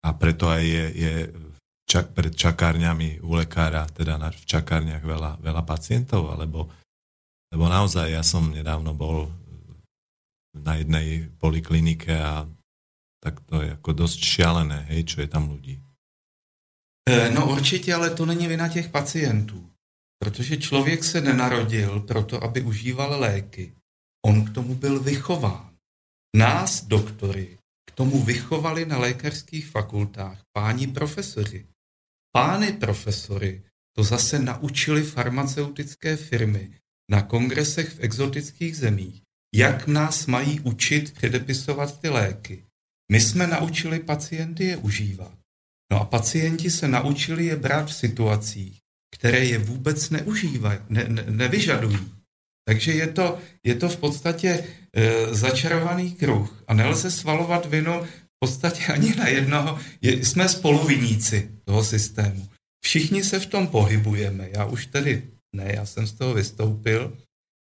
a 0.01 0.09
preto 0.17 0.49
aj 0.49 0.63
je, 0.65 0.85
je 0.97 1.13
čak, 1.85 2.17
pred 2.17 2.33
čakárňami 2.33 3.21
u 3.21 3.37
lekára, 3.37 3.85
teda 3.93 4.17
na, 4.17 4.33
v 4.33 4.45
čakárniach 4.49 5.05
veľa, 5.05 5.45
veľa 5.45 5.63
pacientov, 5.69 6.33
alebo 6.33 6.73
lebo 7.53 7.69
naozaj 7.69 8.17
ja 8.17 8.25
som 8.25 8.49
nedávno 8.49 8.97
bol 8.97 9.29
na 10.57 10.81
jednej 10.81 11.29
poliklinike 11.37 12.17
a 12.17 12.49
tak 13.21 13.45
to 13.45 13.61
je 13.61 13.77
ako 13.77 13.93
dosť 13.93 14.19
šialené, 14.25 14.89
hej, 14.89 15.05
čo 15.05 15.21
je 15.21 15.29
tam 15.29 15.53
ľudí. 15.53 15.77
E, 17.09 17.31
No 17.31 17.53
určitě, 17.53 17.95
ale 17.95 18.11
to 18.11 18.27
není 18.27 18.49
vina 18.49 18.69
těch 18.69 18.89
pacientů. 18.89 19.69
Protože 20.19 20.57
člověk 20.57 21.05
se 21.05 21.21
nenarodil 21.21 22.01
proto, 22.01 22.45
aby 22.45 22.63
užíval 22.63 23.21
léky. 23.21 23.73
On 24.27 24.45
k 24.45 24.55
tomu 24.55 24.75
byl 24.75 25.01
vychován. 25.01 25.72
Nás, 26.37 26.85
doktory, 26.85 27.59
k 27.89 27.91
tomu 27.91 28.23
vychovali 28.23 28.87
na 28.87 28.99
lékařských 28.99 29.67
fakultách 29.67 30.43
páni 30.53 30.87
profesoři. 30.87 31.67
Pány 32.33 32.73
profesory 32.73 33.63
to 33.97 34.05
zase 34.05 34.39
naučili 34.39 35.03
farmaceutické 35.03 36.17
firmy 36.17 36.71
na 37.11 37.23
kongresech 37.23 37.89
v 37.89 38.01
exotických 38.01 38.77
zemích, 38.77 39.23
jak 39.55 39.87
nás 39.87 40.27
mají 40.27 40.61
učit 40.61 41.15
předepisovat 41.15 42.01
ty 42.01 42.09
léky. 42.09 42.65
My 43.11 43.21
jsme 43.21 43.47
naučili 43.47 44.01
pacienty 44.01 44.65
je 44.65 44.77
užívat. 44.77 45.39
No 45.93 46.01
a 46.01 46.05
pacienti 46.05 46.71
se 46.71 46.89
naučili 46.89 47.47
je 47.47 47.57
brát 47.57 47.89
v 47.89 47.95
situacích, 47.95 48.79
které 49.17 49.45
je 49.45 49.59
vůbec 49.59 50.11
neužívají, 50.11 50.79
ne, 50.89 51.05
ne, 51.09 51.25
nevyžadují. 51.29 52.22
Takže 52.65 52.93
je 52.93 53.07
to, 53.07 53.39
je 53.67 53.75
to 53.75 53.89
v 53.89 53.97
podstatě 53.97 54.49
e, 54.49 55.35
začarovaný 55.35 56.13
kruh 56.13 56.65
a 56.69 56.75
nelze 56.75 57.11
svalovat 57.11 57.67
vinu 57.67 58.03
v 58.03 58.39
podstatě 58.39 58.87
ani 58.87 59.15
na 59.15 59.29
jednoho. 59.29 59.79
Je, 60.03 60.25
jsme 60.25 60.49
spoluviníci 60.49 61.51
toho 61.65 61.85
systému. 61.85 62.49
Všichni 62.85 63.25
se 63.25 63.41
v 63.41 63.47
tom 63.47 63.67
pohybujeme. 63.67 64.49
Já 64.53 64.65
už 64.65 64.87
tedy 64.87 65.23
ne, 65.57 65.73
já 65.75 65.87
jsem 65.87 66.07
z 66.07 66.13
toho 66.13 66.35
vystoupil. 66.35 67.19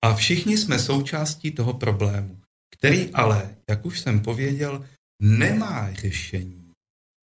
A 0.05 0.15
všichni 0.15 0.59
jsme 0.59 0.79
součástí 0.79 1.51
toho 1.51 1.75
problému, 1.75 2.41
který 2.77 3.11
ale, 3.11 3.57
jak 3.71 3.87
už 3.87 4.01
jsem 4.01 4.21
pověděl, 4.21 4.85
nemá 5.23 5.93
řešení 5.93 6.71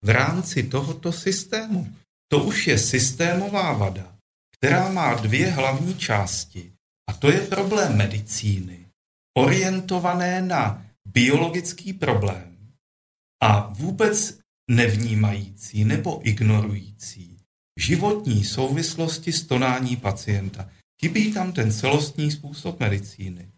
v 0.06 0.10
rámci 0.10 0.64
tohoto 0.64 1.11
systému. 1.11 1.95
To 2.31 2.44
už 2.44 2.68
je 2.68 2.77
systémová 2.77 3.73
vada, 3.73 4.15
která 4.57 4.89
má 4.89 5.14
dvě 5.14 5.52
hlavní 5.52 5.95
části. 5.95 6.73
A 7.09 7.13
to 7.13 7.31
je 7.31 7.39
problém 7.39 7.97
medicíny, 7.97 8.88
orientované 9.38 10.41
na 10.41 10.85
biologický 11.07 11.93
problém 11.93 12.57
a 13.43 13.73
vůbec 13.73 14.39
nevnímající 14.71 15.85
nebo 15.85 16.27
ignorující 16.27 17.38
životní 17.79 18.45
souvislosti 18.45 19.34
stonání 19.34 19.95
pacienta. 19.95 20.69
Chybí 21.01 21.34
tam 21.34 21.51
ten 21.51 21.71
celostní 21.71 22.31
způsob 22.31 22.79
medicíny. 22.79 23.51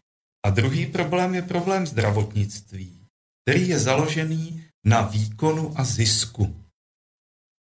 A 0.46 0.50
druhý 0.50 0.86
problém 0.86 1.36
je 1.36 1.42
problém 1.42 1.88
zdravotnictví, 1.88 3.06
který 3.44 3.68
je 3.68 3.80
založený 3.80 4.64
na 4.86 5.02
výkonu 5.02 5.80
a 5.80 5.84
zisku. 5.84 6.56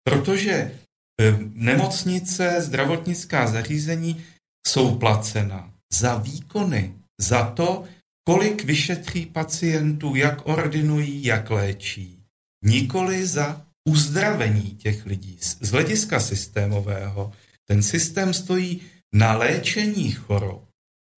Protože 0.04 0.52
eh, 0.52 1.38
nemocnice, 1.52 2.60
zdravotnická 2.60 3.46
zařízení 3.46 4.24
jsou 4.66 4.98
placena 4.98 5.77
za 5.92 6.16
výkony, 6.16 6.94
za 7.20 7.50
to, 7.50 7.84
kolik 8.26 8.64
vyšetří 8.64 9.26
pacientů, 9.26 10.14
jak 10.14 10.48
ordinují, 10.48 11.24
jak 11.24 11.50
léčí. 11.50 12.22
Nikoli 12.64 13.26
za 13.26 13.66
uzdravení 13.88 14.76
těch 14.76 15.06
lidí. 15.06 15.38
Z 15.40 15.70
hlediska 15.70 16.20
systémového 16.20 17.32
ten 17.68 17.82
systém 17.82 18.34
stojí 18.34 18.82
na 19.14 19.36
léčení 19.36 20.12
chorob, 20.12 20.68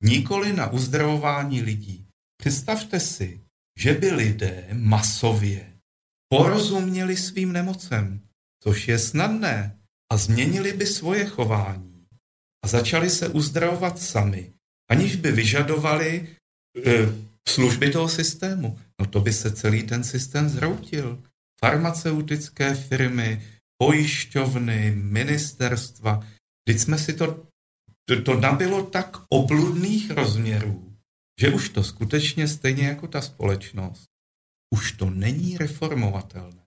nikoli 0.03 0.53
na 0.53 0.73
uzdravování 0.73 1.63
lidí. 1.63 2.07
Představte 2.37 3.01
si, 3.01 3.41
že 3.79 3.95
by 3.95 4.11
lidé 4.11 4.69
masově 4.73 5.73
porozuměli 6.29 7.17
svým 7.17 7.53
nemocem, 7.53 8.21
což 8.63 8.89
je 8.89 8.99
snadné, 8.99 9.77
a 10.13 10.17
změnili 10.17 10.73
by 10.73 10.87
svoje 10.87 11.25
chování 11.25 12.07
a 12.65 12.69
začali 12.69 13.11
se 13.11 13.29
uzdravovat 13.29 13.99
sami, 13.99 14.53
aniž 14.91 15.17
by 15.17 15.33
vyžadovali 15.33 16.11
e, 16.19 16.27
služby 17.49 17.91
toho 17.91 18.09
systému. 18.09 18.79
No 19.01 19.07
to 19.07 19.21
by 19.21 19.33
se 19.33 19.53
celý 19.53 19.83
ten 19.83 20.05
systém 20.05 20.49
zroutil. 20.49 21.23
Farmaceutické 21.61 22.75
firmy, 22.75 23.43
pojišťovny, 23.79 24.91
ministerstva, 24.91 26.27
teď 26.69 26.79
jsme 26.79 26.99
si 26.99 27.13
to, 27.13 27.47
to, 28.09 28.23
to 28.23 28.41
nabilo 28.41 28.83
tak 28.83 29.17
obludných 29.29 30.11
rozměrů, 30.11 30.97
že 31.41 31.51
už 31.51 31.69
to 31.69 31.85
skutečně 31.85 32.49
stejně 32.49 32.87
jako 32.87 33.09
ta 33.09 33.21
společnost, 33.21 34.05
už 34.75 34.93
to 34.93 35.11
není 35.11 35.59
reformovatelné. 35.59 36.63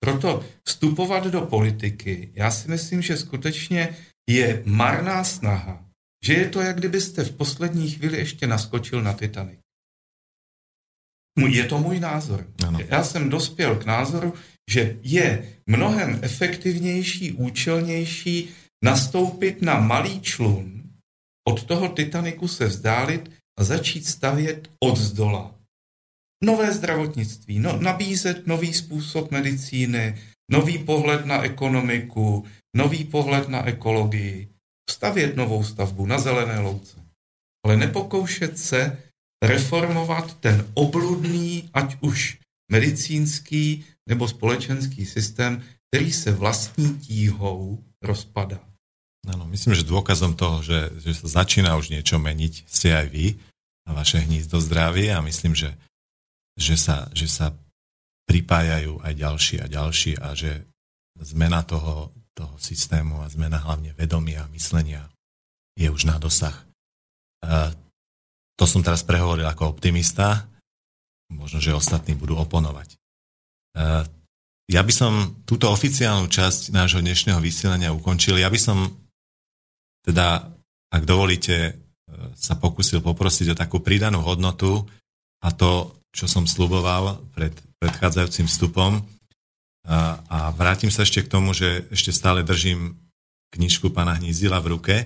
Proto 0.00 0.44
vstupovat 0.68 1.26
do 1.26 1.40
politiky, 1.40 2.30
já 2.34 2.50
si 2.50 2.68
myslím, 2.68 3.02
že 3.02 3.16
skutečně 3.16 3.96
je 4.30 4.62
marná 4.66 5.24
snaha, 5.24 5.85
že 6.26 6.34
je 6.34 6.48
to, 6.48 6.60
jak 6.60 6.76
kdybyste 6.76 7.24
v 7.24 7.36
poslední 7.36 7.90
chvíli 7.90 8.18
ještě 8.18 8.46
naskočil 8.46 9.02
na 9.02 9.12
Titanic. 9.12 9.60
Je 11.48 11.64
to 11.64 11.78
můj 11.78 12.00
názor. 12.00 12.46
Ano. 12.66 12.78
Já 12.88 13.04
jsem 13.04 13.30
dospěl 13.30 13.76
k 13.76 13.84
názoru, 13.84 14.34
že 14.70 14.98
je 15.02 15.56
mnohem 15.66 16.18
efektivnější, 16.22 17.32
účelnější 17.32 18.50
nastoupit 18.84 19.62
na 19.62 19.80
malý 19.80 20.20
člun, 20.20 20.82
od 21.48 21.64
toho 21.64 21.88
Titaniku 21.88 22.48
se 22.48 22.66
vzdálit 22.66 23.30
a 23.58 23.64
začít 23.64 24.06
stavět 24.06 24.70
od 24.82 24.96
zdola. 24.96 25.54
Nové 26.44 26.72
zdravotnictví, 26.72 27.58
no, 27.58 27.78
nabízet 27.78 28.46
nový 28.46 28.74
způsob 28.74 29.30
medicíny, 29.30 30.18
nový 30.50 30.78
pohled 30.78 31.26
na 31.26 31.42
ekonomiku, 31.42 32.44
nový 32.76 33.04
pohled 33.04 33.48
na 33.48 33.64
ekologii, 33.64 34.55
stavět 34.90 35.36
novou 35.36 35.64
stavbu 35.64 36.06
na 36.06 36.18
zelené 36.18 36.58
louce. 36.60 36.96
Ale 37.64 37.76
nepokoušet 37.76 38.58
se 38.58 38.98
reformovat 39.44 40.34
ten 40.38 40.70
obludný, 40.74 41.70
ať 41.74 41.96
už 42.00 42.38
medicínský 42.72 43.84
nebo 44.08 44.28
společenský 44.28 45.06
systém, 45.06 45.62
který 45.88 46.12
se 46.12 46.32
vlastní 46.32 46.98
tíhou 46.98 47.84
rozpadá. 48.02 48.60
Áno, 49.26 49.42
myslím, 49.50 49.74
že 49.74 49.82
dôkazom 49.82 50.38
toho, 50.38 50.62
že, 50.62 51.02
že 51.02 51.10
sa 51.18 51.42
začína 51.42 51.74
už 51.74 51.90
niečo 51.90 52.14
meniť, 52.22 52.70
ste 52.70 52.94
aj 52.94 53.06
vy 53.10 53.26
a 53.86 53.90
vaše 53.90 54.22
hnízdo 54.22 54.62
zdravie 54.62 55.10
a 55.10 55.18
myslím, 55.18 55.58
že, 55.58 55.74
že, 56.54 56.78
sa, 56.78 57.10
že 57.10 57.26
sa 57.26 57.50
pripájajú 58.30 59.02
aj 59.02 59.12
ďalší 59.18 59.56
a 59.62 59.66
ďalší 59.66 60.12
a 60.22 60.30
že 60.38 60.62
zmena 61.18 61.66
toho, 61.66 62.14
toho 62.36 62.52
systému 62.60 63.24
a 63.24 63.32
zmena 63.32 63.56
hlavne 63.64 63.96
vedomia 63.96 64.44
a 64.44 64.52
myslenia 64.52 65.08
je 65.72 65.88
už 65.88 66.04
na 66.04 66.20
dosah. 66.20 66.52
To 68.56 68.64
som 68.68 68.84
teraz 68.84 69.00
prehovoril 69.04 69.48
ako 69.48 69.72
optimista, 69.72 70.44
možno, 71.32 71.64
že 71.64 71.72
ostatní 71.72 72.12
budú 72.12 72.36
oponovať. 72.36 72.96
Ja 74.66 74.82
by 74.82 74.92
som 74.92 75.12
túto 75.46 75.70
oficiálnu 75.70 76.26
časť 76.26 76.74
nášho 76.74 76.98
dnešného 76.98 77.38
vysielania 77.38 77.94
ukončil. 77.94 78.34
Ja 78.42 78.50
by 78.50 78.58
som 78.58 78.90
teda, 80.02 80.42
ak 80.90 81.02
dovolíte, 81.06 81.54
e, 81.54 81.72
sa 82.34 82.58
pokúsil 82.58 82.98
poprosiť 82.98 83.54
o 83.54 83.58
takú 83.58 83.78
pridanú 83.78 84.26
hodnotu 84.26 84.86
a 85.42 85.54
to, 85.54 86.02
čo 86.10 86.26
som 86.26 86.50
sluboval 86.50 87.18
pred 87.30 87.54
predchádzajúcim 87.76 88.48
vstupom. 88.48 89.04
A, 89.86 90.50
vrátim 90.50 90.90
sa 90.90 91.06
ešte 91.06 91.22
k 91.22 91.30
tomu, 91.30 91.54
že 91.54 91.86
ešte 91.94 92.10
stále 92.10 92.42
držím 92.42 92.98
knižku 93.54 93.94
pana 93.94 94.18
Hnízdila 94.18 94.58
v 94.58 94.70
ruke. 94.74 94.96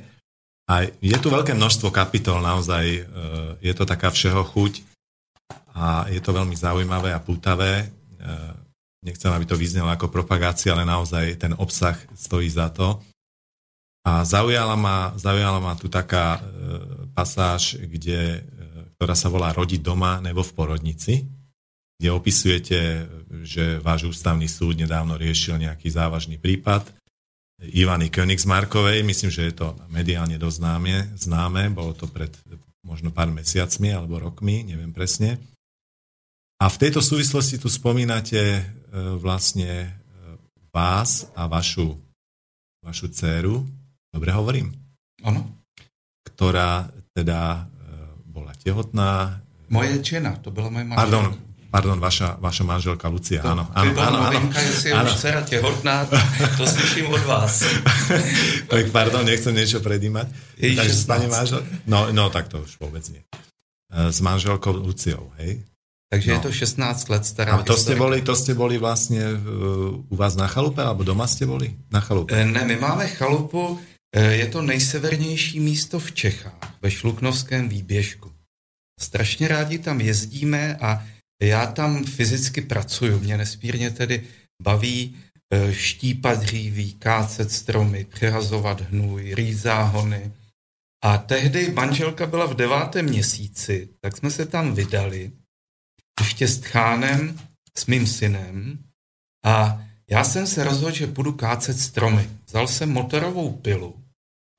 A 0.64 0.88
je 0.88 1.16
tu 1.20 1.28
veľké 1.28 1.52
množstvo 1.52 1.92
kapitol, 1.92 2.40
naozaj 2.40 2.84
e, 2.86 3.02
je 3.60 3.72
to 3.74 3.84
taká 3.84 4.08
všeho 4.08 4.46
chuť 4.54 4.86
a 5.74 6.06
je 6.06 6.22
to 6.22 6.30
veľmi 6.30 6.54
zaujímavé 6.54 7.10
a 7.10 7.18
pútavé. 7.18 7.84
E, 7.84 7.86
nechcem, 9.02 9.28
aby 9.34 9.44
to 9.44 9.58
vyznelo 9.58 9.90
ako 9.90 10.08
propagácia, 10.08 10.70
ale 10.70 10.86
naozaj 10.86 11.42
ten 11.42 11.52
obsah 11.58 11.98
stojí 12.14 12.46
za 12.46 12.70
to. 12.70 13.02
A 14.06 14.22
zaujala 14.24 14.78
ma, 14.78 15.12
zaujala 15.18 15.58
ma 15.58 15.74
tu 15.74 15.90
taká 15.90 16.38
e, 16.38 16.40
pasáž, 17.12 17.76
kde, 17.82 18.46
ktorá 18.94 19.18
sa 19.18 19.26
volá 19.26 19.50
Rodiť 19.50 19.82
doma 19.82 20.22
nebo 20.22 20.46
v 20.46 20.54
porodnici, 20.54 21.26
kde 22.00 22.08
opisujete, 22.08 22.78
že 23.44 23.76
váš 23.84 24.08
ústavný 24.08 24.48
súd 24.48 24.80
nedávno 24.80 25.20
riešil 25.20 25.60
nejaký 25.60 25.92
závažný 25.92 26.40
prípad 26.40 26.88
Ivany 27.60 28.08
Königsmarkovej. 28.08 29.04
Myslím, 29.04 29.28
že 29.28 29.52
je 29.52 29.54
to 29.60 29.76
mediálne 29.92 30.40
dosť 30.40 30.56
známe, 30.64 30.94
známe. 31.20 31.62
Bolo 31.76 31.92
to 31.92 32.08
pred 32.08 32.32
možno 32.80 33.12
pár 33.12 33.28
mesiacmi 33.28 33.92
alebo 33.92 34.16
rokmi, 34.16 34.64
neviem 34.64 34.96
presne. 34.96 35.36
A 36.56 36.72
v 36.72 36.80
tejto 36.80 37.04
súvislosti 37.04 37.60
tu 37.60 37.68
spomínate 37.68 38.40
e, 38.40 38.62
vlastne 39.20 39.68
e, 39.84 39.90
vás 40.72 41.28
a 41.36 41.44
vašu, 41.48 42.00
vašu 42.80 43.12
dceru, 43.12 43.60
Dobre 44.10 44.34
hovorím? 44.34 44.74
Ano. 45.22 45.62
Ktorá 46.26 46.90
teda 47.14 47.40
e, 47.54 47.62
bola 48.26 48.50
tehotná. 48.58 49.38
Moje 49.70 50.02
žena, 50.02 50.34
to 50.42 50.50
byla 50.50 50.66
moje 50.70 50.84
manželka. 50.84 51.02
Pardon, 51.06 51.26
pardon, 51.70 51.96
vaša, 51.96 52.36
vaša 52.36 52.64
manželka 52.66 53.06
Lucia, 53.08 53.40
áno. 53.40 53.70
To 53.70 53.78
áno, 53.78 53.90
áno, 53.96 54.18
áno. 54.26 54.38
jestli 54.50 54.90
je 54.90 54.94
Áno. 54.94 55.06
už 55.06 55.14
dcera 55.16 55.40
těhotná, 55.46 56.04
to 56.58 56.66
slyším 56.66 57.06
od 57.14 57.22
vás. 57.24 57.62
tak 58.72 58.90
pardon, 58.90 59.22
nechcem 59.24 59.54
niečo 59.54 59.78
predímať. 59.80 60.26
Takže 60.58 60.90
s 60.90 61.02
16. 61.06 61.10
pani 61.10 61.26
manžel... 61.30 61.60
No, 61.86 62.10
no, 62.12 62.28
tak 62.28 62.50
to 62.50 62.60
už 62.66 62.76
vôbec 62.82 63.06
nie. 63.08 63.22
E, 63.22 64.10
S 64.10 64.18
manželkou 64.20 64.74
Luciou, 64.74 65.30
hej? 65.38 65.62
Takže 66.10 66.26
No. 66.26 66.34
je 66.34 66.40
to 66.42 66.50
16 66.50 67.06
let 67.14 67.22
stará 67.22 67.54
A 67.54 67.62
to 67.62 67.78
ste, 67.78 67.94
historka. 67.94 68.02
boli, 68.02 68.18
to 68.26 68.34
ste 68.34 68.52
boli 68.58 68.76
vlastne 68.82 69.22
uh, 69.30 69.94
u 70.10 70.14
vás 70.18 70.34
na 70.34 70.50
chalupe, 70.50 70.82
alebo 70.82 71.06
doma 71.06 71.30
ste 71.30 71.46
boli? 71.46 71.70
Na 71.86 72.02
chalupe. 72.02 72.34
Eh, 72.34 72.42
Ne, 72.50 72.66
my 72.66 72.76
máme 72.82 73.06
chalupu, 73.14 73.78
je 74.10 74.46
to 74.50 74.58
nejsevernější 74.58 75.60
místo 75.62 76.02
v 76.02 76.10
Čechách, 76.12 76.58
ve 76.82 76.90
Šluknovském 76.90 77.68
výběžku. 77.70 78.26
Strašně 79.00 79.48
rádi 79.48 79.78
tam 79.78 80.00
jezdíme 80.02 80.76
a 80.82 80.98
já 81.46 81.66
tam 81.66 82.04
fyzicky 82.04 82.60
pracuju. 82.60 83.20
Mě 83.20 83.36
nesmírně 83.36 83.90
tedy 83.90 84.26
baví 84.62 85.16
eh, 85.52 85.74
štípat 85.74 86.40
dříví, 86.40 86.92
kácet 86.92 87.52
stromy, 87.52 88.04
přehazovat 88.04 88.80
hnůj, 88.80 89.34
rýt 89.34 89.54
záhony. 89.54 90.32
A 91.04 91.18
tehdy 91.18 91.72
manželka 91.72 92.26
byla 92.26 92.46
v 92.46 92.54
devátém 92.54 93.04
měsíci, 93.04 93.88
tak 94.00 94.16
jsme 94.16 94.30
se 94.30 94.46
tam 94.46 94.74
vydali, 94.74 95.32
ještě 96.20 96.48
s 96.48 96.58
Tchánem, 96.58 97.40
s 97.78 97.86
mým 97.86 98.06
synem, 98.06 98.78
a 99.44 99.84
já 100.10 100.24
jsem 100.24 100.46
se 100.46 100.64
rozhodl, 100.64 100.96
že 100.96 101.06
budu 101.06 101.32
kácet 101.32 101.78
stromy. 101.78 102.30
Vzal 102.46 102.68
jsem 102.68 102.92
motorovou 102.92 103.52
pilu, 103.52 104.04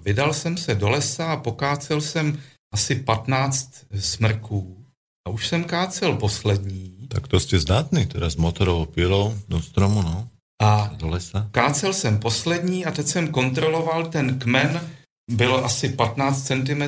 vydal 0.04 0.34
jsem 0.34 0.58
se 0.58 0.76
do 0.76 0.90
lesa 0.90 1.32
a 1.32 1.38
pokácel 1.38 2.02
jsem 2.02 2.42
asi 2.74 2.96
15 2.96 3.86
smrků. 4.00 4.81
A 5.28 5.30
už 5.30 5.48
jsem 5.48 5.64
kácel 5.64 6.16
poslední 6.16 6.92
Tak 7.12 7.28
to 7.28 7.44
ste 7.44 7.60
zdatní, 7.60 8.08
teda 8.08 8.32
s 8.32 8.40
motorovou 8.40 8.88
pilou 8.88 9.36
do 9.52 9.60
stromu, 9.60 10.02
no, 10.02 10.32
a 10.62 10.96
do 10.96 11.08
lesa. 11.08 11.50
kácel 11.52 11.94
jsem 11.94 12.20
poslední 12.20 12.86
a 12.86 12.92
teď 12.92 13.08
jsem 13.08 13.28
kontroloval 13.28 14.08
ten 14.08 14.40
kmen, 14.40 14.90
byl 15.32 15.56
asi 15.66 15.90
15 15.90 16.48
cm 16.48 16.84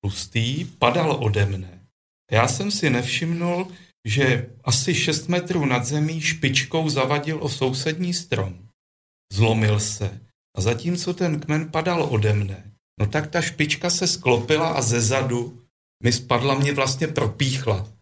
tlustý, 0.00 0.64
padal 0.64 1.12
ode 1.20 1.46
mne. 1.46 1.80
Já 2.32 2.48
jsem 2.48 2.70
si 2.70 2.90
nevšimnul, 2.90 3.68
že 4.08 4.48
asi 4.64 4.94
6 4.94 5.28
metrů 5.28 5.66
nad 5.66 5.84
zemí 5.84 6.20
špičkou 6.20 6.88
zavadil 6.88 7.38
o 7.42 7.48
sousední 7.48 8.14
strom. 8.14 8.58
Zlomil 9.32 9.80
se 9.80 10.20
a 10.56 10.60
zatímco 10.60 11.14
ten 11.14 11.40
kmen 11.40 11.68
padal 11.70 12.02
ode 12.10 12.32
mne, 12.34 12.72
no 13.00 13.06
tak 13.06 13.26
ta 13.30 13.40
špička 13.40 13.90
se 13.90 14.06
sklopila 14.06 14.68
a 14.68 14.82
ze 14.82 15.00
zadu 15.00 15.59
mi 16.02 16.12
spadla, 16.12 16.54
mě 16.54 16.72
vlastně 16.72 17.08
propíchla. 17.08 17.92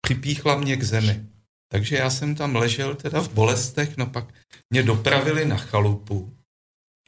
Připíchla 0.00 0.56
mě 0.56 0.76
k 0.76 0.82
zemi. 0.82 1.26
Takže 1.68 1.96
já 1.96 2.10
jsem 2.10 2.34
tam 2.34 2.56
ležel 2.56 2.94
teda 2.94 3.20
v 3.20 3.28
bolestech, 3.28 3.96
no 3.96 4.06
pak 4.06 4.34
mě 4.70 4.82
dopravili 4.82 5.44
na 5.44 5.56
chalupu 5.56 6.36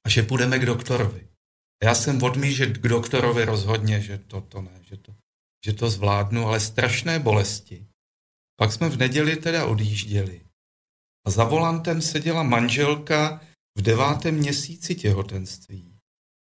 a 0.05 0.09
že 0.09 0.23
půjdeme 0.23 0.59
k 0.59 0.67
doktorovi. 0.67 1.29
Já 1.85 1.95
jsem 1.95 2.23
odmí, 2.23 2.55
že 2.55 2.67
k 2.67 2.89
doktorovi 2.89 3.45
rozhodně, 3.45 4.01
že 4.01 4.19
to, 4.19 4.41
to 4.41 4.63
ne, 4.63 4.81
že 4.83 4.97
to, 4.97 5.15
že 5.65 5.73
to 5.73 5.91
zvládnu, 5.91 6.47
ale 6.47 6.61
strašné 6.61 7.19
bolesti. 7.19 7.87
Pak 8.57 8.73
jsme 8.73 8.89
v 8.89 8.97
neděli 8.97 9.37
teda 9.37 9.67
odjížděli. 9.67 10.41
A 11.27 11.31
za 11.31 11.45
volantem 11.45 12.03
seděla 12.03 12.43
manželka 12.43 13.41
v 13.79 13.83
devátém 13.83 14.35
měsíci 14.35 14.95
těhotenství. 14.95 15.96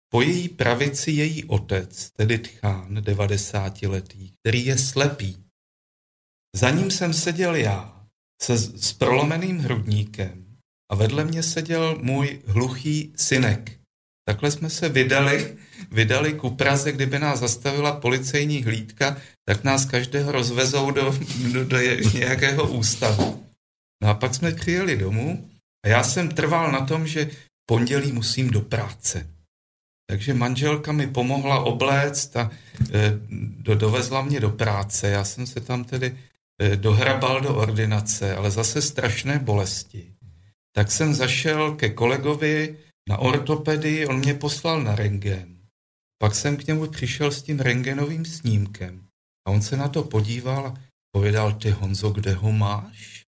Po 0.10 0.22
její 0.22 0.49
pravici 0.49 1.11
její 1.11 1.44
otec, 1.44 2.11
tedy 2.11 2.40
Tchán, 2.40 3.03
90 3.03 3.82
letý, 3.82 4.32
který 4.40 4.65
je 4.65 4.77
slepý. 4.77 5.45
Za 6.56 6.69
ním 6.69 6.91
jsem 6.91 7.14
seděl 7.14 7.56
já, 7.56 8.06
se, 8.41 8.57
s 8.57 8.94
prolomeným 8.94 9.60
hrudníkem 9.60 10.45
a 10.91 10.95
vedle 10.95 11.26
mě 11.26 11.44
seděl 11.44 11.99
můj 12.02 12.41
hluchý 12.45 13.14
synek. 13.15 13.80
Takhle 14.27 14.52
jsme 14.52 14.69
se 14.69 14.90
vydali, 14.90 15.57
vydali 15.91 16.34
ku 16.34 16.49
Praze, 16.49 16.91
kdyby 16.91 17.19
nás 17.19 17.40
zastavila 17.40 17.99
policejní 17.99 18.64
hlídka, 18.64 19.18
tak 19.45 19.64
nás 19.64 19.86
každého 19.86 20.32
rozvezou 20.32 20.91
do, 20.91 21.15
do, 21.53 21.65
do 21.65 21.77
nějakého 22.14 22.72
ústavu. 22.72 23.45
No 24.03 24.10
a 24.10 24.14
pak 24.14 24.36
jsme 24.36 24.52
přijeli 24.52 24.98
domů 24.98 25.49
a 25.86 25.88
já 25.88 26.03
jsem 26.03 26.30
trval 26.30 26.72
na 26.72 26.86
tom, 26.86 27.07
že 27.07 27.32
pondělí 27.65 28.11
musím 28.11 28.49
do 28.49 28.61
práce. 28.61 29.35
Takže 30.10 30.34
manželka 30.34 30.91
mi 30.91 31.07
pomohla 31.07 31.60
obléct 31.60 32.36
a 32.36 32.52
e, 32.94 33.19
do, 33.40 33.76
dovezla 33.76 34.22
mě 34.22 34.40
do 34.40 34.49
práce. 34.49 35.10
Já 35.10 35.23
jsem 35.23 35.48
se 35.48 35.61
tam 35.61 35.84
tedy 35.84 36.18
e, 36.61 36.76
dohrabal 36.76 37.41
do 37.41 37.56
ordinace, 37.56 38.36
ale 38.36 38.52
zase 38.52 38.82
strašné 38.82 39.40
bolesti. 39.40 40.14
Tak 40.76 40.91
jsem 40.91 41.14
zašel 41.14 41.76
ke 41.76 41.90
kolegovi 41.90 42.77
na 43.10 43.18
ortopedii, 43.18 44.06
on 44.06 44.19
mě 44.19 44.34
poslal 44.34 44.84
na 44.84 44.95
rengen. 44.95 45.56
Pak 46.18 46.36
jsem 46.36 46.57
k 46.57 46.68
němu 46.68 46.88
přišel 46.88 47.32
s 47.32 47.41
tím 47.41 47.60
rengenovým 47.60 48.26
snímkem 48.26 49.06
a 49.48 49.52
on 49.52 49.61
se 49.61 49.77
na 49.77 49.88
to 49.88 50.03
podíval 50.03 50.68
a 50.68 50.73
povedal, 51.11 51.53
ty 51.53 51.69
Honzo, 51.69 52.10
kde 52.10 52.34
ho 52.34 52.52
máš? 52.52 53.23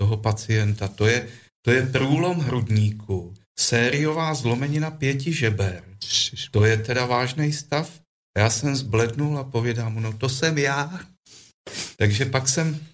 Toho 0.00 0.16
pacienta. 0.16 0.88
To 0.88 1.06
je, 1.06 1.28
to 1.64 1.70
je 1.70 1.86
průlom 1.86 2.40
hrudníku, 2.40 3.34
sériová 3.60 4.34
zlomenina 4.34 4.90
pěti 4.90 5.32
žeber. 5.32 5.84
To 6.50 6.64
je 6.64 6.76
teda 6.76 7.06
vážný 7.06 7.52
stav. 7.52 8.00
Já 8.38 8.50
jsem 8.50 8.76
zblednul 8.76 9.38
a 9.38 9.44
povědám 9.44 9.94
mu, 9.94 10.00
no 10.00 10.18
to 10.18 10.28
jsem 10.28 10.58
já. 10.58 11.00
Takže 11.96 12.24
pak 12.24 12.48
jsem, 12.48 12.86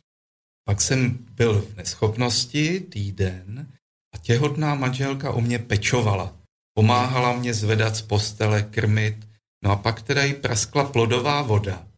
pak 0.65 0.81
jsem 0.81 1.19
byl 1.31 1.63
v 1.63 1.77
neschopnosti 1.77 2.81
týden 2.81 3.73
a 4.15 4.19
těhotná 4.19 4.75
manželka 4.75 5.31
o 5.31 5.41
mě 5.41 5.59
pečovala. 5.59 6.37
Pomáhala 6.79 7.33
mě 7.33 7.55
zvedat 7.55 7.97
z 7.97 8.03
postele, 8.03 8.63
krmit, 8.63 9.29
no 9.65 9.71
a 9.71 9.77
pak 9.77 10.03
teda 10.03 10.25
jí 10.25 10.35
praskla 10.35 10.85
plodová 10.85 11.43
voda. 11.43 11.89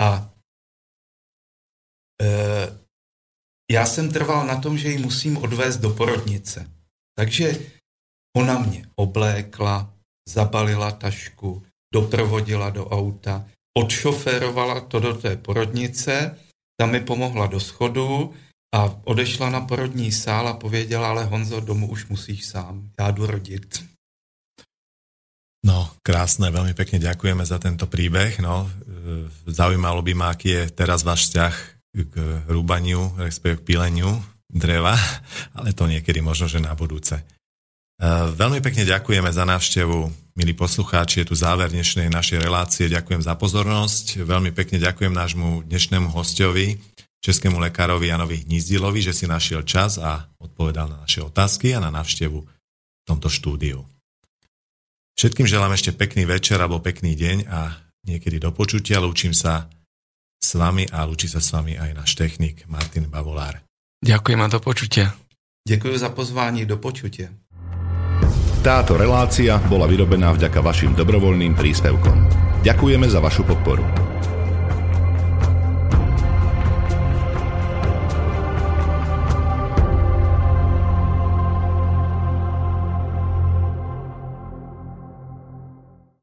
A 0.00 0.34
e, 2.22 2.28
já 3.70 3.86
jsem 3.86 4.12
trval 4.12 4.46
na 4.46 4.60
tom, 4.60 4.78
že 4.78 4.88
ji 4.88 4.98
musím 4.98 5.36
odvést 5.36 5.76
do 5.76 5.90
porodnice. 5.90 6.73
Takže 7.14 7.60
ona 8.36 8.58
mě 8.58 8.86
oblékla, 8.96 9.90
zabalila 10.28 10.90
tašku, 10.90 11.62
doprovodila 11.94 12.70
do 12.70 12.90
auta, 12.90 13.46
odšoférovala 13.78 14.80
to 14.80 15.00
do 15.00 15.14
té 15.14 15.36
porodnice, 15.36 16.38
tam 16.80 16.90
mi 16.90 17.00
pomohla 17.00 17.46
do 17.46 17.60
schodu 17.60 18.34
a 18.74 18.90
odešla 19.04 19.50
na 19.50 19.60
porodní 19.60 20.12
sál 20.12 20.48
a 20.48 20.58
pověděla, 20.58 21.08
ale 21.08 21.24
Honzo, 21.24 21.60
domů 21.60 21.90
už 21.90 22.06
musíš 22.06 22.44
sám, 22.44 22.90
já 22.98 23.10
jdu 23.10 23.26
rodit. 23.26 23.84
No, 25.64 25.88
krásne, 26.04 26.52
veľmi 26.52 26.76
pekne 26.76 27.00
ďakujeme 27.00 27.40
za 27.40 27.56
tento 27.56 27.88
príbeh. 27.88 28.36
No, 28.44 28.68
zaujímalo 29.48 30.04
by 30.04 30.12
ma, 30.12 30.28
aký 30.36 30.48
je 30.52 30.62
teraz 30.76 31.00
váš 31.00 31.32
vzťah 31.32 31.54
k 32.12 32.14
rúbaniu, 32.52 33.16
respektíve 33.16 33.64
k 33.64 33.66
píleniu 33.72 34.12
dreva, 34.54 34.94
ale 35.58 35.74
to 35.74 35.90
niekedy 35.90 36.22
možno, 36.22 36.46
že 36.46 36.62
na 36.62 36.72
budúce. 36.78 37.18
E, 37.18 37.22
Veľmi 38.32 38.62
pekne 38.62 38.86
ďakujeme 38.86 39.28
za 39.34 39.42
návštevu, 39.42 40.08
milí 40.38 40.54
poslucháči, 40.54 41.26
je 41.26 41.28
tu 41.28 41.34
záver 41.34 41.68
dnešnej 41.74 42.06
našej 42.06 42.38
relácie. 42.38 42.86
Ďakujem 42.86 43.20
za 43.26 43.34
pozornosť, 43.34 44.22
veľmi 44.22 44.54
pekne 44.54 44.78
ďakujem 44.78 45.10
nášmu 45.10 45.66
dnešnému 45.66 46.14
hostovi, 46.14 46.78
českému 47.18 47.58
lekárovi 47.58 48.14
Janovi 48.14 48.46
Hnízdilovi, 48.46 49.02
že 49.02 49.12
si 49.12 49.26
našiel 49.26 49.66
čas 49.66 49.98
a 49.98 50.30
odpovedal 50.38 50.86
na 50.86 51.02
naše 51.02 51.20
otázky 51.24 51.74
a 51.74 51.82
na 51.82 51.90
návštevu 51.90 52.38
v 52.38 53.04
tomto 53.04 53.26
štúdiu. 53.26 53.82
Všetkým 55.14 55.46
želám 55.46 55.72
ešte 55.72 55.94
pekný 55.94 56.26
večer 56.26 56.58
alebo 56.58 56.82
pekný 56.82 57.14
deň 57.14 57.38
a 57.46 57.78
niekedy 58.04 58.42
do 58.42 58.50
počutia. 58.50 58.98
Lúčim 58.98 59.30
sa 59.30 59.70
s 60.42 60.58
vami 60.58 60.84
a 60.90 61.06
lúči 61.06 61.30
sa 61.30 61.40
s 61.40 61.54
vami 61.54 61.78
aj 61.78 61.90
náš 61.96 62.18
technik 62.18 62.66
Martin 62.68 63.08
Bavolár. 63.08 63.62
Ďakujem 64.04 64.40
a 64.44 64.48
do 64.52 64.60
počutia. 64.60 65.16
Děkuji 65.68 65.98
za 65.98 66.08
pozvání, 66.08 66.66
do 66.68 66.76
počutě. 66.76 67.32
Táto 68.64 68.96
relácia 68.96 69.60
bola 69.68 69.84
vyrobená 69.84 70.32
vďaka 70.32 70.60
vašim 70.60 70.96
dobrovoľným 70.96 71.52
príspevkom. 71.56 72.16
Ďakujeme 72.64 73.08
za 73.08 73.20
vašu 73.20 73.44
podporu. 73.44 73.84